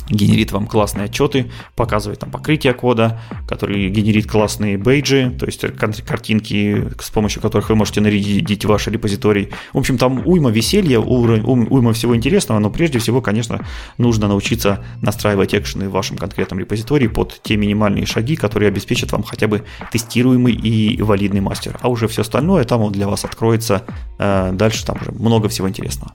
генерит 0.09 0.51
вам 0.51 0.67
классные 0.67 1.05
отчеты, 1.05 1.51
показывает 1.75 2.19
там 2.19 2.31
покрытие 2.31 2.73
кода, 2.73 3.19
который 3.47 3.89
генерит 3.89 4.29
классные 4.29 4.77
бейджи, 4.77 5.35
то 5.39 5.45
есть 5.45 5.65
картинки, 6.05 6.87
с 6.99 7.09
помощью 7.09 7.41
которых 7.41 7.69
вы 7.69 7.75
можете 7.75 8.01
нарядить 8.01 8.65
ваш 8.65 8.87
репозиторий. 8.87 9.49
В 9.73 9.77
общем, 9.77 9.97
там 9.97 10.21
уйма 10.25 10.51
веселья, 10.51 10.99
уйма 10.99 11.93
всего 11.93 12.15
интересного, 12.15 12.59
но 12.59 12.69
прежде 12.69 12.99
всего, 12.99 13.21
конечно, 13.21 13.65
нужно 13.97 14.27
научиться 14.27 14.83
настраивать 15.01 15.55
экшены 15.55 15.89
в 15.89 15.91
вашем 15.91 16.17
конкретном 16.17 16.59
репозитории 16.59 17.07
под 17.07 17.41
те 17.43 17.57
минимальные 17.57 18.05
шаги, 18.05 18.35
которые 18.35 18.69
обеспечат 18.69 19.11
вам 19.11 19.23
хотя 19.23 19.47
бы 19.47 19.63
тестируемый 19.91 20.53
и 20.53 21.01
валидный 21.01 21.41
мастер. 21.41 21.77
А 21.81 21.89
уже 21.89 22.07
все 22.07 22.21
остальное 22.21 22.63
там 22.63 22.91
для 22.91 23.07
вас 23.07 23.25
откроется 23.25 23.83
э, 24.19 24.51
дальше, 24.53 24.85
там 24.85 24.97
уже 25.01 25.11
много 25.11 25.49
всего 25.49 25.67
интересного. 25.67 26.13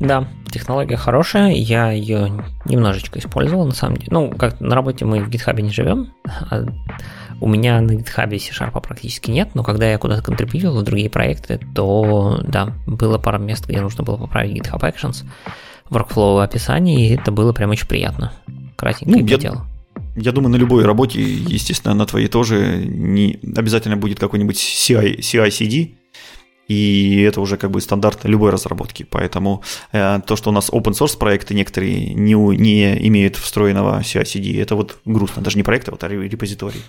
Да, 0.00 0.26
технология 0.50 0.96
хорошая, 0.96 1.52
я 1.52 1.90
ее 1.90 2.42
немножечко 2.64 3.18
использовал, 3.18 3.66
на 3.66 3.74
самом 3.74 3.98
деле. 3.98 4.08
Ну, 4.10 4.30
как 4.30 4.58
на 4.58 4.74
работе 4.74 5.04
мы 5.04 5.22
в 5.22 5.28
GitHub 5.28 5.60
не 5.60 5.70
живем, 5.70 6.12
а 6.50 6.64
у 7.40 7.46
меня 7.46 7.80
на 7.82 7.92
GitHub 7.92 8.30
C-Sharp 8.38 8.80
практически 8.80 9.30
нет, 9.30 9.50
но 9.54 9.62
когда 9.62 9.90
я 9.90 9.98
куда-то 9.98 10.22
контрибьютил 10.22 10.78
в 10.78 10.82
другие 10.82 11.10
проекты, 11.10 11.60
то 11.74 12.40
да, 12.42 12.72
было 12.86 13.18
пара 13.18 13.38
мест, 13.38 13.66
где 13.68 13.80
нужно 13.80 14.02
было 14.02 14.16
поправить 14.16 14.56
GitHub 14.56 14.80
Actions, 14.80 15.24
workflow 15.90 16.36
в 16.36 16.40
описании, 16.40 17.10
и 17.10 17.14
это 17.16 17.30
было 17.30 17.52
прям 17.52 17.70
очень 17.70 17.86
приятно. 17.86 18.32
Кратенько 18.76 19.10
ну, 19.10 19.18
и 19.18 19.28
я, 19.28 19.52
я 20.16 20.32
думаю, 20.32 20.50
на 20.50 20.56
любой 20.56 20.84
работе, 20.84 21.20
естественно, 21.20 21.94
на 21.94 22.06
твоей 22.06 22.28
тоже 22.28 22.82
не 22.86 23.38
обязательно 23.54 23.98
будет 23.98 24.18
какой-нибудь 24.18 24.56
CI, 24.56 25.18
CI-CD, 25.18 25.90
и 26.70 27.22
это 27.22 27.40
уже 27.40 27.56
как 27.56 27.72
бы 27.72 27.80
стандарт 27.80 28.20
любой 28.22 28.50
разработки. 28.50 29.02
Поэтому 29.02 29.64
э, 29.90 30.20
то, 30.24 30.36
что 30.36 30.50
у 30.50 30.52
нас 30.52 30.70
open 30.70 30.92
source 30.92 31.18
проекты 31.18 31.52
некоторые 31.52 32.14
не, 32.14 32.34
не 32.34 33.08
имеют 33.08 33.34
встроенного 33.34 34.02
CI-CD, 34.02 34.62
это 34.62 34.76
вот 34.76 34.98
грустно, 35.04 35.42
даже 35.42 35.56
не 35.56 35.64
проекты, 35.64 35.90
а 35.90 35.94
вот 35.94 36.04
а 36.04 36.08
репозиторий. 36.08 36.80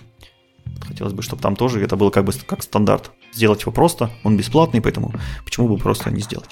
Хотелось 0.87 1.13
бы, 1.13 1.23
чтобы 1.23 1.41
там 1.41 1.55
тоже 1.55 1.83
это 1.83 1.95
было 1.95 2.11
как 2.11 2.25
бы 2.25 2.33
как 2.45 2.61
стандарт. 2.61 3.09
Сделать 3.33 3.61
его 3.61 3.71
просто, 3.71 4.11
он 4.23 4.37
бесплатный, 4.37 4.81
поэтому 4.81 5.15
почему 5.43 5.67
бы 5.67 5.77
просто 5.77 6.11
не 6.11 6.21
сделать? 6.21 6.49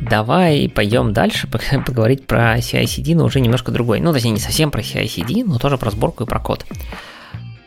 Давай 0.00 0.72
пойдем 0.74 1.12
дальше, 1.12 1.48
поговорить 1.86 2.26
про 2.26 2.56
CI-CD, 2.56 3.14
но 3.14 3.26
уже 3.26 3.40
немножко 3.40 3.72
другой. 3.72 4.00
Ну, 4.00 4.14
точнее, 4.14 4.30
не 4.30 4.40
совсем 4.40 4.70
про 4.70 4.80
CI-CD, 4.80 5.44
но 5.44 5.58
тоже 5.58 5.76
про 5.76 5.90
сборку 5.90 6.24
и 6.24 6.26
про 6.26 6.40
код 6.40 6.64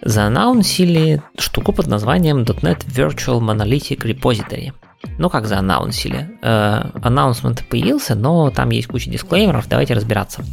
зааннаунсили 0.02 1.22
штуку 1.38 1.74
под 1.74 1.88
названием 1.88 2.44
.NET 2.44 2.86
Virtual 2.88 3.40
Monolithic 3.40 4.00
Repository. 4.00 4.74
Ну 5.18 5.30
как 5.30 5.48
зааннаунсили? 5.48 6.30
Э, 6.42 6.92
аннаунсмент 7.02 7.66
появился, 7.70 8.16
но 8.16 8.50
там 8.50 8.70
есть 8.70 8.88
куча 8.88 9.10
дисклеймеров, 9.10 9.68
давайте 9.70 9.94
разбираться. 9.94 10.44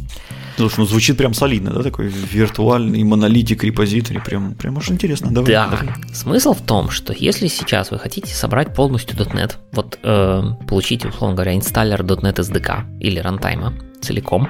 Слушай, 0.55 0.79
ну 0.79 0.85
звучит 0.85 1.17
прям 1.17 1.33
солидно, 1.33 1.71
да, 1.71 1.83
такой 1.83 2.07
виртуальный 2.07 3.03
монолитик 3.03 3.63
репозиторий, 3.63 4.21
прям, 4.21 4.55
прям 4.55 4.77
уж 4.77 4.89
интересно. 4.89 5.31
Давай, 5.31 5.51
да, 5.51 5.67
давай. 5.67 5.89
смысл 6.13 6.53
в 6.53 6.61
том, 6.61 6.89
что 6.89 7.13
если 7.13 7.47
сейчас 7.47 7.91
вы 7.91 7.99
хотите 7.99 8.33
собрать 8.33 8.73
полностью 8.73 9.17
.NET, 9.17 9.55
вот 9.73 9.99
э, 10.01 10.43
получить, 10.67 11.05
условно 11.05 11.35
говоря, 11.35 11.55
инсталлер 11.55 12.01
.NET 12.01 12.35
SDK 12.37 12.99
или 12.99 13.19
рантайма 13.19 13.73
целиком, 14.01 14.49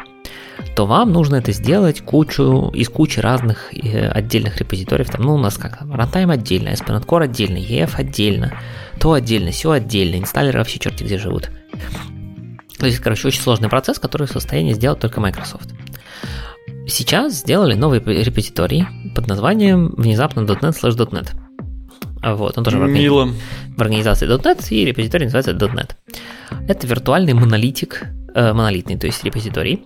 то 0.78 0.86
вам 0.86 1.12
нужно 1.12 1.38
это 1.38 1.54
сделать 1.54 2.02
кучу, 2.02 2.70
из 2.72 2.88
кучи 2.88 3.20
разных 3.20 3.74
э, 3.74 4.10
отдельных 4.10 4.58
репозиториев. 4.58 5.10
Там, 5.10 5.24
ну, 5.24 5.34
у 5.34 5.40
нас 5.40 5.58
как 5.58 5.82
Runtime 5.82 6.32
отдельно, 6.32 6.70
SPNet 6.70 7.04
Core 7.04 7.24
отдельно, 7.24 7.58
EF 7.58 7.96
отдельно, 7.96 8.54
то 9.00 9.14
отдельно, 9.14 9.50
все 9.50 9.72
отдельно, 9.72 10.18
инсталлеры 10.18 10.60
вообще 10.60 10.78
черти 10.78 11.04
где 11.04 11.18
живут. 11.18 11.50
То 12.78 12.86
есть, 12.86 13.00
короче, 13.00 13.28
очень 13.28 13.42
сложный 13.42 13.70
процесс, 13.70 13.98
который 13.98 14.28
в 14.28 14.32
состоянии 14.32 14.74
сделать 14.74 15.00
только 15.00 15.20
Microsoft. 15.20 15.74
Сейчас 16.88 17.34
сделали 17.34 17.74
новый 17.74 18.00
репозиторий 18.00 18.86
под 19.16 19.26
названием 19.26 19.96
внезапно 19.98 20.42
.NET 20.42 20.80
slash 20.80 20.96
.NET. 20.96 21.30
Вот, 22.36 22.56
он 22.56 22.64
тоже 22.64 22.78
Мило. 22.78 23.30
в 23.76 23.82
организации 23.82 24.28
.NET, 24.28 24.68
и 24.70 24.86
репозиторий 24.86 25.26
называется 25.26 25.54
.NET. 25.54 25.96
Это 26.68 26.86
виртуальный 26.86 27.34
монолитик, 27.34 28.06
э, 28.36 28.54
монолитный, 28.54 29.00
то 29.00 29.08
есть 29.08 29.24
репозиторий, 29.24 29.82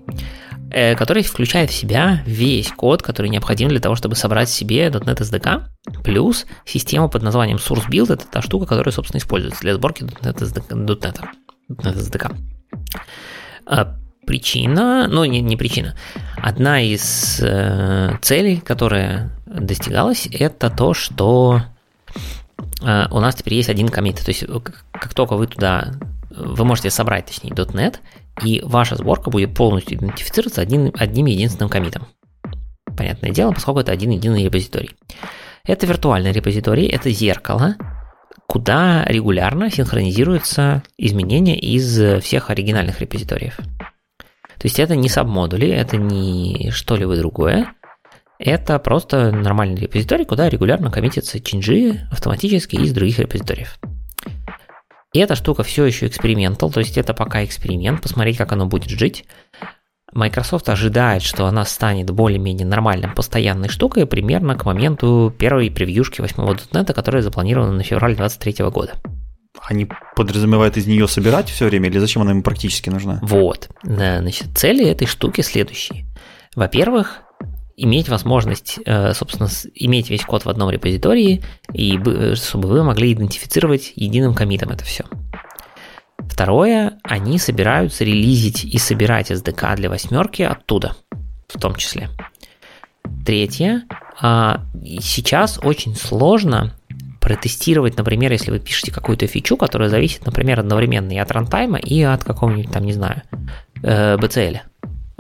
который 0.98 1.24
включает 1.24 1.70
в 1.70 1.74
себя 1.74 2.22
весь 2.26 2.72
код, 2.72 3.02
который 3.04 3.30
необходим 3.30 3.70
для 3.70 3.80
того, 3.80 3.96
чтобы 3.96 4.16
собрать 4.16 4.50
себе 4.50 4.88
.NET 4.88 5.18
SDK, 5.18 5.64
плюс 6.04 6.46
систему 6.66 7.10
под 7.10 7.24
названием 7.24 7.58
Source 7.58 7.90
Build, 7.90 8.14
это 8.14 8.26
та 8.26 8.42
штука, 8.42 8.66
которая, 8.66 8.94
собственно, 8.94 9.20
используется 9.20 9.62
для 9.62 9.74
сборки 9.74 10.04
.NET 10.04 10.36
SDK. 10.36 10.76
.NET, 10.76 11.16
.NET 11.70 11.96
SDK. 11.96 12.36
А 13.66 13.96
причина, 14.26 15.08
ну 15.10 15.26
не, 15.26 15.42
не 15.42 15.58
причина, 15.58 15.96
одна 16.38 16.82
из 16.82 17.40
э, 17.42 18.18
целей, 18.22 18.58
которая 18.58 19.32
достигалась, 19.46 20.28
это 20.32 20.70
то, 20.70 20.94
что 20.94 21.62
э, 22.82 23.08
у 23.12 23.20
нас 23.20 23.36
теперь 23.36 23.56
есть 23.56 23.70
один 23.70 23.90
комит. 23.90 24.18
То 24.24 24.30
есть 24.30 24.46
как 24.92 25.14
только 25.14 25.36
вы 25.36 25.48
туда, 25.48 25.94
вы 26.30 26.64
можете 26.66 26.90
собрать, 26.90 27.26
точнее, 27.26 27.52
.NET, 27.52 27.98
и 28.44 28.62
ваша 28.64 28.96
сборка 28.96 29.30
будет 29.30 29.54
полностью 29.56 29.98
идентифицироваться 29.98 30.62
одним, 30.62 30.92
одним 30.98 31.26
единственным 31.26 31.70
комитом. 31.70 32.08
Понятное 32.98 33.32
дело, 33.32 33.52
поскольку 33.52 33.80
это 33.80 33.92
один 33.92 34.12
единый 34.12 34.44
репозиторий. 34.44 34.92
Это 35.64 35.86
виртуальный 35.86 36.32
репозиторий, 36.32 36.88
это 36.88 37.12
зеркало, 37.12 37.76
куда 38.48 39.06
регулярно 39.06 39.70
синхронизируются 39.70 40.84
изменения 40.98 41.58
из 41.58 42.22
всех 42.24 42.50
оригинальных 42.50 43.00
репозиториев. 43.00 43.58
То 43.58 44.68
есть 44.68 44.80
это 44.80 44.96
не 44.96 45.10
сабмодули, 45.10 45.68
это 45.68 45.98
не 45.98 46.70
что-либо 46.72 47.16
другое. 47.16 47.74
Это 48.38 48.78
просто 48.80 49.32
нормальный 49.32 49.82
репозиторий, 49.82 50.26
куда 50.26 50.50
регулярно 50.50 50.92
коммитятся 50.92 51.40
чинджи 51.40 52.08
автоматически 52.12 52.76
из 52.76 52.92
других 52.92 53.20
репозиториев. 53.20 53.80
И 55.14 55.20
эта 55.20 55.36
штука 55.36 55.64
все 55.64 55.86
еще 55.86 56.08
экспериментал, 56.08 56.72
то 56.72 56.80
есть 56.80 56.98
это 56.98 57.14
пока 57.14 57.44
эксперимент, 57.44 58.02
посмотреть, 58.02 58.38
как 58.38 58.52
оно 58.54 58.66
будет 58.66 58.90
жить. 58.90 59.26
Microsoft 60.14 60.68
ожидает, 60.70 61.22
что 61.22 61.46
она 61.46 61.66
станет 61.66 62.10
более-менее 62.12 62.66
нормальным, 62.66 63.14
постоянной 63.14 63.70
штукой 63.70 64.06
примерно 64.06 64.56
к 64.56 64.66
моменту 64.66 65.34
первой 65.38 65.72
превьюшки 65.72 66.22
8.2.NET, 66.22 66.94
которая 66.94 67.22
запланирована 67.22 67.74
на 67.74 67.84
февраль 67.84 68.16
2023 68.16 68.66
года. 68.70 68.94
Они 69.62 69.88
подразумевают 70.16 70.78
из 70.78 70.88
нее 70.88 71.08
собирать 71.08 71.50
все 71.50 71.66
время, 71.68 71.90
или 71.90 72.00
зачем 72.00 72.22
она 72.22 72.32
им 72.32 72.42
практически 72.42 72.90
нужна? 72.90 73.20
Вот. 73.22 73.70
Значит, 73.84 74.48
цели 74.56 74.86
этой 74.86 75.08
штуки 75.08 75.42
следующие. 75.42 76.06
Во-первых, 76.56 77.22
иметь 77.82 78.10
возможность, 78.10 78.80
э, 78.86 79.14
собственно, 79.14 79.50
иметь 79.76 80.10
весь 80.10 80.24
код 80.24 80.46
в 80.46 80.50
одном 80.50 80.70
репозитории, 80.70 81.44
и 81.74 81.98
э, 81.98 82.36
чтобы 82.36 82.70
вы 82.70 82.84
могли 82.84 83.14
идентифицировать 83.14 83.94
единым 83.96 84.36
комитом 84.36 84.70
это 84.70 84.86
все. 84.86 85.06
Второе, 86.18 87.00
они 87.04 87.40
собираются 87.40 88.04
релизить 88.04 88.64
и 88.64 88.78
собирать 88.78 89.32
SDK 89.32 89.76
для 89.76 89.90
восьмерки 89.90 90.44
оттуда, 90.44 90.96
в 91.48 91.60
том 91.60 91.76
числе. 91.76 92.10
Третье, 93.26 93.84
а, 94.22 94.62
сейчас 95.02 95.60
очень 95.64 95.96
сложно 95.96 96.74
протестировать, 97.20 97.98
например, 97.98 98.32
если 98.32 98.52
вы 98.52 98.60
пишете 98.60 98.92
какую-то 98.92 99.26
фичу, 99.28 99.58
которая 99.58 99.90
зависит, 99.90 100.26
например, 100.26 100.60
одновременно 100.60 101.12
и 101.12 101.18
от 101.18 101.32
рантайма, 101.32 101.80
и 101.80 102.02
от 102.04 102.24
какого-нибудь 102.24 102.72
там, 102.72 102.84
не 102.84 102.94
знаю, 102.94 103.24
BCL. 103.82 104.60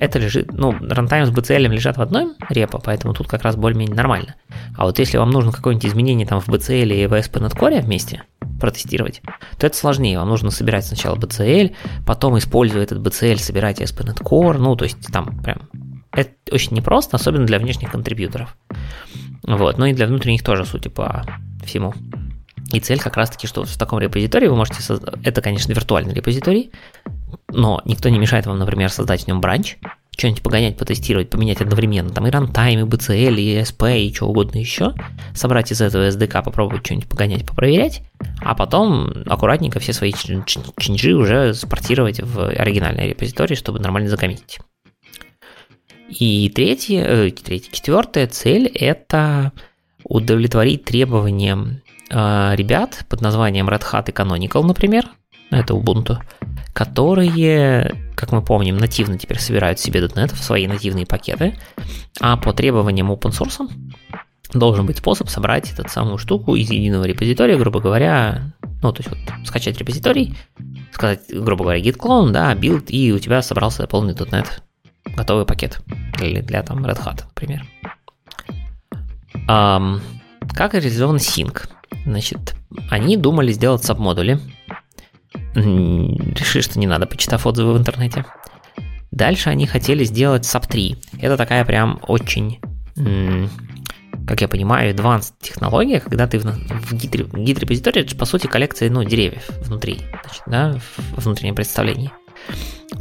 Это 0.01 0.17
лежит, 0.17 0.51
ну, 0.51 0.75
рантайм 0.81 1.27
с 1.27 1.29
BCL 1.29 1.67
лежат 1.67 1.97
в 1.97 2.01
одной 2.01 2.33
репо, 2.49 2.81
поэтому 2.83 3.13
тут 3.13 3.27
как 3.27 3.43
раз 3.43 3.55
более-менее 3.55 3.95
нормально. 3.95 4.33
А 4.75 4.85
вот 4.85 4.97
если 4.97 5.19
вам 5.19 5.29
нужно 5.29 5.51
какое-нибудь 5.51 5.87
изменение 5.87 6.25
там 6.25 6.41
в 6.41 6.49
BCL 6.49 6.91
и 6.91 7.05
в 7.05 7.13
ASP.NET 7.13 7.81
вместе 7.81 8.23
протестировать, 8.59 9.21
то 9.59 9.67
это 9.67 9.77
сложнее. 9.77 10.17
Вам 10.17 10.29
нужно 10.29 10.49
собирать 10.49 10.87
сначала 10.87 11.15
BCL, 11.17 11.75
потом, 12.03 12.35
используя 12.39 12.81
этот 12.81 12.97
BCL, 12.97 13.37
собирать 13.37 13.79
ASP.NET 13.79 14.23
Core, 14.23 14.57
ну, 14.57 14.75
то 14.75 14.85
есть 14.85 14.97
там 15.13 15.39
прям 15.43 15.69
это 16.13 16.31
очень 16.51 16.75
непросто, 16.75 17.17
особенно 17.17 17.45
для 17.45 17.59
внешних 17.59 17.91
контрибьюторов. 17.91 18.57
Вот, 19.43 19.77
ну 19.77 19.85
и 19.85 19.93
для 19.93 20.07
внутренних 20.07 20.43
тоже, 20.43 20.65
судя 20.65 20.89
по 20.89 21.23
всему. 21.63 21.93
И 22.73 22.79
цель 22.79 22.99
как 22.99 23.17
раз-таки, 23.17 23.47
что 23.47 23.65
в 23.65 23.77
таком 23.77 23.99
репозитории 23.99 24.47
вы 24.47 24.55
можете 24.55 24.81
создать... 24.81 25.15
Это, 25.23 25.41
конечно, 25.41 25.73
виртуальный 25.73 26.13
репозиторий, 26.13 26.71
но 27.49 27.81
никто 27.85 28.09
не 28.09 28.19
мешает 28.19 28.45
вам, 28.45 28.59
например, 28.59 28.89
создать 28.89 29.23
в 29.23 29.27
нем 29.27 29.41
бранч, 29.41 29.77
что-нибудь 30.17 30.43
погонять, 30.43 30.77
потестировать, 30.77 31.29
поменять 31.29 31.61
одновременно, 31.61 32.09
там 32.09 32.27
и 32.27 32.29
runtime, 32.29 32.81
и 32.81 32.83
BCL, 32.83 33.35
и 33.35 33.57
SP, 33.63 34.01
и 34.01 34.13
что 34.13 34.27
угодно 34.27 34.59
еще, 34.59 34.93
собрать 35.33 35.71
из 35.71 35.81
этого 35.81 36.09
SDK, 36.09 36.43
попробовать 36.43 36.85
что-нибудь 36.85 37.09
погонять, 37.09 37.45
попроверять, 37.45 38.03
а 38.41 38.53
потом 38.53 39.11
аккуратненько 39.25 39.79
все 39.79 39.93
свои 39.93 40.13
чинджи 40.13 41.13
уже 41.15 41.53
спортировать 41.53 42.19
в 42.19 42.49
оригинальный 42.49 43.09
репозиторий, 43.09 43.55
чтобы 43.55 43.79
нормально 43.79 44.09
закоммитить. 44.09 44.59
И 46.09 46.51
третья, 46.53 47.03
э, 47.05 47.31
четвертая 47.31 48.27
цель– 48.27 48.67
это 48.73 49.53
удовлетворить 50.03 50.83
требованиям 50.83 51.81
э, 52.09 52.51
ребят 52.55 53.05
под 53.07 53.21
названием 53.21 53.69
Red 53.69 53.83
Hat 53.91 54.09
и 54.09 54.11
Canonical, 54.11 54.63
например, 54.63 55.07
это 55.51 55.73
Ubuntu, 55.73 56.17
которые, 56.73 57.95
как 58.15 58.31
мы 58.31 58.41
помним, 58.41 58.77
нативно 58.77 59.17
теперь 59.17 59.39
собирают 59.39 59.79
себе 59.79 59.99
.NET 59.99 60.33
в 60.33 60.43
свои 60.43 60.67
нативные 60.67 61.05
пакеты, 61.05 61.55
а 62.19 62.37
по 62.37 62.53
требованиям 62.53 63.11
open 63.11 63.31
source 63.31 63.69
должен 64.53 64.85
быть 64.85 64.97
способ 64.97 65.29
собрать 65.29 65.71
эту 65.71 65.87
самую 65.89 66.17
штуку 66.17 66.55
из 66.55 66.69
единого 66.69 67.05
репозитория, 67.05 67.57
грубо 67.57 67.79
говоря, 67.79 68.53
ну, 68.81 68.91
то 68.91 69.01
есть 69.01 69.09
вот 69.09 69.19
скачать 69.45 69.77
репозиторий, 69.77 70.35
сказать, 70.91 71.21
грубо 71.29 71.63
говоря, 71.63 71.81
git 71.81 71.97
clone, 71.97 72.31
да, 72.31 72.53
build, 72.53 72.87
и 72.87 73.11
у 73.11 73.19
тебя 73.19 73.41
собрался 73.41 73.87
полный 73.87 74.13
.NET 74.13 74.47
готовый 75.15 75.45
пакет 75.45 75.81
для, 76.17 76.41
для 76.41 76.63
там 76.63 76.85
Red 76.85 77.03
Hat, 77.03 77.23
например. 77.27 77.65
Um, 79.47 79.99
как 80.53 80.73
реализован 80.73 81.17
Sync? 81.17 81.67
Значит, 82.05 82.55
они 82.89 83.17
думали 83.17 83.51
сделать 83.51 83.83
сабмодули, 83.83 84.39
решили, 85.53 86.61
что 86.61 86.79
не 86.79 86.87
надо, 86.87 87.05
почитав 87.05 87.45
отзывы 87.45 87.73
в 87.73 87.77
интернете. 87.77 88.25
Дальше 89.11 89.49
они 89.49 89.67
хотели 89.67 90.03
сделать 90.03 90.43
SAP 90.43 90.67
3. 90.67 90.95
Это 91.21 91.37
такая 91.37 91.65
прям 91.65 91.99
очень, 92.07 92.59
как 94.25 94.41
я 94.41 94.47
понимаю, 94.47 94.95
advanced 94.95 95.33
технология, 95.41 95.99
когда 95.99 96.27
ты 96.27 96.39
в, 96.39 96.43
в 96.43 96.93
это 97.87 98.15
по 98.15 98.25
сути 98.25 98.47
коллекция 98.47 98.89
ну, 98.89 99.03
деревьев 99.03 99.49
внутри, 99.65 99.99
значит, 100.23 100.43
да, 100.47 100.79
в 101.15 101.23
внутреннем 101.23 101.55
представлении 101.55 102.11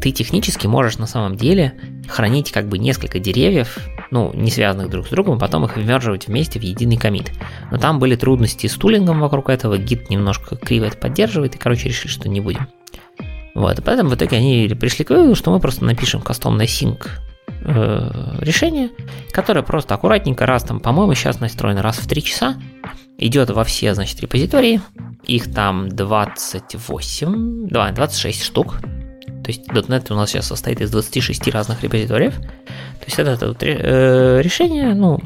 ты 0.00 0.12
технически 0.12 0.66
можешь 0.66 0.98
на 0.98 1.06
самом 1.06 1.36
деле 1.36 1.74
хранить 2.08 2.52
как 2.52 2.68
бы 2.68 2.78
несколько 2.78 3.18
деревьев, 3.18 3.78
ну, 4.10 4.32
не 4.34 4.50
связанных 4.50 4.90
друг 4.90 5.06
с 5.06 5.10
другом, 5.10 5.36
и 5.36 5.40
потом 5.40 5.64
их 5.64 5.76
вмерживать 5.76 6.26
вместе 6.26 6.58
в 6.58 6.62
единый 6.62 6.96
комит. 6.96 7.32
Но 7.70 7.78
там 7.78 7.98
были 7.98 8.16
трудности 8.16 8.66
с 8.66 8.74
тулингом 8.74 9.20
вокруг 9.20 9.50
этого, 9.50 9.78
гид 9.78 10.10
немножко 10.10 10.56
криво 10.56 10.86
это 10.86 10.96
поддерживает, 10.96 11.54
и, 11.54 11.58
короче, 11.58 11.88
решили, 11.88 12.10
что 12.10 12.28
не 12.28 12.40
будем. 12.40 12.68
Вот, 13.54 13.78
и 13.78 13.82
поэтому 13.82 14.10
в 14.10 14.14
итоге 14.14 14.36
они 14.36 14.68
пришли 14.78 15.04
к 15.04 15.10
выводу, 15.10 15.34
что 15.34 15.50
мы 15.50 15.60
просто 15.60 15.84
напишем 15.84 16.20
кастомный 16.20 16.66
sync 16.66 17.08
э, 17.64 18.36
решение, 18.40 18.90
которое 19.32 19.62
просто 19.62 19.94
аккуратненько 19.94 20.46
раз 20.46 20.62
там, 20.64 20.80
по-моему, 20.80 21.14
сейчас 21.14 21.40
настроено 21.40 21.82
раз 21.82 21.98
в 21.98 22.06
3 22.06 22.22
часа, 22.22 22.56
идет 23.18 23.50
во 23.50 23.64
все, 23.64 23.94
значит, 23.94 24.20
репозитории, 24.20 24.80
их 25.24 25.52
там 25.52 25.88
28, 25.88 27.68
26 27.68 28.42
штук, 28.42 28.80
есть 29.50 29.68
.NET 29.68 30.12
у 30.12 30.16
нас 30.16 30.30
сейчас 30.30 30.46
состоит 30.46 30.80
из 30.80 30.90
26 30.90 31.48
разных 31.48 31.82
репозиториев. 31.82 32.34
То 32.36 33.04
есть 33.06 33.18
это, 33.18 33.32
это 33.32 33.56
э, 33.60 34.40
решение, 34.42 34.94
ну, 34.94 35.20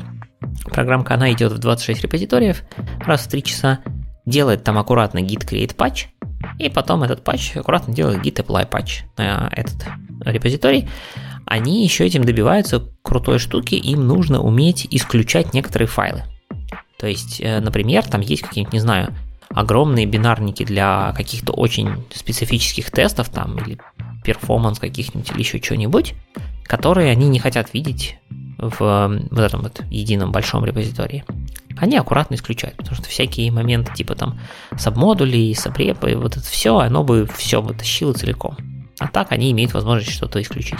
программка, 0.64 1.14
она 1.14 1.32
идет 1.32 1.52
в 1.52 1.59
26 1.59 2.02
репозиториев 2.02 2.62
раз 3.01 3.22
в 3.22 3.28
3 3.28 3.42
часа, 3.42 3.80
делает 4.26 4.64
там 4.64 4.78
аккуратно 4.78 5.18
git 5.18 5.48
create 5.48 5.76
patch, 5.76 6.06
и 6.59 6.68
потом 6.68 7.02
этот 7.02 7.24
патч 7.24 7.56
аккуратно 7.56 7.94
делает 7.94 8.24
git 8.24 8.44
apply 8.44 8.68
patch 8.68 9.05
на 9.16 9.51
этот 9.52 9.86
репозиторий. 10.24 10.88
Они 11.46 11.84
еще 11.84 12.06
этим 12.06 12.24
добиваются 12.24 12.82
крутой 13.02 13.38
штуки, 13.38 13.74
им 13.74 14.06
нужно 14.06 14.40
уметь 14.40 14.86
исключать 14.90 15.52
некоторые 15.52 15.88
файлы. 15.88 16.22
То 16.98 17.06
есть, 17.06 17.40
э, 17.40 17.60
например, 17.60 18.05
там 18.05 18.20
есть 18.22 18.42
какие-нибудь, 18.42 18.72
не 18.72 18.80
знаю, 18.80 19.14
огромные 19.51 20.06
бинарники 20.06 20.64
для 20.64 21.12
каких-то 21.12 21.52
очень 21.52 22.05
специфических 22.12 22.90
тестов 22.90 23.28
там 23.28 23.59
или 23.59 23.78
перформанс 24.24 24.78
каких-нибудь 24.78 25.30
или 25.30 25.38
еще 25.40 25.60
что-нибудь, 25.62 26.14
которые 26.64 27.12
они 27.12 27.28
не 27.28 27.38
хотят 27.38 27.72
видеть 27.74 28.18
в 28.59 29.20
вот 29.30 29.40
этом 29.40 29.62
вот 29.62 29.82
едином 29.90 30.32
большом 30.32 30.64
репозитории. 30.64 31.24
Они 31.76 31.96
аккуратно 31.96 32.34
исключают, 32.34 32.76
потому 32.76 32.96
что 32.96 33.09
всякие 33.09 33.51
моменты 33.51 33.92
типа 33.94 34.14
там 34.14 34.38
сабмодулей, 34.76 35.55
сабрепы, 35.55 36.16
вот 36.16 36.36
это 36.36 36.46
все, 36.46 36.78
оно 36.78 37.02
бы 37.05 37.28
все 37.36 37.60
вытащило 37.60 38.12
целиком. 38.12 38.56
А 38.98 39.09
так 39.09 39.32
они 39.32 39.51
имеют 39.51 39.74
возможность 39.74 40.12
что-то 40.12 40.40
исключить. 40.40 40.78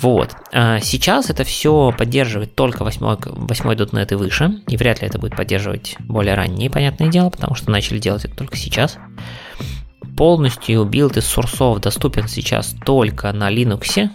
Вот. 0.00 0.36
А 0.52 0.78
сейчас 0.80 1.28
это 1.28 1.42
все 1.42 1.92
поддерживает 1.96 2.54
только 2.54 2.84
8, 2.84 3.00
8 3.00 3.70
.NET 3.70 4.12
и 4.12 4.14
выше, 4.14 4.60
и 4.68 4.76
вряд 4.76 5.02
ли 5.02 5.08
это 5.08 5.18
будет 5.18 5.34
поддерживать 5.34 5.96
более 5.98 6.34
ранние, 6.34 6.70
понятное 6.70 7.08
дело, 7.08 7.30
потому 7.30 7.56
что 7.56 7.70
начали 7.70 7.98
делать 7.98 8.24
это 8.24 8.36
только 8.36 8.56
сейчас. 8.56 8.98
Полностью 10.18 10.84
билд 10.84 11.16
из 11.16 11.26
сурсов 11.26 11.80
доступен 11.80 12.26
сейчас 12.26 12.74
только 12.84 13.32
на 13.32 13.52
Linux, 13.52 14.10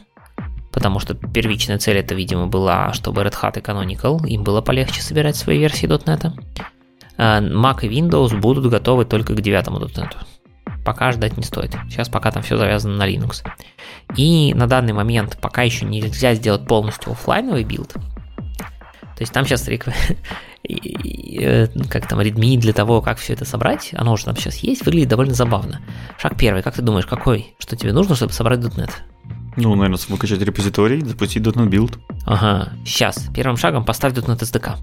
потому 0.73 0.99
что 0.99 1.13
первичная 1.13 1.77
цель 1.77 1.97
это, 1.97 2.13
видимо, 2.13 2.47
была, 2.47 2.91
чтобы 2.91 3.21
Red 3.21 3.33
Hat 3.41 3.57
и 3.57 3.61
Canonical, 3.61 4.27
им 4.27 4.43
было 4.43 4.59
полегче 4.59 5.01
собирать 5.01 5.37
свои 5.37 5.57
версии 5.57 5.87
.NET. 5.87 6.33
А 7.17 7.39
Mac 7.39 7.85
и 7.85 7.89
Windows 7.89 8.37
будут 8.37 8.69
готовы 8.69 9.05
только 9.05 9.33
к 9.33 9.39
9 9.39 9.67
.NET 9.67 10.13
пока 10.83 11.13
ждать 11.13 11.37
не 11.37 11.43
стоит. 11.43 11.71
Сейчас 11.89 12.09
пока 12.09 12.29
там 12.31 12.43
все 12.43 12.57
завязано 12.57 12.97
на 12.97 13.09
Linux. 13.09 13.45
И 14.17 14.53
на 14.53 14.67
данный 14.67 14.91
момент 14.91 15.37
пока 15.39 15.61
еще 15.61 15.85
нельзя 15.85 16.33
сделать 16.33 16.67
полностью 16.67 17.13
офлайновый 17.13 17.63
билд. 17.63 17.93
То 17.93 19.21
есть 19.21 19.31
там 19.31 19.45
сейчас 19.45 19.69
э, 20.67 21.67
как 21.89 22.07
там 22.07 22.19
readme 22.19 22.57
для 22.57 22.73
того, 22.73 23.01
как 23.01 23.17
все 23.17 23.33
это 23.33 23.45
собрать, 23.45 23.91
оно 23.93 24.13
уже 24.13 24.25
там 24.25 24.35
сейчас 24.35 24.57
есть, 24.57 24.85
выглядит 24.85 25.09
довольно 25.09 25.33
забавно. 25.33 25.81
Шаг 26.19 26.37
первый, 26.37 26.63
как 26.63 26.75
ты 26.75 26.81
думаешь, 26.81 27.05
какой? 27.05 27.53
Что 27.59 27.75
тебе 27.75 27.93
нужно, 27.93 28.15
чтобы 28.15 28.33
собрать 28.33 28.59
.NET? 28.59 28.91
Ну, 29.55 29.75
наверное, 29.75 29.99
выкачать 30.09 30.41
репозиторий, 30.41 31.01
запустить 31.01 31.43
.NET 31.43 31.69
Build. 31.69 31.99
Ага, 32.25 32.73
сейчас. 32.85 33.29
Первым 33.33 33.57
шагом 33.57 33.85
поставь 33.85 34.13
.NET 34.13 34.39
SDK. 34.39 34.77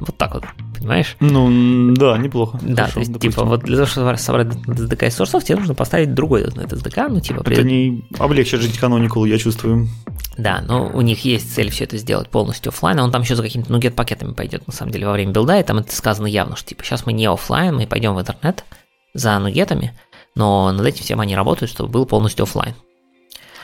Вот 0.00 0.16
так 0.16 0.34
вот, 0.34 0.44
понимаешь? 0.76 1.16
Ну, 1.20 1.94
да, 1.94 2.18
неплохо. 2.18 2.58
Да, 2.62 2.84
Хорошо, 2.84 2.94
то 2.94 3.00
есть, 3.00 3.12
допустим. 3.12 3.30
типа, 3.32 3.44
вот 3.44 3.62
для 3.62 3.76
того, 3.76 3.86
чтобы 3.86 4.16
собрать 4.16 4.48
SDK 4.48 5.08
из 5.08 5.14
сорсов, 5.14 5.44
тебе 5.44 5.58
нужно 5.58 5.74
поставить 5.74 6.12
другой 6.14 6.42
.NET 6.44 6.70
SDK, 6.70 7.08
ну, 7.08 7.20
типа... 7.20 7.42
Это 7.46 7.62
не 7.62 8.04
облегчит 8.18 8.60
жить 8.60 8.78
Canonical, 8.80 9.28
я 9.28 9.38
чувствую. 9.38 9.88
Да, 10.36 10.62
но 10.62 10.86
у 10.88 11.00
них 11.02 11.24
есть 11.24 11.54
цель 11.54 11.70
все 11.70 11.84
это 11.84 11.98
сделать 11.98 12.28
полностью 12.28 12.70
офлайн, 12.70 13.00
а 13.00 13.04
он 13.04 13.10
там 13.10 13.22
еще 13.22 13.36
за 13.36 13.42
какими-то 13.42 13.70
нугет 13.70 13.94
пакетами 13.94 14.32
пойдет, 14.32 14.66
на 14.66 14.72
самом 14.72 14.92
деле, 14.92 15.06
во 15.06 15.12
время 15.12 15.32
билда, 15.32 15.60
и 15.60 15.62
там 15.62 15.78
это 15.78 15.94
сказано 15.94 16.26
явно, 16.26 16.56
что, 16.56 16.70
типа, 16.70 16.84
сейчас 16.84 17.04
мы 17.06 17.12
не 17.12 17.26
офлайн, 17.26 17.74
мы 17.74 17.86
пойдем 17.86 18.14
в 18.14 18.20
интернет 18.20 18.64
за 19.14 19.38
нугетами, 19.38 19.98
но 20.34 20.72
над 20.72 20.86
этим 20.86 21.04
всем 21.04 21.20
они 21.20 21.36
работают, 21.36 21.70
чтобы 21.70 21.90
был 21.90 22.06
полностью 22.06 22.44
офлайн. 22.44 22.74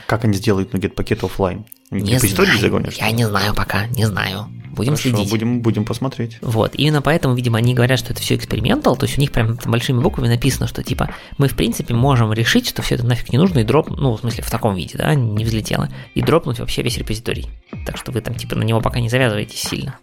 Как 0.05 0.23
они 0.23 0.33
сделают 0.37 0.73
нугет 0.73 0.95
пакет 0.95 1.23
офлайн? 1.23 1.65
Не 1.91 2.17
знаю, 2.19 2.57
я 2.97 3.11
не 3.11 3.25
знаю 3.25 3.55
пока, 3.55 3.87
не 3.87 4.05
знаю. 4.05 4.47
Будем 4.71 4.93
Хорошо, 4.93 5.09
следить. 5.09 5.29
Будем, 5.29 5.61
будем 5.61 5.85
посмотреть. 5.85 6.37
Вот, 6.41 6.75
именно 6.75 7.01
поэтому, 7.01 7.35
видимо, 7.35 7.57
они 7.57 7.73
говорят, 7.73 7.99
что 7.99 8.13
это 8.13 8.21
все 8.21 8.35
экспериментал, 8.35 8.95
то 8.95 9.05
есть 9.05 9.17
у 9.17 9.21
них 9.21 9.31
прям 9.31 9.57
большими 9.65 10.01
буквами 10.01 10.27
написано, 10.27 10.67
что 10.67 10.83
типа 10.83 11.09
мы 11.37 11.47
в 11.47 11.55
принципе 11.55 11.93
можем 11.93 12.31
решить, 12.33 12.67
что 12.67 12.81
все 12.81 12.95
это 12.95 13.05
нафиг 13.05 13.31
не 13.31 13.37
нужно 13.37 13.59
и 13.59 13.63
дроп, 13.63 13.89
ну, 13.89 14.15
в 14.15 14.19
смысле, 14.19 14.43
в 14.43 14.49
таком 14.49 14.75
виде, 14.75 14.97
да, 14.97 15.13
не 15.15 15.43
взлетело, 15.43 15.89
и 16.13 16.21
дропнуть 16.21 16.59
вообще 16.59 16.81
весь 16.81 16.97
репозиторий. 16.97 17.49
Так 17.85 17.97
что 17.97 18.11
вы 18.11 18.21
там 18.21 18.35
типа 18.35 18.55
на 18.55 18.63
него 18.63 18.81
пока 18.81 18.99
не 18.99 19.09
завязываетесь 19.09 19.61
сильно. 19.61 19.97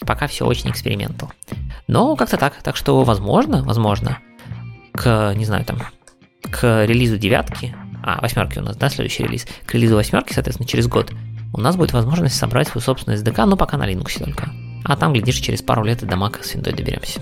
Пока 0.00 0.26
все 0.26 0.46
очень 0.46 0.70
экспериментал. 0.70 1.32
Но 1.86 2.14
как-то 2.16 2.36
так, 2.36 2.62
так 2.62 2.76
что 2.76 3.02
возможно, 3.02 3.62
возможно, 3.62 4.18
к, 4.92 5.34
не 5.34 5.44
знаю, 5.44 5.64
там, 5.64 5.82
к 6.42 6.86
релизу 6.86 7.18
девятки 7.18 7.74
а, 8.02 8.20
восьмерки 8.20 8.58
у 8.58 8.62
нас, 8.62 8.76
да, 8.76 8.88
следующий 8.88 9.24
релиз, 9.24 9.46
к 9.66 9.74
релизу 9.74 9.96
восьмерки, 9.96 10.32
соответственно, 10.32 10.68
через 10.68 10.86
год, 10.86 11.12
у 11.52 11.60
нас 11.60 11.76
будет 11.76 11.92
возможность 11.92 12.36
собрать 12.36 12.68
свой 12.68 12.82
собственный 12.82 13.16
SDK, 13.16 13.44
но 13.46 13.56
пока 13.56 13.76
на 13.76 13.90
Linux 13.90 14.22
только. 14.22 14.50
А 14.84 14.96
там, 14.96 15.12
глядишь, 15.12 15.36
через 15.36 15.62
пару 15.62 15.84
лет 15.84 16.02
и 16.02 16.06
до 16.06 16.16
Mac 16.16 16.42
с 16.42 16.54
виндой 16.54 16.72
доберемся. 16.72 17.20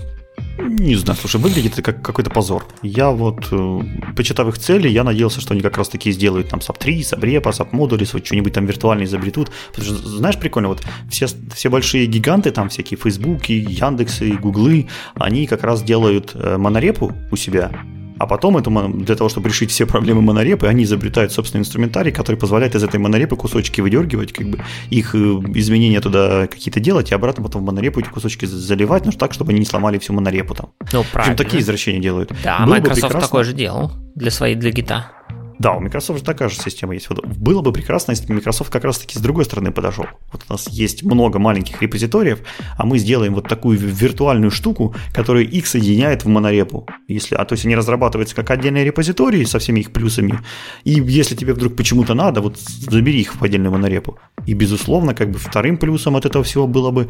Не 0.59 0.95
знаю, 0.95 1.19
слушай, 1.19 1.39
выглядит 1.39 1.73
это 1.73 1.81
как 1.81 2.01
какой-то 2.01 2.31
позор. 2.31 2.65
Я 2.81 3.11
вот, 3.11 3.47
э, 3.51 3.79
почитав 4.15 4.47
их 4.47 4.57
цели, 4.57 4.87
я 4.87 5.03
надеялся, 5.03 5.39
что 5.39 5.53
они 5.53 5.61
как 5.61 5.77
раз 5.77 5.89
таки 5.89 6.11
сделают 6.11 6.49
там 6.49 6.59
SAP 6.59 6.77
3, 6.79 7.01
SAP 7.01 7.19
Repo, 7.19 7.51
SAP 7.51 7.69
модули, 7.71 8.05
что-нибудь 8.05 8.53
там 8.53 8.65
виртуально 8.65 9.03
изобретут. 9.03 9.51
Потому 9.69 9.85
что, 9.85 10.09
знаешь, 10.09 10.37
прикольно, 10.39 10.69
вот 10.69 10.83
все, 11.09 11.27
все 11.53 11.69
большие 11.69 12.07
гиганты, 12.07 12.51
там 12.51 12.69
всякие 12.69 12.97
Facebook, 12.97 13.45
Яндексы, 13.45 14.31
Гуглы, 14.31 14.87
они 15.13 15.45
как 15.45 15.63
раз 15.63 15.83
делают 15.83 16.31
э, 16.33 16.57
монорепу 16.57 17.13
у 17.31 17.35
себя, 17.35 17.71
а 18.19 18.27
потом 18.27 18.57
эту, 18.57 18.71
для 18.89 19.15
того, 19.15 19.29
чтобы 19.29 19.49
решить 19.49 19.71
все 19.71 19.85
проблемы 19.85 20.21
монорепы, 20.21 20.67
они 20.67 20.83
изобретают 20.83 21.31
собственный 21.31 21.61
инструментарий, 21.61 22.11
который 22.11 22.35
позволяет 22.35 22.75
из 22.75 22.83
этой 22.83 22.99
монорепы 22.99 23.35
кусочки 23.35 23.81
выдергивать, 23.81 24.33
как 24.33 24.47
бы 24.47 24.59
их 24.89 25.15
э, 25.15 25.17
изменения 25.17 26.01
туда 26.01 26.47
какие-то 26.47 26.79
делать, 26.79 27.11
и 27.11 27.15
обратно 27.15 27.43
потом 27.43 27.63
в 27.63 27.65
монорепу 27.65 27.99
эти 27.99 28.09
кусочки 28.09 28.45
заливать, 28.45 29.05
но 29.05 29.11
так, 29.11 29.33
чтобы 29.33 29.51
они 29.51 29.59
не 29.59 29.65
сломали 29.65 29.97
всю 29.97 30.13
монорепу 30.13 30.55
там. 30.55 30.69
Ну, 30.91 31.03
правильно. 31.11 31.37
такие 31.37 31.61
извращения 31.61 32.01
делают. 32.01 32.31
Да, 32.43 32.59
Было 32.65 32.75
Microsoft 32.75 33.19
такое 33.19 33.43
же 33.43 33.53
делал 33.53 33.91
для 34.15 34.31
своей, 34.31 34.55
для 34.55 34.71
гита. 34.71 35.11
Да, 35.59 35.73
у 35.73 35.79
Microsoft 35.79 36.19
же 36.19 36.25
такая 36.25 36.49
же 36.49 36.55
система 36.55 36.93
есть. 36.93 37.09
Вот 37.09 37.25
было 37.25 37.61
бы 37.61 37.73
прекрасно, 37.73 38.11
если 38.11 38.27
бы 38.27 38.35
Microsoft 38.35 38.71
как 38.71 38.83
раз-таки 38.83 39.17
с 39.17 39.21
другой 39.21 39.45
стороны 39.45 39.71
подошел. 39.71 40.05
Вот 40.31 40.43
у 40.47 40.53
нас 40.53 40.67
есть 40.69 41.03
много 41.03 41.39
маленьких 41.39 41.81
репозиториев, 41.81 42.39
а 42.77 42.85
мы 42.85 42.99
сделаем 42.99 43.33
вот 43.33 43.47
такую 43.47 43.79
виртуальную 43.79 44.51
штуку, 44.51 44.95
которая 45.13 45.43
их 45.43 45.65
соединяет 45.67 46.25
в 46.25 46.27
монорепу. 46.27 46.87
Если, 47.07 47.35
а 47.35 47.45
то 47.45 47.53
есть 47.53 47.65
они 47.65 47.75
разрабатываются 47.75 48.35
как 48.35 48.51
отдельные 48.51 48.85
репозитории 48.85 49.43
со 49.45 49.59
всеми 49.59 49.79
их 49.79 49.91
плюсами. 49.91 50.39
И 50.83 50.91
если 50.91 51.35
тебе 51.35 51.53
вдруг 51.53 51.75
почему-то 51.75 52.13
надо, 52.13 52.41
вот 52.41 52.57
забери 52.59 53.21
их 53.21 53.35
в 53.35 53.43
отдельную 53.43 53.71
монорепу. 53.71 54.19
И, 54.45 54.53
безусловно, 54.53 55.15
как 55.15 55.31
бы 55.31 55.39
вторым 55.39 55.77
плюсом 55.77 56.15
от 56.15 56.25
этого 56.25 56.43
всего 56.43 56.67
было 56.67 56.91
бы 56.91 57.09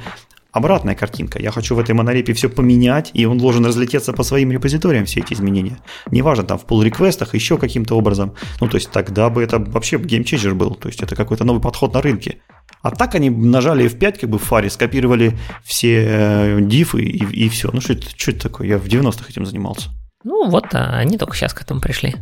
обратная 0.58 0.96
картинка. 0.96 1.40
Я 1.40 1.52
хочу 1.52 1.76
в 1.76 1.80
этой 1.80 1.96
монорепе 1.96 2.34
все 2.34 2.50
поменять, 2.50 3.12
и 3.14 3.26
он 3.26 3.38
должен 3.38 3.66
разлететься 3.66 4.14
по 4.14 4.24
своим 4.24 4.52
репозиториям, 4.52 5.06
все 5.06 5.22
эти 5.22 5.34
изменения. 5.34 5.80
Неважно, 6.12 6.44
там 6.44 6.58
в 6.58 6.66
pull 6.66 6.84
реквестах 6.84 7.34
еще 7.34 7.58
каким-то 7.58 7.96
образом. 7.96 8.34
Ну, 8.60 8.68
то 8.68 8.76
есть 8.76 8.92
тогда 8.92 9.30
бы 9.30 9.44
это 9.44 9.60
вообще 9.60 9.98
геймчейнджер 9.98 10.56
был. 10.56 10.76
То 10.76 10.90
есть 10.90 11.02
это 11.02 11.16
какой-то 11.16 11.44
новый 11.44 11.62
подход 11.62 11.94
на 11.94 12.02
рынке. 12.02 12.40
А 12.82 12.92
так 12.92 13.16
они 13.16 13.30
нажали 13.30 13.86
F5 13.86 14.20
как 14.20 14.30
бы 14.30 14.38
в 14.38 14.44
фаре, 14.44 14.70
скопировали 14.70 15.38
все 15.64 16.06
э, 16.08 16.62
дифы 16.62 17.02
и, 17.02 17.46
и 17.46 17.50
все. 17.50 17.70
Ну, 17.72 17.82
что 17.82 17.94
это, 17.94 18.08
что 18.16 18.32
это 18.32 18.42
такое? 18.42 18.68
Я 18.68 18.78
в 18.78 18.86
90-х 18.86 19.30
этим 19.30 19.46
занимался. 19.46 19.90
Ну, 20.24 20.50
вот 20.50 20.66
они 20.74 21.18
только 21.18 21.36
сейчас 21.36 21.54
к 21.54 21.62
этому 21.62 21.80
пришли. 21.80 22.16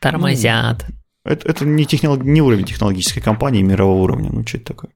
Тормозят. 0.00 0.86
Ну, 0.88 1.32
это, 1.32 1.48
это 1.48 1.64
не, 1.64 1.84
технолог, 1.84 2.22
не 2.22 2.40
уровень 2.40 2.64
технологической 2.64 3.22
компании 3.22 3.62
мирового 3.62 4.02
уровня. 4.02 4.30
Ну, 4.32 4.46
что 4.46 4.58
это 4.58 4.66
такое? 4.66 4.90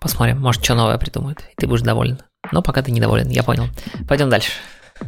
Посмотрим, 0.00 0.40
может, 0.40 0.64
что 0.64 0.74
новое 0.74 0.96
придумают, 0.98 1.40
и 1.40 1.54
ты 1.56 1.66
будешь 1.66 1.82
доволен. 1.82 2.18
Но 2.52 2.62
пока 2.62 2.82
ты 2.82 2.90
недоволен, 2.90 3.28
я 3.28 3.42
понял. 3.42 3.66
Пойдем 4.08 4.30
дальше. 4.30 4.50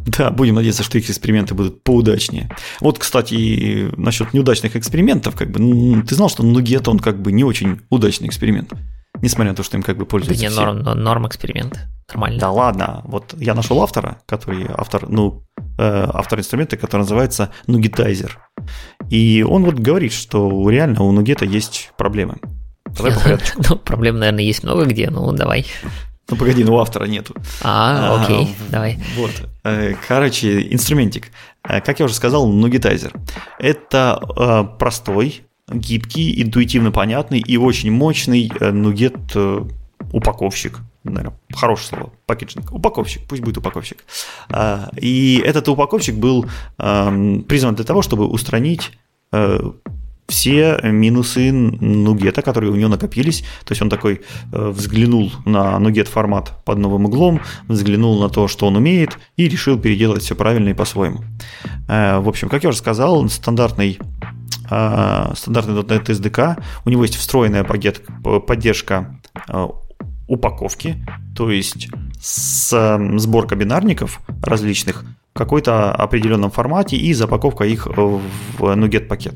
Да, 0.06 0.30
будем 0.30 0.54
надеяться, 0.54 0.82
что 0.82 0.98
их 0.98 1.08
эксперименты 1.08 1.54
будут 1.54 1.82
поудачнее. 1.82 2.50
Вот, 2.80 2.98
кстати, 2.98 3.90
насчет 3.96 4.32
неудачных 4.32 4.76
экспериментов, 4.76 5.34
как 5.36 5.50
бы, 5.50 6.02
ты 6.02 6.14
знал, 6.14 6.28
что 6.28 6.42
Нугет, 6.42 6.88
он 6.88 6.98
как 6.98 7.20
бы 7.20 7.32
не 7.32 7.44
очень 7.44 7.80
удачный 7.90 8.28
эксперимент, 8.28 8.72
несмотря 9.20 9.52
на 9.52 9.56
то, 9.56 9.62
что 9.62 9.76
им 9.76 9.82
как 9.82 9.98
бы 9.98 10.06
пользуются 10.06 10.44
Да 10.44 10.50
не, 10.50 10.54
норм, 10.54 11.02
норм 11.02 11.26
эксперимент, 11.26 11.78
нормально. 12.08 12.38
Да 12.38 12.50
ладно, 12.50 13.02
вот 13.04 13.34
я 13.38 13.54
нашел 13.54 13.82
автора, 13.82 14.18
который 14.26 14.66
автор, 14.74 15.08
ну, 15.08 15.44
э, 15.78 16.06
автор 16.12 16.38
инструмента, 16.38 16.76
который 16.76 17.02
называется 17.02 17.50
Нугетайзер. 17.66 18.38
И 19.10 19.44
он 19.46 19.64
вот 19.64 19.74
говорит, 19.74 20.12
что 20.12 20.68
реально 20.70 21.02
у 21.02 21.12
Нугета 21.12 21.44
есть 21.44 21.92
проблемы. 21.98 22.38
Давай 22.86 23.12
по 23.12 23.20
порядку. 23.20 23.62
Ну, 23.68 23.76
проблем, 23.76 24.18
наверное, 24.18 24.44
есть 24.44 24.62
много 24.62 24.84
где, 24.84 25.10
ну 25.10 25.32
давай. 25.32 25.66
Ну, 26.30 26.36
погоди, 26.36 26.64
ну 26.64 26.74
у 26.74 26.78
автора 26.78 27.04
нету. 27.04 27.34
А, 27.62 28.22
окей, 28.22 28.54
а, 28.68 28.72
давай. 28.72 28.98
Вот. 29.16 29.30
Э, 29.64 29.94
короче, 30.08 30.72
инструментик. 30.72 31.30
Э, 31.62 31.80
как 31.80 31.98
я 31.98 32.06
уже 32.06 32.14
сказал, 32.14 32.46
нугетайзер. 32.46 33.12
Это 33.58 34.20
э, 34.36 34.78
простой, 34.78 35.42
гибкий, 35.70 36.42
интуитивно 36.42 36.90
понятный 36.90 37.40
и 37.40 37.56
очень 37.56 37.90
мощный 37.90 38.50
нугет 38.60 39.36
упаковщик. 40.12 40.78
Наверное, 41.04 41.38
хорошее 41.52 41.88
слово. 41.88 42.12
Пакетинг. 42.26 42.72
Упаковщик. 42.72 43.22
Пусть 43.28 43.42
будет 43.42 43.58
упаковщик. 43.58 44.04
И 44.96 45.42
этот 45.44 45.68
упаковщик 45.68 46.14
был 46.14 46.46
эм, 46.78 47.42
призван 47.42 47.74
для 47.74 47.84
того, 47.84 48.02
чтобы 48.02 48.26
устранить 48.26 48.92
все 50.28 50.78
минусы 50.82 51.52
нугета, 51.52 52.42
которые 52.42 52.72
у 52.72 52.76
него 52.76 52.88
накопились. 52.88 53.40
То 53.64 53.72
есть 53.72 53.82
он 53.82 53.90
такой 53.90 54.22
э, 54.52 54.68
взглянул 54.68 55.32
на 55.44 55.78
нугет 55.78 56.08
формат 56.08 56.52
под 56.64 56.78
новым 56.78 57.06
углом, 57.06 57.40
взглянул 57.68 58.20
на 58.20 58.28
то, 58.28 58.48
что 58.48 58.66
он 58.66 58.76
умеет, 58.76 59.18
и 59.36 59.48
решил 59.48 59.78
переделать 59.78 60.22
все 60.22 60.34
правильно 60.34 60.70
и 60.70 60.74
по-своему. 60.74 61.22
Э, 61.88 62.18
в 62.18 62.28
общем, 62.28 62.48
как 62.48 62.62
я 62.62 62.70
уже 62.70 62.78
сказал, 62.78 63.28
стандартный 63.28 63.98
э, 64.70 65.32
стандартный 65.36 65.74
.NET 65.74 66.06
SDK, 66.06 66.62
у 66.84 66.90
него 66.90 67.02
есть 67.02 67.16
встроенная 67.16 67.64
поддержка 67.64 69.20
упаковки, 70.28 70.96
то 71.36 71.50
есть 71.50 71.88
с, 72.20 72.98
сборка 73.18 73.54
бинарников 73.54 74.20
различных 74.42 75.04
в 75.34 75.38
какой-то 75.38 75.92
определенном 75.92 76.50
формате 76.50 76.96
и 76.96 77.12
запаковка 77.12 77.64
их 77.64 77.86
в 77.86 78.20
NuGet 78.60 79.08
пакет. 79.08 79.34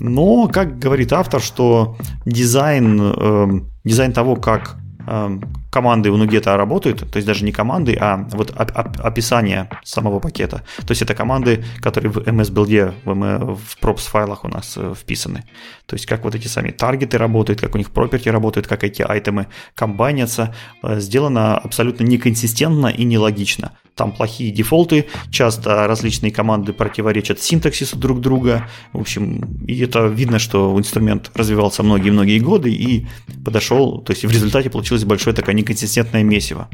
Но, 0.00 0.48
как 0.48 0.78
говорит 0.78 1.12
автор, 1.12 1.40
что 1.42 1.96
дизайн, 2.24 2.98
э, 3.00 3.60
дизайн 3.84 4.12
того, 4.12 4.34
как 4.34 4.76
э, 5.06 5.38
команды 5.70 6.10
у 6.10 6.18
NuGet 6.18 6.56
работают, 6.56 6.98
то 7.00 7.16
есть 7.16 7.26
даже 7.26 7.44
не 7.44 7.52
команды, 7.52 7.96
а 8.00 8.28
вот 8.32 8.52
описание 8.56 9.68
самого 9.84 10.20
пакета. 10.20 10.62
То 10.78 10.90
есть 10.90 11.02
это 11.02 11.14
команды, 11.14 11.64
которые 11.80 12.10
в 12.10 12.18
MSBuild'е, 12.18 12.94
в, 13.04 13.14
в 13.14 13.78
props 13.80 14.08
файлах 14.10 14.44
у 14.44 14.48
нас 14.48 14.74
э, 14.76 14.94
вписаны. 14.94 15.44
То 15.86 15.94
есть 15.94 16.06
как 16.06 16.24
вот 16.24 16.34
эти 16.34 16.48
сами 16.48 16.70
таргеты 16.70 17.18
работают, 17.18 17.60
как 17.60 17.74
у 17.74 17.78
них 17.78 17.88
property 17.90 18.30
работают, 18.30 18.66
как 18.66 18.84
эти 18.84 19.02
айтемы 19.02 19.46
комбайнятся, 19.74 20.54
э, 20.82 21.00
сделано 21.00 21.56
абсолютно 21.56 22.04
неконсистентно 22.04 22.88
и 22.88 23.04
нелогично. 23.04 23.72
Там 23.94 24.12
плохие 24.12 24.50
дефолты, 24.50 25.06
часто 25.30 25.86
различные 25.86 26.32
команды 26.32 26.72
противоречат 26.72 27.40
синтаксису 27.40 27.98
друг 27.98 28.20
друга. 28.20 28.68
В 28.92 29.00
общем, 29.00 29.62
и 29.66 29.78
это 29.80 30.06
видно, 30.06 30.38
что 30.38 30.78
инструмент 30.78 31.30
развивался 31.34 31.82
многие-многие 31.82 32.38
годы 32.38 32.72
и 32.72 33.06
подошел, 33.44 34.00
то 34.00 34.12
есть 34.12 34.24
в 34.24 34.30
результате 34.30 34.70
получилось 34.70 35.04
большое 35.04 35.36
такое 35.36 35.54
неконсистентное 35.60 36.22
месиво. 36.22 36.68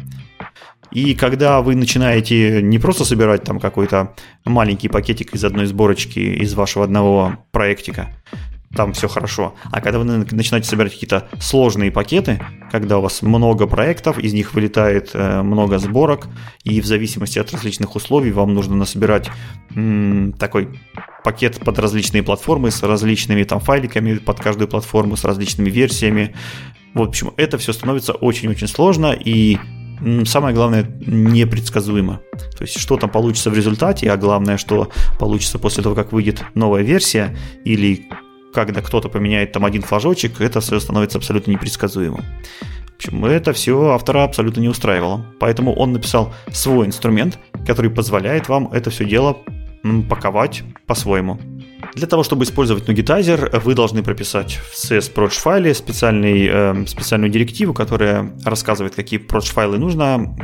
И 0.92 1.14
когда 1.14 1.60
вы 1.60 1.74
начинаете 1.74 2.62
не 2.62 2.78
просто 2.78 3.04
собирать 3.04 3.42
там 3.42 3.60
какой-то 3.60 4.14
маленький 4.44 4.88
пакетик 4.88 5.34
из 5.34 5.44
одной 5.44 5.66
сборочки 5.66 6.20
из 6.20 6.54
вашего 6.54 6.84
одного 6.84 7.36
проектика, 7.50 8.08
там 8.74 8.92
все 8.92 9.08
хорошо. 9.08 9.54
А 9.72 9.80
когда 9.80 9.98
вы 9.98 10.04
начинаете 10.04 10.68
собирать 10.68 10.92
какие-то 10.92 11.28
сложные 11.40 11.90
пакеты, 11.90 12.40
когда 12.70 12.98
у 12.98 13.00
вас 13.00 13.22
много 13.22 13.66
проектов, 13.66 14.18
из 14.18 14.32
них 14.32 14.54
вылетает 14.54 15.10
э, 15.14 15.42
много 15.42 15.78
сборок, 15.78 16.28
и 16.64 16.80
в 16.80 16.86
зависимости 16.86 17.38
от 17.38 17.52
различных 17.52 17.96
условий 17.96 18.32
вам 18.32 18.54
нужно 18.54 18.76
насобирать 18.76 19.30
такой 20.38 20.68
пакет 21.24 21.58
под 21.58 21.78
различные 21.78 22.22
платформы 22.22 22.70
с 22.70 22.82
различными 22.82 23.42
там 23.42 23.60
файликами 23.60 24.14
под 24.14 24.40
каждую 24.40 24.68
платформу, 24.68 25.16
с 25.16 25.24
различными 25.24 25.70
версиями. 25.70 26.34
В 26.96 27.02
общем, 27.02 27.34
это 27.36 27.58
все 27.58 27.74
становится 27.74 28.14
очень-очень 28.14 28.68
сложно 28.68 29.12
и 29.12 29.58
самое 30.24 30.54
главное, 30.54 30.90
непредсказуемо. 31.04 32.22
То 32.56 32.62
есть, 32.62 32.78
что 32.78 32.96
там 32.96 33.10
получится 33.10 33.50
в 33.50 33.54
результате, 33.54 34.10
а 34.10 34.16
главное, 34.16 34.56
что 34.56 34.88
получится 35.18 35.58
после 35.58 35.82
того, 35.82 35.94
как 35.94 36.12
выйдет 36.12 36.42
новая 36.54 36.80
версия, 36.82 37.36
или 37.66 38.06
когда 38.54 38.80
кто-то 38.80 39.10
поменяет 39.10 39.52
там 39.52 39.66
один 39.66 39.82
флажочек, 39.82 40.40
это 40.40 40.62
все 40.62 40.80
становится 40.80 41.18
абсолютно 41.18 41.50
непредсказуемым. 41.50 42.22
В 42.22 42.94
общем, 42.96 43.26
это 43.26 43.52
все 43.52 43.90
автора 43.90 44.24
абсолютно 44.24 44.62
не 44.62 44.70
устраивало. 44.70 45.26
Поэтому 45.38 45.74
он 45.74 45.92
написал 45.92 46.32
свой 46.50 46.86
инструмент, 46.86 47.38
который 47.66 47.90
позволяет 47.90 48.48
вам 48.48 48.72
это 48.72 48.88
все 48.88 49.04
дело 49.04 49.36
паковать 50.08 50.62
по-своему. 50.86 51.38
Для 51.96 52.06
того, 52.06 52.22
чтобы 52.22 52.44
использовать 52.44 52.86
Nugitizer, 52.86 53.58
вы 53.64 53.74
должны 53.74 54.02
прописать 54.02 54.60
в 54.70 54.74
CS-Proch 54.74 55.30
файле 55.30 55.72
специальный, 55.72 56.46
э, 56.46 56.86
специальную 56.86 57.30
директиву, 57.30 57.72
которая 57.72 58.34
рассказывает, 58.44 58.94
какие 58.94 59.18
Proch 59.18 59.50
файлы 59.50 59.78
нужно, 59.78 60.36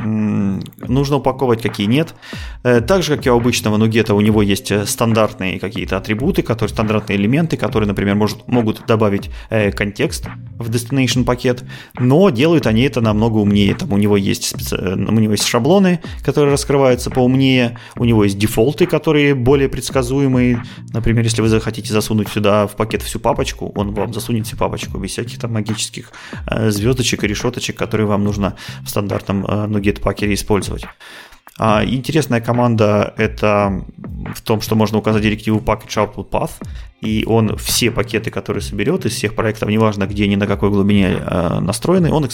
нужно 0.79 1.17
упаковывать, 1.17 1.61
какие 1.61 1.85
нет. 1.85 2.15
Э, 2.63 2.81
так 2.81 3.03
же, 3.03 3.15
как 3.15 3.27
и 3.27 3.29
у 3.29 3.35
обычного 3.35 3.77
Нугета, 3.77 4.15
у 4.15 4.21
него 4.21 4.41
есть 4.41 4.71
э, 4.71 4.87
стандартные 4.87 5.59
какие-то 5.59 5.95
атрибуты, 5.97 6.41
которые, 6.41 6.73
стандартные 6.73 7.19
элементы, 7.19 7.55
которые, 7.55 7.87
например, 7.87 8.15
может, 8.15 8.47
могут 8.47 8.87
добавить 8.87 9.29
э, 9.51 9.71
контекст 9.71 10.25
в 10.57 10.71
destination 10.71 11.23
пакет, 11.23 11.63
но 11.99 12.31
делают 12.31 12.65
они 12.65 12.81
это 12.81 12.99
намного 12.99 13.37
умнее. 13.37 13.75
Там 13.75 13.93
у 13.93 13.97
него 13.97 14.17
есть, 14.17 14.45
специ... 14.45 14.75
Э, 14.75 14.95
у 14.95 15.19
него 15.19 15.33
есть 15.33 15.45
шаблоны, 15.45 15.99
которые 16.23 16.53
раскрываются 16.53 17.11
поумнее, 17.11 17.77
у 17.95 18.05
него 18.05 18.23
есть 18.23 18.39
дефолты, 18.39 18.87
которые 18.87 19.35
более 19.35 19.69
предсказуемые. 19.69 20.63
Например, 20.91 21.23
если 21.23 21.42
вы 21.43 21.49
захотите 21.49 21.91
засунуть 21.91 22.29
сюда 22.29 22.67
в 22.67 22.75
пакет 22.77 23.01
всю 23.01 23.19
папочку, 23.19 23.71
он 23.75 23.93
вам 23.93 24.13
засунет 24.13 24.47
всю 24.47 24.55
папочку 24.55 24.97
без 24.97 25.11
всяких 25.11 25.39
там 25.39 25.51
магических 25.51 26.11
э, 26.47 26.71
звездочек 26.71 27.23
и 27.23 27.27
решеточек, 27.27 27.77
которые 27.77 28.07
вам 28.07 28.23
нужно 28.23 28.55
в 28.81 28.89
стандартном 28.89 29.45
э, 29.45 29.49
Nuget 29.67 29.99
пакере 29.99 30.35
использовать. 30.35 30.85
А 31.59 31.83
интересная 31.83 32.39
команда 32.39 33.13
это 33.17 33.83
в 34.33 34.41
том, 34.41 34.61
что 34.61 34.75
можно 34.75 34.97
указать 34.97 35.21
директиву 35.21 35.59
package 35.59 36.15
output 36.15 36.29
path, 36.29 36.51
и 37.01 37.25
он 37.27 37.57
все 37.57 37.91
пакеты, 37.91 38.31
которые 38.31 38.61
соберет 38.61 39.05
из 39.05 39.13
всех 39.13 39.35
проектов, 39.35 39.69
неважно 39.69 40.07
где 40.07 40.23
они 40.23 40.37
на 40.37 40.47
какой 40.47 40.69
глубине 40.69 41.17
э, 41.19 41.59
настроены, 41.59 42.09
он 42.11 42.25
их 42.25 42.31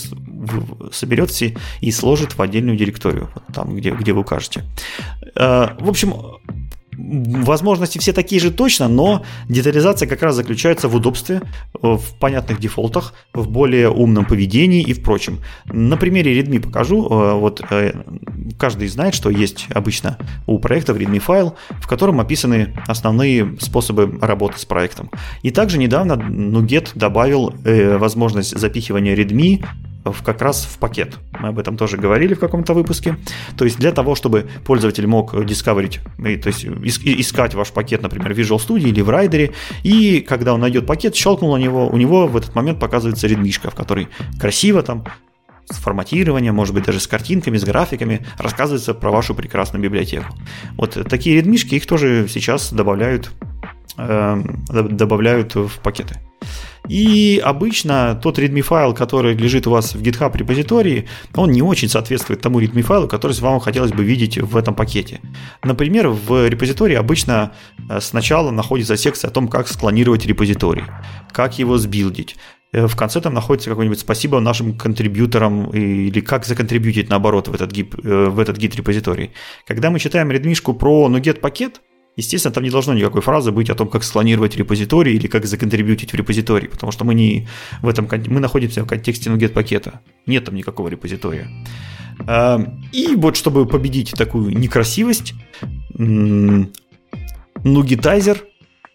соберет 0.94 1.32
все 1.32 1.58
и 1.82 1.92
сложит 1.92 2.38
в 2.38 2.42
отдельную 2.42 2.78
директорию, 2.78 3.30
там, 3.54 3.76
где, 3.76 3.90
где 3.90 4.14
вы 4.14 4.22
укажете. 4.22 4.66
Э, 5.36 5.70
в 5.80 5.90
общем, 5.90 6.14
возможности 7.00 7.98
все 7.98 8.14
такие 8.14 8.42
же 8.42 8.52
точно, 8.52 8.88
но 8.88 9.24
детализация 9.48 10.08
как 10.08 10.22
раз 10.22 10.36
заключается 10.36 10.88
в 10.88 10.96
удобстве, 10.96 11.42
в 11.74 12.02
понятных 12.20 12.60
дефолтах, 12.60 13.14
в 13.34 13.50
более 13.50 13.90
умном 13.90 14.26
поведении 14.26 14.82
и 14.82 14.94
в 14.94 15.02
прочем. 15.04 15.40
На 15.66 15.98
примере 15.98 16.40
Redmi 16.40 16.60
покажу. 16.60 17.08
Э, 17.10 17.34
вот 17.34 17.62
э, 17.70 17.94
каждый 18.58 18.88
знает, 18.88 19.14
что 19.14 19.30
есть 19.30 19.68
обычно 19.74 20.18
у 20.46 20.60
проекта 20.60 20.94
Redmi 20.94 21.20
файл, 21.20 21.56
в 21.82 21.88
котором 21.88 22.20
описаны 22.20 22.74
основные 22.88 23.58
способы 23.60 24.18
работы 24.22 24.60
с 24.60 24.66
проектом. 24.66 25.10
И 25.42 25.52
также 25.52 25.78
недавно 25.78 26.14
Nuget 26.14 26.92
добавил 26.96 27.54
э, 27.64 27.98
возможность 27.98 28.58
запихивания 28.58 29.16
Redmi 29.16 29.64
в, 30.04 30.24
как 30.24 30.42
раз 30.42 30.66
в 30.66 30.78
пакет. 30.78 31.18
Мы 31.40 31.50
об 31.50 31.60
этом 31.60 31.78
тоже 31.78 31.98
говорили 31.98 32.34
в 32.34 32.40
каком-то 32.40 32.74
выпуске. 32.74 33.18
То 33.58 33.66
есть 33.66 33.78
для 33.80 33.92
того, 33.92 34.16
чтобы 34.16 34.50
пользователь 34.66 35.08
мог 35.08 35.46
дискаверить, 35.46 36.00
то 36.18 36.48
есть 36.48 36.66
искать 36.66 37.54
ваш 37.54 37.72
пакет, 37.72 38.02
например, 38.02 38.34
в 38.34 38.38
Visual 38.38 38.58
Studio 38.58 38.90
или 38.90 39.02
в 39.02 39.10
Rider, 39.10 39.54
и 39.84 40.22
когда 40.22 40.54
он 40.54 40.62
найдет 40.62 40.86
пакет, 40.86 41.16
щелкнул 41.16 41.56
на 41.56 41.62
него, 41.62 41.88
у 41.88 41.98
него 41.98 42.28
в 42.28 42.38
этот 42.38 42.56
момент 42.56 42.80
показывается 42.80 43.28
редмишка, 43.28 43.70
в 43.70 43.76
которой 43.76 44.08
красиво 44.40 44.84
там 44.84 45.06
с 45.72 45.76
форматированием, 45.76 46.56
может 46.56 46.74
быть, 46.74 46.86
даже 46.86 47.00
с 47.00 47.08
картинками, 47.08 47.58
с 47.58 47.64
графиками, 47.64 48.26
рассказывается 48.38 48.94
про 48.94 49.12
вашу 49.12 49.36
прекрасную 49.36 49.84
библиотеку. 49.84 50.26
Вот 50.78 50.98
такие 51.08 51.36
редмишки, 51.38 51.76
их 51.76 51.86
тоже 51.86 52.28
сейчас 52.28 52.74
добавляют, 52.74 53.32
э, 53.98 54.42
добавляют 54.70 55.56
в 55.56 55.80
пакеты. 55.84 56.16
И 56.90 57.40
обычно 57.44 58.20
тот 58.22 58.40
readme 58.40 58.62
файл, 58.62 58.96
который 58.96 59.36
лежит 59.36 59.68
у 59.68 59.72
вас 59.72 59.94
в 59.94 60.02
GitHub 60.02 60.36
репозитории, 60.36 61.08
он 61.36 61.52
не 61.52 61.62
очень 61.62 61.88
соответствует 61.88 62.42
тому 62.42 62.60
readme 62.60 62.82
файлу, 62.82 63.08
который 63.08 63.40
вам 63.40 63.60
хотелось 63.60 63.92
бы 63.92 64.04
видеть 64.04 64.38
в 64.40 64.58
этом 64.58 64.74
пакете. 64.74 65.22
Например, 65.64 66.10
в 66.10 66.48
репозитории 66.48 66.96
обычно 66.96 67.52
э, 67.90 68.00
сначала 68.02 68.50
находится 68.50 68.98
секция 68.98 69.30
о 69.30 69.32
том, 69.32 69.48
как 69.48 69.68
склонировать 69.68 70.26
репозиторий, 70.26 70.84
как 71.32 71.60
его 71.60 71.78
сбилдить, 71.78 72.38
э, 72.74 72.88
в 72.88 72.96
конце 72.96 73.22
там 73.22 73.36
находится 73.36 73.70
какое-нибудь 73.70 74.00
спасибо 74.00 74.40
нашим 74.40 74.76
контрибьюторам 74.76 75.70
или 75.70 76.22
как 76.22 76.46
законтрибьютить 76.46 77.10
наоборот 77.10 77.50
в 77.50 77.54
этот, 77.54 77.72
гид, 77.72 77.94
э, 78.04 78.26
в 78.30 78.40
этот 78.40 78.58
гид 78.58 78.76
репозиторий. 78.76 79.32
Когда 79.68 79.92
мы 79.92 80.00
читаем 80.00 80.32
редмишку 80.32 80.74
про 80.74 81.08
NuGet 81.08 81.40
пакет, 81.40 81.82
Естественно, 82.20 82.54
там 82.54 82.64
не 82.64 82.70
должно 82.70 82.94
никакой 82.94 83.22
фразы 83.22 83.52
быть 83.54 83.70
о 83.70 83.76
том, 83.76 83.88
как 83.88 84.04
склонировать 84.04 84.58
репозиторий 84.58 85.16
или 85.16 85.28
как 85.28 85.46
законтрибьютить 85.46 86.12
в 86.12 86.16
репозиторий, 86.16 86.68
потому 86.68 86.92
что 86.92 87.06
мы 87.06 87.14
не 87.14 87.48
в 87.82 87.88
этом 87.88 88.10
мы 88.28 88.42
находимся 88.42 88.84
в 88.84 88.88
контексте 88.88 89.30
NuGet 89.30 89.54
пакета. 89.54 90.02
Нет 90.26 90.44
там 90.44 90.56
никакого 90.56 90.90
репозитория. 90.90 91.48
А, 92.28 92.60
и 92.92 93.16
вот 93.16 93.38
чтобы 93.38 93.66
победить 93.66 94.12
такую 94.12 94.52
некрасивость, 94.58 95.34
Nugetizer 97.64 98.38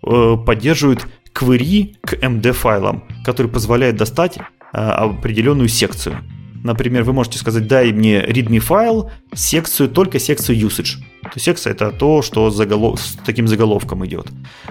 э, 0.07 0.37
поддерживает 0.45 1.07
query 1.35 1.97
к 2.03 2.13
MD 2.13 2.53
файлам, 2.53 3.05
который 3.25 3.51
позволяет 3.51 3.97
достать 3.97 4.39
а, 4.75 5.05
определенную 5.05 5.69
секцию. 5.69 6.19
Например, 6.63 7.05
вы 7.05 7.15
можете 7.15 7.39
сказать, 7.39 7.67
дай 7.67 7.91
мне 7.91 8.21
readme 8.21 8.59
файл, 8.59 9.11
секцию, 9.33 9.89
только 9.89 10.19
секцию 10.19 10.59
usage. 10.59 10.99
То 11.35 11.41
секция 11.41 11.73
это 11.73 11.91
то, 11.91 12.23
что 12.23 12.51
заголов... 12.51 13.01
с 13.01 13.17
таким 13.27 13.49
заголовком 13.49 14.07
идет. 14.07 14.29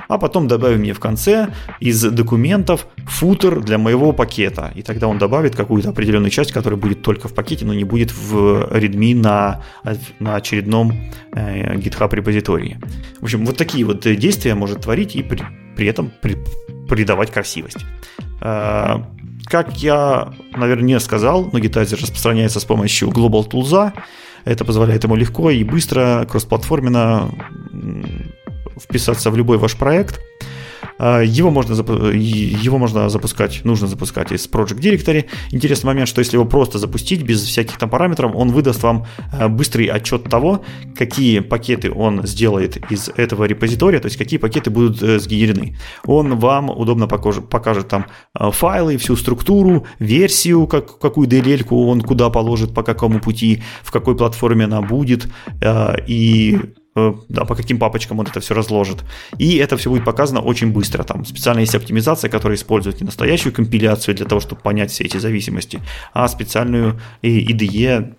А 0.07 0.17
потом 0.17 0.47
добавим 0.47 0.79
мне 0.79 0.93
в 0.93 0.99
конце 0.99 1.49
из 1.81 2.01
документов 2.01 2.87
футер 3.05 3.59
для 3.59 3.77
моего 3.77 4.13
пакета. 4.13 4.71
И 4.73 4.81
тогда 4.81 5.09
он 5.09 5.17
добавит 5.17 5.57
какую-то 5.57 5.89
определенную 5.89 6.29
часть, 6.29 6.53
которая 6.53 6.79
будет 6.79 7.01
только 7.01 7.27
в 7.27 7.33
пакете, 7.33 7.65
но 7.65 7.73
не 7.73 7.83
будет 7.83 8.13
в 8.13 8.63
readme 8.71 9.13
на, 9.13 9.61
на 10.19 10.35
очередном 10.35 10.93
э, 11.35 11.75
GitHub 11.75 12.15
репозитории. 12.15 12.79
В 13.19 13.25
общем, 13.25 13.45
вот 13.45 13.57
такие 13.57 13.83
вот 13.83 13.99
действия 13.99 14.55
может 14.55 14.83
творить 14.83 15.17
и 15.17 15.21
при, 15.21 15.43
при 15.75 15.87
этом 15.87 16.13
при, 16.21 16.37
придавать 16.87 17.29
красивость. 17.29 17.85
А, 18.39 19.05
как 19.45 19.77
я, 19.83 20.33
наверное, 20.55 20.85
не 20.85 20.99
сказал, 21.01 21.49
но 21.51 21.59
Gitizer 21.59 22.01
распространяется 22.01 22.61
с 22.61 22.65
помощью 22.65 23.09
Global 23.09 23.45
Tools. 23.45 23.91
Это 24.45 24.65
позволяет 24.65 25.03
ему 25.03 25.15
легко 25.15 25.49
и 25.49 25.63
быстро, 25.63 26.27
кроссплатформенно 26.29 27.31
вписаться 28.79 29.31
в 29.31 29.37
любой 29.37 29.57
ваш 29.57 29.75
проект– 29.75 30.19
его 30.99 31.49
можно, 31.49 31.73
его 31.73 32.77
можно 32.77 33.09
запускать, 33.09 33.61
нужно 33.63 33.87
запускать 33.87 34.31
из 34.31 34.47
Project 34.47 34.79
Directory. 34.79 35.25
Интересный 35.51 35.87
момент, 35.87 36.07
что 36.07 36.19
если 36.19 36.37
его 36.37 36.45
просто 36.45 36.77
запустить 36.77 37.23
без 37.23 37.41
всяких 37.43 37.77
там 37.77 37.89
параметров, 37.89 38.31
он 38.35 38.51
выдаст 38.51 38.83
вам 38.83 39.05
а, 39.31 39.49
быстрый 39.49 39.87
отчет 39.87 40.23
того, 40.25 40.63
какие 40.97 41.39
пакеты 41.39 41.91
он 41.91 42.25
сделает 42.25 42.91
из 42.91 43.09
этого 43.15 43.45
репозитория, 43.45 43.99
то 43.99 44.07
есть 44.07 44.17
какие 44.17 44.39
пакеты 44.39 44.69
будут 44.69 45.01
э, 45.01 45.19
сгенерены. 45.19 45.77
Он 46.05 46.37
вам 46.37 46.69
удобно 46.69 47.07
покажет, 47.07 47.87
там 47.87 48.05
а, 48.33 48.51
файлы, 48.51 48.97
всю 48.97 49.15
структуру, 49.15 49.85
версию, 49.99 50.67
как, 50.67 50.99
какую 50.99 51.27
DLL 51.27 51.65
он 51.69 52.01
куда 52.01 52.29
положит, 52.29 52.73
по 52.73 52.83
какому 52.83 53.19
пути, 53.19 53.63
в 53.83 53.91
какой 53.91 54.15
платформе 54.15 54.65
она 54.65 54.81
будет, 54.81 55.27
и 56.07 56.59
да, 56.95 57.45
по 57.45 57.55
каким 57.55 57.79
папочкам 57.79 58.19
он 58.19 58.27
это 58.27 58.39
все 58.39 58.53
разложит. 58.53 59.03
И 59.37 59.57
это 59.57 59.77
все 59.77 59.89
будет 59.89 60.05
показано 60.05 60.41
очень 60.41 60.71
быстро. 60.71 61.03
Там 61.03 61.25
специально 61.25 61.59
есть 61.59 61.75
оптимизация, 61.75 62.29
которая 62.29 62.57
использует 62.57 63.01
не 63.01 63.05
настоящую 63.05 63.53
компиляцию 63.53 64.15
для 64.15 64.25
того, 64.25 64.41
чтобы 64.41 64.61
понять 64.61 64.91
все 64.91 65.03
эти 65.03 65.17
зависимости, 65.17 65.81
а 66.13 66.27
специальную 66.27 66.99
IDE, 67.21 68.15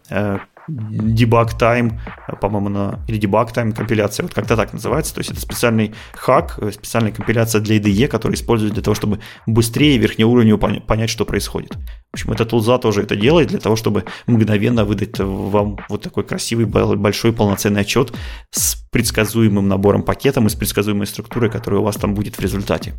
debug 0.69 1.59
time, 1.59 1.99
по-моему, 2.41 2.69
на, 2.69 3.05
или 3.09 3.19
debug 3.19 3.53
time 3.55 3.73
компиляция, 3.73 4.24
вот 4.24 4.35
как-то 4.35 4.57
так 4.57 4.73
называется. 4.73 5.15
То 5.15 5.20
есть 5.20 5.31
это 5.31 5.41
специальный 5.41 5.95
хак, 6.12 6.59
э, 6.61 6.70
специальная 6.73 7.12
компиляция 7.12 7.61
для 7.61 7.77
IDE, 7.77 8.09
который 8.09 8.35
используют 8.35 8.74
для 8.74 8.82
того, 8.82 8.95
чтобы 8.95 9.20
быстрее 9.47 9.99
верхнеуровнево 9.99 10.57
понять, 10.57 11.11
что 11.11 11.24
происходит. 11.24 11.74
В 11.74 12.15
общем, 12.15 12.32
эта 12.32 12.45
тулза 12.45 12.78
тоже 12.78 13.03
это 13.03 13.16
делает 13.16 13.49
для 13.49 13.59
того, 13.59 13.77
чтобы 13.77 14.05
мгновенно 14.27 14.85
выдать 14.85 15.19
вам 15.19 15.78
вот 15.89 16.03
такой 16.03 16.24
красивый, 16.24 16.66
большой, 16.66 17.32
полноценный 17.32 17.82
отчет 17.82 18.12
с 18.51 18.77
предсказуемым 18.91 19.66
набором 19.69 20.03
пакетом 20.03 20.47
и 20.47 20.51
с 20.51 20.55
предсказуемой 20.55 21.07
структурой, 21.07 21.51
которая 21.51 21.81
у 21.81 21.85
вас 21.85 21.97
там 21.97 22.15
будет 22.15 22.36
в 22.36 22.41
результате. 22.41 22.95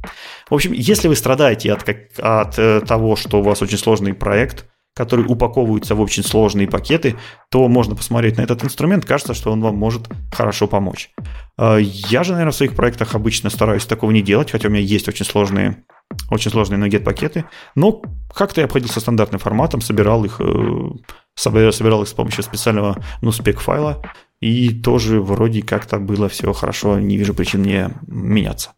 В 0.50 0.54
общем, 0.54 0.74
если 0.74 1.08
вы 1.08 1.16
страдаете 1.16 1.72
от, 1.72 1.88
от 2.20 2.60
э, 2.60 2.82
того, 2.82 3.16
что 3.16 3.40
у 3.40 3.44
вас 3.44 3.62
очень 3.62 3.78
сложный 3.78 4.14
проект, 4.14 4.66
которые 4.96 5.28
упаковываются 5.28 5.94
в 5.94 6.02
очень 6.02 6.24
сложные 6.24 6.68
пакеты, 6.68 7.16
то 7.52 7.68
можно 7.68 7.96
посмотреть 7.96 8.38
на 8.38 8.42
этот 8.42 8.64
инструмент, 8.64 9.06
кажется, 9.06 9.34
что 9.34 9.52
он 9.52 9.62
вам 9.62 9.76
может 9.76 10.08
хорошо 10.32 10.68
помочь. 10.68 11.12
А, 11.58 11.78
я 11.78 12.24
же, 12.24 12.32
наверное, 12.32 12.54
в 12.54 12.56
своих 12.56 12.76
проектах 12.76 13.14
обычно 13.14 13.50
стараюсь 13.50 13.86
такого 13.86 14.12
не 14.12 14.22
делать, 14.22 14.52
хотя 14.52 14.70
у 14.70 14.72
меня 14.72 14.82
есть 14.82 15.08
очень 15.08 15.26
сложные 15.26 15.84
очень 16.30 16.52
сложные 16.52 16.80
nuget 16.80 17.00
пакеты, 17.00 17.46
но 17.74 18.02
как-то 18.34 18.62
я 18.62 18.66
обходился 18.66 19.00
стандартным 19.00 19.40
форматом, 19.40 19.82
собирал 19.82 20.24
их, 20.24 20.40
э, 20.40 20.90
собирал 21.36 22.04
их 22.04 22.08
с 22.08 22.14
помощью 22.14 22.44
специального 22.44 23.04
ну, 23.22 23.32
спек 23.32 23.60
файла, 23.60 24.04
и 24.40 24.70
тоже 24.70 25.20
вроде 25.20 25.64
как-то 25.64 25.98
было 25.98 26.30
все 26.30 26.54
хорошо, 26.54 27.00
не 27.00 27.18
вижу 27.18 27.34
причин 27.34 27.62
мне 27.62 27.90
меняться. 28.08 28.74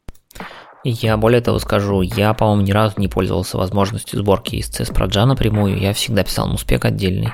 Я 0.83 1.17
более 1.17 1.41
того 1.41 1.59
скажу, 1.59 2.01
я, 2.01 2.33
по-моему, 2.33 2.61
ни 2.61 2.71
разу 2.71 2.95
не 2.97 3.07
пользовался 3.07 3.57
возможностью 3.57 4.19
сборки 4.19 4.55
из 4.55 4.69
CSPROJA 4.69 5.25
напрямую, 5.25 5.79
я 5.79 5.93
всегда 5.93 6.23
писал 6.23 6.47
муспек 6.47 6.85
отдельный, 6.85 7.33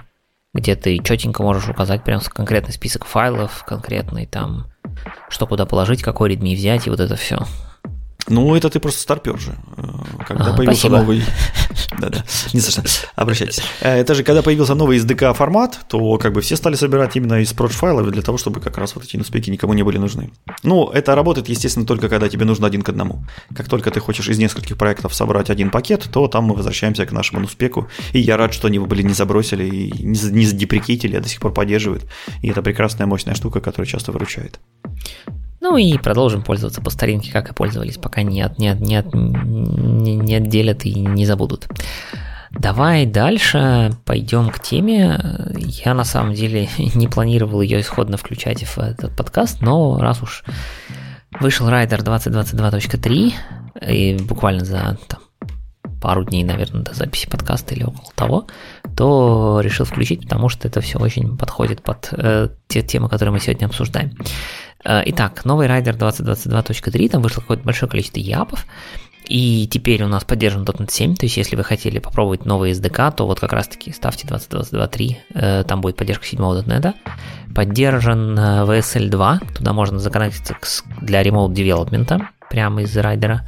где 0.54 0.76
ты 0.76 0.98
четенько 1.00 1.44
можешь 1.44 1.70
указать 1.70 2.04
прям 2.04 2.20
конкретный 2.22 2.74
список 2.74 3.06
файлов, 3.06 3.64
конкретный 3.66 4.26
там, 4.26 4.68
что 5.30 5.46
куда 5.46 5.66
положить, 5.66 6.02
какой 6.02 6.34
readme 6.34 6.56
взять 6.56 6.88
и 6.88 6.90
вот 6.90 7.00
это 7.00 7.16
все. 7.16 7.40
Ну, 8.28 8.56
это 8.56 8.70
ты 8.70 8.80
просто 8.80 9.02
старпер 9.02 9.38
же. 9.38 9.56
Э, 9.78 9.84
когда 10.26 10.54
а, 10.54 10.58
появился 10.58 10.88
спасибо. 10.88 10.98
новый... 10.98 11.24
Да-да, 12.00 12.24
не 12.54 12.60
за 12.60 12.72
что, 12.72 12.84
обращайтесь. 13.16 13.62
Э, 13.82 14.00
это 14.00 14.16
же, 14.16 14.24
когда 14.24 14.42
появился 14.42 14.76
новый 14.76 14.98
SDK 14.98 15.34
формат, 15.34 15.80
то 15.88 16.18
как 16.18 16.34
бы 16.34 16.42
все 16.42 16.56
стали 16.56 16.76
собирать 16.76 17.16
именно 17.16 17.42
из 17.42 17.54
проч 17.54 17.72
файлов 17.72 18.10
для 18.12 18.22
того, 18.22 18.38
чтобы 18.38 18.62
как 18.62 18.78
раз 18.78 18.96
вот 18.96 19.04
эти 19.04 19.18
нуспеки 19.18 19.52
никому 19.52 19.74
не 19.74 19.84
были 19.84 19.98
нужны. 19.98 20.32
Ну, 20.64 20.90
это 20.90 21.16
работает, 21.16 21.50
естественно, 21.50 21.86
только 21.86 22.08
когда 22.08 22.30
тебе 22.30 22.46
нужно 22.46 22.68
один 22.68 22.82
к 22.82 22.90
одному. 22.90 23.26
Как 23.56 23.68
только 23.68 23.92
ты 23.92 24.00
хочешь 24.00 24.30
из 24.30 24.38
нескольких 24.38 24.78
проектов 24.78 25.14
собрать 25.14 25.50
один 25.50 25.70
пакет, 25.70 26.08
то 26.12 26.28
там 26.28 26.46
мы 26.46 26.56
возвращаемся 26.56 27.06
к 27.06 27.12
нашему 27.12 27.42
нуспеку. 27.42 27.90
И 28.14 28.20
я 28.20 28.38
рад, 28.38 28.54
что 28.54 28.68
они 28.68 28.76
его, 28.76 28.86
блин, 28.86 29.08
не 29.08 29.14
забросили 29.14 29.66
и 29.66 30.04
не 30.04 30.46
задеприкейтили, 30.46 31.18
а 31.18 31.22
до 31.22 31.28
сих 31.28 31.42
пор 31.42 31.54
поддерживают. 31.54 32.06
И 32.42 32.50
это 32.50 32.62
прекрасная, 32.62 33.08
мощная 33.08 33.36
штука, 33.36 33.60
которая 33.60 33.88
часто 33.88 34.12
выручает. 34.12 34.60
Ну 35.64 35.78
и 35.78 35.98
продолжим 35.98 36.42
пользоваться 36.42 36.82
по 36.82 36.90
старинке, 36.90 37.32
как 37.32 37.50
и 37.50 37.54
пользовались, 37.54 37.98
пока 37.98 38.22
не, 38.22 38.42
от, 38.42 38.60
не, 38.60 38.68
от, 38.68 38.82
не, 38.82 38.98
от, 38.98 39.14
не, 39.14 40.18
не 40.18 40.36
отделят 40.36 40.84
и 40.84 40.94
не 40.94 41.26
забудут. 41.26 41.70
Давай 42.52 43.06
дальше 43.06 43.92
пойдем 44.04 44.50
к 44.50 44.60
теме. 44.60 45.18
Я 45.86 45.94
на 45.94 46.04
самом 46.04 46.34
деле 46.34 46.68
не 46.96 47.08
планировал 47.08 47.62
ее 47.62 47.80
исходно 47.80 48.18
включать 48.18 48.66
в 48.66 48.78
этот 48.78 49.16
подкаст, 49.16 49.62
но 49.62 49.98
раз 50.02 50.22
уж 50.22 50.44
вышел 51.40 51.70
Райдер 51.70 52.02
2022.3, 52.02 53.34
и 53.88 54.18
буквально 54.22 54.66
за 54.66 54.98
там, 55.08 55.22
пару 56.02 56.26
дней, 56.26 56.44
наверное, 56.44 56.84
до 56.84 56.94
записи 56.94 57.30
подкаста 57.30 57.74
или 57.74 57.86
около 57.86 58.12
того, 58.16 58.48
то 58.98 59.62
решил 59.64 59.86
включить, 59.86 60.24
потому 60.24 60.50
что 60.50 60.68
это 60.68 60.82
все 60.82 61.00
очень 61.00 61.38
подходит 61.38 61.82
под 61.82 62.10
э, 62.12 62.50
те 62.68 62.82
темы, 62.82 63.08
которые 63.08 63.32
мы 63.32 63.40
сегодня 63.40 63.68
обсуждаем. 63.68 64.12
Итак, 64.86 65.46
новый 65.46 65.68
райдер 65.68 65.96
2022.3, 65.96 67.10
там 67.10 67.22
вышло 67.22 67.42
какое-то 67.42 67.64
большое 67.64 67.90
количество 67.90 68.20
япов, 68.20 68.66
и 69.26 69.68
теперь 69.72 70.04
у 70.04 70.08
нас 70.10 70.26
поддержан 70.26 70.66
.NET 70.66 70.92
7, 70.92 71.16
то 71.16 71.26
есть 71.26 71.38
если 71.38 71.56
вы 71.56 71.64
хотели 71.64 72.00
попробовать 72.00 72.46
новый 72.46 72.72
SDK, 72.72 73.16
то 73.16 73.26
вот 73.26 73.40
как 73.40 73.54
раз-таки 73.54 73.94
ставьте 73.94 74.28
2022.3, 74.28 75.64
там 75.64 75.80
будет 75.80 75.96
поддержка 75.96 76.26
7 76.26 76.40
.NET. 76.40 76.94
Поддержан 77.56 78.38
VSL 78.38 79.10
2, 79.10 79.40
туда 79.56 79.74
можно 79.74 80.00
законнектиться 80.00 80.56
для 81.02 81.22
remote 81.24 81.54
development, 81.54 82.22
прямо 82.50 82.82
из 82.82 82.98
райдера. 82.98 83.48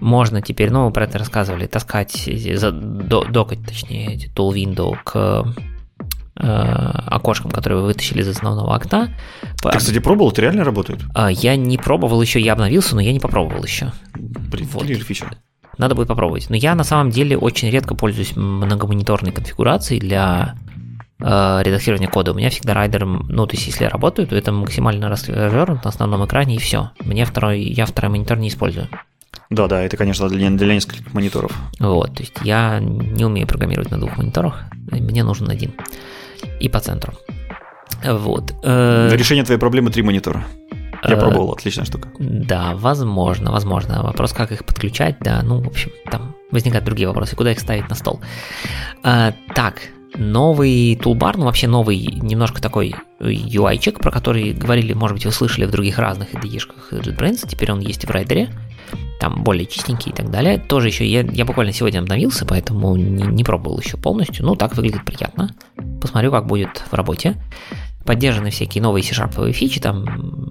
Можно 0.00 0.40
теперь, 0.42 0.70
ну, 0.70 0.86
мы 0.86 0.92
про 0.92 1.04
это 1.04 1.18
рассказывали, 1.18 1.66
таскать, 1.66 2.28
докать, 2.28 3.66
точнее, 3.66 4.16
tool 4.34 4.52
window 4.54 4.96
к 5.02 5.44
э, 6.40 6.46
окошкам, 7.06 7.50
которые 7.50 7.80
вы 7.80 7.86
вытащили 7.86 8.22
из 8.22 8.28
основного 8.28 8.74
окна. 8.74 9.10
Ты, 9.62 9.78
кстати, 9.78 9.98
пробовал? 9.98 10.30
Это 10.32 10.42
реально 10.42 10.64
работает? 10.64 11.00
А, 11.14 11.30
я 11.30 11.56
не 11.56 11.78
пробовал 11.78 12.20
еще, 12.22 12.40
я 12.40 12.54
обновился, 12.54 12.94
но 12.94 13.00
я 13.00 13.12
не 13.12 13.20
попробовал 13.20 13.62
еще. 13.62 13.92
Блин, 14.14 14.68
вот. 14.72 14.86
фича. 14.86 15.30
Надо 15.78 15.94
будет 15.94 16.08
попробовать. 16.08 16.50
Но 16.50 16.56
я 16.56 16.74
на 16.74 16.84
самом 16.84 17.10
деле 17.10 17.38
очень 17.38 17.70
редко 17.70 17.94
пользуюсь 17.94 18.36
многомониторной 18.36 19.32
конфигурацией 19.32 20.00
для 20.00 20.54
э, 21.18 21.60
редактирования 21.62 22.08
кода. 22.08 22.32
У 22.32 22.34
меня 22.34 22.50
всегда 22.50 22.74
райдер, 22.74 23.06
ну, 23.06 23.46
то 23.46 23.54
есть 23.54 23.66
если 23.66 23.84
я 23.84 23.90
работаю, 23.90 24.28
то 24.28 24.36
это 24.36 24.52
максимально 24.52 25.08
развернут 25.08 25.84
на 25.84 25.90
основном 25.90 26.26
экране 26.26 26.56
и 26.56 26.58
все. 26.58 26.90
Мне 27.00 27.24
второй, 27.24 27.62
я 27.62 27.86
второй 27.86 28.10
монитор 28.10 28.38
не 28.38 28.48
использую. 28.48 28.88
Да, 29.48 29.66
да, 29.66 29.82
это, 29.82 29.96
конечно, 29.96 30.28
для, 30.28 30.48
для 30.50 30.74
нескольких 30.74 31.12
мониторов. 31.12 31.52
Вот, 31.80 32.14
то 32.14 32.22
есть 32.22 32.34
я 32.44 32.78
не 32.78 33.24
умею 33.24 33.48
программировать 33.48 33.90
на 33.90 33.98
двух 33.98 34.16
мониторах, 34.16 34.64
мне 34.90 35.24
нужен 35.24 35.50
один. 35.50 35.72
И 36.60 36.68
по 36.68 36.80
центру. 36.80 37.14
Вот. 38.04 38.54
Э, 38.62 39.10
Решение 39.12 39.44
твоей 39.44 39.58
проблемы 39.58 39.90
три 39.90 40.02
монитора. 40.02 40.44
Я 41.02 41.16
э, 41.16 41.20
пробовал, 41.20 41.52
отличная 41.52 41.84
штука. 41.84 42.08
Да, 42.18 42.72
возможно, 42.74 43.50
возможно. 43.52 44.02
Вопрос, 44.02 44.32
как 44.32 44.52
их 44.52 44.64
подключать, 44.64 45.16
да, 45.20 45.40
ну, 45.42 45.60
в 45.60 45.66
общем, 45.66 45.90
там 46.10 46.34
возникают 46.50 46.84
другие 46.84 47.08
вопросы, 47.08 47.36
куда 47.36 47.52
их 47.52 47.60
ставить 47.60 47.88
на 47.88 47.94
стол. 47.94 48.20
А, 49.02 49.32
так, 49.54 49.80
новый 50.16 50.96
тулбар, 50.96 51.36
ну 51.36 51.44
вообще 51.44 51.66
новый 51.66 51.98
немножко 51.98 52.60
такой 52.60 52.94
UI-чик, 53.20 54.00
про 54.00 54.10
который 54.10 54.52
говорили, 54.52 54.92
может 54.92 55.16
быть, 55.16 55.26
вы 55.26 55.32
слышали 55.32 55.64
в 55.64 55.70
других 55.70 55.98
разных 55.98 56.34
IDE-шках 56.34 56.92
JetBrains, 56.92 57.46
теперь 57.48 57.72
он 57.72 57.80
есть 57.80 58.04
в 58.04 58.10
райдере, 58.10 58.50
там 59.20 59.42
более 59.44 59.66
чистенький 59.66 60.12
и 60.12 60.14
так 60.14 60.30
далее. 60.30 60.58
Тоже 60.58 60.88
еще, 60.88 61.06
я, 61.06 61.20
я 61.20 61.44
буквально 61.44 61.72
сегодня 61.72 62.00
обновился, 62.00 62.46
поэтому 62.46 62.96
не, 62.96 63.24
не 63.24 63.44
пробовал 63.44 63.78
еще 63.78 63.96
полностью, 63.96 64.44
ну 64.44 64.56
так 64.56 64.76
выглядит 64.76 65.04
приятно. 65.04 65.54
Посмотрю, 66.00 66.30
как 66.30 66.46
будет 66.46 66.82
в 66.90 66.94
работе. 66.94 67.36
Поддержаны 68.04 68.50
всякие 68.50 68.82
новые 68.82 69.02
C-Sharp 69.02 69.52
фичи, 69.52 69.80
там 69.80 70.04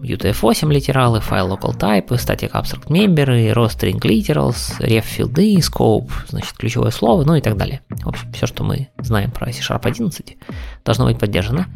UTF-8 0.03 0.71
литералы, 0.71 1.19
File 1.19 1.49
Local 1.49 1.77
Type, 1.77 2.09
Static 2.09 2.51
Abstract 2.51 2.87
Member, 2.87 3.53
Raw 3.53 3.67
String 3.67 3.99
Literals, 3.99 4.79
Ref 4.79 5.01
филды, 5.01 5.55
Scope, 5.55 6.11
значит, 6.27 6.53
ключевое 6.53 6.91
слово, 6.91 7.23
ну 7.23 7.35
и 7.35 7.41
так 7.41 7.57
далее. 7.57 7.81
В 7.89 8.07
общем, 8.07 8.31
все, 8.33 8.45
что 8.45 8.63
мы 8.63 8.89
знаем 8.99 9.31
про 9.31 9.51
C-Sharp 9.51 9.81
11, 9.83 10.37
должно 10.85 11.05
быть 11.05 11.17
поддержано. 11.17 11.67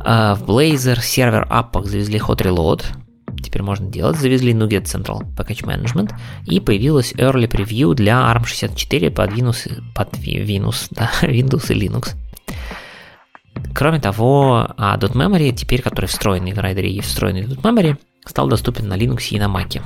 А, 0.00 0.34
в 0.34 0.44
Blazor 0.44 1.00
сервер 1.00 1.46
аппах 1.48 1.86
завезли 1.86 2.18
Hot 2.18 2.38
Reload, 2.38 2.84
теперь 3.42 3.62
можно 3.62 3.90
делать. 3.90 4.18
Завезли 4.18 4.52
Nuget 4.52 4.84
Central 4.84 5.22
Package 5.36 5.64
Management 5.64 6.14
и 6.46 6.60
появилась 6.60 7.12
Early 7.14 7.48
Preview 7.48 7.94
для 7.94 8.32
ARM64 8.32 9.10
под 9.10 9.30
Windows, 9.30 9.82
под 9.94 10.14
Windows, 10.14 10.88
да, 10.90 11.10
Windows 11.22 11.72
и 11.72 11.86
Linux. 11.86 12.14
Кроме 13.74 14.00
того, 14.00 14.68
а 14.76 14.96
.memory, 14.98 15.52
теперь 15.52 15.82
который 15.82 16.06
встроенный 16.06 16.52
в 16.52 16.58
райдере 16.58 16.92
и 16.92 17.00
встроенный 17.00 17.42
в 17.42 17.58
.memory, 17.60 17.96
стал 18.26 18.48
доступен 18.48 18.88
на 18.88 18.96
Linux 18.96 19.28
и 19.30 19.38
на 19.38 19.46
Mac. 19.46 19.80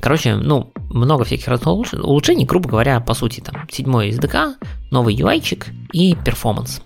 Короче, 0.00 0.36
ну, 0.36 0.72
много 0.90 1.24
всяких 1.24 1.48
разных 1.48 1.94
улучшений, 1.94 2.44
грубо 2.44 2.68
говоря, 2.68 3.00
по 3.00 3.14
сути, 3.14 3.40
там, 3.40 3.66
седьмой 3.70 4.10
SDK, 4.10 4.54
новый 4.90 5.16
UI-чик 5.16 5.66
и 5.92 6.14
перформанс. 6.14 6.82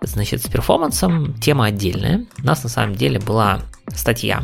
Значит, 0.00 0.42
с 0.42 0.48
перформансом 0.48 1.34
тема 1.34 1.66
отдельная. 1.66 2.26
У 2.42 2.46
нас 2.46 2.62
на 2.62 2.68
самом 2.68 2.94
деле 2.94 3.18
была 3.18 3.60
статья, 3.88 4.42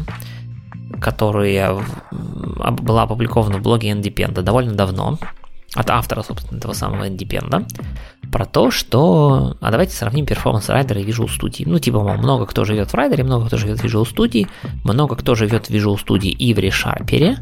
которая 1.01 1.79
была 2.11 3.03
опубликована 3.03 3.59
в 3.59 3.63
блоге 3.63 3.91
Independent 3.91 4.43
довольно 4.43 4.75
давно, 4.75 5.19
от 5.75 5.91
автора, 5.91 6.23
собственно, 6.23 6.59
этого 6.59 6.73
самого 6.73 7.09
Independent, 7.09 7.67
про 8.31 8.45
то, 8.45 8.71
что... 8.71 9.57
А 9.61 9.71
давайте 9.71 9.95
сравним 9.95 10.27
перформанс 10.27 10.69
Rider'а 10.69 11.01
и 11.01 11.05
Visual 11.05 11.29
Studio. 11.29 11.65
Ну, 11.67 11.79
типа, 11.79 12.01
мол, 12.01 12.17
много 12.17 12.47
кто 12.47 12.65
живет 12.65 12.91
в 12.91 12.95
Rider'е, 12.95 13.25
много 13.25 13.47
кто 13.47 13.57
живет 13.57 13.81
в 13.81 13.85
Visual 13.85 14.05
Studio, 14.05 14.49
много 14.85 15.17
кто 15.17 15.35
живет 15.35 15.67
в 15.67 15.71
Visual 15.71 15.97
Studio 15.97 16.29
и 16.29 16.55
в 16.55 16.59
ReSharper. 16.59 17.37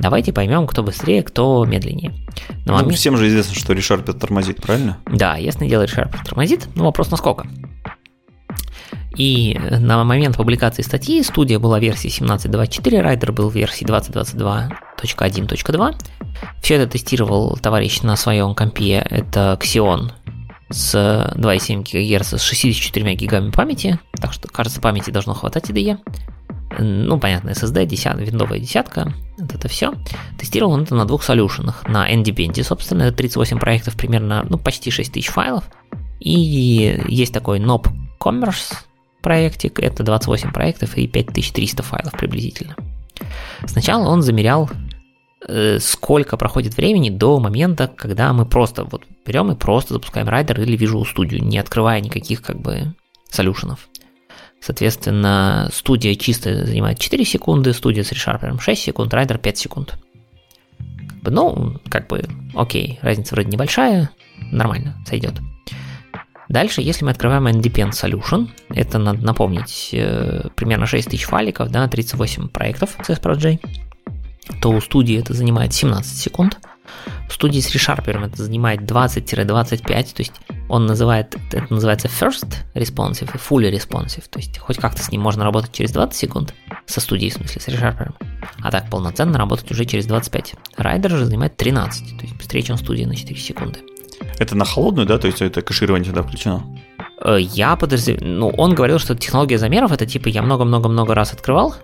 Давайте 0.00 0.32
поймем, 0.32 0.66
кто 0.66 0.82
быстрее, 0.82 1.22
кто 1.22 1.64
медленнее. 1.64 2.14
Но 2.66 2.72
ну, 2.72 2.74
момент... 2.74 2.94
всем 2.94 3.16
же 3.16 3.26
известно, 3.28 3.54
что 3.54 3.72
ReSharper 3.72 4.12
тормозит, 4.12 4.62
правильно? 4.62 4.98
Да, 5.06 5.36
ясно 5.36 5.68
дело, 5.68 5.84
ReSharper 5.84 6.24
тормозит, 6.24 6.68
но 6.74 6.84
вопрос 6.84 7.10
насколько. 7.10 7.48
И 9.18 9.58
на 9.80 10.02
момент 10.04 10.36
публикации 10.36 10.82
статьи 10.82 11.22
студия 11.24 11.58
была 11.58 11.80
версии 11.80 12.08
17.2.4, 12.08 13.00
райдер 13.00 13.32
был 13.32 13.50
в 13.50 13.54
версии 13.54 13.84
2022.1.2. 13.84 15.94
Все 16.62 16.74
это 16.76 16.86
тестировал 16.86 17.56
товарищ 17.56 18.02
на 18.02 18.14
своем 18.16 18.54
компе, 18.54 19.04
это 19.10 19.58
Xeon 19.60 20.12
с 20.70 20.94
2,7 20.94 21.82
ГГц 21.82 22.34
с 22.34 22.42
64 22.42 23.14
гигами 23.14 23.50
памяти, 23.50 23.98
так 24.20 24.32
что, 24.32 24.46
кажется, 24.46 24.80
памяти 24.80 25.10
должно 25.10 25.34
хватать 25.34 25.68
IDE. 25.68 25.98
Ну, 26.78 27.18
понятно, 27.18 27.50
SSD, 27.50 27.86
10, 27.86 28.18
виндовая 28.18 28.60
десятка, 28.60 29.12
вот 29.36 29.52
это 29.52 29.66
все. 29.66 29.94
Тестировал 30.38 30.74
он 30.74 30.82
это 30.82 30.94
на 30.94 31.06
двух 31.06 31.24
солюшенах. 31.24 31.88
На 31.88 32.08
Independent, 32.12 32.62
собственно, 32.62 33.02
это 33.04 33.16
38 33.16 33.58
проектов, 33.58 33.96
примерно, 33.96 34.46
ну, 34.48 34.58
почти 34.58 34.92
6000 34.92 35.28
файлов. 35.28 35.64
И 36.20 37.02
есть 37.08 37.32
такой 37.32 37.58
Nob 37.58 37.88
Commerce, 38.20 38.76
проектик, 39.22 39.80
это 39.80 40.02
28 40.02 40.52
проектов 40.52 40.96
и 40.96 41.06
5300 41.06 41.82
файлов 41.82 42.12
приблизительно. 42.12 42.76
Сначала 43.66 44.08
он 44.08 44.22
замерял, 44.22 44.70
э, 45.46 45.78
сколько 45.80 46.36
проходит 46.36 46.76
времени 46.76 47.10
до 47.10 47.40
момента, 47.40 47.88
когда 47.88 48.32
мы 48.32 48.46
просто 48.46 48.84
вот 48.84 49.04
берем 49.26 49.50
и 49.50 49.56
просто 49.56 49.94
запускаем 49.94 50.28
райдер 50.28 50.60
или 50.60 50.78
Visual 50.78 51.04
Studio, 51.04 51.38
не 51.40 51.58
открывая 51.58 52.00
никаких 52.00 52.42
как 52.42 52.60
бы 52.60 52.94
солюшенов. 53.28 53.88
Соответственно, 54.60 55.68
студия 55.72 56.14
чисто 56.14 56.66
занимает 56.66 56.98
4 56.98 57.24
секунды, 57.24 57.72
студия 57.72 58.02
с 58.02 58.12
ReSharper 58.12 58.58
6 58.58 58.82
секунд, 58.82 59.14
райдер 59.14 59.38
5 59.38 59.58
секунд. 59.58 59.98
Ну, 61.22 61.76
как 61.90 62.08
бы, 62.08 62.24
окей, 62.54 62.98
разница 63.02 63.34
вроде 63.34 63.50
небольшая, 63.50 64.10
нормально, 64.50 64.96
сойдет. 65.06 65.34
Дальше, 66.48 66.80
если 66.80 67.04
мы 67.04 67.10
открываем 67.10 67.46
Independent 67.46 67.92
Solution, 67.92 68.48
это 68.70 68.98
надо 68.98 69.24
напомнить 69.24 69.90
э, 69.92 70.48
примерно 70.56 70.86
6000 70.86 71.24
файликов, 71.24 71.70
да, 71.70 71.86
38 71.86 72.48
проектов 72.48 72.96
CSPROJ, 73.06 73.60
то 74.62 74.70
у 74.70 74.80
студии 74.80 75.18
это 75.18 75.34
занимает 75.34 75.74
17 75.74 76.16
секунд. 76.18 76.58
В 77.28 77.34
студии 77.34 77.60
с 77.60 77.74
ReSharper 77.74 78.26
это 78.26 78.42
занимает 78.42 78.80
20-25, 78.80 79.84
то 79.86 80.20
есть 80.20 80.32
он 80.70 80.86
называет, 80.86 81.36
это 81.52 81.66
называется 81.72 82.08
First 82.08 82.56
Responsive 82.74 83.30
и 83.34 83.38
Fully 83.38 83.70
Responsive, 83.70 84.24
то 84.30 84.38
есть 84.38 84.56
хоть 84.58 84.78
как-то 84.78 85.02
с 85.02 85.12
ним 85.12 85.20
можно 85.20 85.44
работать 85.44 85.72
через 85.72 85.92
20 85.92 86.16
секунд, 86.16 86.54
со 86.86 87.02
студией, 87.02 87.30
в 87.30 87.34
смысле, 87.34 87.60
с 87.60 87.68
ReSharper, 87.68 88.14
а 88.62 88.70
так 88.70 88.88
полноценно 88.88 89.36
работать 89.36 89.70
уже 89.70 89.84
через 89.84 90.06
25. 90.06 90.54
Райдер 90.78 91.10
же 91.10 91.26
занимает 91.26 91.58
13, 91.58 92.16
то 92.16 92.22
есть 92.22 92.36
быстрее, 92.36 92.62
чем 92.62 92.78
студия 92.78 93.06
на 93.06 93.14
4 93.14 93.38
секунды. 93.38 93.80
Это 94.38 94.56
на 94.56 94.64
холодную, 94.64 95.06
да? 95.06 95.18
То 95.18 95.26
есть 95.26 95.42
это 95.42 95.62
кэширование 95.62 96.06
тогда 96.06 96.22
включено? 96.22 96.62
Э, 97.20 97.38
я 97.40 97.76
подозреваю... 97.76 98.24
Ну, 98.24 98.48
он 98.50 98.74
говорил, 98.74 98.98
что 98.98 99.14
технология 99.14 99.58
замеров 99.58 99.92
это 99.92 100.06
типа 100.06 100.28
я 100.28 100.42
много-много-много 100.42 101.14
раз 101.14 101.32
открывал, 101.32 101.74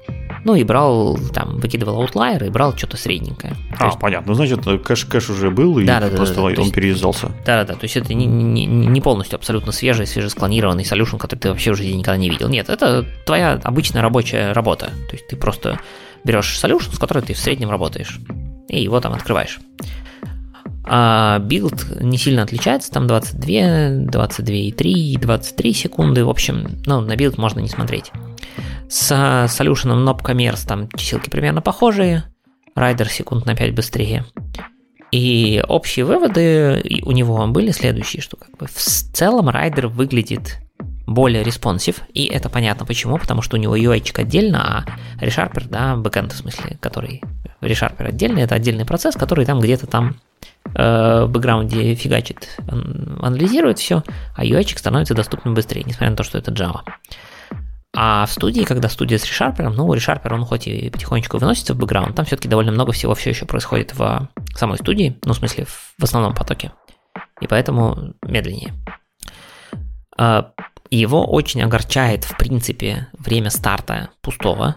ну 0.44 0.54
и 0.54 0.62
брал, 0.62 1.18
там, 1.32 1.58
выкидывал 1.58 2.00
аутлайер 2.00 2.44
и 2.44 2.50
брал 2.50 2.76
что-то 2.76 2.96
средненькое. 2.96 3.54
А, 3.78 3.86
есть... 3.86 3.98
понятно. 3.98 4.28
Ну, 4.28 4.34
значит, 4.34 4.60
кэш, 4.84 5.06
кэш 5.06 5.30
уже 5.30 5.50
был, 5.50 5.78
и 5.78 5.84
да, 5.84 6.00
да, 6.00 6.08
просто 6.08 6.36
да, 6.36 6.40
да, 6.42 6.46
он 6.46 6.52
есть... 6.52 6.74
переиздался. 6.74 7.28
Да-да-да, 7.44 7.74
то 7.74 7.84
есть 7.84 7.96
это 7.96 8.14
не, 8.14 8.26
не, 8.26 8.66
не 8.66 9.00
полностью 9.00 9.36
абсолютно 9.36 9.72
свежий, 9.72 10.06
свежесклонированный 10.06 10.84
solution, 10.84 11.16
который 11.16 11.40
ты 11.40 11.48
вообще 11.48 11.72
уже 11.72 11.84
никогда 11.84 12.16
не 12.16 12.30
видел. 12.30 12.48
Нет, 12.48 12.68
это 12.68 13.04
твоя 13.26 13.60
обычная 13.64 14.02
рабочая 14.02 14.52
работа. 14.52 14.86
То 15.08 15.16
есть 15.16 15.26
ты 15.26 15.36
просто 15.36 15.80
берешь 16.22 16.58
solution, 16.58 16.92
с 16.92 16.98
которой 16.98 17.22
ты 17.22 17.34
в 17.34 17.38
среднем 17.38 17.70
работаешь, 17.70 18.20
и 18.68 18.82
его 18.82 19.00
там 19.00 19.12
открываешь. 19.12 19.58
А 20.86 21.38
билд 21.38 22.00
не 22.00 22.18
сильно 22.18 22.42
отличается, 22.42 22.92
там 22.92 23.06
22, 23.06 24.06
22,3, 24.10 25.18
23 25.18 25.72
секунды, 25.72 26.24
в 26.24 26.28
общем, 26.28 26.82
ну, 26.84 27.00
на 27.00 27.16
билд 27.16 27.38
можно 27.38 27.60
не 27.60 27.68
смотреть. 27.68 28.12
С 28.88 29.10
solution 29.10 30.04
nopCommerce 30.04 30.66
там 30.66 30.88
чиселки 30.90 31.30
примерно 31.30 31.62
похожие, 31.62 32.24
Rider 32.74 33.08
секунд 33.08 33.46
на 33.46 33.54
5 33.54 33.74
быстрее. 33.74 34.26
И 35.10 35.62
общие 35.68 36.04
выводы 36.04 36.82
у 37.04 37.12
него 37.12 37.46
были 37.46 37.70
следующие, 37.70 38.20
что 38.20 38.36
как 38.36 38.56
бы 38.58 38.66
в 38.66 38.76
целом 38.76 39.48
Rider 39.48 39.86
выглядит 39.86 40.58
более 41.06 41.44
responsive, 41.44 42.00
и 42.12 42.24
это 42.24 42.48
понятно 42.48 42.84
почему, 42.84 43.18
потому 43.18 43.40
что 43.40 43.56
у 43.56 43.60
него 43.60 43.76
UI 43.76 44.02
отдельно, 44.18 44.84
а 45.18 45.24
ReSharper, 45.24 45.68
да, 45.68 45.96
бэкэнд 45.96 46.32
в 46.32 46.36
смысле, 46.36 46.78
который 46.80 47.22
ReSharper 47.60 48.08
отдельно, 48.08 48.40
это 48.40 48.54
отдельный 48.54 48.84
процесс, 48.84 49.14
который 49.14 49.44
там 49.44 49.60
где-то 49.60 49.86
там 49.86 50.16
в 50.64 51.26
бэкграунде 51.28 51.94
фигачит, 51.94 52.58
анализирует 53.20 53.78
все, 53.78 54.02
а 54.34 54.44
UI 54.44 54.66
становится 54.76 55.14
доступным 55.14 55.54
быстрее, 55.54 55.84
несмотря 55.84 56.10
на 56.10 56.16
то, 56.16 56.24
что 56.24 56.38
это 56.38 56.50
Java. 56.50 56.80
А 57.96 58.26
в 58.26 58.32
студии, 58.32 58.62
когда 58.62 58.88
студия 58.88 59.18
с 59.18 59.24
ReSharper, 59.24 59.68
ну, 59.68 59.94
ReSharper, 59.94 60.34
он 60.34 60.44
хоть 60.44 60.66
и 60.66 60.90
потихонечку 60.90 61.38
выносится 61.38 61.74
в 61.74 61.78
бэкграунд, 61.78 62.16
там 62.16 62.24
все-таки 62.24 62.48
довольно 62.48 62.72
много 62.72 62.90
всего 62.92 63.14
все 63.14 63.30
еще 63.30 63.46
происходит 63.46 63.94
в 63.94 64.28
самой 64.56 64.78
студии, 64.78 65.16
ну, 65.24 65.32
в 65.32 65.36
смысле, 65.36 65.66
в 65.66 66.02
основном 66.02 66.34
потоке. 66.34 66.72
И 67.40 67.46
поэтому 67.46 68.14
медленнее. 68.22 68.74
А, 70.18 70.52
его 70.90 71.24
очень 71.24 71.62
огорчает, 71.62 72.24
в 72.24 72.36
принципе, 72.36 73.08
время 73.16 73.50
старта 73.50 74.10
пустого, 74.22 74.76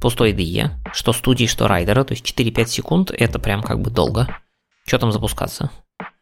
пустой 0.00 0.32
IDE, 0.32 0.70
что 0.92 1.14
студии, 1.14 1.46
что 1.46 1.68
райдера, 1.68 2.04
то 2.04 2.12
есть 2.12 2.24
4-5 2.24 2.66
секунд, 2.66 3.10
это 3.10 3.38
прям 3.38 3.62
как 3.62 3.80
бы 3.80 3.90
долго. 3.90 4.28
Что 4.88 4.98
там 4.98 5.12
запускаться? 5.12 5.70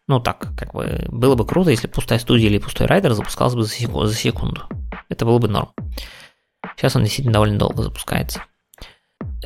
Ну 0.09 0.19
так, 0.19 0.49
как 0.59 0.75
бы, 0.75 1.07
было 1.09 1.37
бы 1.37 1.47
круто, 1.47 1.71
если 1.71 1.87
пустая 1.87 2.19
студия 2.19 2.49
или 2.49 2.59
пустой 2.59 2.89
райдер 2.89 3.13
запускался 3.13 3.57
бы 3.57 3.63
за 3.63 3.71
секунду. 3.71 4.07
За 4.07 4.15
секунду. 4.17 4.63
Это 5.09 5.25
было 5.25 5.39
бы 5.39 5.47
норм. 5.47 5.69
Сейчас 6.77 6.97
он 6.97 7.05
действительно 7.05 7.35
довольно 7.35 7.61
долго 7.61 7.85
запускается. 7.85 8.43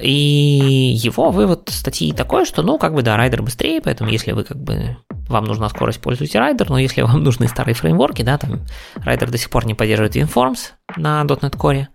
И 0.01 0.99
его 1.03 1.31
вывод 1.31 1.69
статьи 1.69 2.13
такой, 2.13 2.47
что, 2.47 2.63
ну, 2.63 2.79
как 2.79 2.95
бы, 2.95 3.03
да, 3.03 3.19
Rider 3.19 3.43
быстрее, 3.43 3.83
поэтому 3.83 4.09
если 4.09 4.33
вы, 4.33 4.45
как 4.45 4.57
бы, 4.57 4.97
вам 5.29 5.45
нужна 5.45 5.69
скорость, 5.69 6.01
пользуйте 6.01 6.39
Rider, 6.39 6.71
но 6.71 6.79
если 6.79 7.03
вам 7.03 7.23
нужны 7.23 7.47
старые 7.47 7.75
фреймворки, 7.75 8.23
да, 8.23 8.39
там, 8.39 8.61
Rider 9.05 9.31
до 9.31 9.37
сих 9.37 9.51
пор 9.51 9.67
не 9.67 9.75
поддерживает 9.75 10.17
WinForms 10.17 10.71
на 10.97 11.23
.NET 11.25 11.59
Core, 11.59 11.89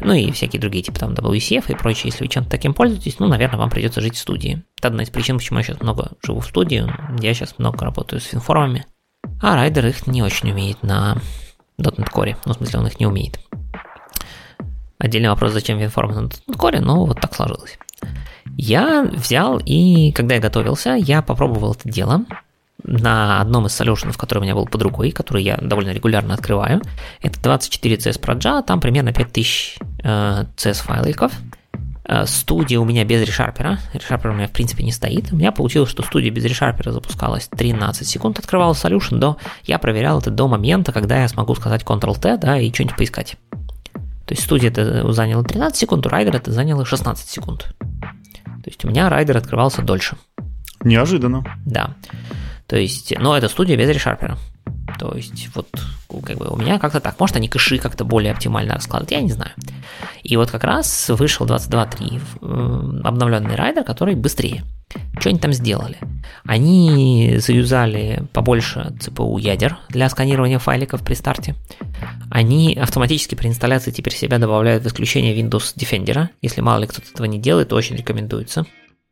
ну 0.00 0.12
и 0.14 0.30
всякие 0.32 0.60
другие, 0.60 0.82
типа 0.82 0.98
там 0.98 1.12
WCF 1.12 1.70
и 1.70 1.74
прочее, 1.74 2.10
если 2.10 2.24
вы 2.24 2.28
чем-то 2.28 2.50
таким 2.50 2.74
пользуетесь, 2.74 3.18
ну, 3.18 3.28
наверное, 3.28 3.58
вам 3.58 3.70
придется 3.70 4.00
жить 4.00 4.16
в 4.16 4.18
студии. 4.18 4.64
Это 4.78 4.88
одна 4.88 5.02
из 5.02 5.10
причин, 5.10 5.38
почему 5.38 5.58
я 5.58 5.64
сейчас 5.64 5.80
много 5.80 6.12
живу 6.24 6.40
в 6.40 6.46
студии, 6.46 6.86
я 7.20 7.34
сейчас 7.34 7.58
много 7.58 7.84
работаю 7.84 8.20
с 8.20 8.32
WinForm 8.32 8.65
ами, 8.65 8.84
а 9.40 9.54
райдер 9.54 9.86
их 9.86 10.06
не 10.06 10.22
очень 10.22 10.50
умеет 10.50 10.82
на 10.82 11.18
.NET 11.78 12.10
Core, 12.12 12.36
ну, 12.44 12.54
в 12.54 12.56
смысле, 12.56 12.80
он 12.80 12.86
их 12.86 13.00
не 13.00 13.06
умеет. 13.06 13.38
Отдельный 14.98 15.28
вопрос, 15.30 15.52
зачем 15.52 15.78
WinForms 15.78 16.40
на 16.46 16.52
Core, 16.52 16.80
но 16.80 17.04
вот 17.04 17.20
так 17.20 17.34
сложилось. 17.34 17.78
Я 18.56 19.02
взял 19.02 19.60
и, 19.64 20.12
когда 20.12 20.36
я 20.36 20.40
готовился, 20.40 20.94
я 20.94 21.22
попробовал 21.22 21.72
это 21.72 21.88
дело 21.88 22.24
на 22.84 23.40
одном 23.40 23.66
из 23.66 23.72
солюшенов, 23.72 24.18
который 24.18 24.40
у 24.40 24.42
меня 24.42 24.54
был 24.54 24.66
под 24.66 24.82
рукой, 24.82 25.10
который 25.12 25.42
я 25.42 25.56
довольно 25.56 25.90
регулярно 25.90 26.34
открываю. 26.34 26.82
Это 27.20 27.40
24 27.40 27.96
CS 27.96 28.20
Proja, 28.20 28.62
там 28.64 28.80
примерно 28.80 29.12
5000 29.12 29.78
э, 30.02 30.44
CS 30.56 30.82
файликов. 30.82 31.32
Э, 32.04 32.26
студия 32.26 32.80
у 32.80 32.84
меня 32.84 33.04
без 33.04 33.22
решарпера. 33.22 33.78
Решарпер 33.92 34.30
у 34.30 34.34
меня 34.34 34.48
в 34.48 34.50
принципе 34.50 34.82
не 34.82 34.92
стоит. 34.92 35.32
У 35.32 35.36
меня 35.36 35.52
получилось, 35.52 35.90
что 35.90 36.02
студия 36.02 36.30
без 36.30 36.44
решарпера 36.44 36.90
запускалась 36.90 37.48
13 37.48 38.06
секунд, 38.06 38.38
открывал 38.38 38.72
solution 38.72 39.18
до... 39.18 39.36
Я 39.62 39.78
проверял 39.78 40.18
это 40.18 40.30
до 40.30 40.48
момента, 40.48 40.92
когда 40.92 41.22
я 41.22 41.28
смогу 41.28 41.54
сказать 41.54 41.82
Ctrl-T, 41.82 42.38
да, 42.38 42.58
и 42.58 42.72
что-нибудь 42.72 42.96
поискать. 42.96 43.36
То 44.26 44.34
есть 44.34 44.44
студия 44.44 44.70
это 44.70 45.12
заняло 45.12 45.44
13 45.44 45.78
секунд, 45.78 46.06
у 46.06 46.08
Rider'а 46.08 46.36
это 46.36 46.52
заняло 46.52 46.84
16 46.84 47.28
секунд. 47.28 47.74
То 47.78 48.68
есть 48.68 48.84
у 48.84 48.88
меня 48.88 49.08
Rider 49.08 49.36
открывался 49.36 49.82
дольше. 49.82 50.16
Неожиданно. 50.84 51.44
Да. 51.64 51.96
То 52.72 52.78
есть, 52.78 53.12
но 53.18 53.36
это 53.36 53.50
студия 53.50 53.76
без 53.76 53.90
ReSharper'а. 53.90 54.38
То 54.98 55.12
есть, 55.14 55.50
вот, 55.54 55.68
как 56.24 56.38
бы 56.38 56.48
у 56.48 56.56
меня 56.56 56.78
как-то 56.78 57.00
так. 57.00 57.20
Может, 57.20 57.36
они 57.36 57.46
кэши 57.46 57.76
как-то 57.76 58.06
более 58.06 58.32
оптимально 58.32 58.72
раскладывают, 58.72 59.10
я 59.10 59.20
не 59.20 59.30
знаю. 59.30 59.50
И 60.22 60.38
вот 60.38 60.50
как 60.50 60.64
раз 60.64 61.10
вышел 61.10 61.44
22.3 61.44 62.22
э, 62.40 63.00
обновленный 63.06 63.56
Rider, 63.56 63.84
который 63.84 64.14
быстрее. 64.14 64.64
Что 65.18 65.28
они 65.28 65.38
там 65.38 65.52
сделали? 65.52 65.98
Они 66.46 67.36
заюзали 67.36 68.22
побольше 68.32 68.94
CPU 69.00 69.38
ядер 69.38 69.76
для 69.90 70.08
сканирования 70.08 70.58
файликов 70.58 71.04
при 71.04 71.12
старте. 71.12 71.54
Они 72.30 72.74
автоматически 72.80 73.34
при 73.34 73.48
инсталляции 73.48 73.90
теперь 73.90 74.14
себя 74.14 74.38
добавляют 74.38 74.82
в 74.82 74.86
исключение 74.86 75.38
Windows 75.38 75.76
Defender. 75.76 76.28
Если 76.40 76.62
мало 76.62 76.80
ли 76.80 76.86
кто-то 76.86 77.06
этого 77.12 77.26
не 77.26 77.38
делает, 77.38 77.68
то 77.68 77.76
очень 77.76 77.96
рекомендуется. 77.96 78.64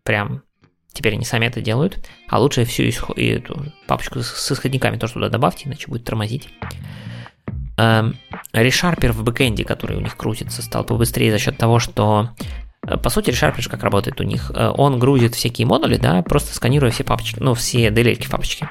Прям 0.03 0.45
Теперь 0.92 1.14
они 1.14 1.24
сами 1.24 1.46
это 1.46 1.60
делают. 1.60 1.98
А 2.28 2.38
лучше 2.38 2.64
всю 2.64 2.88
исход... 2.88 3.18
эту 3.18 3.66
папочку 3.86 4.22
с 4.22 4.52
исходниками 4.52 4.96
тоже 4.96 5.14
туда 5.14 5.28
добавьте, 5.28 5.68
иначе 5.68 5.88
будет 5.88 6.04
тормозить. 6.04 6.48
Эм, 7.76 8.16
решарпер 8.52 9.12
в 9.12 9.22
бэкэнде, 9.22 9.64
который 9.64 9.96
у 9.96 10.00
них 10.00 10.16
крутится, 10.16 10.62
стал 10.62 10.84
побыстрее 10.84 11.30
за 11.30 11.38
счет 11.38 11.56
того, 11.56 11.78
что 11.78 12.30
Э, 12.86 12.96
по 12.96 13.10
сути, 13.10 13.30
ReSharper 13.30 13.68
как 13.68 13.82
работает 13.82 14.20
у 14.20 14.24
них. 14.24 14.50
Э, 14.54 14.72
он 14.76 14.98
грузит 14.98 15.34
всякие 15.34 15.66
модули, 15.66 15.96
да, 15.96 16.22
просто 16.22 16.54
сканируя 16.54 16.90
все 16.90 17.04
папочки, 17.04 17.38
ну, 17.40 17.54
все 17.54 17.88
DLL 17.88 18.22
в 18.22 18.30
папочке 18.30 18.70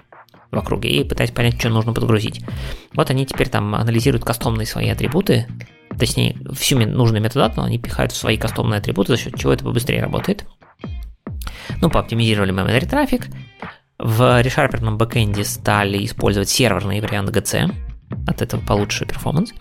в 0.52 0.58
округе 0.58 0.90
и 0.90 1.04
пытаясь 1.04 1.32
понять, 1.32 1.60
что 1.60 1.70
нужно 1.70 1.94
подгрузить. 1.94 2.42
Вот 2.96 3.10
они 3.12 3.26
теперь 3.26 3.50
там 3.50 3.76
анализируют 3.76 4.26
кастомные 4.26 4.66
свои 4.66 4.90
атрибуты, 4.90 5.46
точнее, 5.98 6.38
всю 6.54 6.80
нужную 6.80 7.22
метадату 7.22 7.62
они 7.62 7.78
пихают 7.78 8.12
в 8.12 8.18
свои 8.18 8.36
кастомные 8.36 8.80
атрибуты, 8.80 9.16
за 9.16 9.22
счет 9.22 9.38
чего 9.38 9.54
это 9.54 9.64
побыстрее 9.64 10.02
работает. 10.02 10.46
Ну, 11.82 11.90
пооптимизировали 11.90 12.54
memory 12.54 12.88
traffic. 12.88 13.28
В 13.98 14.22
ReSharper 14.42 14.96
бэкэнде 14.96 15.44
стали 15.44 16.06
использовать 16.06 16.50
серверный 16.50 17.02
вариант 17.02 17.30
GC, 17.30 17.72
от 18.28 18.42
этого 18.42 18.62
получше 18.62 19.06
перформанс. 19.06 19.54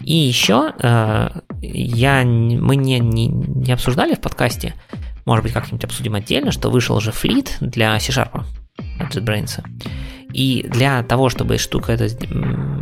И 0.00 0.14
еще 0.14 0.72
э, 0.78 1.28
я, 1.60 2.24
мы 2.24 2.76
не, 2.76 2.98
не, 2.98 3.28
не 3.28 3.72
обсуждали 3.72 4.14
в 4.14 4.20
подкасте, 4.20 4.74
может 5.24 5.42
быть, 5.42 5.52
как-нибудь 5.52 5.84
обсудим 5.84 6.14
отдельно, 6.14 6.52
что 6.52 6.70
вышел 6.70 7.00
же 7.00 7.12
Fleet 7.12 7.56
для 7.60 7.98
C-Sharp 7.98 8.42
от 9.00 9.16
JetBrains. 9.16 9.64
И 10.32 10.66
для 10.68 11.02
того, 11.02 11.28
чтобы 11.28 11.58
штука 11.58 11.92
эта 11.92 12.08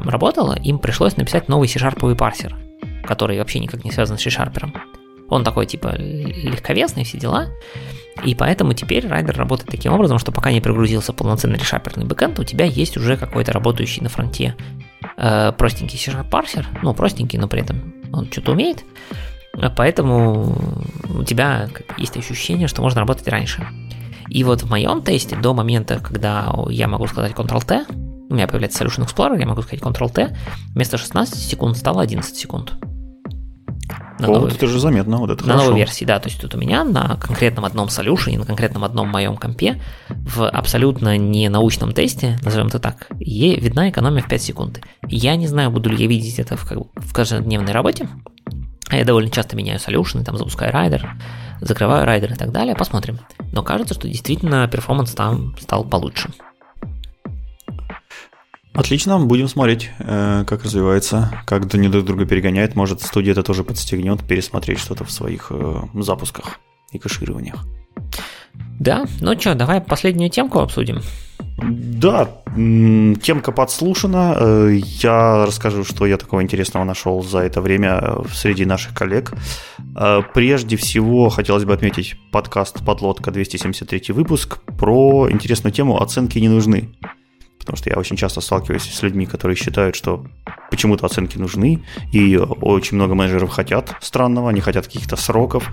работала, 0.04 0.54
им 0.54 0.78
пришлось 0.78 1.16
написать 1.16 1.48
новый 1.48 1.68
C-Sharp 1.68 2.14
парсер, 2.16 2.56
который 3.04 3.38
вообще 3.38 3.60
никак 3.60 3.84
не 3.84 3.92
связан 3.92 4.18
с 4.18 4.22
C-Sharp. 4.22 4.72
Он 5.32 5.44
такой, 5.44 5.64
типа, 5.64 5.94
легковесный, 5.96 7.04
все 7.04 7.16
дела. 7.16 7.48
И 8.22 8.34
поэтому 8.34 8.74
теперь 8.74 9.08
Rider 9.08 9.34
работает 9.34 9.70
таким 9.70 9.94
образом, 9.94 10.18
что 10.18 10.30
пока 10.30 10.52
не 10.52 10.60
прогрузился 10.60 11.14
полноценный 11.14 11.58
ReSharper 11.58 11.93
ный 11.93 12.04
бэкэнд, 12.04 12.38
у 12.38 12.44
тебя 12.44 12.66
есть 12.66 12.98
уже 12.98 13.16
какой-то 13.16 13.50
работающий 13.52 14.02
на 14.02 14.10
фронте 14.10 14.54
э, 15.16 15.52
простенький 15.52 15.98
C-Sharp 15.98 16.28
парсер, 16.28 16.68
ну, 16.82 16.92
простенький, 16.92 17.38
но 17.38 17.48
при 17.48 17.62
этом 17.62 17.94
он 18.12 18.30
что-то 18.30 18.52
умеет, 18.52 18.84
поэтому 19.74 20.54
у 21.08 21.24
тебя 21.24 21.70
есть 21.96 22.18
ощущение, 22.18 22.68
что 22.68 22.82
можно 22.82 23.00
работать 23.00 23.26
раньше. 23.28 23.66
И 24.28 24.44
вот 24.44 24.62
в 24.62 24.70
моем 24.70 25.00
тесте 25.00 25.34
до 25.36 25.54
момента, 25.54 25.98
когда 25.98 26.54
я 26.68 26.88
могу 26.88 27.06
сказать 27.06 27.32
Ctrl-T, 27.32 27.86
у 28.28 28.34
меня 28.34 28.46
появляется 28.46 28.84
Solution 28.84 29.06
Explorer, 29.06 29.40
я 29.40 29.46
могу 29.46 29.62
сказать 29.62 29.80
Ctrl-T, 29.80 30.36
вместо 30.74 30.98
16 30.98 31.38
секунд 31.38 31.78
стало 31.78 32.02
11 32.02 32.36
секунд. 32.36 32.74
На 34.22 34.28
О, 34.28 34.32
новой, 34.34 34.50
вот 34.50 34.54
это 34.54 34.66
же 34.68 34.78
заметно, 34.78 35.16
вот 35.16 35.30
это 35.30 35.44
На 35.44 35.54
хорошо. 35.54 35.64
новой 35.66 35.78
версии, 35.78 36.04
да, 36.04 36.20
то 36.20 36.28
есть 36.28 36.40
тут 36.40 36.54
у 36.54 36.58
меня 36.58 36.84
на 36.84 37.16
конкретном 37.16 37.64
одном 37.64 37.88
solution, 37.88 38.38
на 38.38 38.46
конкретном 38.46 38.84
одном 38.84 39.08
моем 39.08 39.36
компе 39.36 39.82
в 40.08 40.48
абсолютно 40.48 41.18
не 41.18 41.48
научном 41.48 41.92
тесте, 41.92 42.38
назовем 42.42 42.68
это 42.68 42.78
так, 42.78 43.08
ей 43.18 43.58
видна 43.58 43.90
экономия 43.90 44.22
в 44.22 44.28
5 44.28 44.42
секунд. 44.42 44.80
Я 45.08 45.34
не 45.34 45.48
знаю, 45.48 45.72
буду 45.72 45.90
ли 45.90 45.96
я 45.96 46.06
видеть 46.06 46.38
это 46.38 46.56
в, 46.56 46.64
как 46.68 46.78
в 46.94 47.12
каждодневной 47.12 47.72
работе, 47.72 48.08
а 48.88 48.96
я 48.96 49.04
довольно 49.04 49.30
часто 49.30 49.56
меняю 49.56 49.80
solution, 49.80 50.22
там 50.22 50.36
запускаю 50.36 50.72
Rider, 50.72 51.10
закрываю 51.60 52.04
Rider 52.06 52.32
и 52.32 52.36
так 52.36 52.52
далее, 52.52 52.76
посмотрим. 52.76 53.18
Но 53.50 53.64
кажется, 53.64 53.94
что 53.94 54.06
действительно 54.06 54.68
performance 54.68 55.12
там 55.12 55.56
стал 55.58 55.82
получше. 55.84 56.30
Отлично, 58.74 59.18
будем 59.18 59.48
смотреть, 59.48 59.90
э, 59.98 60.44
как 60.46 60.64
развивается, 60.64 61.30
как 61.44 61.72
они 61.74 61.88
друг 61.88 62.06
друга 62.06 62.24
перегоняют. 62.24 62.74
Может, 62.74 63.02
студия 63.02 63.32
это 63.32 63.42
тоже 63.42 63.64
подстегнет 63.64 64.26
пересмотреть 64.26 64.78
что-то 64.78 65.04
в 65.04 65.10
своих 65.10 65.48
э, 65.50 65.82
запусках 65.94 66.58
и 66.90 66.98
кэшированиях. 66.98 67.66
Да, 68.80 69.04
ну 69.20 69.38
что, 69.38 69.54
давай 69.54 69.82
последнюю 69.82 70.30
темку 70.30 70.60
обсудим. 70.60 71.02
Да, 71.58 72.30
темка 72.56 73.52
подслушана. 73.52 74.36
Э, 74.38 74.80
я 75.02 75.44
расскажу, 75.44 75.84
что 75.84 76.06
я 76.06 76.16
такого 76.16 76.42
интересного 76.42 76.84
нашел 76.84 77.22
за 77.22 77.40
это 77.40 77.60
время 77.60 78.22
среди 78.32 78.64
наших 78.64 78.94
коллег. 78.94 79.34
Прежде 80.32 80.78
всего, 80.78 81.28
хотелось 81.28 81.66
бы 81.66 81.74
отметить 81.74 82.16
подкаст 82.30 82.82
«Подлодка» 82.86 83.30
273 83.30 84.14
выпуск 84.14 84.60
про 84.78 85.30
интересную 85.30 85.74
тему 85.74 86.00
«Оценки 86.00 86.38
не 86.38 86.48
нужны». 86.48 86.88
Потому 87.62 87.76
что 87.76 87.90
я 87.90 87.96
очень 87.96 88.16
часто 88.16 88.40
сталкиваюсь 88.40 88.82
с 88.82 89.02
людьми, 89.02 89.24
которые 89.24 89.56
считают, 89.56 89.94
что 89.94 90.26
почему-то 90.68 91.06
оценки 91.06 91.38
нужны, 91.38 91.84
и 92.10 92.36
очень 92.36 92.96
много 92.96 93.14
менеджеров 93.14 93.50
хотят 93.50 93.94
странного, 94.00 94.50
они 94.50 94.60
хотят 94.60 94.86
каких-то 94.86 95.14
сроков. 95.16 95.70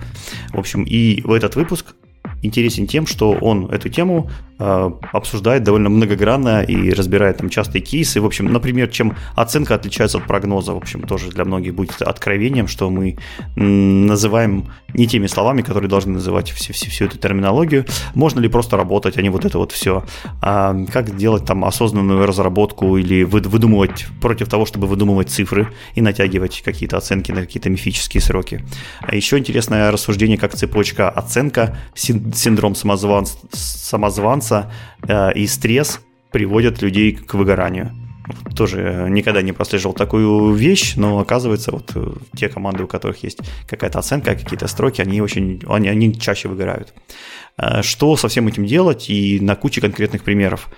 В 0.52 0.58
общем, 0.58 0.84
и 0.84 1.20
в 1.22 1.32
этот 1.32 1.56
выпуск 1.56 1.94
интересен 2.42 2.86
тем, 2.86 3.06
что 3.06 3.32
он 3.32 3.66
эту 3.66 3.88
тему 3.88 4.30
э, 4.58 4.90
обсуждает 5.12 5.62
довольно 5.62 5.90
многогранно 5.90 6.62
и 6.62 6.90
разбирает 6.92 7.38
там 7.38 7.50
частые 7.50 7.82
кейсы. 7.82 8.20
В 8.20 8.26
общем, 8.26 8.52
например, 8.52 8.88
чем 8.88 9.16
оценка 9.34 9.74
отличается 9.74 10.18
от 10.18 10.26
прогноза. 10.26 10.72
В 10.72 10.76
общем, 10.76 11.02
тоже 11.02 11.30
для 11.30 11.44
многих 11.44 11.74
будет 11.74 12.02
откровением, 12.02 12.66
что 12.66 12.90
мы 12.90 13.16
называем 13.56 14.70
не 14.94 15.06
теми 15.06 15.26
словами, 15.26 15.62
которые 15.62 15.88
должны 15.88 16.14
называть 16.14 16.50
всю, 16.50 16.72
всю, 16.72 16.90
всю 16.90 17.04
эту 17.04 17.18
терминологию. 17.18 17.84
Можно 18.14 18.40
ли 18.40 18.48
просто 18.48 18.76
работать, 18.76 19.16
а 19.18 19.22
не 19.22 19.30
вот 19.30 19.44
это 19.44 19.58
вот 19.58 19.72
все. 19.72 20.04
А 20.40 20.76
как 20.92 21.16
делать 21.16 21.44
там 21.44 21.64
осознанную 21.64 22.26
разработку 22.26 22.96
или 22.96 23.22
выдумывать 23.24 24.06
против 24.20 24.48
того, 24.48 24.66
чтобы 24.66 24.86
выдумывать 24.86 25.30
цифры 25.30 25.68
и 25.94 26.00
натягивать 26.00 26.62
какие-то 26.62 26.96
оценки 26.96 27.32
на 27.32 27.42
какие-то 27.42 27.70
мифические 27.70 28.20
сроки. 28.20 28.64
А 29.00 29.14
еще 29.14 29.38
интересное 29.38 29.90
рассуждение, 29.90 30.38
как 30.38 30.54
цепочка 30.54 31.08
оценка, 31.08 31.76
синдром 32.34 32.74
самозванца, 32.74 33.38
самозванца 33.52 34.72
э, 35.06 35.32
и 35.34 35.46
стресс 35.46 36.00
приводят 36.30 36.82
людей 36.82 37.12
к 37.12 37.34
выгоранию 37.34 37.92
тоже 38.56 39.06
никогда 39.08 39.42
не 39.42 39.52
прослеживал 39.52 39.94
такую 39.94 40.52
вещь, 40.54 40.94
но 40.96 41.18
оказывается, 41.18 41.72
вот 41.72 41.92
э, 41.94 42.12
те 42.36 42.48
команды, 42.48 42.84
у 42.84 42.86
которых 42.86 43.22
есть 43.22 43.38
какая-то 43.68 43.98
оценка, 43.98 44.34
какие-то 44.34 44.68
строки, 44.68 45.00
они 45.00 45.20
очень, 45.20 45.62
они, 45.68 45.88
они 45.88 46.18
чаще 46.18 46.48
выгорают. 46.48 46.94
Э, 47.56 47.82
что 47.82 48.16
со 48.16 48.28
всем 48.28 48.48
этим 48.48 48.66
делать 48.66 49.10
и 49.10 49.40
на 49.40 49.56
куче 49.56 49.80
конкретных 49.80 50.24
примеров 50.24 50.68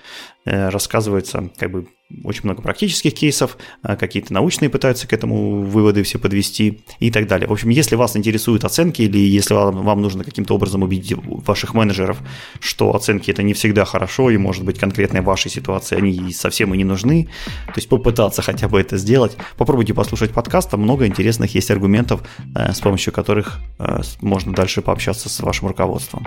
рассказывается 0.45 1.51
как 1.57 1.71
бы 1.71 1.87
очень 2.25 2.43
много 2.45 2.63
практических 2.63 3.15
кейсов, 3.15 3.57
а, 3.83 3.97
какие-то 3.97 4.33
научные 4.33 4.69
пытаются 4.69 5.07
к 5.07 5.13
этому 5.13 5.63
выводы 5.63 6.03
все 6.03 6.19
подвести 6.19 6.85
и 7.01 7.11
так 7.11 7.27
далее. 7.27 7.49
В 7.49 7.53
общем, 7.53 7.71
если 7.71 7.97
вас 7.97 8.17
интересуют 8.17 8.65
оценки 8.65 9.03
или 9.03 9.19
если 9.19 9.55
вам, 9.55 9.83
вам 9.83 10.03
нужно 10.03 10.25
каким-то 10.25 10.55
образом 10.55 10.83
убедить 10.83 11.17
ваших 11.25 11.75
менеджеров, 11.75 12.19
что 12.61 12.95
оценки 12.95 13.31
это 13.31 13.43
не 13.43 13.55
всегда 13.55 13.85
хорошо 13.85 14.31
и 14.31 14.37
может 14.37 14.65
быть 14.65 14.79
конкретной 14.79 15.21
вашей 15.21 15.51
ситуации 15.51 15.97
они 15.97 16.33
совсем 16.33 16.75
и 16.75 16.77
не 16.77 16.85
нужны, 16.85 17.29
то 17.67 17.75
есть 17.77 17.89
попытаться 17.89 18.43
хотя 18.43 18.69
бы 18.69 18.81
это 18.81 18.97
сделать, 18.97 19.37
попробуйте 19.57 19.95
послушать 19.95 20.33
подкаст, 20.33 20.71
там 20.71 20.81
много 20.81 21.07
интересных 21.07 21.55
есть 21.55 21.71
аргументов, 21.71 22.23
э, 22.55 22.73
с 22.73 22.81
помощью 22.81 23.13
которых 23.13 23.61
э, 23.79 24.01
можно 24.21 24.53
дальше 24.53 24.83
пообщаться 24.83 25.29
с 25.29 25.41
вашим 25.41 25.69
руководством. 25.69 26.27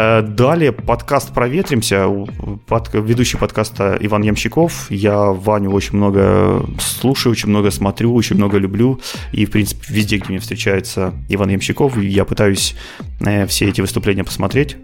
Э, 0.00 0.22
далее 0.22 0.70
подкаст 0.70 1.34
«Проветримся». 1.34 2.06
Под, 2.68 2.94
ведущий 2.94 3.36
подкаста 3.36 3.98
Иван 4.00 4.22
Ямщиков. 4.22 4.88
Я 4.90 5.32
Ваню 5.32 5.72
очень 5.72 5.96
много 5.96 6.64
слушаю, 6.78 7.32
очень 7.32 7.48
много 7.48 7.72
смотрю, 7.72 8.14
очень 8.14 8.36
много 8.36 8.58
люблю. 8.58 9.00
И, 9.32 9.44
в 9.44 9.50
принципе, 9.50 9.82
везде, 9.88 10.18
где 10.18 10.28
мне 10.28 10.38
встречается 10.38 11.14
Иван 11.28 11.48
Ямщиков, 11.48 12.00
я 12.00 12.24
пытаюсь 12.24 12.76
э, 13.18 13.48
все 13.48 13.66
эти 13.68 13.80
выступления 13.80 14.22
посмотреть. 14.22 14.76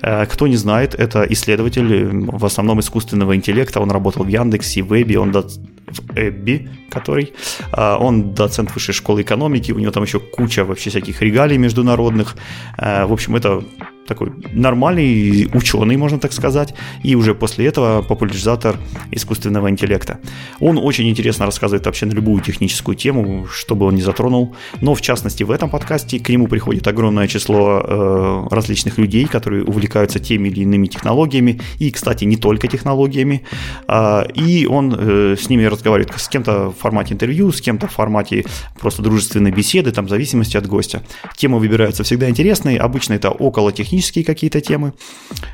Э, 0.00 0.24
кто 0.24 0.46
не 0.46 0.56
знает, 0.56 0.94
это 0.94 1.26
исследователь 1.28 2.30
в 2.30 2.42
основном 2.46 2.80
искусственного 2.80 3.36
интеллекта. 3.36 3.78
Он 3.78 3.90
работал 3.90 4.24
в 4.24 4.28
Яндексе, 4.28 4.82
в 4.82 4.86
Вебе, 4.86 5.18
он 5.18 5.32
в 5.32 6.16
Эбби, 6.16 6.70
который. 6.90 7.34
Он 7.76 8.32
доцент 8.32 8.74
высшей 8.74 8.94
школы 8.94 9.20
экономики, 9.20 9.72
у 9.72 9.78
него 9.78 9.92
там 9.92 10.04
еще 10.04 10.20
куча 10.20 10.64
вообще 10.64 10.88
всяких 10.88 11.20
регалий 11.20 11.58
международных. 11.58 12.36
В 12.78 13.12
общем, 13.12 13.36
это 13.36 13.62
такой 14.06 14.32
нормальный 14.52 15.48
ученый, 15.54 15.96
можно 15.96 16.18
так 16.18 16.32
сказать, 16.32 16.74
и 17.02 17.14
уже 17.14 17.34
после 17.34 17.66
этого 17.66 18.02
популяризатор 18.02 18.76
искусственного 19.10 19.70
интеллекта. 19.70 20.18
Он 20.60 20.78
очень 20.78 21.08
интересно 21.08 21.46
рассказывает 21.46 21.86
вообще 21.86 22.06
на 22.06 22.12
любую 22.12 22.42
техническую 22.42 22.96
тему, 22.96 23.46
что 23.50 23.74
бы 23.74 23.86
он 23.86 23.94
ни 23.94 24.00
затронул, 24.00 24.54
но 24.80 24.94
в 24.94 25.00
частности 25.00 25.44
в 25.44 25.50
этом 25.50 25.70
подкасте 25.70 26.18
к 26.18 26.28
нему 26.28 26.48
приходит 26.48 26.86
огромное 26.88 27.28
число 27.28 27.80
э, 27.80 28.48
различных 28.50 28.98
людей, 28.98 29.26
которые 29.26 29.64
увлекаются 29.64 30.18
теми 30.18 30.48
или 30.48 30.60
иными 30.60 30.86
технологиями, 30.86 31.60
и, 31.78 31.90
кстати, 31.90 32.24
не 32.24 32.36
только 32.36 32.68
технологиями, 32.68 33.42
э, 33.88 34.22
и 34.34 34.66
он 34.66 34.94
э, 34.98 35.36
с 35.40 35.48
ними 35.48 35.64
разговаривает 35.64 36.12
с 36.16 36.28
кем-то 36.28 36.70
в 36.70 36.74
формате 36.78 37.14
интервью, 37.14 37.52
с 37.52 37.60
кем-то 37.60 37.86
в 37.86 37.92
формате 37.92 38.44
просто 38.78 39.02
дружественной 39.02 39.52
беседы, 39.52 39.92
там 39.92 40.06
в 40.06 40.10
зависимости 40.10 40.56
от 40.56 40.66
гостя. 40.66 41.02
Темы 41.36 41.58
выбираются 41.58 42.02
всегда 42.02 42.28
интересные, 42.28 42.78
обычно 42.78 43.14
это 43.14 43.30
около 43.30 43.72
технических 43.72 44.01
технические 44.02 44.24
какие-то 44.24 44.60
темы 44.60 44.92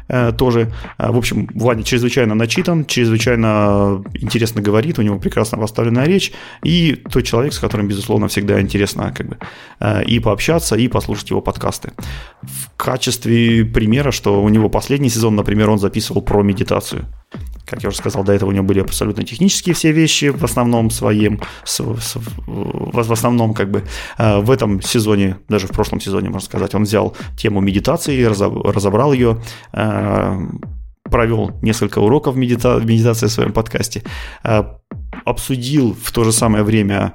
э, 0.08 0.32
тоже. 0.32 0.72
Э, 0.98 1.10
в 1.10 1.16
общем, 1.16 1.48
Владя 1.54 1.82
чрезвычайно 1.82 2.34
начитан, 2.34 2.84
чрезвычайно 2.84 4.02
интересно 4.14 4.62
говорит, 4.62 4.98
у 4.98 5.02
него 5.02 5.18
прекрасно 5.18 5.58
поставленная 5.58 6.06
речь, 6.06 6.32
и 6.64 6.96
тот 7.12 7.24
человек, 7.24 7.52
с 7.52 7.58
которым, 7.58 7.88
безусловно, 7.88 8.28
всегда 8.28 8.60
интересно 8.60 9.12
как 9.16 9.28
бы, 9.28 9.38
э, 9.80 10.04
и 10.04 10.20
пообщаться, 10.20 10.76
и 10.76 10.88
послушать 10.88 11.30
его 11.30 11.40
подкасты. 11.40 11.92
В 12.42 12.70
качестве 12.76 13.64
примера, 13.64 14.12
что 14.12 14.42
у 14.42 14.48
него 14.48 14.68
последний 14.68 15.10
сезон, 15.10 15.36
например, 15.36 15.70
он 15.70 15.78
записывал 15.78 16.22
про 16.22 16.42
медитацию. 16.42 17.04
Как 17.66 17.82
я 17.82 17.90
уже 17.90 17.98
сказал, 17.98 18.24
до 18.24 18.32
этого 18.32 18.48
у 18.48 18.52
него 18.52 18.64
были 18.64 18.80
абсолютно 18.80 19.22
технические 19.22 19.74
все 19.74 19.92
вещи 19.92 20.30
в 20.30 20.42
основном 20.42 20.90
своим, 20.90 21.40
с, 21.64 21.80
с, 21.80 22.16
в 22.46 23.12
основном 23.12 23.52
как 23.52 23.70
бы 23.70 23.84
э, 24.16 24.40
в 24.40 24.50
этом 24.50 24.80
сезоне, 24.80 25.36
даже 25.48 25.66
в 25.66 25.72
прошлом 25.72 26.00
сезоне, 26.00 26.30
можно 26.30 26.46
сказать, 26.46 26.74
он 26.74 26.84
взял 26.84 27.14
тему 27.36 27.60
медитации, 27.60 28.24
разобрал 28.28 29.12
ее, 29.12 29.38
э, 29.72 30.38
провел 31.04 31.50
несколько 31.62 31.98
уроков 32.00 32.36
медита- 32.36 32.84
медитации 32.84 33.26
в 33.26 33.32
своем 33.32 33.52
подкасте, 33.52 34.02
э, 34.44 34.62
обсудил 35.24 35.94
в 35.94 36.12
то 36.12 36.24
же 36.24 36.32
самое 36.32 36.62
время 36.64 37.14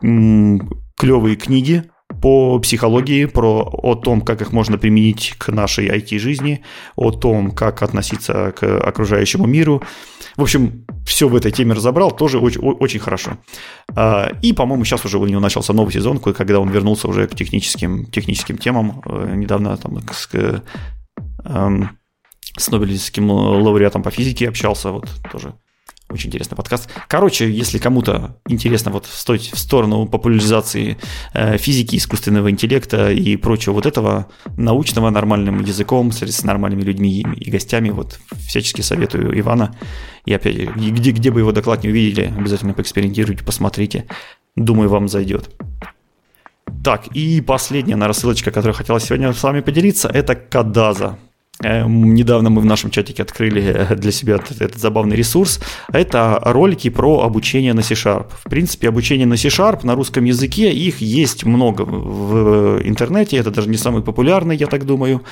клевые 0.00 1.36
книги, 1.36 1.84
по 2.20 2.58
психологии, 2.58 3.26
про, 3.26 3.62
о 3.62 3.94
том, 3.94 4.20
как 4.20 4.42
их 4.42 4.52
можно 4.52 4.78
применить 4.78 5.34
к 5.38 5.48
нашей 5.52 5.88
IT-жизни, 5.88 6.62
о 6.96 7.10
том, 7.10 7.50
как 7.50 7.82
относиться 7.82 8.52
к 8.56 8.62
окружающему 8.80 9.46
миру. 9.46 9.82
В 10.36 10.42
общем, 10.42 10.84
все 11.06 11.28
в 11.28 11.36
этой 11.36 11.50
теме 11.50 11.74
разобрал, 11.74 12.10
тоже 12.10 12.38
очень, 12.38 12.60
очень 12.60 13.00
хорошо. 13.00 13.38
А, 13.94 14.30
и, 14.42 14.52
по-моему, 14.52 14.84
сейчас 14.84 15.04
уже 15.04 15.18
у 15.18 15.26
него 15.26 15.40
начался 15.40 15.72
новый 15.72 15.92
сезон, 15.92 16.18
когда 16.18 16.60
он 16.60 16.70
вернулся 16.70 17.08
уже 17.08 17.26
к 17.26 17.34
техническим, 17.34 18.06
техническим 18.06 18.58
темам. 18.58 19.02
Э, 19.04 19.34
недавно 19.34 19.76
там 19.76 19.98
с, 20.12 20.28
эм, 21.44 21.90
с 22.56 22.70
Нобелевским 22.70 23.30
лауреатом 23.30 24.02
по 24.02 24.10
физике 24.10 24.48
общался, 24.48 24.90
вот 24.90 25.08
тоже 25.32 25.54
очень 26.10 26.28
интересный 26.28 26.56
подкаст. 26.56 26.88
Короче, 27.06 27.50
если 27.50 27.78
кому-то 27.78 28.36
интересно 28.48 28.90
вот 28.90 29.06
стоить 29.06 29.50
в 29.52 29.58
сторону 29.58 30.06
популяризации 30.06 30.96
э, 31.34 31.58
физики, 31.58 31.96
искусственного 31.96 32.50
интеллекта 32.50 33.10
и 33.12 33.36
прочего 33.36 33.74
вот 33.74 33.86
этого 33.86 34.28
научного 34.56 35.10
нормальным 35.10 35.62
языком, 35.62 36.10
с 36.12 36.44
нормальными 36.44 36.82
людьми 36.82 37.26
и 37.36 37.50
гостями, 37.50 37.90
вот 37.90 38.18
всячески 38.46 38.80
советую 38.80 39.38
Ивана. 39.38 39.76
И 40.24 40.32
опять, 40.32 40.74
где, 40.76 41.10
где 41.10 41.30
бы 41.30 41.40
его 41.40 41.52
доклад 41.52 41.82
не 41.82 41.90
увидели, 41.90 42.32
обязательно 42.36 42.72
поэкспериментируйте, 42.72 43.44
посмотрите. 43.44 44.06
Думаю, 44.56 44.88
вам 44.88 45.08
зайдет. 45.08 45.50
Так, 46.82 47.08
и 47.08 47.40
последняя, 47.40 47.96
наверное, 47.96 48.18
ссылочка, 48.18 48.50
которую 48.50 48.72
я 48.72 48.78
хотел 48.78 48.98
сегодня 49.00 49.32
с 49.32 49.42
вами 49.42 49.60
поделиться, 49.60 50.08
это 50.08 50.34
Кадаза. 50.34 51.18
Эм, 51.64 52.14
недавно 52.14 52.50
мы 52.50 52.60
в 52.60 52.64
нашем 52.64 52.90
чатике 52.90 53.22
открыли 53.22 53.62
э, 53.62 53.96
для 53.96 54.12
себя 54.12 54.36
этот, 54.36 54.76
забавный 54.78 55.16
ресурс. 55.16 55.60
Это 55.92 56.40
ролики 56.44 56.88
про 56.88 57.22
обучение 57.22 57.74
на 57.74 57.82
C-Sharp. 57.82 58.26
В 58.44 58.48
принципе, 58.48 58.88
обучение 58.88 59.26
на 59.26 59.36
C-Sharp 59.36 59.84
на 59.84 59.96
русском 59.96 60.24
языке, 60.24 60.72
их 60.72 61.00
есть 61.00 61.44
много 61.44 61.82
в 61.82 62.80
интернете. 62.84 63.38
Это 63.38 63.50
даже 63.50 63.68
не 63.68 63.76
самый 63.76 64.02
популярный, 64.02 64.56
я 64.56 64.68
так 64.68 64.86
думаю. 64.86 65.22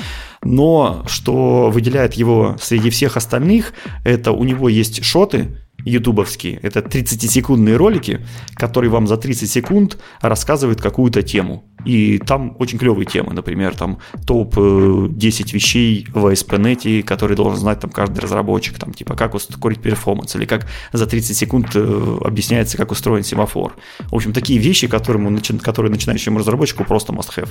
Но 0.42 1.04
что 1.06 1.70
выделяет 1.70 2.14
его 2.14 2.56
среди 2.60 2.90
всех 2.90 3.16
остальных, 3.16 3.72
это 4.04 4.32
у 4.32 4.42
него 4.42 4.68
есть 4.68 5.04
шоты, 5.04 5.58
ютубовские. 5.84 6.58
Это 6.62 6.80
30-секундные 6.80 7.76
ролики, 7.76 8.20
которые 8.54 8.90
вам 8.90 9.06
за 9.06 9.16
30 9.16 9.48
секунд 9.48 9.98
рассказывают 10.20 10.80
какую-то 10.80 11.22
тему. 11.22 11.64
И 11.86 12.18
там 12.18 12.56
очень 12.58 12.78
клевые 12.78 13.06
темы, 13.06 13.32
например, 13.32 13.76
там 13.76 13.98
топ-10 14.26 15.52
вещей 15.52 16.06
в 16.12 16.26
ASP.NET, 16.26 17.04
которые 17.04 17.36
должен 17.36 17.58
знать 17.58 17.78
там 17.78 17.90
каждый 17.90 18.18
разработчик, 18.18 18.78
там 18.78 18.92
типа 18.92 19.14
как 19.14 19.34
ускорить 19.34 19.80
перформанс, 19.80 20.34
или 20.34 20.44
как 20.44 20.66
за 20.92 21.06
30 21.06 21.36
секунд 21.36 21.70
э, 21.76 22.18
объясняется, 22.24 22.76
как 22.76 22.90
устроен 22.90 23.22
семафор. 23.22 23.76
В 24.10 24.14
общем, 24.16 24.32
такие 24.32 24.58
вещи, 24.58 24.88
которым, 24.88 25.38
которые 25.62 25.92
начинающему 25.92 26.40
разработчику 26.40 26.84
просто 26.84 27.12
must-have. 27.12 27.50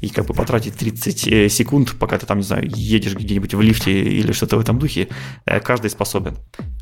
И 0.00 0.08
как 0.08 0.26
бы 0.26 0.34
потратить 0.34 0.76
30 0.76 1.28
э, 1.28 1.48
секунд, 1.48 1.96
пока 1.98 2.16
ты 2.18 2.26
там, 2.26 2.38
не 2.38 2.44
знаю, 2.44 2.70
едешь 2.72 3.16
где-нибудь 3.16 3.54
в 3.54 3.60
лифте 3.60 3.90
или 3.90 4.30
что-то 4.32 4.56
в 4.56 4.60
этом 4.60 4.78
духе, 4.78 5.08
э, 5.46 5.58
каждый 5.58 5.90
способен. 5.90 6.36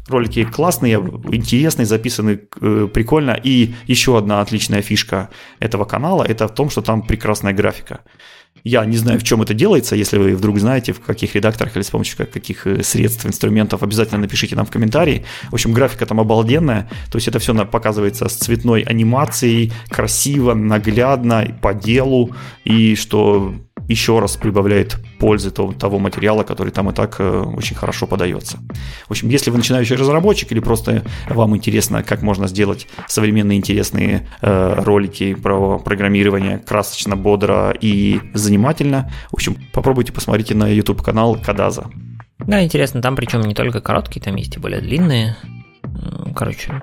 Ролики 0.08 0.44
классные, 0.44 0.94
интересные, 1.30 1.86
записаны 1.86 2.36
прикольно. 2.36 3.38
И 3.42 3.74
еще 3.86 4.18
одна 4.18 4.40
отличная 4.40 4.82
фишка 4.82 5.30
этого 5.60 5.84
канала– 5.84 6.24
это 6.28 6.48
в 6.48 6.54
том, 6.54 6.70
что 6.70 6.81
там 6.82 7.02
прекрасная 7.02 7.52
графика. 7.52 8.00
Я 8.64 8.84
не 8.84 8.96
знаю, 8.96 9.18
в 9.18 9.24
чем 9.24 9.42
это 9.42 9.54
делается. 9.54 9.96
Если 9.96 10.18
вы 10.18 10.36
вдруг 10.36 10.58
знаете, 10.60 10.92
в 10.92 11.00
каких 11.00 11.34
редакторах 11.34 11.76
или 11.76 11.82
с 11.82 11.90
помощью 11.90 12.16
каких 12.16 12.66
э, 12.66 12.82
средств, 12.82 13.26
инструментов, 13.26 13.82
обязательно 13.82 14.20
напишите 14.20 14.54
нам 14.54 14.66
в 14.66 14.70
комментарии. 14.70 15.24
В 15.50 15.54
общем, 15.54 15.72
графика 15.72 16.06
там 16.06 16.20
обалденная. 16.20 16.88
То 17.10 17.16
есть 17.16 17.26
это 17.26 17.38
все 17.38 17.54
показывается 17.66 18.28
с 18.28 18.34
цветной 18.34 18.82
анимацией, 18.82 19.72
красиво, 19.88 20.54
наглядно, 20.54 21.58
по 21.60 21.74
делу. 21.74 22.36
И 22.64 22.94
что 22.94 23.54
еще 23.88 24.18
раз 24.18 24.36
прибавляет 24.36 24.98
пользы 25.18 25.50
того, 25.50 25.72
того 25.72 25.98
материала, 25.98 26.42
который 26.42 26.70
там 26.70 26.90
и 26.90 26.94
так 26.94 27.16
э, 27.18 27.42
очень 27.56 27.76
хорошо 27.76 28.06
подается. 28.06 28.58
В 29.06 29.10
общем, 29.10 29.28
если 29.28 29.50
вы 29.50 29.58
начинающий 29.58 29.96
разработчик 29.96 30.52
или 30.52 30.60
просто 30.60 31.04
вам 31.28 31.56
интересно, 31.56 32.02
как 32.02 32.22
можно 32.22 32.48
сделать 32.48 32.86
современные 33.08 33.58
интересные 33.58 34.28
э, 34.40 34.74
ролики 34.82 35.34
про 35.34 35.78
программирование 35.78 36.58
красочно, 36.58 37.16
бодро 37.16 37.74
и 37.78 38.20
занимательно, 38.34 39.10
в 39.30 39.34
общем, 39.34 39.56
попробуйте 39.72 40.12
посмотрите 40.12 40.54
на 40.54 40.68
YouTube 40.68 41.02
канал 41.02 41.36
Кадаза. 41.36 41.90
Да, 42.38 42.62
интересно, 42.62 43.02
там 43.02 43.16
причем 43.16 43.40
не 43.42 43.54
только 43.54 43.80
короткие, 43.80 44.22
там 44.22 44.36
есть 44.36 44.56
и 44.56 44.60
более 44.60 44.80
длинные. 44.80 45.36
Короче, 46.34 46.82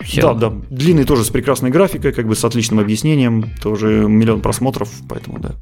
все. 0.00 0.22
Да, 0.22 0.34
да. 0.34 0.52
Длинный 0.70 1.04
тоже 1.04 1.24
с 1.24 1.30
прекрасной 1.30 1.70
графикой, 1.70 2.12
как 2.12 2.26
бы 2.26 2.36
с 2.36 2.44
отличным 2.44 2.80
объяснением, 2.80 3.50
тоже 3.60 4.06
миллион 4.08 4.40
просмотров, 4.40 4.90
поэтому 5.08 5.38
да. 5.38 5.54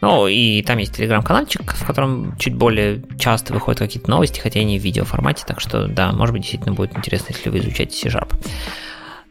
Ну, 0.00 0.26
и 0.26 0.62
там 0.62 0.78
есть 0.78 0.96
телеграм-каналчик, 0.96 1.72
в 1.74 1.84
котором 1.84 2.36
чуть 2.38 2.54
более 2.54 3.02
часто 3.18 3.52
выходят 3.54 3.78
какие-то 3.78 4.10
новости, 4.10 4.40
хотя 4.40 4.60
и 4.60 4.64
не 4.64 4.78
в 4.78 4.82
видеоформате, 4.82 5.44
так 5.46 5.60
что, 5.60 5.86
да, 5.86 6.12
может 6.12 6.32
быть, 6.32 6.42
действительно 6.42 6.74
будет 6.74 6.96
интересно, 6.96 7.32
если 7.32 7.48
вы 7.50 7.58
изучаете 7.58 7.96
C-Sharp. 7.96 8.32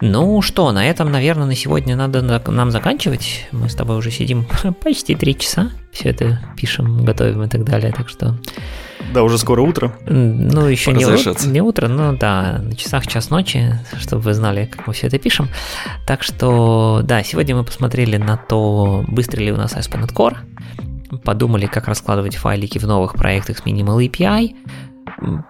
Ну 0.01 0.41
что, 0.41 0.71
на 0.71 0.85
этом, 0.85 1.11
наверное, 1.11 1.47
на 1.47 1.55
сегодня 1.55 1.95
надо 1.95 2.21
нам 2.21 2.71
заканчивать. 2.71 3.47
Мы 3.51 3.69
с 3.69 3.75
тобой 3.75 3.97
уже 3.97 4.11
сидим 4.11 4.45
почти 4.83 5.15
три 5.15 5.37
часа, 5.37 5.71
все 5.91 6.09
это 6.09 6.39
пишем, 6.57 7.05
готовим 7.05 7.43
и 7.43 7.47
так 7.47 7.63
далее, 7.63 7.93
так 7.93 8.09
что 8.09 8.37
да, 9.13 9.23
уже 9.23 9.37
скоро 9.37 9.61
утро. 9.61 9.95
Ну, 10.05 10.67
еще 10.67 10.91
не, 10.93 11.05
у... 11.05 11.51
не 11.51 11.61
утро, 11.61 11.87
но 11.87 12.13
да, 12.13 12.59
на 12.61 12.75
часах 12.75 13.07
час 13.07 13.29
ночи, 13.29 13.79
чтобы 13.99 14.23
вы 14.23 14.33
знали, 14.33 14.65
как 14.65 14.87
мы 14.87 14.93
все 14.93 15.07
это 15.07 15.17
пишем. 15.19 15.49
Так 16.05 16.23
что, 16.23 17.01
да, 17.03 17.23
сегодня 17.23 17.55
мы 17.55 17.63
посмотрели 17.63 18.17
на 18.17 18.37
то, 18.37 19.05
быстро 19.07 19.41
ли 19.41 19.51
у 19.51 19.57
нас 19.57 19.75
ASP.NET 19.75 20.13
Core, 20.13 20.37
подумали, 21.23 21.65
как 21.65 21.87
раскладывать 21.87 22.35
файлики 22.35 22.77
в 22.77 22.83
новых 22.83 23.13
проектах 23.15 23.57
с 23.57 23.61
Minimal 23.61 24.05
API, 24.07 24.55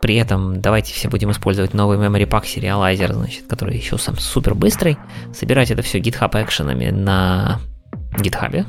при 0.01 0.15
этом 0.15 0.61
давайте 0.61 0.93
все 0.93 1.09
будем 1.09 1.31
использовать 1.31 1.73
новый 1.73 1.97
Memory 1.97 2.27
Pack 2.29 2.43
Serializer, 2.43 3.13
значит, 3.13 3.47
который 3.47 3.75
еще 3.75 3.97
сам 3.97 4.17
супер 4.17 4.53
быстрый. 4.53 4.97
Собирать 5.33 5.71
это 5.71 5.81
все 5.81 5.99
GitHub 5.99 6.43
экшенами 6.43 6.89
на 6.89 7.59
GitHub. 8.17 8.65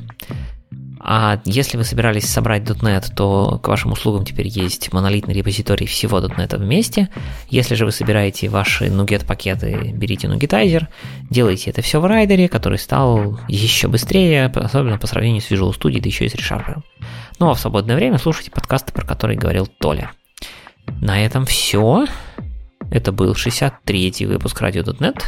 А 1.08 1.40
если 1.44 1.76
вы 1.76 1.84
собирались 1.84 2.28
собрать 2.28 2.64
.NET, 2.64 3.14
то 3.14 3.60
к 3.62 3.68
вашим 3.68 3.92
услугам 3.92 4.24
теперь 4.24 4.48
есть 4.48 4.92
монолитный 4.92 5.34
репозиторий 5.34 5.86
всего 5.86 6.18
.NET 6.18 6.56
вместе. 6.56 7.10
Если 7.48 7.76
же 7.76 7.84
вы 7.84 7.92
собираете 7.92 8.48
ваши 8.48 8.86
NuGet 8.86 9.24
пакеты, 9.24 9.92
берите 9.94 10.26
NuGetizer, 10.26 10.88
делайте 11.30 11.70
это 11.70 11.80
все 11.80 12.00
в 12.00 12.06
райдере, 12.06 12.48
который 12.48 12.78
стал 12.78 13.38
еще 13.46 13.86
быстрее, 13.86 14.46
особенно 14.46 14.98
по 14.98 15.06
сравнению 15.06 15.42
с 15.42 15.50
Visual 15.52 15.72
Studio, 15.78 16.00
да 16.00 16.08
еще 16.08 16.24
и 16.24 16.28
с 16.28 16.34
ReSharper. 16.34 16.82
Ну 17.38 17.50
а 17.50 17.54
в 17.54 17.60
свободное 17.60 17.94
время 17.94 18.18
слушайте 18.18 18.50
подкасты, 18.50 18.92
про 18.92 19.06
которые 19.06 19.38
говорил 19.38 19.68
Толя. 19.68 20.10
На 21.00 21.24
этом 21.24 21.46
все. 21.46 22.06
Это 22.90 23.12
был 23.12 23.34
63-й 23.34 24.26
выпуск 24.26 24.60
Radio.net. 24.60 25.22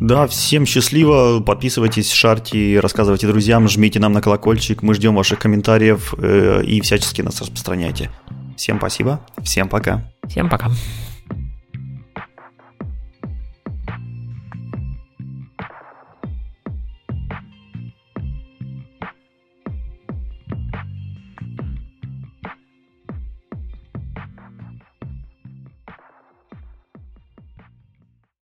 Да, 0.00 0.26
всем 0.26 0.66
счастливо, 0.66 1.40
подписывайтесь, 1.40 2.10
шарьте, 2.10 2.80
рассказывайте 2.80 3.26
друзьям, 3.28 3.68
жмите 3.68 4.00
нам 4.00 4.12
на 4.12 4.20
колокольчик, 4.20 4.82
мы 4.82 4.94
ждем 4.94 5.14
ваших 5.14 5.38
комментариев 5.38 6.14
э, 6.18 6.62
и 6.64 6.80
всячески 6.80 7.22
нас 7.22 7.40
распространяйте. 7.40 8.10
Всем 8.56 8.78
спасибо, 8.78 9.20
всем 9.42 9.68
пока. 9.68 10.10
Всем 10.28 10.48
пока. 10.48 10.70